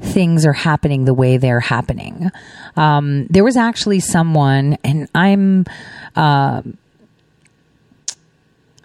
things 0.00 0.46
are 0.46 0.52
happening 0.52 1.04
the 1.04 1.14
way 1.14 1.36
they're 1.36 1.60
happening. 1.60 2.30
Um, 2.76 3.26
there 3.26 3.44
was 3.44 3.56
actually 3.56 4.00
someone, 4.00 4.78
and 4.84 5.08
I'm. 5.14 5.66
Uh, 6.16 6.62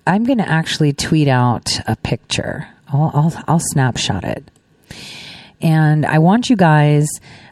I'm 0.08 0.24
going 0.24 0.38
to 0.38 0.48
actually 0.48 0.94
tweet 0.94 1.28
out 1.28 1.80
a 1.88 1.96
picture. 1.96 2.68
I'll, 2.90 3.10
I'll, 3.16 3.44
I'll 3.48 3.60
snapshot 3.60 4.24
it. 4.24 4.52
And 5.62 6.06
I 6.06 6.20
want 6.20 6.48
you 6.48 6.56
guys, 6.56 7.08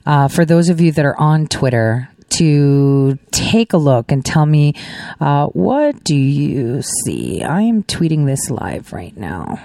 uh, 0.05 0.27
for 0.27 0.45
those 0.45 0.69
of 0.69 0.81
you 0.81 0.91
that 0.91 1.05
are 1.05 1.19
on 1.19 1.47
Twitter, 1.47 2.09
to 2.33 3.17
take 3.29 3.73
a 3.73 3.77
look 3.77 4.11
and 4.11 4.25
tell 4.25 4.45
me 4.45 4.73
uh, 5.21 5.47
what 5.47 6.03
do 6.03 6.15
you 6.15 6.81
see. 6.81 7.43
I 7.43 7.61
am 7.61 7.83
tweeting 7.83 8.25
this 8.25 8.49
live 8.49 8.91
right 8.91 9.15
now. 9.15 9.63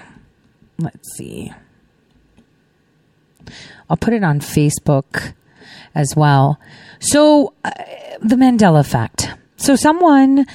Let's 0.77 1.15
see. 1.17 1.51
I'll 3.89 3.97
put 3.97 4.13
it 4.13 4.23
on 4.23 4.39
Facebook 4.39 5.33
as 5.95 6.15
well. 6.15 6.59
So, 6.99 7.53
uh, 7.65 7.71
the 8.21 8.35
Mandela 8.35 8.81
effect. 8.81 9.33
So, 9.55 9.75
someone 9.75 10.45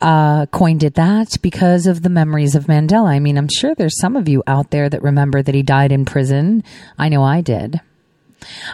uh, 0.00 0.46
coined 0.46 0.84
it 0.84 0.94
that 0.94 1.36
because 1.42 1.86
of 1.86 2.02
the 2.02 2.08
memories 2.08 2.54
of 2.54 2.66
Mandela. 2.66 3.08
I 3.08 3.18
mean, 3.18 3.36
I'm 3.36 3.48
sure 3.48 3.74
there's 3.74 3.98
some 3.98 4.16
of 4.16 4.28
you 4.28 4.44
out 4.46 4.70
there 4.70 4.88
that 4.88 5.02
remember 5.02 5.42
that 5.42 5.54
he 5.54 5.62
died 5.62 5.90
in 5.90 6.04
prison. 6.04 6.62
I 6.96 7.08
know 7.08 7.24
I 7.24 7.40
did. 7.40 7.80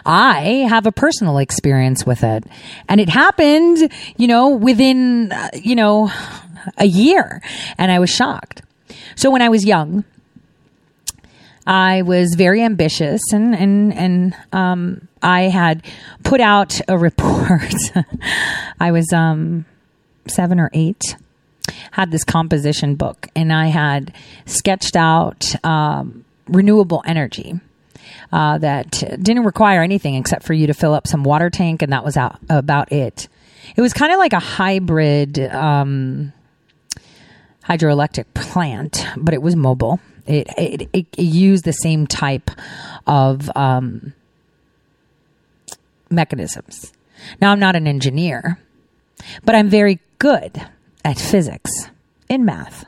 I 0.05 0.65
have 0.69 0.85
a 0.85 0.91
personal 0.91 1.37
experience 1.37 2.05
with 2.05 2.23
it. 2.23 2.43
And 2.87 2.99
it 2.99 3.09
happened, 3.09 3.91
you 4.17 4.27
know, 4.27 4.49
within, 4.49 5.31
uh, 5.31 5.49
you 5.53 5.75
know, 5.75 6.11
a 6.77 6.85
year. 6.85 7.41
And 7.77 7.91
I 7.91 7.99
was 7.99 8.09
shocked. 8.09 8.61
So 9.15 9.29
when 9.29 9.41
I 9.41 9.49
was 9.49 9.65
young, 9.65 10.03
I 11.65 12.01
was 12.01 12.33
very 12.35 12.61
ambitious 12.63 13.21
and, 13.31 13.55
and, 13.55 13.93
and, 13.93 14.35
um, 14.51 15.07
I 15.21 15.43
had 15.43 15.83
put 16.23 16.41
out 16.41 16.81
a 16.87 16.97
report. 16.97 17.73
I 18.79 18.91
was, 18.91 19.13
um, 19.13 19.65
seven 20.27 20.59
or 20.59 20.71
eight, 20.73 21.15
had 21.91 22.09
this 22.09 22.23
composition 22.23 22.95
book 22.95 23.27
and 23.35 23.53
I 23.53 23.67
had 23.67 24.13
sketched 24.45 24.95
out, 24.95 25.53
um, 25.63 26.25
renewable 26.47 27.03
energy 27.05 27.59
uh, 28.31 28.57
that 28.59 28.91
didn't 28.91 29.43
require 29.43 29.81
anything 29.81 30.15
except 30.15 30.43
for 30.43 30.53
you 30.53 30.67
to 30.67 30.73
fill 30.73 30.93
up 30.93 31.07
some 31.07 31.23
water 31.23 31.49
tank, 31.49 31.81
and 31.81 31.91
that 31.91 32.03
was 32.03 32.17
out, 32.17 32.39
about 32.49 32.91
it. 32.91 33.27
It 33.75 33.81
was 33.81 33.93
kind 33.93 34.11
of 34.11 34.19
like 34.19 34.33
a 34.33 34.39
hybrid 34.39 35.39
um, 35.39 36.33
hydroelectric 37.67 38.33
plant, 38.33 39.05
but 39.17 39.33
it 39.33 39.41
was 39.41 39.55
mobile. 39.55 39.99
It, 40.27 40.47
it, 40.57 40.89
it, 40.93 41.07
it 41.17 41.23
used 41.23 41.65
the 41.65 41.73
same 41.73 42.07
type 42.07 42.51
of 43.07 43.49
um, 43.55 44.13
mechanisms. 46.09 46.93
Now, 47.39 47.51
I'm 47.51 47.59
not 47.59 47.75
an 47.75 47.87
engineer, 47.87 48.59
but 49.43 49.55
I'm 49.55 49.69
very 49.69 49.99
good 50.19 50.61
at 51.03 51.17
physics 51.17 51.71
in 52.29 52.45
math. 52.45 52.85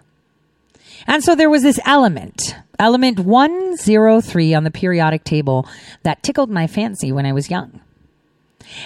And 1.07 1.23
so 1.23 1.35
there 1.35 1.49
was 1.49 1.63
this 1.63 1.79
element, 1.85 2.55
element 2.79 3.19
103 3.19 4.53
on 4.53 4.63
the 4.63 4.71
periodic 4.71 5.23
table 5.23 5.67
that 6.03 6.23
tickled 6.23 6.49
my 6.49 6.67
fancy 6.67 7.11
when 7.11 7.25
I 7.25 7.33
was 7.33 7.49
young. 7.49 7.81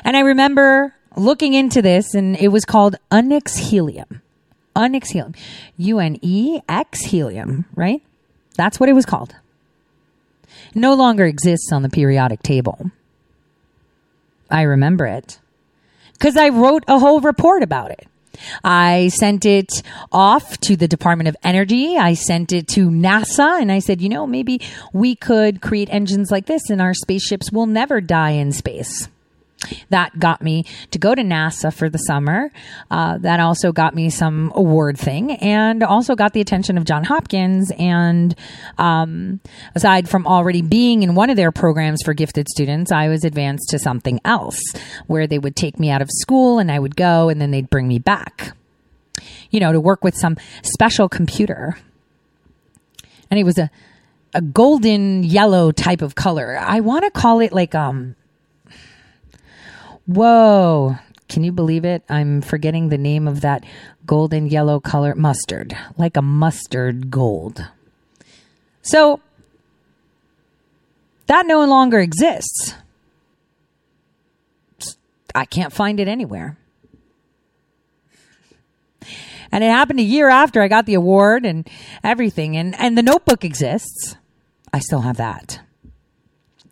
And 0.03 0.17
I 0.17 0.21
remember 0.21 0.93
looking 1.15 1.53
into 1.53 1.81
this 1.81 2.13
and 2.13 2.35
it 2.37 2.49
was 2.49 2.65
called 2.65 2.95
onyx 3.11 3.57
helium. 3.57 4.21
Onyx 4.75 5.09
helium. 5.09 5.33
U 5.77 5.99
N 5.99 6.17
E 6.21 6.59
X 6.69 7.01
helium, 7.01 7.65
right? 7.75 8.01
That's 8.55 8.79
what 8.79 8.89
it 8.89 8.93
was 8.93 9.05
called. 9.05 9.35
No 10.75 10.93
longer 10.93 11.25
exists 11.25 11.71
on 11.71 11.81
the 11.81 11.89
periodic 11.89 12.43
table. 12.43 12.91
I 14.49 14.61
remember 14.63 15.05
it 15.05 15.39
because 16.13 16.37
I 16.37 16.49
wrote 16.49 16.83
a 16.87 16.99
whole 16.99 17.19
report 17.19 17.63
about 17.63 17.91
it. 17.91 18.07
I 18.63 19.09
sent 19.09 19.45
it 19.45 19.83
off 20.11 20.57
to 20.61 20.75
the 20.75 20.87
Department 20.87 21.27
of 21.27 21.37
Energy. 21.43 21.97
I 21.97 22.13
sent 22.13 22.51
it 22.51 22.67
to 22.69 22.89
NASA 22.89 23.61
and 23.61 23.71
I 23.71 23.79
said, 23.79 24.01
you 24.01 24.09
know, 24.09 24.27
maybe 24.27 24.61
we 24.93 25.15
could 25.15 25.61
create 25.61 25.89
engines 25.91 26.31
like 26.31 26.45
this 26.45 26.69
and 26.69 26.81
our 26.81 26.93
spaceships 26.93 27.51
will 27.51 27.67
never 27.67 28.01
die 28.01 28.31
in 28.31 28.51
space. 28.51 29.09
That 29.89 30.17
got 30.19 30.41
me 30.41 30.65
to 30.91 30.99
go 30.99 31.15
to 31.15 31.21
NASA 31.21 31.73
for 31.73 31.89
the 31.89 31.97
summer. 31.97 32.51
Uh, 32.89 33.17
that 33.19 33.39
also 33.39 33.71
got 33.71 33.95
me 33.95 34.09
some 34.09 34.51
award 34.55 34.97
thing 34.97 35.31
and 35.31 35.83
also 35.83 36.15
got 36.15 36.33
the 36.33 36.41
attention 36.41 36.77
of 36.77 36.85
John 36.85 37.03
Hopkins. 37.03 37.71
And 37.77 38.35
um, 38.77 39.39
aside 39.75 40.09
from 40.09 40.27
already 40.27 40.61
being 40.61 41.03
in 41.03 41.15
one 41.15 41.29
of 41.29 41.35
their 41.35 41.51
programs 41.51 42.01
for 42.03 42.13
gifted 42.13 42.47
students, 42.49 42.91
I 42.91 43.07
was 43.07 43.23
advanced 43.23 43.69
to 43.69 43.79
something 43.79 44.19
else 44.25 44.61
where 45.07 45.27
they 45.27 45.39
would 45.39 45.55
take 45.55 45.79
me 45.79 45.89
out 45.89 46.01
of 46.01 46.09
school 46.11 46.59
and 46.59 46.71
I 46.71 46.79
would 46.79 46.95
go 46.95 47.29
and 47.29 47.41
then 47.41 47.51
they'd 47.51 47.69
bring 47.69 47.87
me 47.87 47.99
back, 47.99 48.55
you 49.49 49.59
know, 49.59 49.71
to 49.71 49.79
work 49.79 50.03
with 50.03 50.15
some 50.15 50.37
special 50.63 51.09
computer. 51.09 51.77
And 53.29 53.39
it 53.39 53.43
was 53.43 53.57
a, 53.57 53.69
a 54.33 54.41
golden 54.41 55.23
yellow 55.23 55.71
type 55.71 56.01
of 56.01 56.15
color. 56.15 56.57
I 56.59 56.79
want 56.79 57.03
to 57.03 57.11
call 57.11 57.39
it 57.39 57.51
like, 57.51 57.75
um, 57.75 58.15
Whoa. 60.07 60.95
Can 61.29 61.43
you 61.43 61.51
believe 61.51 61.83
it? 61.83 62.03
I'm 62.09 62.41
forgetting 62.41 62.89
the 62.89 62.97
name 62.97 63.27
of 63.27 63.41
that 63.41 63.63
golden 64.05 64.47
yellow 64.47 64.79
color 64.79 65.13
mustard, 65.13 65.77
like 65.97 66.15
a 66.15 66.21
mustard 66.21 67.11
gold. 67.11 67.67
So 68.81 69.19
that 71.27 71.45
no 71.45 71.65
longer 71.65 71.99
exists. 71.99 72.75
I 75.35 75.43
can't 75.45 75.73
find 75.73 75.99
it 75.99 76.07
anywhere. 76.07 76.57
And 79.51 79.63
it 79.63 79.67
happened 79.67 79.99
a 79.99 80.03
year 80.03 80.29
after 80.29 80.61
I 80.61 80.67
got 80.67 80.85
the 80.85 80.93
award 80.93 81.45
and 81.45 81.69
everything. 82.03 82.55
And, 82.55 82.75
and 82.79 82.97
the 82.97 83.03
notebook 83.03 83.43
exists. 83.43 84.15
I 84.73 84.79
still 84.79 85.01
have 85.01 85.17
that. 85.17 85.59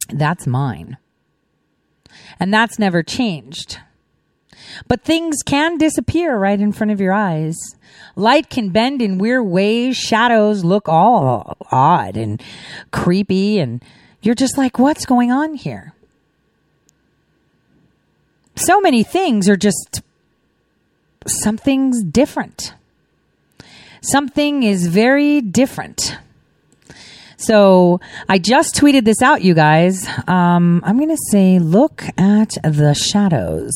That's 0.10 0.48
mine. 0.48 0.98
And 2.40 2.54
that's 2.54 2.80
never 2.80 3.04
changed. 3.04 3.80
But 4.88 5.04
things 5.04 5.38
can 5.46 5.78
disappear 5.78 6.38
right 6.38 6.60
in 6.60 6.72
front 6.72 6.92
of 6.92 7.00
your 7.00 7.14
eyes. 7.14 7.56
Light 8.16 8.50
can 8.50 8.70
bend 8.70 9.02
in 9.02 9.18
weird 9.18 9.46
ways. 9.46 9.98
Shadows 9.98 10.64
look 10.64 10.90
all 10.90 11.58
odd 11.72 12.18
and 12.18 12.42
creepy. 12.92 13.60
And 13.60 13.84
you're 14.22 14.36
just 14.36 14.58
like, 14.58 14.80
what's 14.80 15.06
going 15.06 15.32
on 15.32 15.54
here? 15.54 15.94
So 18.56 18.80
many 18.80 19.04
things 19.04 19.50
are 19.50 19.58
just, 19.58 20.02
something's 21.28 22.04
different. 22.04 22.74
Something 24.02 24.64
is 24.64 24.88
very 24.88 25.42
different. 25.42 26.18
So 27.46 28.00
I 28.28 28.40
just 28.40 28.76
tweeted 28.76 29.06
this 29.06 29.22
out, 29.22 29.44
you 29.44 29.54
guys. 29.54 30.08
Um, 30.28 30.82
I'm 30.84 30.98
going 30.98 31.10
to 31.10 31.24
say, 31.30 31.60
look 31.60 32.04
at 32.18 32.58
the 32.64 32.94
shadows. 32.94 33.74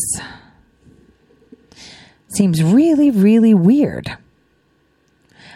Seems 2.29 2.63
really, 2.63 3.11
really 3.11 3.53
weird 3.53 4.17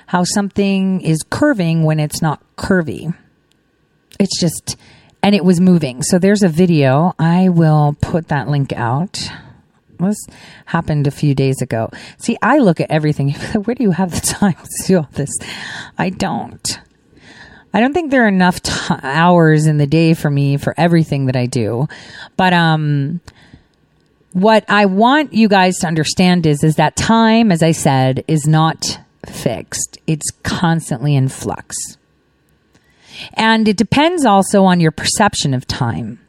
how 0.08 0.24
something 0.24 1.02
is 1.02 1.24
curving 1.30 1.84
when 1.84 2.00
it's 2.00 2.22
not 2.22 2.42
curvy. 2.56 3.16
It's 4.20 4.40
just, 4.40 4.78
and 5.24 5.34
it 5.34 5.44
was 5.44 5.60
moving. 5.60 6.04
So 6.04 6.20
there's 6.20 6.44
a 6.44 6.50
video. 6.50 7.16
I 7.18 7.50
will 7.50 7.98
put 8.00 8.28
that 8.28 8.48
link 8.48 8.74
out. 8.74 9.28
This 10.00 10.28
happened 10.66 11.08
a 11.08 11.12
few 11.12 11.34
days 11.34 11.62
ago. 11.62 11.90
See, 12.18 12.38
I 12.42 12.60
look 12.60 12.80
at 12.80 12.92
everything. 12.92 13.32
Where 13.64 13.74
do 13.74 13.84
you 13.84 13.92
have 13.92 14.12
the 14.12 14.22
time 14.40 14.54
to 14.54 14.88
do 14.88 14.98
all 14.98 15.10
this? 15.14 15.32
I 15.98 16.10
don't. 16.10 16.80
I 17.74 17.80
don't 17.80 17.94
think 17.94 18.12
there 18.12 18.26
are 18.26 18.28
enough 18.28 18.62
t- 18.62 18.72
hours 19.02 19.66
in 19.66 19.78
the 19.78 19.88
day 19.88 20.14
for 20.14 20.30
me 20.30 20.58
for 20.58 20.74
everything 20.78 21.26
that 21.26 21.36
I 21.36 21.46
do. 21.48 21.88
But 22.38 22.54
um 22.54 23.22
what 24.34 24.66
I 24.68 24.86
want 24.86 25.34
you 25.34 25.48
guys 25.48 25.78
to 25.80 25.88
understand 25.88 26.46
is 26.46 26.64
is 26.64 26.76
that 26.76 26.96
time 26.96 27.52
as 27.52 27.64
I 27.64 27.72
said 27.72 28.24
is 28.28 28.48
not 28.48 29.00
fixed. 29.26 30.00
It's 30.08 30.30
constantly 30.44 31.16
in 31.16 31.30
flux. 31.30 31.76
And 33.34 33.68
it 33.68 33.78
depends 33.78 34.26
also 34.26 34.64
on 34.64 34.80
your 34.80 34.92
perception 34.92 35.54
of 35.54 35.68
time. 35.68 36.20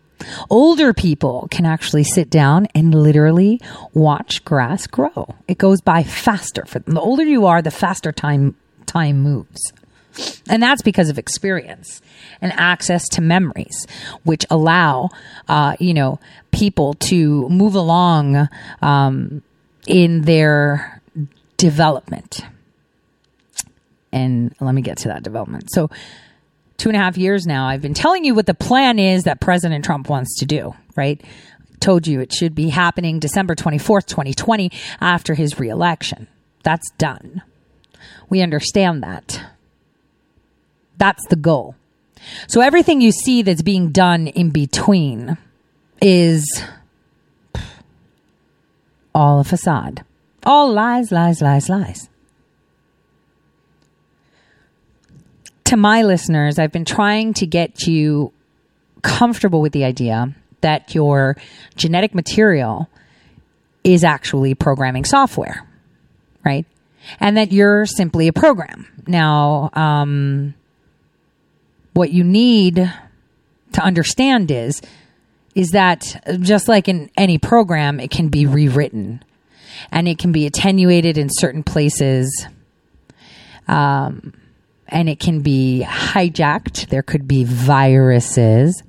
Older 0.49 0.95
people 0.95 1.49
can 1.51 1.67
actually 1.67 2.05
sit 2.05 2.31
down 2.31 2.67
and 2.75 2.95
literally 2.95 3.61
watch 3.93 4.45
grass 4.45 4.87
grow. 4.87 5.35
It 5.49 5.59
goes 5.59 5.81
by 5.81 6.03
faster 6.03 6.65
for 6.67 6.79
them. 6.79 6.95
The 6.95 7.01
older 7.01 7.25
you 7.25 7.47
are, 7.47 7.61
the 7.61 7.71
faster 7.71 8.13
time 8.13 8.55
time 8.87 9.21
moves. 9.21 9.73
And 10.49 10.63
that's 10.63 10.83
because 10.83 11.09
of 11.09 11.19
experience 11.19 12.01
and 12.41 12.53
access 12.53 13.09
to 13.11 13.21
memories, 13.21 13.87
which 14.25 14.45
allow, 14.51 15.11
uh, 15.49 15.77
you 15.81 15.95
know, 15.95 16.21
people 16.53 16.95
to 16.95 17.49
move 17.49 17.75
along 17.75 18.49
um, 18.83 19.43
in 19.87 20.23
their 20.23 21.01
development. 21.57 22.41
And 24.13 24.55
let 24.61 24.75
me 24.75 24.83
get 24.83 24.99
to 24.99 25.09
that 25.09 25.23
development. 25.23 25.73
So, 25.73 25.91
two 26.77 26.89
and 26.89 26.97
a 26.97 27.01
half 27.01 27.17
years 27.17 27.47
now, 27.47 27.67
I've 27.67 27.83
been 27.83 27.95
telling 27.95 28.25
you 28.25 28.35
what 28.35 28.47
the 28.47 28.55
plan 28.55 28.99
is 28.99 29.25
that 29.25 29.41
President 29.41 29.85
Trump 29.85 30.09
wants 30.09 30.39
to 30.39 30.47
do, 30.47 30.75
right? 30.97 31.21
Told 31.81 32.07
you 32.07 32.21
it 32.21 32.33
should 32.33 32.55
be 32.55 32.69
happening 32.69 33.19
December 33.19 33.55
24th, 33.55 34.07
2020, 34.07 34.71
after 35.01 35.35
his 35.35 35.59
reelection. 35.59 36.29
That's 36.63 36.89
done. 36.93 37.43
We 38.29 38.41
understand 38.41 39.03
that. 39.03 39.43
That's 41.05 41.27
the 41.27 41.37
goal. 41.37 41.75
So 42.47 42.63
everything 42.63 43.03
you 43.03 43.13
see 43.13 43.43
that's 43.43 43.61
being 43.61 43.91
done 43.91 44.27
in 44.27 44.49
between 44.49 45.37
is 46.01 46.65
all 49.15 49.39
a 49.39 49.45
facade. 49.45 50.03
All 50.45 50.73
lies, 50.73 51.13
lies, 51.13 51.43
lies, 51.43 51.69
lies. 51.69 52.09
To 55.65 55.77
my 55.77 56.01
listeners, 56.05 56.59
I've 56.59 56.73
been 56.73 56.87
trying 56.87 57.35
to 57.35 57.47
get 57.47 57.87
you 57.87 58.33
comfortable 59.03 59.61
with 59.61 59.75
the 59.75 59.85
idea 59.85 60.35
that 60.63 60.95
your 60.95 61.37
genetic 61.77 62.15
material 62.15 62.89
is 63.85 64.05
actually 64.05 64.55
programming 64.55 65.05
software, 65.05 65.69
right? 66.47 66.65
And 67.21 67.37
that 67.37 67.53
you're 67.53 67.85
simply 67.85 68.27
a 68.27 68.33
program. 68.33 68.87
Now, 69.07 69.69
um, 69.75 70.55
what 71.95 72.11
you 72.11 72.23
need 72.23 72.93
to 73.73 73.81
understand 73.81 74.51
is 74.51 74.83
is 75.55 75.71
that 75.71 76.21
just 76.41 76.69
like 76.69 76.89
in 76.89 77.11
any 77.17 77.39
program 77.39 78.01
it 78.01 78.11
can 78.11 78.29
be 78.29 78.47
rewritten. 78.47 79.23
And 79.91 80.09
it 80.09 80.19
can 80.19 80.33
be 80.33 80.47
attenuated 80.47 81.19
in 81.19 81.29
certain 81.31 81.63
places. 81.63 82.47
Um, 83.67 84.35
and 84.89 85.09
it 85.09 85.19
can 85.19 85.41
be 85.41 85.85
hijacked. 85.87 86.89
There 86.89 87.03
could 87.03 87.27
be 87.27 87.45
viruses. 87.45 88.83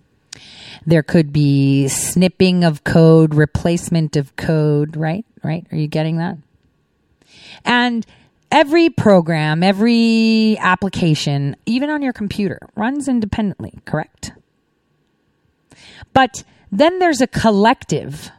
There 0.85 1.03
could 1.03 1.33
be 1.33 1.87
snipping 1.87 2.63
of 2.63 2.83
code 2.83 3.33
replacement 3.33 4.15
of 4.15 4.35
code. 4.35 4.95
Right? 4.95 5.25
Right? 5.43 5.65
Are 5.71 5.77
you 5.77 5.87
getting 5.87 6.17
that? 6.17 6.37
And 7.63 8.05
every 8.55 8.89
program, 8.89 9.63
every 9.63 10.57
application, 10.59 11.57
even 11.65 11.89
on 11.89 12.01
your 12.01 12.13
computer, 12.13 12.57
runs 12.77 13.09
independently, 13.09 13.73
correct? 13.83 14.31
But 16.13 16.45
then 16.71 16.99
there's 16.99 17.19
a 17.19 17.27
collective 17.27 18.31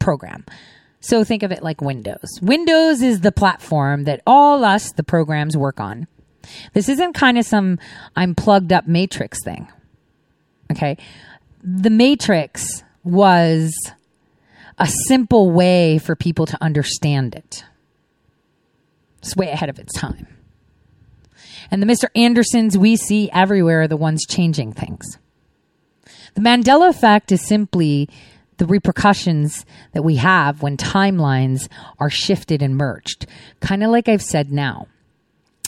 program. 0.00 0.44
So 0.98 1.22
think 1.22 1.44
of 1.44 1.52
it 1.52 1.62
like 1.62 1.80
Windows. 1.80 2.40
Windows 2.42 3.00
is 3.00 3.20
the 3.20 3.30
platform 3.30 4.04
that 4.04 4.22
all 4.26 4.64
us, 4.64 4.90
the 4.90 5.04
programs, 5.04 5.56
work 5.56 5.78
on. 5.78 6.08
This 6.72 6.88
isn't 6.88 7.12
kind 7.12 7.38
of 7.38 7.46
some 7.46 7.78
I'm 8.16 8.34
plugged 8.34 8.72
up 8.72 8.88
matrix 8.88 9.38
thing. 9.44 9.68
Okay. 10.72 10.98
The 11.62 11.90
matrix 11.90 12.82
was 13.04 13.72
a 14.78 14.88
simple 15.06 15.52
way 15.52 15.98
for 15.98 16.16
people 16.16 16.46
to 16.46 16.58
understand 16.60 17.36
it. 17.36 17.64
It's 19.24 19.36
way 19.36 19.50
ahead 19.50 19.68
of 19.70 19.78
its 19.78 19.94
time. 19.94 20.26
And 21.70 21.80
the 21.82 21.86
Mr. 21.86 22.08
Andersons 22.14 22.76
we 22.76 22.96
see 22.96 23.30
everywhere 23.32 23.80
are 23.82 23.88
the 23.88 23.96
ones 23.96 24.26
changing 24.28 24.74
things. 24.74 25.16
The 26.34 26.42
Mandela 26.42 26.90
effect 26.90 27.32
is 27.32 27.40
simply 27.40 28.10
the 28.58 28.66
repercussions 28.66 29.64
that 29.92 30.02
we 30.02 30.16
have 30.16 30.60
when 30.62 30.76
timelines 30.76 31.68
are 31.98 32.10
shifted 32.10 32.60
and 32.60 32.76
merged, 32.76 33.24
kind 33.60 33.82
of 33.82 33.90
like 33.90 34.10
I've 34.10 34.22
said 34.22 34.52
now. 34.52 34.88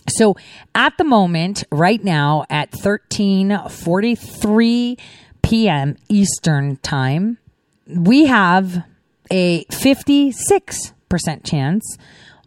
So 0.08 0.36
at 0.74 0.98
the 0.98 1.04
moment, 1.04 1.64
right 1.72 2.04
now 2.04 2.44
at 2.50 2.72
13:43 2.72 5.00
p.m. 5.42 5.96
Eastern 6.08 6.76
Time, 6.76 7.38
we 7.88 8.26
have 8.26 8.84
a 9.30 9.64
56% 9.64 11.44
chance 11.44 11.96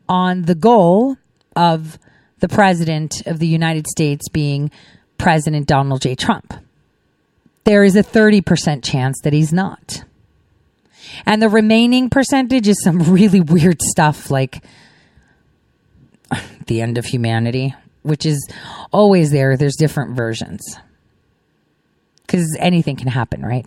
on 0.10 0.42
the 0.42 0.56
goal 0.56 1.16
of 1.56 1.98
the 2.40 2.50
president 2.50 3.26
of 3.28 3.40
the 3.40 3.48
United 3.48 3.88
States 3.88 4.28
being 4.28 4.72
President 5.18 5.68
Donald 5.68 6.02
J. 6.02 6.16
Trump. 6.16 6.54
There 7.64 7.84
is 7.84 7.96
a 7.96 8.04
30% 8.04 8.84
chance 8.84 9.20
that 9.24 9.34
he's 9.34 9.54
not. 9.54 10.04
And 11.26 11.42
the 11.42 11.50
remaining 11.50 12.10
percentage 12.10 12.68
is 12.68 12.82
some 12.84 13.00
really 13.00 13.42
weird 13.42 13.82
stuff 13.82 14.32
like 14.32 14.64
the 16.68 16.82
end 16.82 16.98
of 16.98 17.06
humanity, 17.06 17.76
which 18.04 18.26
is 18.26 18.48
always 18.92 19.32
there. 19.32 19.58
There's 19.58 19.76
different 19.76 20.16
versions. 20.16 20.78
Because 22.22 22.56
anything 22.60 22.96
can 22.96 23.08
happen, 23.08 23.44
right? 23.44 23.66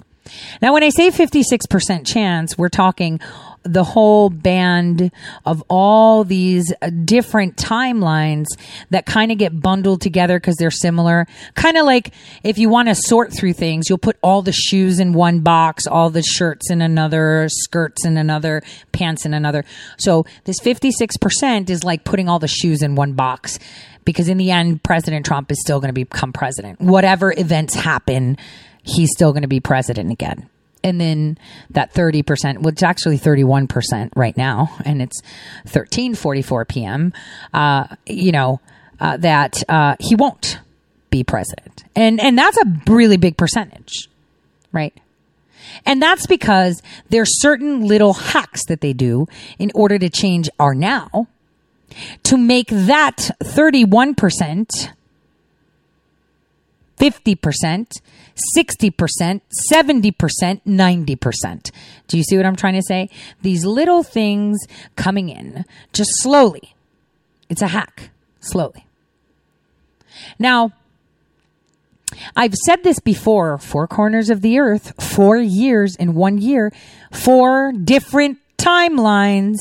Now, 0.60 0.72
when 0.72 0.84
I 0.84 0.90
say 0.90 1.10
56% 1.10 2.06
chance, 2.06 2.56
we're 2.56 2.68
talking 2.68 3.20
the 3.64 3.84
whole 3.84 4.30
band 4.30 5.10
of 5.46 5.62
all 5.68 6.24
these 6.24 6.72
uh, 6.82 6.90
different 7.04 7.56
timelines 7.56 8.46
that 8.90 9.06
kind 9.06 9.30
of 9.32 9.38
get 9.38 9.60
bundled 9.60 10.00
together 10.00 10.38
because 10.38 10.56
they're 10.56 10.70
similar. 10.70 11.26
Kind 11.54 11.76
of 11.76 11.86
like 11.86 12.12
if 12.42 12.58
you 12.58 12.68
want 12.68 12.88
to 12.88 12.94
sort 12.94 13.32
through 13.32 13.52
things, 13.52 13.88
you'll 13.88 13.98
put 13.98 14.16
all 14.22 14.42
the 14.42 14.52
shoes 14.52 14.98
in 15.00 15.12
one 15.12 15.40
box, 15.40 15.86
all 15.86 16.10
the 16.10 16.22
shirts 16.22 16.70
in 16.70 16.82
another, 16.82 17.48
skirts 17.48 18.04
in 18.04 18.16
another, 18.16 18.62
pants 18.92 19.24
in 19.24 19.34
another. 19.34 19.64
So 19.98 20.26
this 20.44 20.60
56% 20.60 21.70
is 21.70 21.84
like 21.84 22.04
putting 22.04 22.28
all 22.28 22.38
the 22.38 22.48
shoes 22.48 22.82
in 22.82 22.94
one 22.94 23.12
box 23.12 23.58
because 24.04 24.28
in 24.28 24.38
the 24.38 24.50
end, 24.50 24.82
President 24.82 25.24
Trump 25.24 25.50
is 25.52 25.60
still 25.60 25.80
going 25.80 25.88
to 25.88 25.92
become 25.94 26.32
president. 26.32 26.80
Whatever 26.80 27.32
events 27.36 27.74
happen, 27.74 28.36
he's 28.82 29.10
still 29.12 29.32
going 29.32 29.42
to 29.42 29.48
be 29.48 29.60
president 29.60 30.10
again 30.10 30.48
and 30.84 31.00
then 31.00 31.38
that 31.70 31.92
30%, 31.94 32.58
which 32.58 32.76
is 32.76 32.82
actually 32.82 33.18
31% 33.18 34.10
right 34.16 34.36
now, 34.36 34.76
and 34.84 35.00
it's 35.02 35.20
13:44 35.66 36.68
p.m. 36.68 37.12
Uh, 37.52 37.86
you 38.06 38.32
know 38.32 38.60
uh, 39.00 39.16
that 39.18 39.62
uh, 39.68 39.96
he 40.00 40.14
won't 40.14 40.58
be 41.10 41.24
president, 41.24 41.84
and 41.94 42.20
and 42.20 42.36
that's 42.36 42.56
a 42.58 42.64
really 42.86 43.16
big 43.16 43.36
percentage, 43.36 44.08
right? 44.72 44.94
And 45.86 46.02
that's 46.02 46.26
because 46.26 46.82
there's 47.08 47.40
certain 47.40 47.86
little 47.86 48.12
hacks 48.12 48.66
that 48.66 48.80
they 48.80 48.92
do 48.92 49.26
in 49.58 49.70
order 49.74 49.98
to 49.98 50.10
change 50.10 50.50
our 50.58 50.74
now 50.74 51.28
to 52.24 52.36
make 52.36 52.68
that 52.68 53.30
31% 53.42 54.92
50%, 57.02 58.00
60%, 58.56 59.40
70%, 59.72 60.60
90%. 60.66 61.70
Do 62.08 62.16
you 62.16 62.22
see 62.22 62.36
what 62.36 62.46
I'm 62.46 62.56
trying 62.56 62.74
to 62.74 62.82
say? 62.82 63.08
These 63.42 63.64
little 63.64 64.02
things 64.02 64.58
coming 64.96 65.28
in 65.28 65.64
just 65.92 66.10
slowly. 66.16 66.74
It's 67.48 67.62
a 67.62 67.68
hack, 67.68 68.10
slowly. 68.40 68.86
Now, 70.38 70.72
I've 72.36 72.54
said 72.54 72.82
this 72.82 72.98
before 72.98 73.58
four 73.58 73.86
corners 73.86 74.30
of 74.30 74.42
the 74.42 74.58
earth, 74.58 74.92
four 75.02 75.36
years 75.36 75.96
in 75.96 76.14
one 76.14 76.38
year, 76.38 76.72
four 77.10 77.72
different 77.72 78.38
timelines 78.58 79.58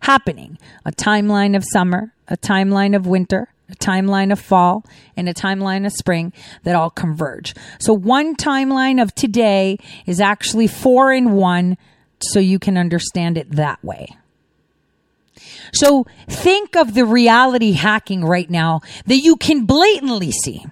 happening 0.00 0.58
a 0.84 0.92
timeline 0.92 1.56
of 1.56 1.64
summer, 1.64 2.12
a 2.28 2.36
timeline 2.36 2.94
of 2.94 3.06
winter, 3.06 3.48
a 3.70 3.74
timeline 3.74 4.32
of 4.32 4.40
fall, 4.40 4.84
and 5.16 5.28
a 5.28 5.34
timeline 5.34 5.86
of 5.86 5.92
spring 5.92 6.32
that 6.62 6.74
all 6.74 6.90
converge. 6.90 7.54
So 7.78 7.92
one 7.92 8.36
timeline 8.36 9.02
of 9.02 9.14
today 9.14 9.78
is 10.06 10.20
actually 10.20 10.66
four 10.66 11.12
in 11.12 11.32
one, 11.32 11.76
so 12.20 12.38
you 12.38 12.58
can 12.58 12.78
understand 12.78 13.36
it 13.36 13.50
that 13.52 13.82
way. 13.84 14.16
So 15.72 16.06
think 16.28 16.76
of 16.76 16.94
the 16.94 17.04
reality 17.04 17.72
hacking 17.72 18.24
right 18.24 18.48
now 18.48 18.80
that 19.06 19.18
you 19.18 19.36
can 19.36 19.66
blatantly 19.66 20.30
see. 20.30 20.64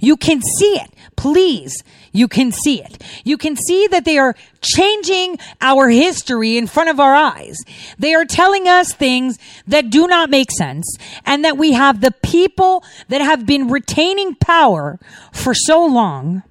You 0.00 0.16
can 0.16 0.42
see 0.42 0.74
it. 0.74 0.90
Please, 1.16 1.82
you 2.12 2.28
can 2.28 2.52
see 2.52 2.80
it. 2.82 3.02
You 3.24 3.36
can 3.36 3.56
see 3.56 3.86
that 3.88 4.04
they 4.04 4.18
are 4.18 4.34
changing 4.60 5.38
our 5.60 5.88
history 5.88 6.56
in 6.56 6.66
front 6.66 6.90
of 6.90 7.00
our 7.00 7.14
eyes. 7.14 7.58
They 7.98 8.14
are 8.14 8.24
telling 8.24 8.68
us 8.68 8.92
things 8.92 9.38
that 9.66 9.90
do 9.90 10.06
not 10.06 10.30
make 10.30 10.50
sense 10.50 10.96
and 11.24 11.44
that 11.44 11.58
we 11.58 11.72
have 11.72 12.00
the 12.00 12.12
people 12.22 12.84
that 13.08 13.20
have 13.20 13.46
been 13.46 13.68
retaining 13.68 14.34
power 14.36 14.98
for 15.32 15.54
so 15.54 15.84
long 15.84 16.42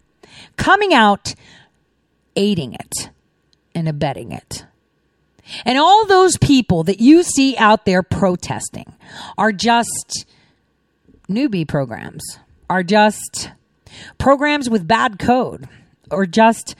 coming 0.57 0.93
out 0.93 1.35
aiding 2.35 2.73
it 2.73 3.09
and 3.73 3.87
abetting 3.87 4.31
it. 4.31 4.65
And 5.65 5.77
all 5.77 6.05
those 6.05 6.37
people 6.37 6.83
that 6.83 6.99
you 6.99 7.23
see 7.23 7.55
out 7.57 7.85
there 7.85 8.03
protesting 8.03 8.93
are 9.37 9.53
just 9.53 10.25
newbie 11.29 11.67
programs 11.67 12.39
are 12.69 12.83
just 12.83 13.51
programs 14.17 14.69
with 14.69 14.87
bad 14.87 15.19
code 15.19 15.67
or 16.11 16.25
just 16.25 16.75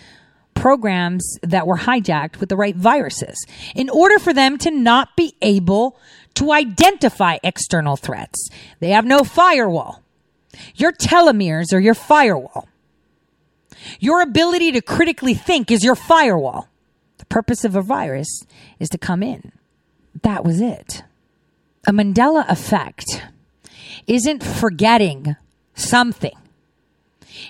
programs 0.54 1.38
that 1.44 1.68
were 1.68 1.78
hijacked 1.78 2.40
with 2.40 2.50
the 2.50 2.56
right 2.56 2.76
viruses 2.76 3.46
in 3.76 3.90
order 3.90 4.18
for 4.20 4.34
them 4.34 4.58
to 4.58 4.72
not 4.72 5.16
be 5.16 5.36
able 5.42 5.98
to 6.34 6.52
identify 6.52 7.38
external 7.44 7.96
threats. 7.96 8.50
They 8.80 8.90
have 8.90 9.06
no 9.06 9.24
firewall. 9.24 10.04
Your 10.76 10.92
telomeres 10.92 11.74
are 11.74 11.80
your 11.80 11.94
firewall. 11.94 12.68
Your 14.00 14.22
ability 14.22 14.72
to 14.74 14.82
critically 14.82 15.34
think 15.34 15.72
is 15.72 15.84
your 15.84 15.96
firewall. 15.96 16.68
The 17.20 17.26
purpose 17.26 17.64
of 17.64 17.76
a 17.76 17.82
virus 17.82 18.44
is 18.80 18.90
to 18.90 18.98
come 18.98 19.22
in. 19.22 19.52
That 20.24 20.44
was 20.44 20.62
it. 20.62 21.04
A 21.86 21.92
Mandela 21.92 22.48
effect 22.50 23.24
isn't 24.08 24.44
forgetting 24.44 25.36
something. 25.80 26.38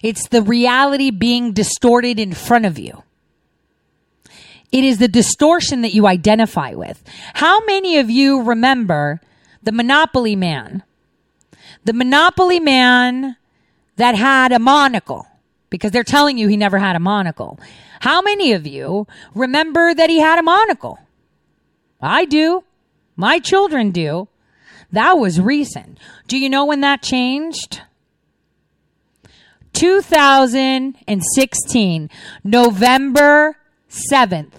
It's 0.03 0.27
the 0.27 0.41
reality 0.41 1.11
being 1.11 1.53
distorted 1.53 2.19
in 2.19 2.33
front 2.33 2.65
of 2.65 2.77
you. 2.77 3.03
It 4.71 4.83
is 4.83 4.97
the 4.97 5.07
distortion 5.07 5.81
that 5.81 5.93
you 5.93 6.07
identify 6.07 6.71
with. 6.73 7.01
How 7.33 7.63
many 7.65 7.97
of 7.97 8.09
you 8.09 8.41
remember 8.41 9.21
the 9.63 9.71
Monopoly 9.71 10.35
man? 10.35 10.83
The 11.85 11.93
Monopoly 11.93 12.59
man 12.59 13.37
that 13.95 14.15
had 14.15 14.51
a 14.51 14.59
monocle 14.59 15.25
because 15.69 15.91
they're 15.91 16.03
telling 16.03 16.37
you 16.37 16.47
he 16.47 16.57
never 16.57 16.77
had 16.77 16.95
a 16.95 16.99
monocle. 16.99 17.59
How 18.01 18.21
many 18.21 18.53
of 18.53 18.67
you 18.67 19.07
remember 19.33 19.93
that 19.93 20.09
he 20.09 20.19
had 20.19 20.39
a 20.39 20.43
monocle? 20.43 20.99
I 22.01 22.25
do. 22.25 22.63
My 23.15 23.39
children 23.39 23.91
do. 23.91 24.27
That 24.91 25.13
was 25.13 25.41
recent. 25.41 25.97
Do 26.27 26.37
you 26.37 26.49
know 26.49 26.65
when 26.65 26.81
that 26.81 27.01
changed? 27.01 27.81
2016, 29.77 32.09
November 32.43 33.55
7th. 34.11 34.53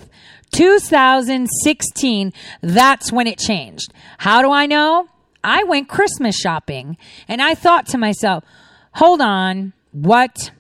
2016, 0.53 2.33
that's 2.63 3.11
when 3.11 3.27
it 3.27 3.37
changed. 3.37 3.93
How 4.19 4.43
do 4.43 4.53
I 4.53 4.67
know? 4.67 5.09
I 5.43 5.65
went 5.65 5.89
Christmas 5.89 6.37
shopping 6.37 6.97
and 7.27 7.43
I 7.43 7.57
thought 7.57 7.89
to 7.89 7.99
myself, 7.99 8.45
hold 8.93 9.21
on, 9.21 9.73
what? 9.91 10.53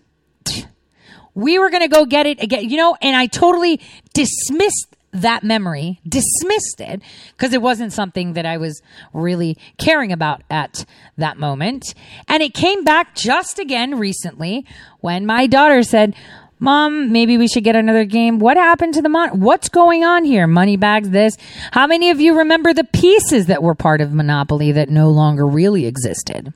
We 1.35 1.60
were 1.60 1.70
going 1.70 1.82
to 1.82 1.89
go 1.89 2.05
get 2.05 2.26
it 2.26 2.43
again, 2.43 2.68
you 2.68 2.78
know, 2.78 2.97
and 3.01 3.16
I 3.16 3.26
totally 3.26 3.80
dismissed 4.12 4.97
that 5.23 5.45
memory, 5.45 6.01
dismissed 6.09 6.81
it 6.81 7.03
because 7.36 7.53
it 7.53 7.62
wasn't 7.62 7.93
something 7.93 8.32
that 8.35 8.47
I 8.47 8.57
was 8.57 8.82
really 9.12 9.57
caring 9.77 10.12
about 10.12 10.43
at 10.51 10.85
that 11.16 11.39
moment. 11.39 11.95
And 12.27 12.43
it 12.43 12.55
came 12.55 12.85
back 12.85 13.15
just 13.15 13.59
again 13.59 13.99
recently 13.99 14.65
when 15.01 15.27
my 15.27 15.47
daughter 15.47 15.82
said, 15.82 16.15
Mom, 16.61 17.12
maybe 17.12 17.39
we 17.39 17.47
should 17.47 17.62
get 17.62 17.77
another 17.77 18.05
game. 18.05 18.40
What 18.40 18.57
happened 18.57 18.95
to 18.95 19.03
the 19.03 19.09
mon? 19.09 19.40
What's 19.40 19.69
going 19.69 20.05
on 20.05 20.24
here? 20.24 20.47
Money 20.49 20.77
bags, 20.77 21.11
this. 21.11 21.36
How 21.70 21.86
many 21.86 22.11
of 22.11 22.20
you 22.20 22.39
remember 22.39 22.74
the 22.74 22.85
pieces 22.85 23.47
that 23.47 23.62
were 23.62 23.77
part 23.77 24.01
of 24.01 24.12
Monopoly 24.12 24.73
that 24.73 24.89
no 24.89 25.11
longer 25.11 25.47
really 25.47 25.86
existed? 25.86 26.53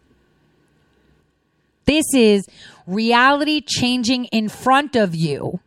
This 1.84 2.04
is 2.14 2.48
reality 2.86 3.60
changing 3.60 4.24
in 4.26 4.48
front 4.48 4.96
of 4.96 5.14
you. 5.14 5.60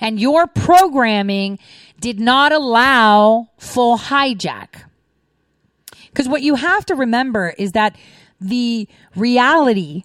And 0.00 0.20
your 0.20 0.46
programming 0.46 1.58
did 2.00 2.20
not 2.20 2.52
allow 2.52 3.50
full 3.58 3.98
hijack. 3.98 4.84
Because 6.08 6.28
what 6.28 6.42
you 6.42 6.56
have 6.56 6.84
to 6.86 6.94
remember 6.94 7.54
is 7.56 7.72
that 7.72 7.96
the 8.40 8.88
reality 9.16 10.04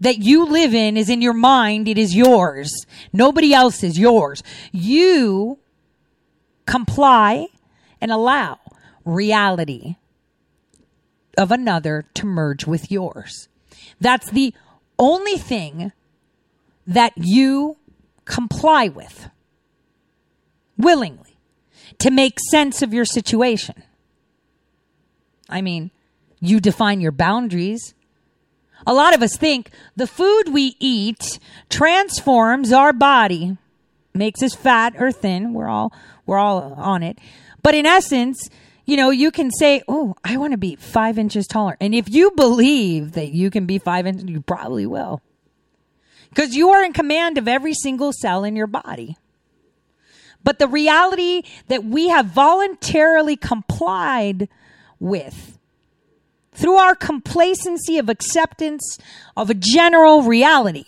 that 0.00 0.18
you 0.18 0.46
live 0.46 0.74
in 0.74 0.96
is 0.96 1.08
in 1.08 1.22
your 1.22 1.34
mind. 1.34 1.88
It 1.88 1.98
is 1.98 2.14
yours. 2.14 2.86
Nobody 3.12 3.52
else 3.52 3.82
is 3.82 3.98
yours. 3.98 4.42
You 4.72 5.58
comply 6.66 7.48
and 8.00 8.10
allow 8.10 8.58
reality 9.04 9.96
of 11.36 11.50
another 11.50 12.06
to 12.14 12.26
merge 12.26 12.66
with 12.66 12.90
yours. 12.90 13.48
That's 14.00 14.30
the 14.30 14.54
only 14.98 15.36
thing 15.36 15.92
that 16.86 17.12
you 17.16 17.76
comply 18.30 18.88
with 18.88 19.28
willingly 20.78 21.36
to 21.98 22.10
make 22.10 22.38
sense 22.50 22.80
of 22.80 22.94
your 22.94 23.04
situation. 23.04 23.82
I 25.48 25.60
mean, 25.60 25.90
you 26.40 26.60
define 26.60 27.00
your 27.00 27.12
boundaries. 27.12 27.92
A 28.86 28.94
lot 28.94 29.14
of 29.14 29.22
us 29.22 29.36
think 29.36 29.70
the 29.96 30.06
food 30.06 30.44
we 30.52 30.76
eat 30.78 31.40
transforms 31.68 32.72
our 32.72 32.92
body, 32.92 33.58
makes 34.14 34.42
us 34.42 34.54
fat 34.54 34.94
or 34.96 35.12
thin. 35.12 35.52
We're 35.52 35.68
all 35.68 35.92
we're 36.24 36.38
all 36.38 36.74
on 36.74 37.02
it. 37.02 37.18
But 37.62 37.74
in 37.74 37.84
essence, 37.84 38.48
you 38.86 38.96
know, 38.96 39.10
you 39.10 39.30
can 39.30 39.50
say, 39.50 39.82
"Oh, 39.88 40.14
I 40.24 40.36
want 40.36 40.52
to 40.52 40.58
be 40.58 40.76
five 40.76 41.18
inches 41.18 41.46
taller," 41.46 41.76
and 41.80 41.94
if 41.94 42.08
you 42.08 42.30
believe 42.36 43.12
that 43.12 43.32
you 43.32 43.50
can 43.50 43.66
be 43.66 43.78
five 43.78 44.06
inches, 44.06 44.24
you 44.24 44.40
probably 44.40 44.86
will, 44.86 45.20
because 46.30 46.54
you 46.54 46.70
are 46.70 46.82
in 46.82 46.92
command 46.92 47.38
of 47.38 47.46
every 47.46 47.74
single 47.74 48.12
cell 48.12 48.44
in 48.44 48.56
your 48.56 48.66
body. 48.66 49.16
But 50.42 50.58
the 50.58 50.68
reality 50.68 51.42
that 51.68 51.84
we 51.84 52.08
have 52.08 52.26
voluntarily 52.26 53.36
complied 53.36 54.48
with 54.98 55.58
through 56.52 56.76
our 56.76 56.94
complacency 56.94 57.98
of 57.98 58.08
acceptance 58.08 58.98
of 59.36 59.50
a 59.50 59.54
general 59.54 60.22
reality, 60.22 60.84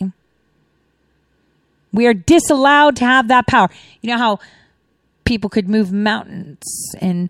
we 1.92 2.06
are 2.06 2.14
disallowed 2.14 2.96
to 2.96 3.04
have 3.04 3.28
that 3.28 3.46
power. 3.46 3.68
You 4.00 4.10
know 4.10 4.18
how 4.18 4.38
people 5.24 5.50
could 5.50 5.68
move 5.68 5.92
mountains 5.92 6.64
and 7.00 7.28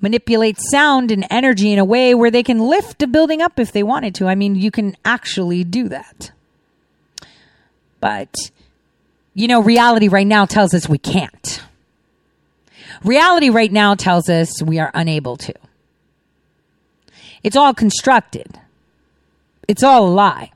manipulate 0.00 0.58
sound 0.58 1.10
and 1.10 1.26
energy 1.30 1.72
in 1.72 1.78
a 1.78 1.84
way 1.84 2.14
where 2.14 2.30
they 2.30 2.42
can 2.42 2.58
lift 2.58 3.02
a 3.02 3.06
building 3.06 3.42
up 3.42 3.58
if 3.58 3.72
they 3.72 3.82
wanted 3.82 4.14
to. 4.14 4.26
I 4.26 4.34
mean, 4.34 4.54
you 4.54 4.70
can 4.70 4.96
actually 5.04 5.64
do 5.64 5.88
that. 5.88 6.30
But, 8.00 8.34
you 9.34 9.46
know, 9.46 9.62
reality 9.62 10.08
right 10.08 10.26
now 10.26 10.46
tells 10.46 10.74
us 10.74 10.88
we 10.88 10.98
can't. 10.98 11.62
Reality 13.04 13.50
right 13.50 13.72
now 13.72 13.94
tells 13.94 14.28
us 14.28 14.62
we 14.62 14.78
are 14.78 14.90
unable 14.94 15.36
to. 15.36 15.54
It's 17.42 17.56
all 17.56 17.72
constructed. 17.72 18.58
It's 19.68 19.82
all 19.82 20.08
a 20.08 20.10
lie. 20.10 20.52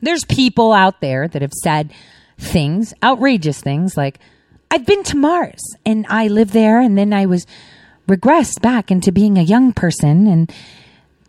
There's 0.00 0.24
people 0.24 0.72
out 0.72 1.00
there 1.00 1.28
that 1.28 1.42
have 1.42 1.52
said 1.52 1.92
things, 2.38 2.94
outrageous 3.02 3.60
things 3.60 3.96
like, 3.96 4.18
I've 4.70 4.86
been 4.86 5.02
to 5.04 5.16
Mars 5.16 5.60
and 5.84 6.06
I 6.08 6.28
lived 6.28 6.52
there 6.52 6.80
and 6.80 6.96
then 6.96 7.12
I 7.12 7.26
was 7.26 7.46
regressed 8.08 8.62
back 8.62 8.90
into 8.90 9.12
being 9.12 9.36
a 9.36 9.42
young 9.42 9.72
person 9.72 10.26
and 10.26 10.52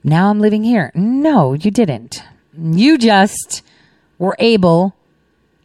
now 0.03 0.29
I'm 0.29 0.39
living 0.39 0.63
here. 0.63 0.91
No, 0.95 1.53
you 1.53 1.71
didn't. 1.71 2.23
You 2.57 2.97
just 2.97 3.63
were 4.21 4.35
able 4.37 4.95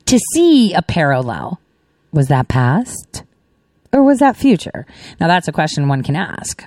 to 0.07 0.19
see 0.33 0.73
a 0.73 0.81
parallel. 0.81 1.61
Was 2.11 2.29
that 2.29 2.49
past 2.49 3.23
or 3.93 4.03
was 4.03 4.21
that 4.21 4.35
future? 4.35 4.87
Now 5.21 5.29
that's 5.29 5.47
a 5.47 5.53
question 5.53 5.89
one 5.89 6.03
can 6.03 6.17
ask. 6.17 6.65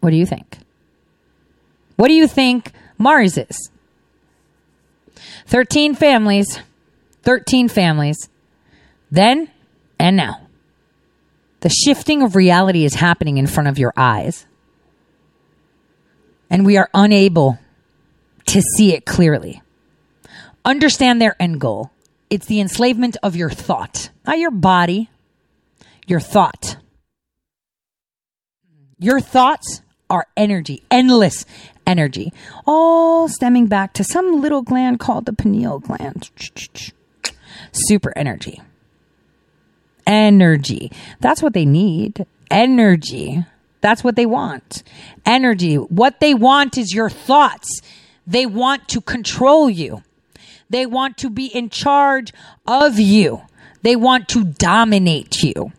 What 0.00 0.10
do 0.10 0.16
you 0.16 0.26
think? 0.26 0.58
What 1.96 2.08
do 2.08 2.14
you 2.14 2.28
think 2.28 2.72
Mars 2.98 3.38
is? 3.38 3.70
13 5.46 5.94
families. 5.94 6.60
13 7.22 7.68
families. 7.68 8.28
Then 9.10 9.48
and 9.98 10.18
now. 10.18 10.48
The 11.60 11.70
shifting 11.70 12.20
of 12.20 12.36
reality 12.36 12.84
is 12.84 12.96
happening 12.96 13.38
in 13.38 13.46
front 13.46 13.70
of 13.70 13.78
your 13.78 13.94
eyes. 13.96 14.44
And 16.50 16.66
we 16.66 16.76
are 16.76 16.90
unable 16.92 17.58
to 18.48 18.60
see 18.60 18.92
it 18.92 19.06
clearly. 19.06 19.62
Understand 20.64 21.20
their 21.20 21.36
end 21.40 21.60
goal. 21.60 21.90
It's 22.30 22.46
the 22.46 22.60
enslavement 22.60 23.16
of 23.22 23.36
your 23.36 23.50
thought, 23.50 24.10
not 24.26 24.38
your 24.38 24.50
body, 24.50 25.10
your 26.06 26.20
thought. 26.20 26.76
Your 28.98 29.20
thoughts 29.20 29.82
are 30.08 30.26
energy, 30.36 30.82
endless 30.90 31.44
energy, 31.86 32.32
all 32.66 33.28
stemming 33.28 33.66
back 33.66 33.92
to 33.94 34.04
some 34.04 34.40
little 34.40 34.62
gland 34.62 34.98
called 35.00 35.26
the 35.26 35.32
pineal 35.32 35.80
gland. 35.80 36.30
Super 37.72 38.12
energy. 38.16 38.62
Energy. 40.06 40.90
That's 41.20 41.42
what 41.42 41.52
they 41.52 41.64
need. 41.64 42.26
Energy. 42.50 43.44
That's 43.80 44.02
what 44.02 44.16
they 44.16 44.26
want. 44.26 44.82
Energy. 45.26 45.76
What 45.76 46.20
they 46.20 46.34
want 46.34 46.78
is 46.78 46.94
your 46.94 47.10
thoughts. 47.10 47.80
They 48.26 48.46
want 48.46 48.88
to 48.88 49.00
control 49.00 49.68
you. 49.68 50.02
They 50.70 50.86
want 50.86 51.16
to 51.18 51.30
be 51.30 51.46
in 51.46 51.68
charge 51.70 52.32
of 52.66 52.98
you. 52.98 53.42
They 53.82 53.96
want 53.96 54.28
to 54.28 54.44
dominate 54.44 55.42
you. 55.42 55.72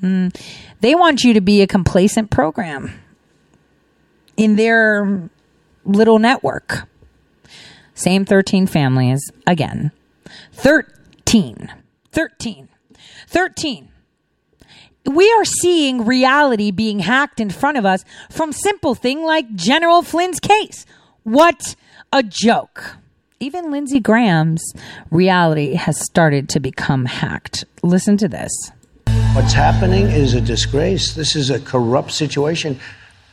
Mm. 0.00 0.34
They 0.80 0.94
want 0.94 1.24
you 1.24 1.34
to 1.34 1.40
be 1.40 1.62
a 1.62 1.66
complacent 1.66 2.30
program 2.30 2.92
in 4.36 4.56
their 4.56 5.30
little 5.84 6.18
network. 6.18 6.88
Same 7.94 8.24
13 8.24 8.66
families 8.66 9.20
again. 9.46 9.92
13. 10.52 11.70
13. 12.12 12.68
13. 13.28 13.88
We 15.06 15.30
are 15.32 15.44
seeing 15.44 16.04
reality 16.04 16.70
being 16.70 17.00
hacked 17.00 17.38
in 17.38 17.50
front 17.50 17.76
of 17.76 17.84
us 17.84 18.04
from 18.30 18.52
simple 18.52 18.94
thing 18.94 19.22
like 19.22 19.54
General 19.54 20.02
Flynn's 20.02 20.40
case. 20.40 20.86
What 21.22 21.76
a 22.12 22.22
joke. 22.22 22.96
Even 23.44 23.70
Lindsey 23.70 24.00
Graham's 24.00 24.72
reality 25.10 25.74
has 25.74 26.02
started 26.02 26.48
to 26.48 26.60
become 26.60 27.04
hacked. 27.04 27.66
Listen 27.82 28.16
to 28.16 28.26
this. 28.26 28.50
What's 29.34 29.52
happening 29.52 30.06
is 30.06 30.32
a 30.32 30.40
disgrace. 30.40 31.12
This 31.12 31.36
is 31.36 31.50
a 31.50 31.60
corrupt 31.60 32.12
situation. 32.12 32.80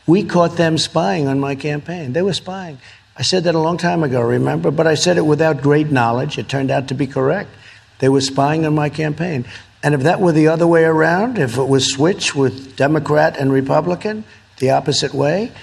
We 0.08 0.26
caught 0.26 0.58
them 0.58 0.78
spying 0.78 1.30
on 1.30 1.40
my 1.40 1.56
campaign. 1.56 2.12
They 2.12 2.24
were 2.24 2.34
spying. 2.34 2.78
I 3.16 3.22
said 3.22 3.46
that 3.46 3.56
a 3.56 3.60
long 3.60 3.78
time 3.78 4.04
ago, 4.04 4.20
remember? 4.20 4.70
But 4.70 4.86
I 4.86 4.96
said 4.96 5.16
it 5.16 5.26
without 5.26 5.62
great 5.62 5.92
knowledge. 5.92 6.38
It 6.38 6.50
turned 6.50 6.72
out 6.72 6.90
to 6.90 6.94
be 6.94 7.08
correct. 7.08 7.50
They 8.00 8.10
were 8.10 8.20
spying 8.20 8.66
on 8.66 8.76
my 8.76 8.90
campaign. 8.90 9.46
And 9.82 9.96
if 9.96 10.02
that 10.02 10.20
were 10.20 10.34
the 10.34 10.50
other 10.50 10.68
way 10.68 10.84
around, 10.84 11.38
if 11.38 11.58
it 11.58 11.70
was 11.70 11.90
switched 11.90 12.36
with 12.36 12.76
Democrat 12.76 13.38
and 13.38 13.50
Republican, 13.50 14.26
the 14.58 14.72
opposite 14.72 15.14
way, 15.14 15.54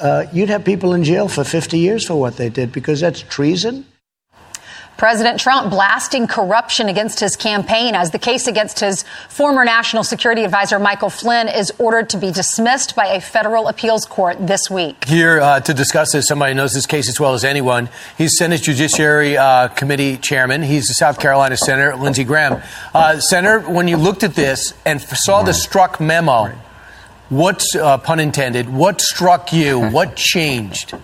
uh, 0.00 0.24
you'd 0.32 0.48
have 0.48 0.64
people 0.64 0.94
in 0.94 1.04
jail 1.04 1.28
for 1.28 1.44
50 1.44 1.78
years 1.78 2.06
for 2.06 2.18
what 2.18 2.38
they 2.38 2.48
did 2.48 2.72
because 2.72 3.00
that's 3.00 3.20
treason. 3.20 3.84
President 4.98 5.38
Trump 5.38 5.70
blasting 5.70 6.26
corruption 6.26 6.88
against 6.88 7.20
his 7.20 7.36
campaign 7.36 7.94
as 7.94 8.10
the 8.10 8.18
case 8.18 8.48
against 8.48 8.80
his 8.80 9.04
former 9.28 9.64
national 9.64 10.02
security 10.02 10.42
advisor 10.42 10.80
Michael 10.80 11.08
Flynn 11.08 11.46
is 11.46 11.72
ordered 11.78 12.10
to 12.10 12.16
be 12.16 12.32
dismissed 12.32 12.96
by 12.96 13.06
a 13.06 13.20
federal 13.20 13.68
appeals 13.68 14.04
court 14.04 14.44
this 14.44 14.68
week. 14.68 15.04
Here 15.04 15.40
uh, 15.40 15.60
to 15.60 15.72
discuss 15.72 16.10
this, 16.10 16.26
somebody 16.26 16.52
knows 16.52 16.72
this 16.72 16.84
case 16.84 17.08
as 17.08 17.20
well 17.20 17.34
as 17.34 17.44
anyone. 17.44 17.88
He's 18.18 18.36
Senate 18.36 18.60
Judiciary 18.60 19.36
uh, 19.36 19.68
Committee 19.68 20.16
Chairman. 20.16 20.62
He's 20.62 20.88
the 20.88 20.94
South 20.94 21.20
Carolina 21.20 21.56
Senator, 21.56 21.94
Lindsey 21.94 22.24
Graham. 22.24 22.60
Uh, 22.92 23.20
Senator, 23.20 23.60
when 23.70 23.86
you 23.86 23.96
looked 23.96 24.24
at 24.24 24.34
this 24.34 24.74
and 24.84 25.00
saw 25.00 25.44
the 25.44 25.52
Strzok 25.52 26.00
memo, 26.00 26.58
what, 27.28 27.64
uh, 27.76 27.98
pun 27.98 28.18
intended, 28.18 28.68
what 28.68 29.00
struck 29.00 29.52
you? 29.52 29.78
What 29.78 30.16
changed? 30.16 30.96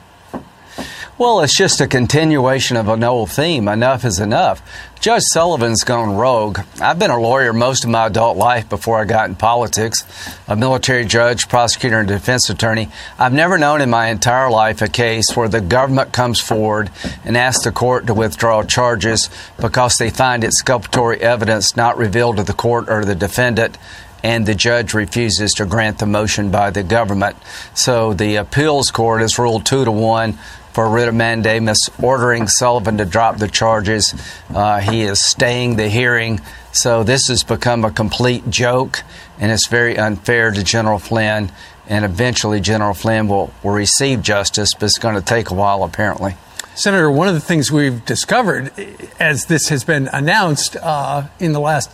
Well, 1.16 1.43
it's 1.43 1.57
just 1.57 1.81
a 1.81 1.86
continuation 1.86 2.77
of 2.77 2.89
an 2.89 3.05
old 3.05 3.31
theme. 3.31 3.69
Enough 3.69 4.05
is 4.05 4.19
enough. 4.19 4.61
Judge 4.99 5.23
Sullivan's 5.27 5.85
gone 5.85 6.16
rogue. 6.16 6.59
I've 6.81 6.99
been 6.99 7.12
a 7.12 7.20
lawyer 7.20 7.53
most 7.53 7.85
of 7.85 7.91
my 7.91 8.07
adult 8.07 8.36
life 8.36 8.69
before 8.69 9.01
I 9.01 9.05
got 9.05 9.28
in 9.28 9.36
politics, 9.36 10.03
a 10.49 10.57
military 10.57 11.05
judge, 11.05 11.49
prosecutor, 11.49 12.01
and 12.01 12.09
defense 12.09 12.51
attorney. 12.51 12.89
I've 13.16 13.32
never 13.32 13.59
known 13.59 13.81
in 13.81 13.91
my 13.91 14.09
entire 14.09 14.51
life 14.51 14.82
a 14.82 14.89
case 14.89 15.36
where 15.36 15.47
the 15.47 15.61
government 15.61 16.12
comes 16.12 16.41
forward 16.41 16.91
and 17.24 17.36
asks 17.36 17.62
the 17.62 17.70
court 17.70 18.09
to 18.09 18.15
withdraw 18.15 18.65
charges 18.65 19.31
because 19.61 19.95
they 19.99 20.11
find 20.11 20.43
exculpatory 20.43 21.20
evidence 21.20 21.77
not 21.77 21.97
revealed 21.97 22.39
to 22.39 22.43
the 22.43 22.55
court 22.55 22.89
or 22.89 23.05
the 23.05 23.15
defendant 23.15 23.78
and 24.24 24.47
the 24.47 24.55
judge 24.55 24.95
refuses 24.95 25.53
to 25.53 25.66
grant 25.66 25.99
the 25.99 26.07
motion 26.07 26.51
by 26.51 26.70
the 26.70 26.82
government. 26.82 27.36
So 27.74 28.15
the 28.15 28.36
appeals 28.36 28.91
court 28.91 29.20
has 29.20 29.39
ruled 29.39 29.66
two 29.66 29.85
to 29.85 29.93
one 29.93 30.39
for 30.74 30.88
writ 30.90 31.09
of 31.09 31.14
mandamus, 31.14 31.78
ordering 32.02 32.48
Sullivan 32.48 32.98
to 32.98 33.05
drop 33.05 33.38
the 33.38 33.48
charges. 33.48 34.14
Uh, 34.52 34.80
he 34.80 35.02
is 35.02 35.24
staying 35.24 35.76
the 35.76 35.88
hearing. 35.88 36.40
So 36.72 37.05
this 37.05 37.28
has 37.28 37.44
become 37.44 37.84
a 37.84 37.92
complete 37.92 38.51
joke, 38.51 39.02
and 39.38 39.52
it's 39.52 39.68
very 39.68 39.96
unfair 39.96 40.51
to 40.51 40.62
General 40.64 40.98
Flynn. 40.98 41.51
And 41.86 42.05
eventually, 42.05 42.60
General 42.60 42.94
Flynn 42.94 43.28
will, 43.28 43.52
will 43.62 43.72
receive 43.72 44.22
justice, 44.22 44.70
but 44.74 44.86
it's 44.86 44.98
going 44.98 45.14
to 45.14 45.22
take 45.22 45.51
a 45.51 45.55
while, 45.55 45.84
apparently. 45.84 46.34
Senator, 46.74 47.09
one 47.09 47.28
of 47.28 47.34
the 47.34 47.40
things 47.40 47.70
we've 47.70 48.05
discovered 48.05 48.72
as 49.20 49.46
this 49.46 49.68
has 49.68 49.84
been 49.84 50.09
announced 50.12 50.76
uh, 50.76 51.28
in 51.38 51.52
the 51.52 51.60
last, 51.60 51.88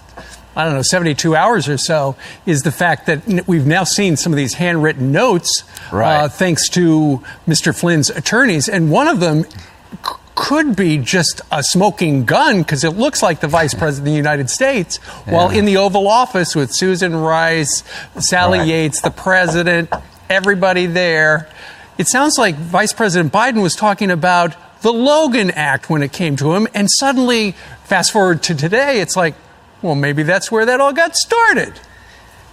I 0.56 0.64
don't 0.64 0.74
know, 0.74 0.82
72 0.82 1.36
hours 1.36 1.68
or 1.68 1.78
so, 1.78 2.16
is 2.46 2.62
the 2.62 2.72
fact 2.72 3.06
that 3.06 3.46
we've 3.46 3.66
now 3.66 3.84
seen 3.84 4.16
some 4.16 4.32
of 4.32 4.36
these 4.36 4.54
handwritten 4.54 5.12
notes, 5.12 5.62
Right. 5.92 6.24
uh, 6.24 6.28
thanks 6.28 6.68
to 6.70 7.22
Mr. 7.46 7.74
Flynn's 7.78 8.10
attorneys. 8.10 8.68
And 8.68 8.90
one 8.90 9.06
of 9.06 9.20
them 9.20 9.44
c- 9.44 9.50
could 10.34 10.74
be 10.74 10.98
just 10.98 11.40
a 11.52 11.62
smoking 11.62 12.24
gun 12.24 12.58
because 12.62 12.82
it 12.82 12.90
looks 12.96 13.22
like 13.22 13.40
the 13.40 13.46
Vice 13.48 13.74
President 13.78 14.08
of 14.08 14.12
the 14.12 14.16
United 14.16 14.50
States, 14.50 14.96
while 15.26 15.50
in 15.50 15.66
the 15.66 15.76
Oval 15.76 16.08
Office 16.08 16.56
with 16.56 16.72
Susan 16.72 17.14
Rice, 17.14 17.84
Sally 18.18 18.58
Right. 18.58 18.68
Yates, 18.68 19.00
the 19.02 19.10
President, 19.10 19.88
everybody 20.28 20.86
there. 20.86 21.48
It 21.98 22.08
sounds 22.08 22.38
like 22.38 22.56
Vice 22.56 22.92
President 22.92 23.32
Biden 23.32 23.62
was 23.62 23.74
talking 23.76 24.10
about 24.10 24.54
the 24.82 24.92
Logan 24.92 25.50
Act 25.50 25.90
when 25.90 26.02
it 26.02 26.10
came 26.12 26.34
to 26.36 26.54
him, 26.54 26.66
and 26.74 26.88
suddenly, 26.90 27.54
fast 27.84 28.10
forward 28.12 28.42
to 28.44 28.54
today, 28.54 29.00
it's 29.00 29.14
like, 29.16 29.34
well, 29.82 29.94
maybe 29.94 30.22
that's 30.22 30.50
where 30.50 30.66
that 30.66 30.80
all 30.80 30.92
got 30.92 31.14
started. 31.16 31.80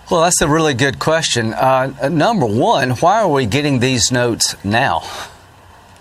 Well, 0.09 0.21
that's 0.21 0.41
a 0.41 0.47
really 0.47 0.73
good 0.73 0.99
question. 0.99 1.53
Uh, 1.53 2.09
number 2.09 2.45
one, 2.45 2.91
why 2.91 3.21
are 3.21 3.27
we 3.27 3.45
getting 3.45 3.79
these 3.79 4.11
notes 4.11 4.55
now? 4.63 5.03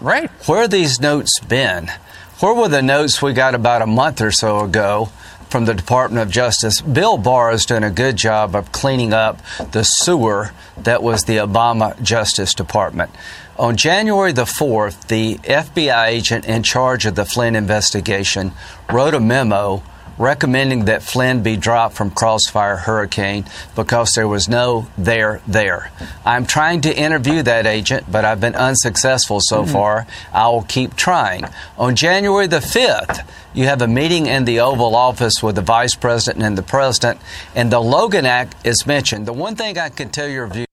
Right. 0.00 0.30
Where 0.46 0.62
have 0.62 0.70
these 0.70 1.00
notes 1.00 1.40
been? 1.40 1.90
Where 2.38 2.54
were 2.54 2.68
the 2.68 2.82
notes 2.82 3.20
we 3.20 3.32
got 3.32 3.54
about 3.54 3.82
a 3.82 3.86
month 3.86 4.20
or 4.20 4.30
so 4.30 4.60
ago 4.60 5.06
from 5.48 5.64
the 5.64 5.74
Department 5.74 6.22
of 6.22 6.30
Justice? 6.30 6.80
Bill 6.80 7.16
Barr 7.16 7.50
is 7.50 7.66
doing 7.66 7.82
a 7.82 7.90
good 7.90 8.16
job 8.16 8.54
of 8.54 8.70
cleaning 8.70 9.12
up 9.12 9.40
the 9.72 9.82
sewer 9.82 10.52
that 10.76 11.02
was 11.02 11.24
the 11.24 11.38
Obama 11.38 12.00
Justice 12.00 12.54
Department. 12.54 13.10
On 13.58 13.74
January 13.74 14.32
the 14.32 14.44
4th, 14.44 15.08
the 15.08 15.36
FBI 15.38 16.08
agent 16.08 16.44
in 16.44 16.62
charge 16.62 17.06
of 17.06 17.14
the 17.14 17.24
Flynn 17.24 17.56
investigation 17.56 18.52
wrote 18.92 19.14
a 19.14 19.20
memo 19.20 19.82
recommending 20.18 20.86
that 20.86 21.02
Flynn 21.02 21.42
be 21.42 21.56
dropped 21.56 21.94
from 21.94 22.10
Crossfire 22.10 22.76
Hurricane 22.76 23.44
because 23.74 24.12
there 24.12 24.28
was 24.28 24.48
no 24.48 24.88
there 24.96 25.40
there. 25.46 25.90
I'm 26.24 26.46
trying 26.46 26.82
to 26.82 26.96
interview 26.96 27.42
that 27.42 27.66
agent, 27.66 28.10
but 28.10 28.24
I've 28.24 28.40
been 28.40 28.54
unsuccessful 28.54 29.40
so 29.42 29.62
mm-hmm. 29.62 29.72
far. 29.72 30.06
I 30.32 30.48
will 30.48 30.62
keep 30.62 30.96
trying. 30.96 31.44
On 31.78 31.94
January 31.94 32.46
the 32.46 32.58
5th, 32.58 33.28
you 33.54 33.64
have 33.64 33.80
a 33.82 33.88
meeting 33.88 34.26
in 34.26 34.44
the 34.44 34.60
Oval 34.60 34.94
Office 34.94 35.42
with 35.42 35.56
the 35.56 35.62
Vice 35.62 35.94
President 35.94 36.44
and 36.44 36.58
the 36.58 36.62
President, 36.62 37.20
and 37.54 37.72
the 37.72 37.80
Logan 37.80 38.26
Act 38.26 38.54
is 38.66 38.86
mentioned. 38.86 39.26
The 39.26 39.32
one 39.32 39.56
thing 39.56 39.78
I 39.78 39.88
can 39.88 40.10
tell 40.10 40.28
your 40.28 40.46
view. 40.46 40.66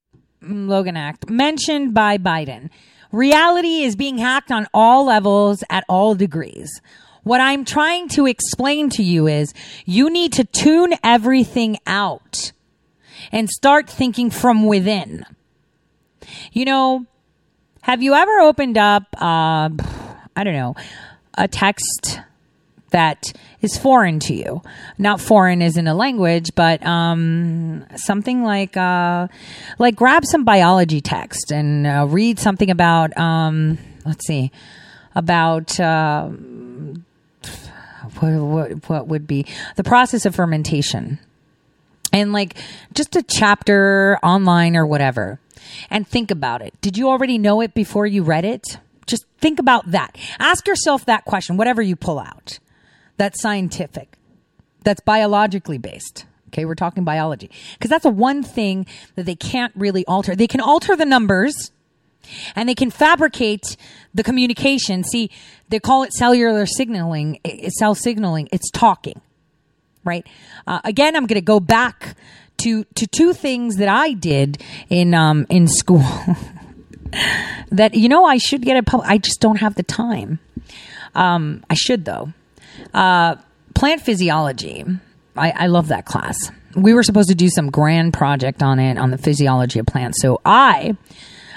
Mm, 0.43 0.67
Logan 0.67 0.97
Act 0.97 1.29
mentioned 1.29 1.93
by 1.93 2.17
Biden. 2.17 2.69
Reality 3.13 3.83
is 3.83 3.95
being 3.95 4.17
hacked 4.17 4.51
on 4.51 4.67
all 4.73 5.05
levels 5.05 5.63
at 5.69 5.85
all 5.87 6.15
degrees. 6.15 6.81
What 7.23 7.39
I'm 7.39 7.63
trying 7.63 8.09
to 8.09 8.25
explain 8.25 8.89
to 8.91 9.03
you 9.03 9.27
is 9.27 9.53
you 9.85 10.09
need 10.09 10.33
to 10.33 10.43
tune 10.43 10.93
everything 11.03 11.77
out 11.87 12.51
and 13.31 13.49
start 13.49 13.89
thinking 13.89 14.29
from 14.29 14.65
within. 14.65 15.25
You 16.51 16.65
know, 16.65 17.05
have 17.81 18.01
you 18.03 18.13
ever 18.13 18.39
opened 18.39 18.77
up, 18.77 19.03
uh, 19.15 19.69
I 20.35 20.43
don't 20.43 20.53
know, 20.53 20.75
a 21.37 21.47
text 21.47 22.19
that 22.91 23.31
is 23.61 23.77
foreign 23.77 24.19
to 24.19 24.33
you? 24.33 24.61
Not 24.97 25.21
foreign 25.21 25.61
as 25.61 25.77
in 25.77 25.87
a 25.87 25.95
language, 25.95 26.51
but 26.55 26.85
um, 26.85 27.85
something 27.95 28.43
like 28.43 28.75
uh, 28.75 29.29
like 29.79 29.95
grab 29.95 30.25
some 30.25 30.43
biology 30.43 30.99
text 30.99 31.51
and 31.51 31.87
uh, 31.87 32.05
read 32.09 32.37
something 32.37 32.69
about 32.69 33.17
um, 33.17 33.77
let's 34.05 34.27
see 34.27 34.51
about. 35.15 35.79
Uh, 35.79 36.29
what, 38.23 38.89
what, 38.89 39.07
would 39.07 39.27
be 39.27 39.45
the 39.75 39.83
process 39.83 40.25
of 40.25 40.35
fermentation 40.35 41.19
and 42.11 42.31
like 42.31 42.55
just 42.93 43.15
a 43.15 43.23
chapter 43.23 44.17
online 44.23 44.75
or 44.75 44.85
whatever 44.85 45.39
and 45.89 46.07
think 46.07 46.31
about 46.31 46.61
it. 46.61 46.79
Did 46.81 46.97
you 46.97 47.09
already 47.09 47.37
know 47.37 47.61
it 47.61 47.73
before 47.73 48.05
you 48.05 48.23
read 48.23 48.45
it? 48.45 48.77
Just 49.05 49.25
think 49.39 49.59
about 49.59 49.91
that. 49.91 50.17
Ask 50.39 50.67
yourself 50.67 51.05
that 51.05 51.25
question, 51.25 51.57
whatever 51.57 51.81
you 51.81 51.95
pull 51.95 52.19
out. 52.19 52.59
That's 53.17 53.41
scientific. 53.41 54.17
That's 54.83 55.01
biologically 55.01 55.77
based. 55.77 56.25
Okay, 56.49 56.65
we're 56.65 56.75
talking 56.75 57.03
biology. 57.03 57.49
Because 57.73 57.89
that's 57.89 58.03
the 58.03 58.09
one 58.09 58.43
thing 58.43 58.85
that 59.15 59.25
they 59.25 59.35
can't 59.35 59.73
really 59.75 60.05
alter. 60.05 60.35
They 60.35 60.47
can 60.47 60.61
alter 60.61 60.95
the 60.95 61.05
numbers 61.05 61.71
and 62.55 62.67
they 62.67 62.75
can 62.75 62.89
fabricate 62.89 63.77
the 64.13 64.23
communication. 64.23 65.03
See, 65.03 65.29
they 65.69 65.79
call 65.79 66.03
it 66.03 66.13
cellular 66.13 66.65
signaling, 66.65 67.39
it's 67.43 67.79
cell 67.79 67.95
signaling. 67.95 68.49
It's 68.51 68.69
talking, 68.71 69.21
right? 70.03 70.27
Uh, 70.67 70.81
again, 70.83 71.15
I'm 71.15 71.25
going 71.25 71.39
to 71.39 71.41
go 71.41 71.59
back 71.59 72.15
to 72.57 72.83
to 72.95 73.07
two 73.07 73.33
things 73.33 73.77
that 73.77 73.87
I 73.87 74.13
did 74.13 74.61
in 74.89 75.13
um, 75.13 75.45
in 75.49 75.67
school. 75.67 76.05
that 77.71 77.95
you 77.95 78.09
know, 78.09 78.25
I 78.25 78.37
should 78.37 78.61
get 78.61 78.77
a 78.77 78.83
pub. 78.83 79.01
I 79.03 79.17
just 79.17 79.39
don't 79.39 79.57
have 79.57 79.75
the 79.75 79.83
time. 79.83 80.39
Um, 81.15 81.63
I 81.69 81.73
should 81.73 82.05
though. 82.05 82.33
Uh, 82.93 83.35
plant 83.75 84.01
physiology. 84.01 84.85
I, 85.35 85.51
I 85.51 85.67
love 85.67 85.87
that 85.87 86.05
class. 86.05 86.37
We 86.75 86.93
were 86.93 87.03
supposed 87.03 87.29
to 87.29 87.35
do 87.35 87.49
some 87.49 87.69
grand 87.69 88.13
project 88.13 88.61
on 88.63 88.79
it 88.79 88.97
on 88.97 89.11
the 89.11 89.17
physiology 89.17 89.79
of 89.79 89.85
plants. 89.85 90.21
So 90.21 90.41
I 90.45 90.95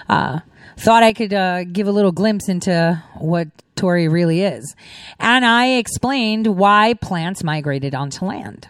uh, 0.08 0.40
thought 0.76 1.02
I 1.02 1.12
could 1.12 1.32
uh, 1.32 1.64
give 1.64 1.88
a 1.88 1.92
little 1.92 2.12
glimpse 2.12 2.48
into 2.48 3.02
what 3.18 3.48
Tori 3.76 4.08
really 4.08 4.42
is. 4.42 4.74
And 5.18 5.44
I 5.44 5.74
explained 5.74 6.46
why 6.46 6.94
plants 6.94 7.44
migrated 7.44 7.94
onto 7.94 8.24
land. 8.24 8.68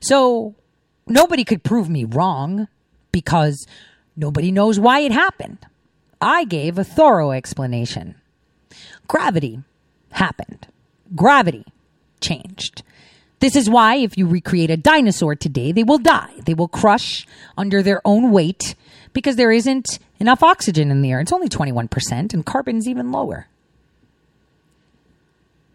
So 0.00 0.54
nobody 1.06 1.44
could 1.44 1.62
prove 1.62 1.88
me 1.88 2.04
wrong 2.04 2.68
because 3.10 3.66
nobody 4.16 4.50
knows 4.50 4.78
why 4.78 5.00
it 5.00 5.12
happened. 5.12 5.58
I 6.20 6.44
gave 6.44 6.78
a 6.78 6.84
thorough 6.84 7.32
explanation. 7.32 8.14
Gravity 9.08 9.60
happened. 10.12 10.68
Gravity 11.14 11.64
changed. 12.20 12.82
This 13.40 13.56
is 13.56 13.68
why 13.68 13.96
if 13.96 14.16
you 14.16 14.26
recreate 14.28 14.70
a 14.70 14.76
dinosaur 14.76 15.34
today, 15.34 15.72
they 15.72 15.82
will 15.82 15.98
die. 15.98 16.32
They 16.44 16.54
will 16.54 16.68
crush 16.68 17.26
under 17.58 17.82
their 17.82 18.00
own 18.04 18.30
weight 18.30 18.76
because 19.12 19.36
there 19.36 19.52
isn't 19.52 19.98
enough 20.18 20.42
oxygen 20.42 20.90
in 20.90 21.02
the 21.02 21.10
air. 21.10 21.20
It's 21.20 21.32
only 21.32 21.48
21% 21.48 22.34
and 22.34 22.46
carbon's 22.46 22.88
even 22.88 23.12
lower. 23.12 23.48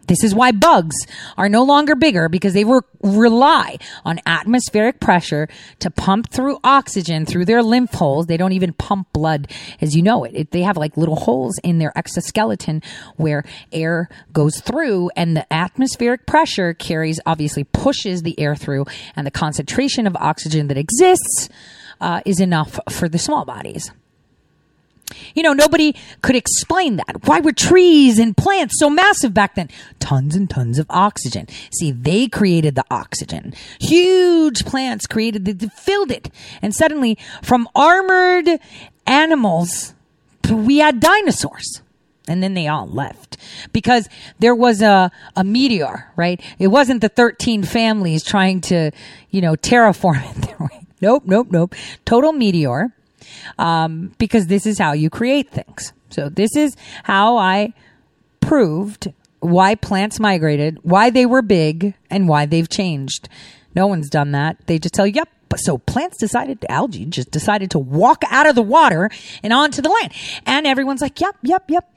This 0.08 0.24
is 0.24 0.34
why 0.34 0.52
bugs 0.52 0.96
are 1.38 1.50
no 1.50 1.64
longer 1.64 1.96
bigger 1.96 2.30
because 2.30 2.54
they 2.54 2.64
re- 2.64 2.80
rely 3.02 3.78
on 4.06 4.20
atmospheric 4.26 5.00
pressure 5.00 5.48
to 5.80 5.92
pump 5.92 6.30
through 6.30 6.60
oxygen 6.64 7.26
through 7.26 7.46
their 7.46 7.62
lymph 7.62 7.94
holes. 7.94 8.26
They 8.26 8.38
don't 8.38 8.54
even 8.54 8.74
pump 8.74 9.12
blood 9.14 9.52
as 9.82 9.96
you 9.96 10.02
know 10.02 10.24
it. 10.24 10.34
it. 10.34 10.52
They 10.52 10.62
have 10.62 10.78
like 10.78 10.96
little 10.98 11.18
holes 11.18 11.60
in 11.64 11.80
their 11.80 11.96
exoskeleton 11.98 12.82
where 13.18 13.44
air 13.72 14.10
goes 14.32 14.62
through 14.62 15.12
and 15.16 15.36
the 15.36 15.52
atmospheric 15.54 16.26
pressure 16.26 16.74
carries, 16.74 17.20
obviously 17.26 17.66
pushes 17.66 18.24
the 18.24 18.40
air 18.40 18.56
through 18.56 18.86
and 19.16 19.28
the 19.28 19.32
concentration 19.32 20.08
of 20.08 20.16
oxygen 20.16 20.68
that 20.68 20.78
exists 20.78 21.50
uh, 22.02 22.22
is 22.26 22.40
enough 22.40 22.80
for 22.90 23.10
the 23.10 23.18
small 23.18 23.46
bodies. 23.46 23.92
You 25.36 25.44
know, 25.44 25.54
nobody 25.54 25.96
could 26.22 26.36
explain 26.36 26.98
that. 26.98 27.26
Why 27.26 27.40
were 27.40 27.54
trees 27.54 28.20
and 28.20 28.36
plants 28.36 28.76
so 28.78 28.90
massive 28.90 29.34
back 29.34 29.56
then? 29.56 29.70
Tons 30.00 30.36
and 30.36 30.50
tons 30.50 30.80
of 30.80 30.86
oxygen. 30.90 31.48
See, 31.72 31.92
they 31.92 32.28
created 32.28 32.76
the 32.76 32.84
oxygen. 32.92 33.54
Huge 33.80 34.66
plants 34.66 35.08
created 35.08 35.46
the, 35.46 35.70
filled 35.70 36.12
it. 36.12 36.30
And 36.62 36.76
suddenly, 36.76 37.18
from 37.42 37.70
armored 37.76 38.60
animals, 39.06 39.94
we 40.52 40.80
had 40.80 41.00
dinosaurs. 41.00 41.82
And 42.30 42.44
then 42.44 42.56
they 42.56 42.68
all 42.68 42.88
left 42.88 43.38
because 43.72 44.10
there 44.40 44.54
was 44.54 44.82
a, 44.82 45.10
a 45.38 45.46
meteor, 45.46 46.12
right? 46.18 46.42
It 46.60 46.68
wasn't 46.68 47.00
the 47.00 47.08
13 47.08 47.64
families 47.64 48.22
trying 48.22 48.60
to, 48.62 48.92
you 49.30 49.40
know, 49.40 49.56
terraform 49.56 50.22
it. 50.72 50.87
Nope, 51.02 51.24
nope, 51.26 51.48
nope. 51.52 51.76
Total 52.06 52.34
meteor 52.34 52.94
um, 53.58 54.14
because 54.18 54.48
this 54.48 54.66
is 54.66 54.80
how 54.80 54.94
you 54.94 55.10
create 55.10 55.50
things. 55.50 55.94
So 56.10 56.30
this 56.30 56.56
is 56.56 56.76
how 57.04 57.38
I 57.38 57.74
proved 58.40 59.12
why 59.40 59.76
plants 59.76 60.20
migrated, 60.20 60.80
why 60.82 61.10
they 61.10 61.26
were 61.26 61.42
big, 61.42 61.94
and 62.10 62.28
why 62.28 62.46
they've 62.46 62.70
changed. 62.70 63.30
No 63.76 63.88
one's 63.88 64.10
done 64.10 64.32
that. 64.32 64.58
They 64.66 64.80
just 64.80 64.94
tell 64.94 65.06
you, 65.06 65.14
yep. 65.14 65.30
So 65.56 65.78
plants 65.78 66.18
decided, 66.18 66.66
algae 66.68 67.06
just 67.06 67.32
decided 67.32 67.72
to 67.72 67.80
walk 67.80 68.24
out 68.30 68.48
of 68.48 68.56
the 68.56 68.62
water 68.62 69.10
and 69.44 69.54
onto 69.54 69.82
the 69.82 69.90
land. 69.90 70.14
And 70.46 70.68
everyone's 70.68 71.02
like, 71.02 71.22
yep, 71.22 71.36
yep, 71.42 71.70
yep. 71.70 71.90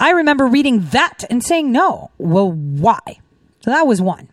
I 0.00 0.10
remember 0.10 0.46
reading 0.46 0.80
that 0.90 1.24
and 1.30 1.44
saying, 1.44 1.70
no. 1.70 2.10
Well, 2.18 2.50
why? 2.50 3.00
So 3.60 3.70
that 3.70 3.86
was 3.86 4.00
one. 4.00 4.28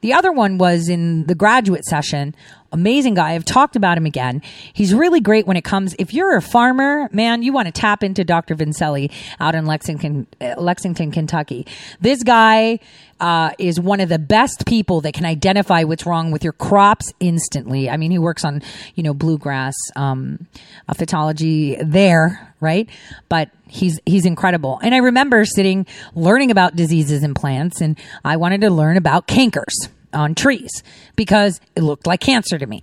The 0.00 0.12
other 0.12 0.32
one 0.32 0.58
was 0.58 0.88
in 0.88 1.26
the 1.26 1.34
graduate 1.34 1.84
session. 1.84 2.34
Amazing 2.72 3.14
guy. 3.14 3.32
I've 3.32 3.44
talked 3.44 3.74
about 3.74 3.98
him 3.98 4.06
again. 4.06 4.42
He's 4.72 4.94
really 4.94 5.20
great 5.20 5.46
when 5.46 5.56
it 5.56 5.64
comes. 5.64 5.96
If 5.98 6.14
you're 6.14 6.36
a 6.36 6.42
farmer, 6.42 7.08
man, 7.12 7.42
you 7.42 7.52
want 7.52 7.66
to 7.66 7.72
tap 7.72 8.04
into 8.04 8.22
Dr. 8.22 8.54
Vincelli 8.54 9.10
out 9.40 9.56
in 9.56 9.66
Lexington, 9.66 10.28
uh, 10.40 10.54
Lexington, 10.56 11.10
Kentucky. 11.10 11.66
This 12.00 12.22
guy 12.22 12.78
uh, 13.18 13.50
is 13.58 13.80
one 13.80 13.98
of 13.98 14.08
the 14.08 14.20
best 14.20 14.66
people 14.66 15.00
that 15.00 15.14
can 15.14 15.26
identify 15.26 15.82
what's 15.82 16.06
wrong 16.06 16.30
with 16.30 16.44
your 16.44 16.52
crops 16.52 17.12
instantly. 17.18 17.90
I 17.90 17.96
mean, 17.96 18.12
he 18.12 18.18
works 18.18 18.44
on 18.44 18.62
you 18.94 19.02
know 19.02 19.14
bluegrass 19.14 19.74
um, 19.96 20.46
phytology 20.92 21.76
there, 21.84 22.54
right? 22.60 22.88
But 23.28 23.50
he's 23.66 23.98
he's 24.06 24.26
incredible. 24.26 24.78
And 24.82 24.94
I 24.94 24.98
remember 24.98 25.44
sitting 25.44 25.86
learning 26.14 26.52
about 26.52 26.76
diseases 26.76 27.24
in 27.24 27.34
plants, 27.34 27.80
and 27.80 27.98
I 28.24 28.36
wanted 28.36 28.60
to 28.60 28.70
learn 28.70 28.96
about 28.96 29.26
cankers 29.26 29.74
on 30.12 30.34
trees 30.34 30.82
because 31.16 31.60
it 31.76 31.82
looked 31.82 32.06
like 32.06 32.20
cancer 32.20 32.58
to 32.58 32.66
me. 32.66 32.80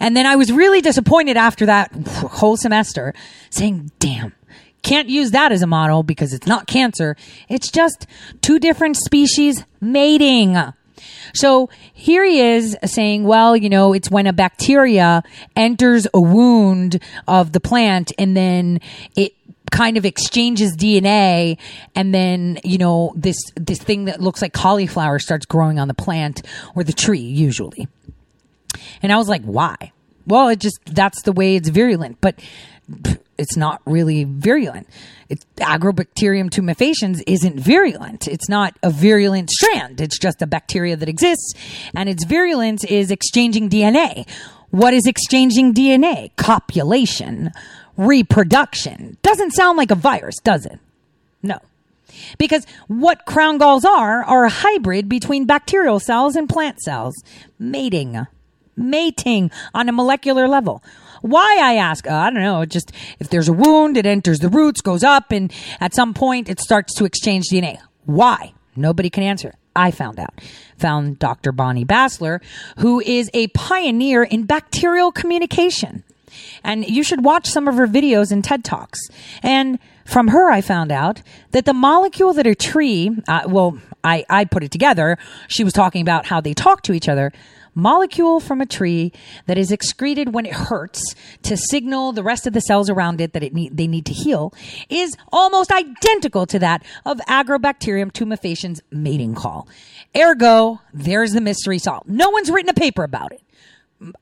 And 0.00 0.16
then 0.16 0.26
I 0.26 0.36
was 0.36 0.50
really 0.50 0.80
disappointed 0.80 1.36
after 1.36 1.66
that 1.66 1.92
whole 2.06 2.56
semester 2.56 3.14
saying, 3.50 3.92
damn, 3.98 4.32
can't 4.82 5.08
use 5.08 5.30
that 5.30 5.52
as 5.52 5.62
a 5.62 5.66
model 5.66 6.02
because 6.02 6.32
it's 6.32 6.46
not 6.46 6.66
cancer. 6.66 7.16
It's 7.48 7.70
just 7.70 8.06
two 8.40 8.58
different 8.58 8.96
species 8.96 9.64
mating. 9.80 10.56
So 11.34 11.70
here 11.92 12.24
he 12.24 12.40
is 12.40 12.76
saying, 12.84 13.24
well, 13.24 13.56
you 13.56 13.68
know, 13.68 13.92
it's 13.92 14.10
when 14.10 14.26
a 14.26 14.32
bacteria 14.32 15.22
enters 15.56 16.06
a 16.12 16.20
wound 16.20 17.00
of 17.26 17.52
the 17.52 17.60
plant 17.60 18.12
and 18.18 18.36
then 18.36 18.80
it 19.16 19.34
kind 19.70 19.96
of 19.96 20.04
exchanges 20.04 20.76
DNA 20.76 21.58
and 21.94 22.14
then, 22.14 22.58
you 22.62 22.78
know, 22.78 23.12
this, 23.16 23.36
this 23.56 23.78
thing 23.78 24.04
that 24.04 24.20
looks 24.20 24.42
like 24.42 24.52
cauliflower 24.52 25.18
starts 25.18 25.46
growing 25.46 25.78
on 25.78 25.88
the 25.88 25.94
plant 25.94 26.42
or 26.74 26.84
the 26.84 26.92
tree 26.92 27.18
usually. 27.18 27.88
And 29.02 29.12
I 29.12 29.16
was 29.16 29.28
like, 29.28 29.42
why? 29.42 29.92
Well, 30.26 30.48
it 30.48 30.60
just, 30.60 30.78
that's 30.86 31.22
the 31.22 31.32
way 31.32 31.56
it's 31.56 31.68
virulent, 31.68 32.18
but 32.20 32.38
it's 33.38 33.56
not 33.56 33.80
really 33.86 34.24
virulent. 34.24 34.88
Agrobacterium 35.56 36.50
tumefaciens 36.50 37.22
isn't 37.26 37.58
virulent. 37.58 38.28
It's 38.28 38.48
not 38.48 38.76
a 38.82 38.90
virulent 38.90 39.50
strand. 39.50 40.00
It's 40.00 40.18
just 40.18 40.42
a 40.42 40.46
bacteria 40.46 40.96
that 40.96 41.08
exists 41.08 41.54
and 41.94 42.08
its 42.08 42.24
virulence 42.24 42.84
is 42.84 43.10
exchanging 43.10 43.70
DNA. 43.70 44.28
What 44.70 44.94
is 44.94 45.06
exchanging 45.06 45.74
DNA? 45.74 46.34
Copulation 46.36 47.52
reproduction. 47.96 49.16
Doesn't 49.22 49.52
sound 49.52 49.78
like 49.78 49.90
a 49.90 49.96
virus, 49.96 50.36
does 50.42 50.66
it? 50.66 50.78
No. 51.42 51.58
Because 52.38 52.66
what 52.88 53.24
crown 53.24 53.58
galls 53.58 53.84
are, 53.84 54.22
are 54.24 54.44
a 54.44 54.50
hybrid 54.50 55.08
between 55.08 55.46
bacterial 55.46 55.98
cells 55.98 56.36
and 56.36 56.48
plant 56.48 56.80
cells. 56.80 57.14
Mating. 57.58 58.26
Mating 58.76 59.50
on 59.74 59.88
a 59.88 59.92
molecular 59.92 60.48
level. 60.48 60.82
Why, 61.22 61.58
I 61.62 61.74
ask? 61.76 62.06
Uh, 62.06 62.14
I 62.14 62.30
don't 62.30 62.42
know. 62.42 62.64
Just 62.64 62.92
if 63.18 63.30
there's 63.30 63.48
a 63.48 63.52
wound, 63.52 63.96
it 63.96 64.06
enters 64.06 64.40
the 64.40 64.48
roots, 64.48 64.80
goes 64.80 65.02
up, 65.02 65.32
and 65.32 65.52
at 65.80 65.94
some 65.94 66.14
point 66.14 66.48
it 66.48 66.60
starts 66.60 66.94
to 66.96 67.04
exchange 67.04 67.46
DNA. 67.50 67.78
Why? 68.04 68.52
Nobody 68.76 69.08
can 69.10 69.22
answer. 69.22 69.54
I 69.74 69.90
found 69.90 70.18
out. 70.18 70.40
Found 70.78 71.18
Dr. 71.18 71.52
Bonnie 71.52 71.84
Bassler, 71.84 72.40
who 72.78 73.00
is 73.00 73.30
a 73.32 73.46
pioneer 73.48 74.22
in 74.22 74.44
bacterial 74.44 75.12
communication. 75.12 76.04
And 76.64 76.88
you 76.88 77.02
should 77.02 77.24
watch 77.24 77.46
some 77.46 77.68
of 77.68 77.76
her 77.76 77.86
videos 77.86 78.32
and 78.32 78.42
TED 78.42 78.64
Talks. 78.64 78.98
And 79.42 79.78
from 80.04 80.28
her, 80.28 80.50
I 80.50 80.60
found 80.60 80.90
out 80.90 81.22
that 81.52 81.64
the 81.64 81.74
molecule 81.74 82.32
that 82.34 82.46
a 82.46 82.54
tree, 82.54 83.10
uh, 83.28 83.42
well, 83.46 83.78
I, 84.02 84.24
I 84.28 84.44
put 84.44 84.64
it 84.64 84.70
together. 84.70 85.18
She 85.48 85.62
was 85.62 85.72
talking 85.72 86.02
about 86.02 86.26
how 86.26 86.40
they 86.40 86.54
talk 86.54 86.82
to 86.82 86.92
each 86.92 87.08
other. 87.08 87.32
Molecule 87.74 88.40
from 88.40 88.60
a 88.60 88.66
tree 88.66 89.12
that 89.46 89.56
is 89.56 89.72
excreted 89.72 90.34
when 90.34 90.46
it 90.46 90.52
hurts 90.52 91.14
to 91.42 91.56
signal 91.56 92.12
the 92.12 92.22
rest 92.22 92.46
of 92.46 92.52
the 92.52 92.60
cells 92.60 92.90
around 92.90 93.20
it 93.20 93.32
that 93.32 93.42
it 93.42 93.54
need, 93.54 93.76
they 93.76 93.86
need 93.86 94.06
to 94.06 94.12
heal 94.12 94.52
is 94.90 95.16
almost 95.32 95.72
identical 95.72 96.46
to 96.46 96.58
that 96.58 96.84
of 97.06 97.18
Agrobacterium 97.20 98.12
tumefaciens 98.12 98.80
mating 98.90 99.34
call. 99.34 99.68
Ergo, 100.16 100.80
there's 100.92 101.32
the 101.32 101.40
mystery 101.40 101.78
solved. 101.78 102.08
No 102.08 102.30
one's 102.30 102.50
written 102.50 102.68
a 102.68 102.74
paper 102.74 103.04
about 103.04 103.32
it. 103.32 103.42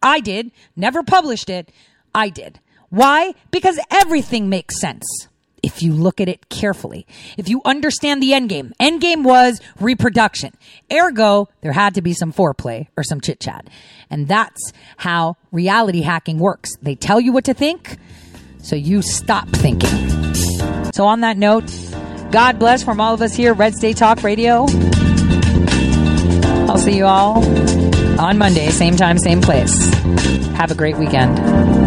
I 0.03 0.21
did, 0.21 0.53
never 0.77 1.03
published 1.03 1.51
it. 1.51 1.73
I 2.15 2.29
did. 2.29 2.61
Why? 2.91 3.35
Because 3.51 3.79
everything 3.91 4.49
makes 4.49 4.81
sense 4.81 5.29
if 5.63 5.83
you 5.83 5.93
look 5.93 6.21
at 6.21 6.29
it 6.29 6.49
carefully. 6.49 7.07
If 7.37 7.49
you 7.49 7.61
understand 7.65 8.23
the 8.23 8.35
end 8.35 8.49
game. 8.49 8.73
End 8.81 9.01
game 9.01 9.23
was 9.23 9.61
reproduction. 9.79 10.53
Ergo, 10.93 11.49
there 11.61 11.73
had 11.73 11.95
to 11.95 12.03
be 12.03 12.13
some 12.15 12.33
foreplay 12.33 12.89
or 12.97 13.03
some 13.03 13.21
chit 13.21 13.41
chat. 13.41 13.69
And 14.11 14.29
that's 14.29 14.73
how 14.97 15.37
reality 15.53 16.03
hacking 16.03 16.39
works. 16.39 16.77
They 16.83 16.95
tell 16.95 17.21
you 17.21 17.33
what 17.33 17.45
to 17.45 17.55
think, 17.55 17.97
so 18.59 18.77
you 18.77 19.03
stop 19.03 19.49
thinking. 19.49 19.91
So 20.93 21.07
on 21.07 21.21
that 21.21 21.37
note, 21.37 21.71
God 22.31 22.59
bless 22.59 22.83
from 22.83 23.01
all 23.01 23.15
of 23.15 23.23
us 23.23 23.35
here, 23.35 23.55
Red 23.55 23.75
State 23.75 23.97
Talk 23.97 24.23
Radio. 24.23 24.67
I'll 26.69 26.79
see 26.79 26.97
you 26.97 27.07
all 27.07 27.45
on 28.21 28.39
Monday, 28.39 28.71
same 28.71 28.97
time, 28.97 29.19
same 29.19 29.41
place. 29.41 29.93
Have 30.55 30.71
a 30.71 30.75
great 30.75 30.97
weekend. 30.97 31.80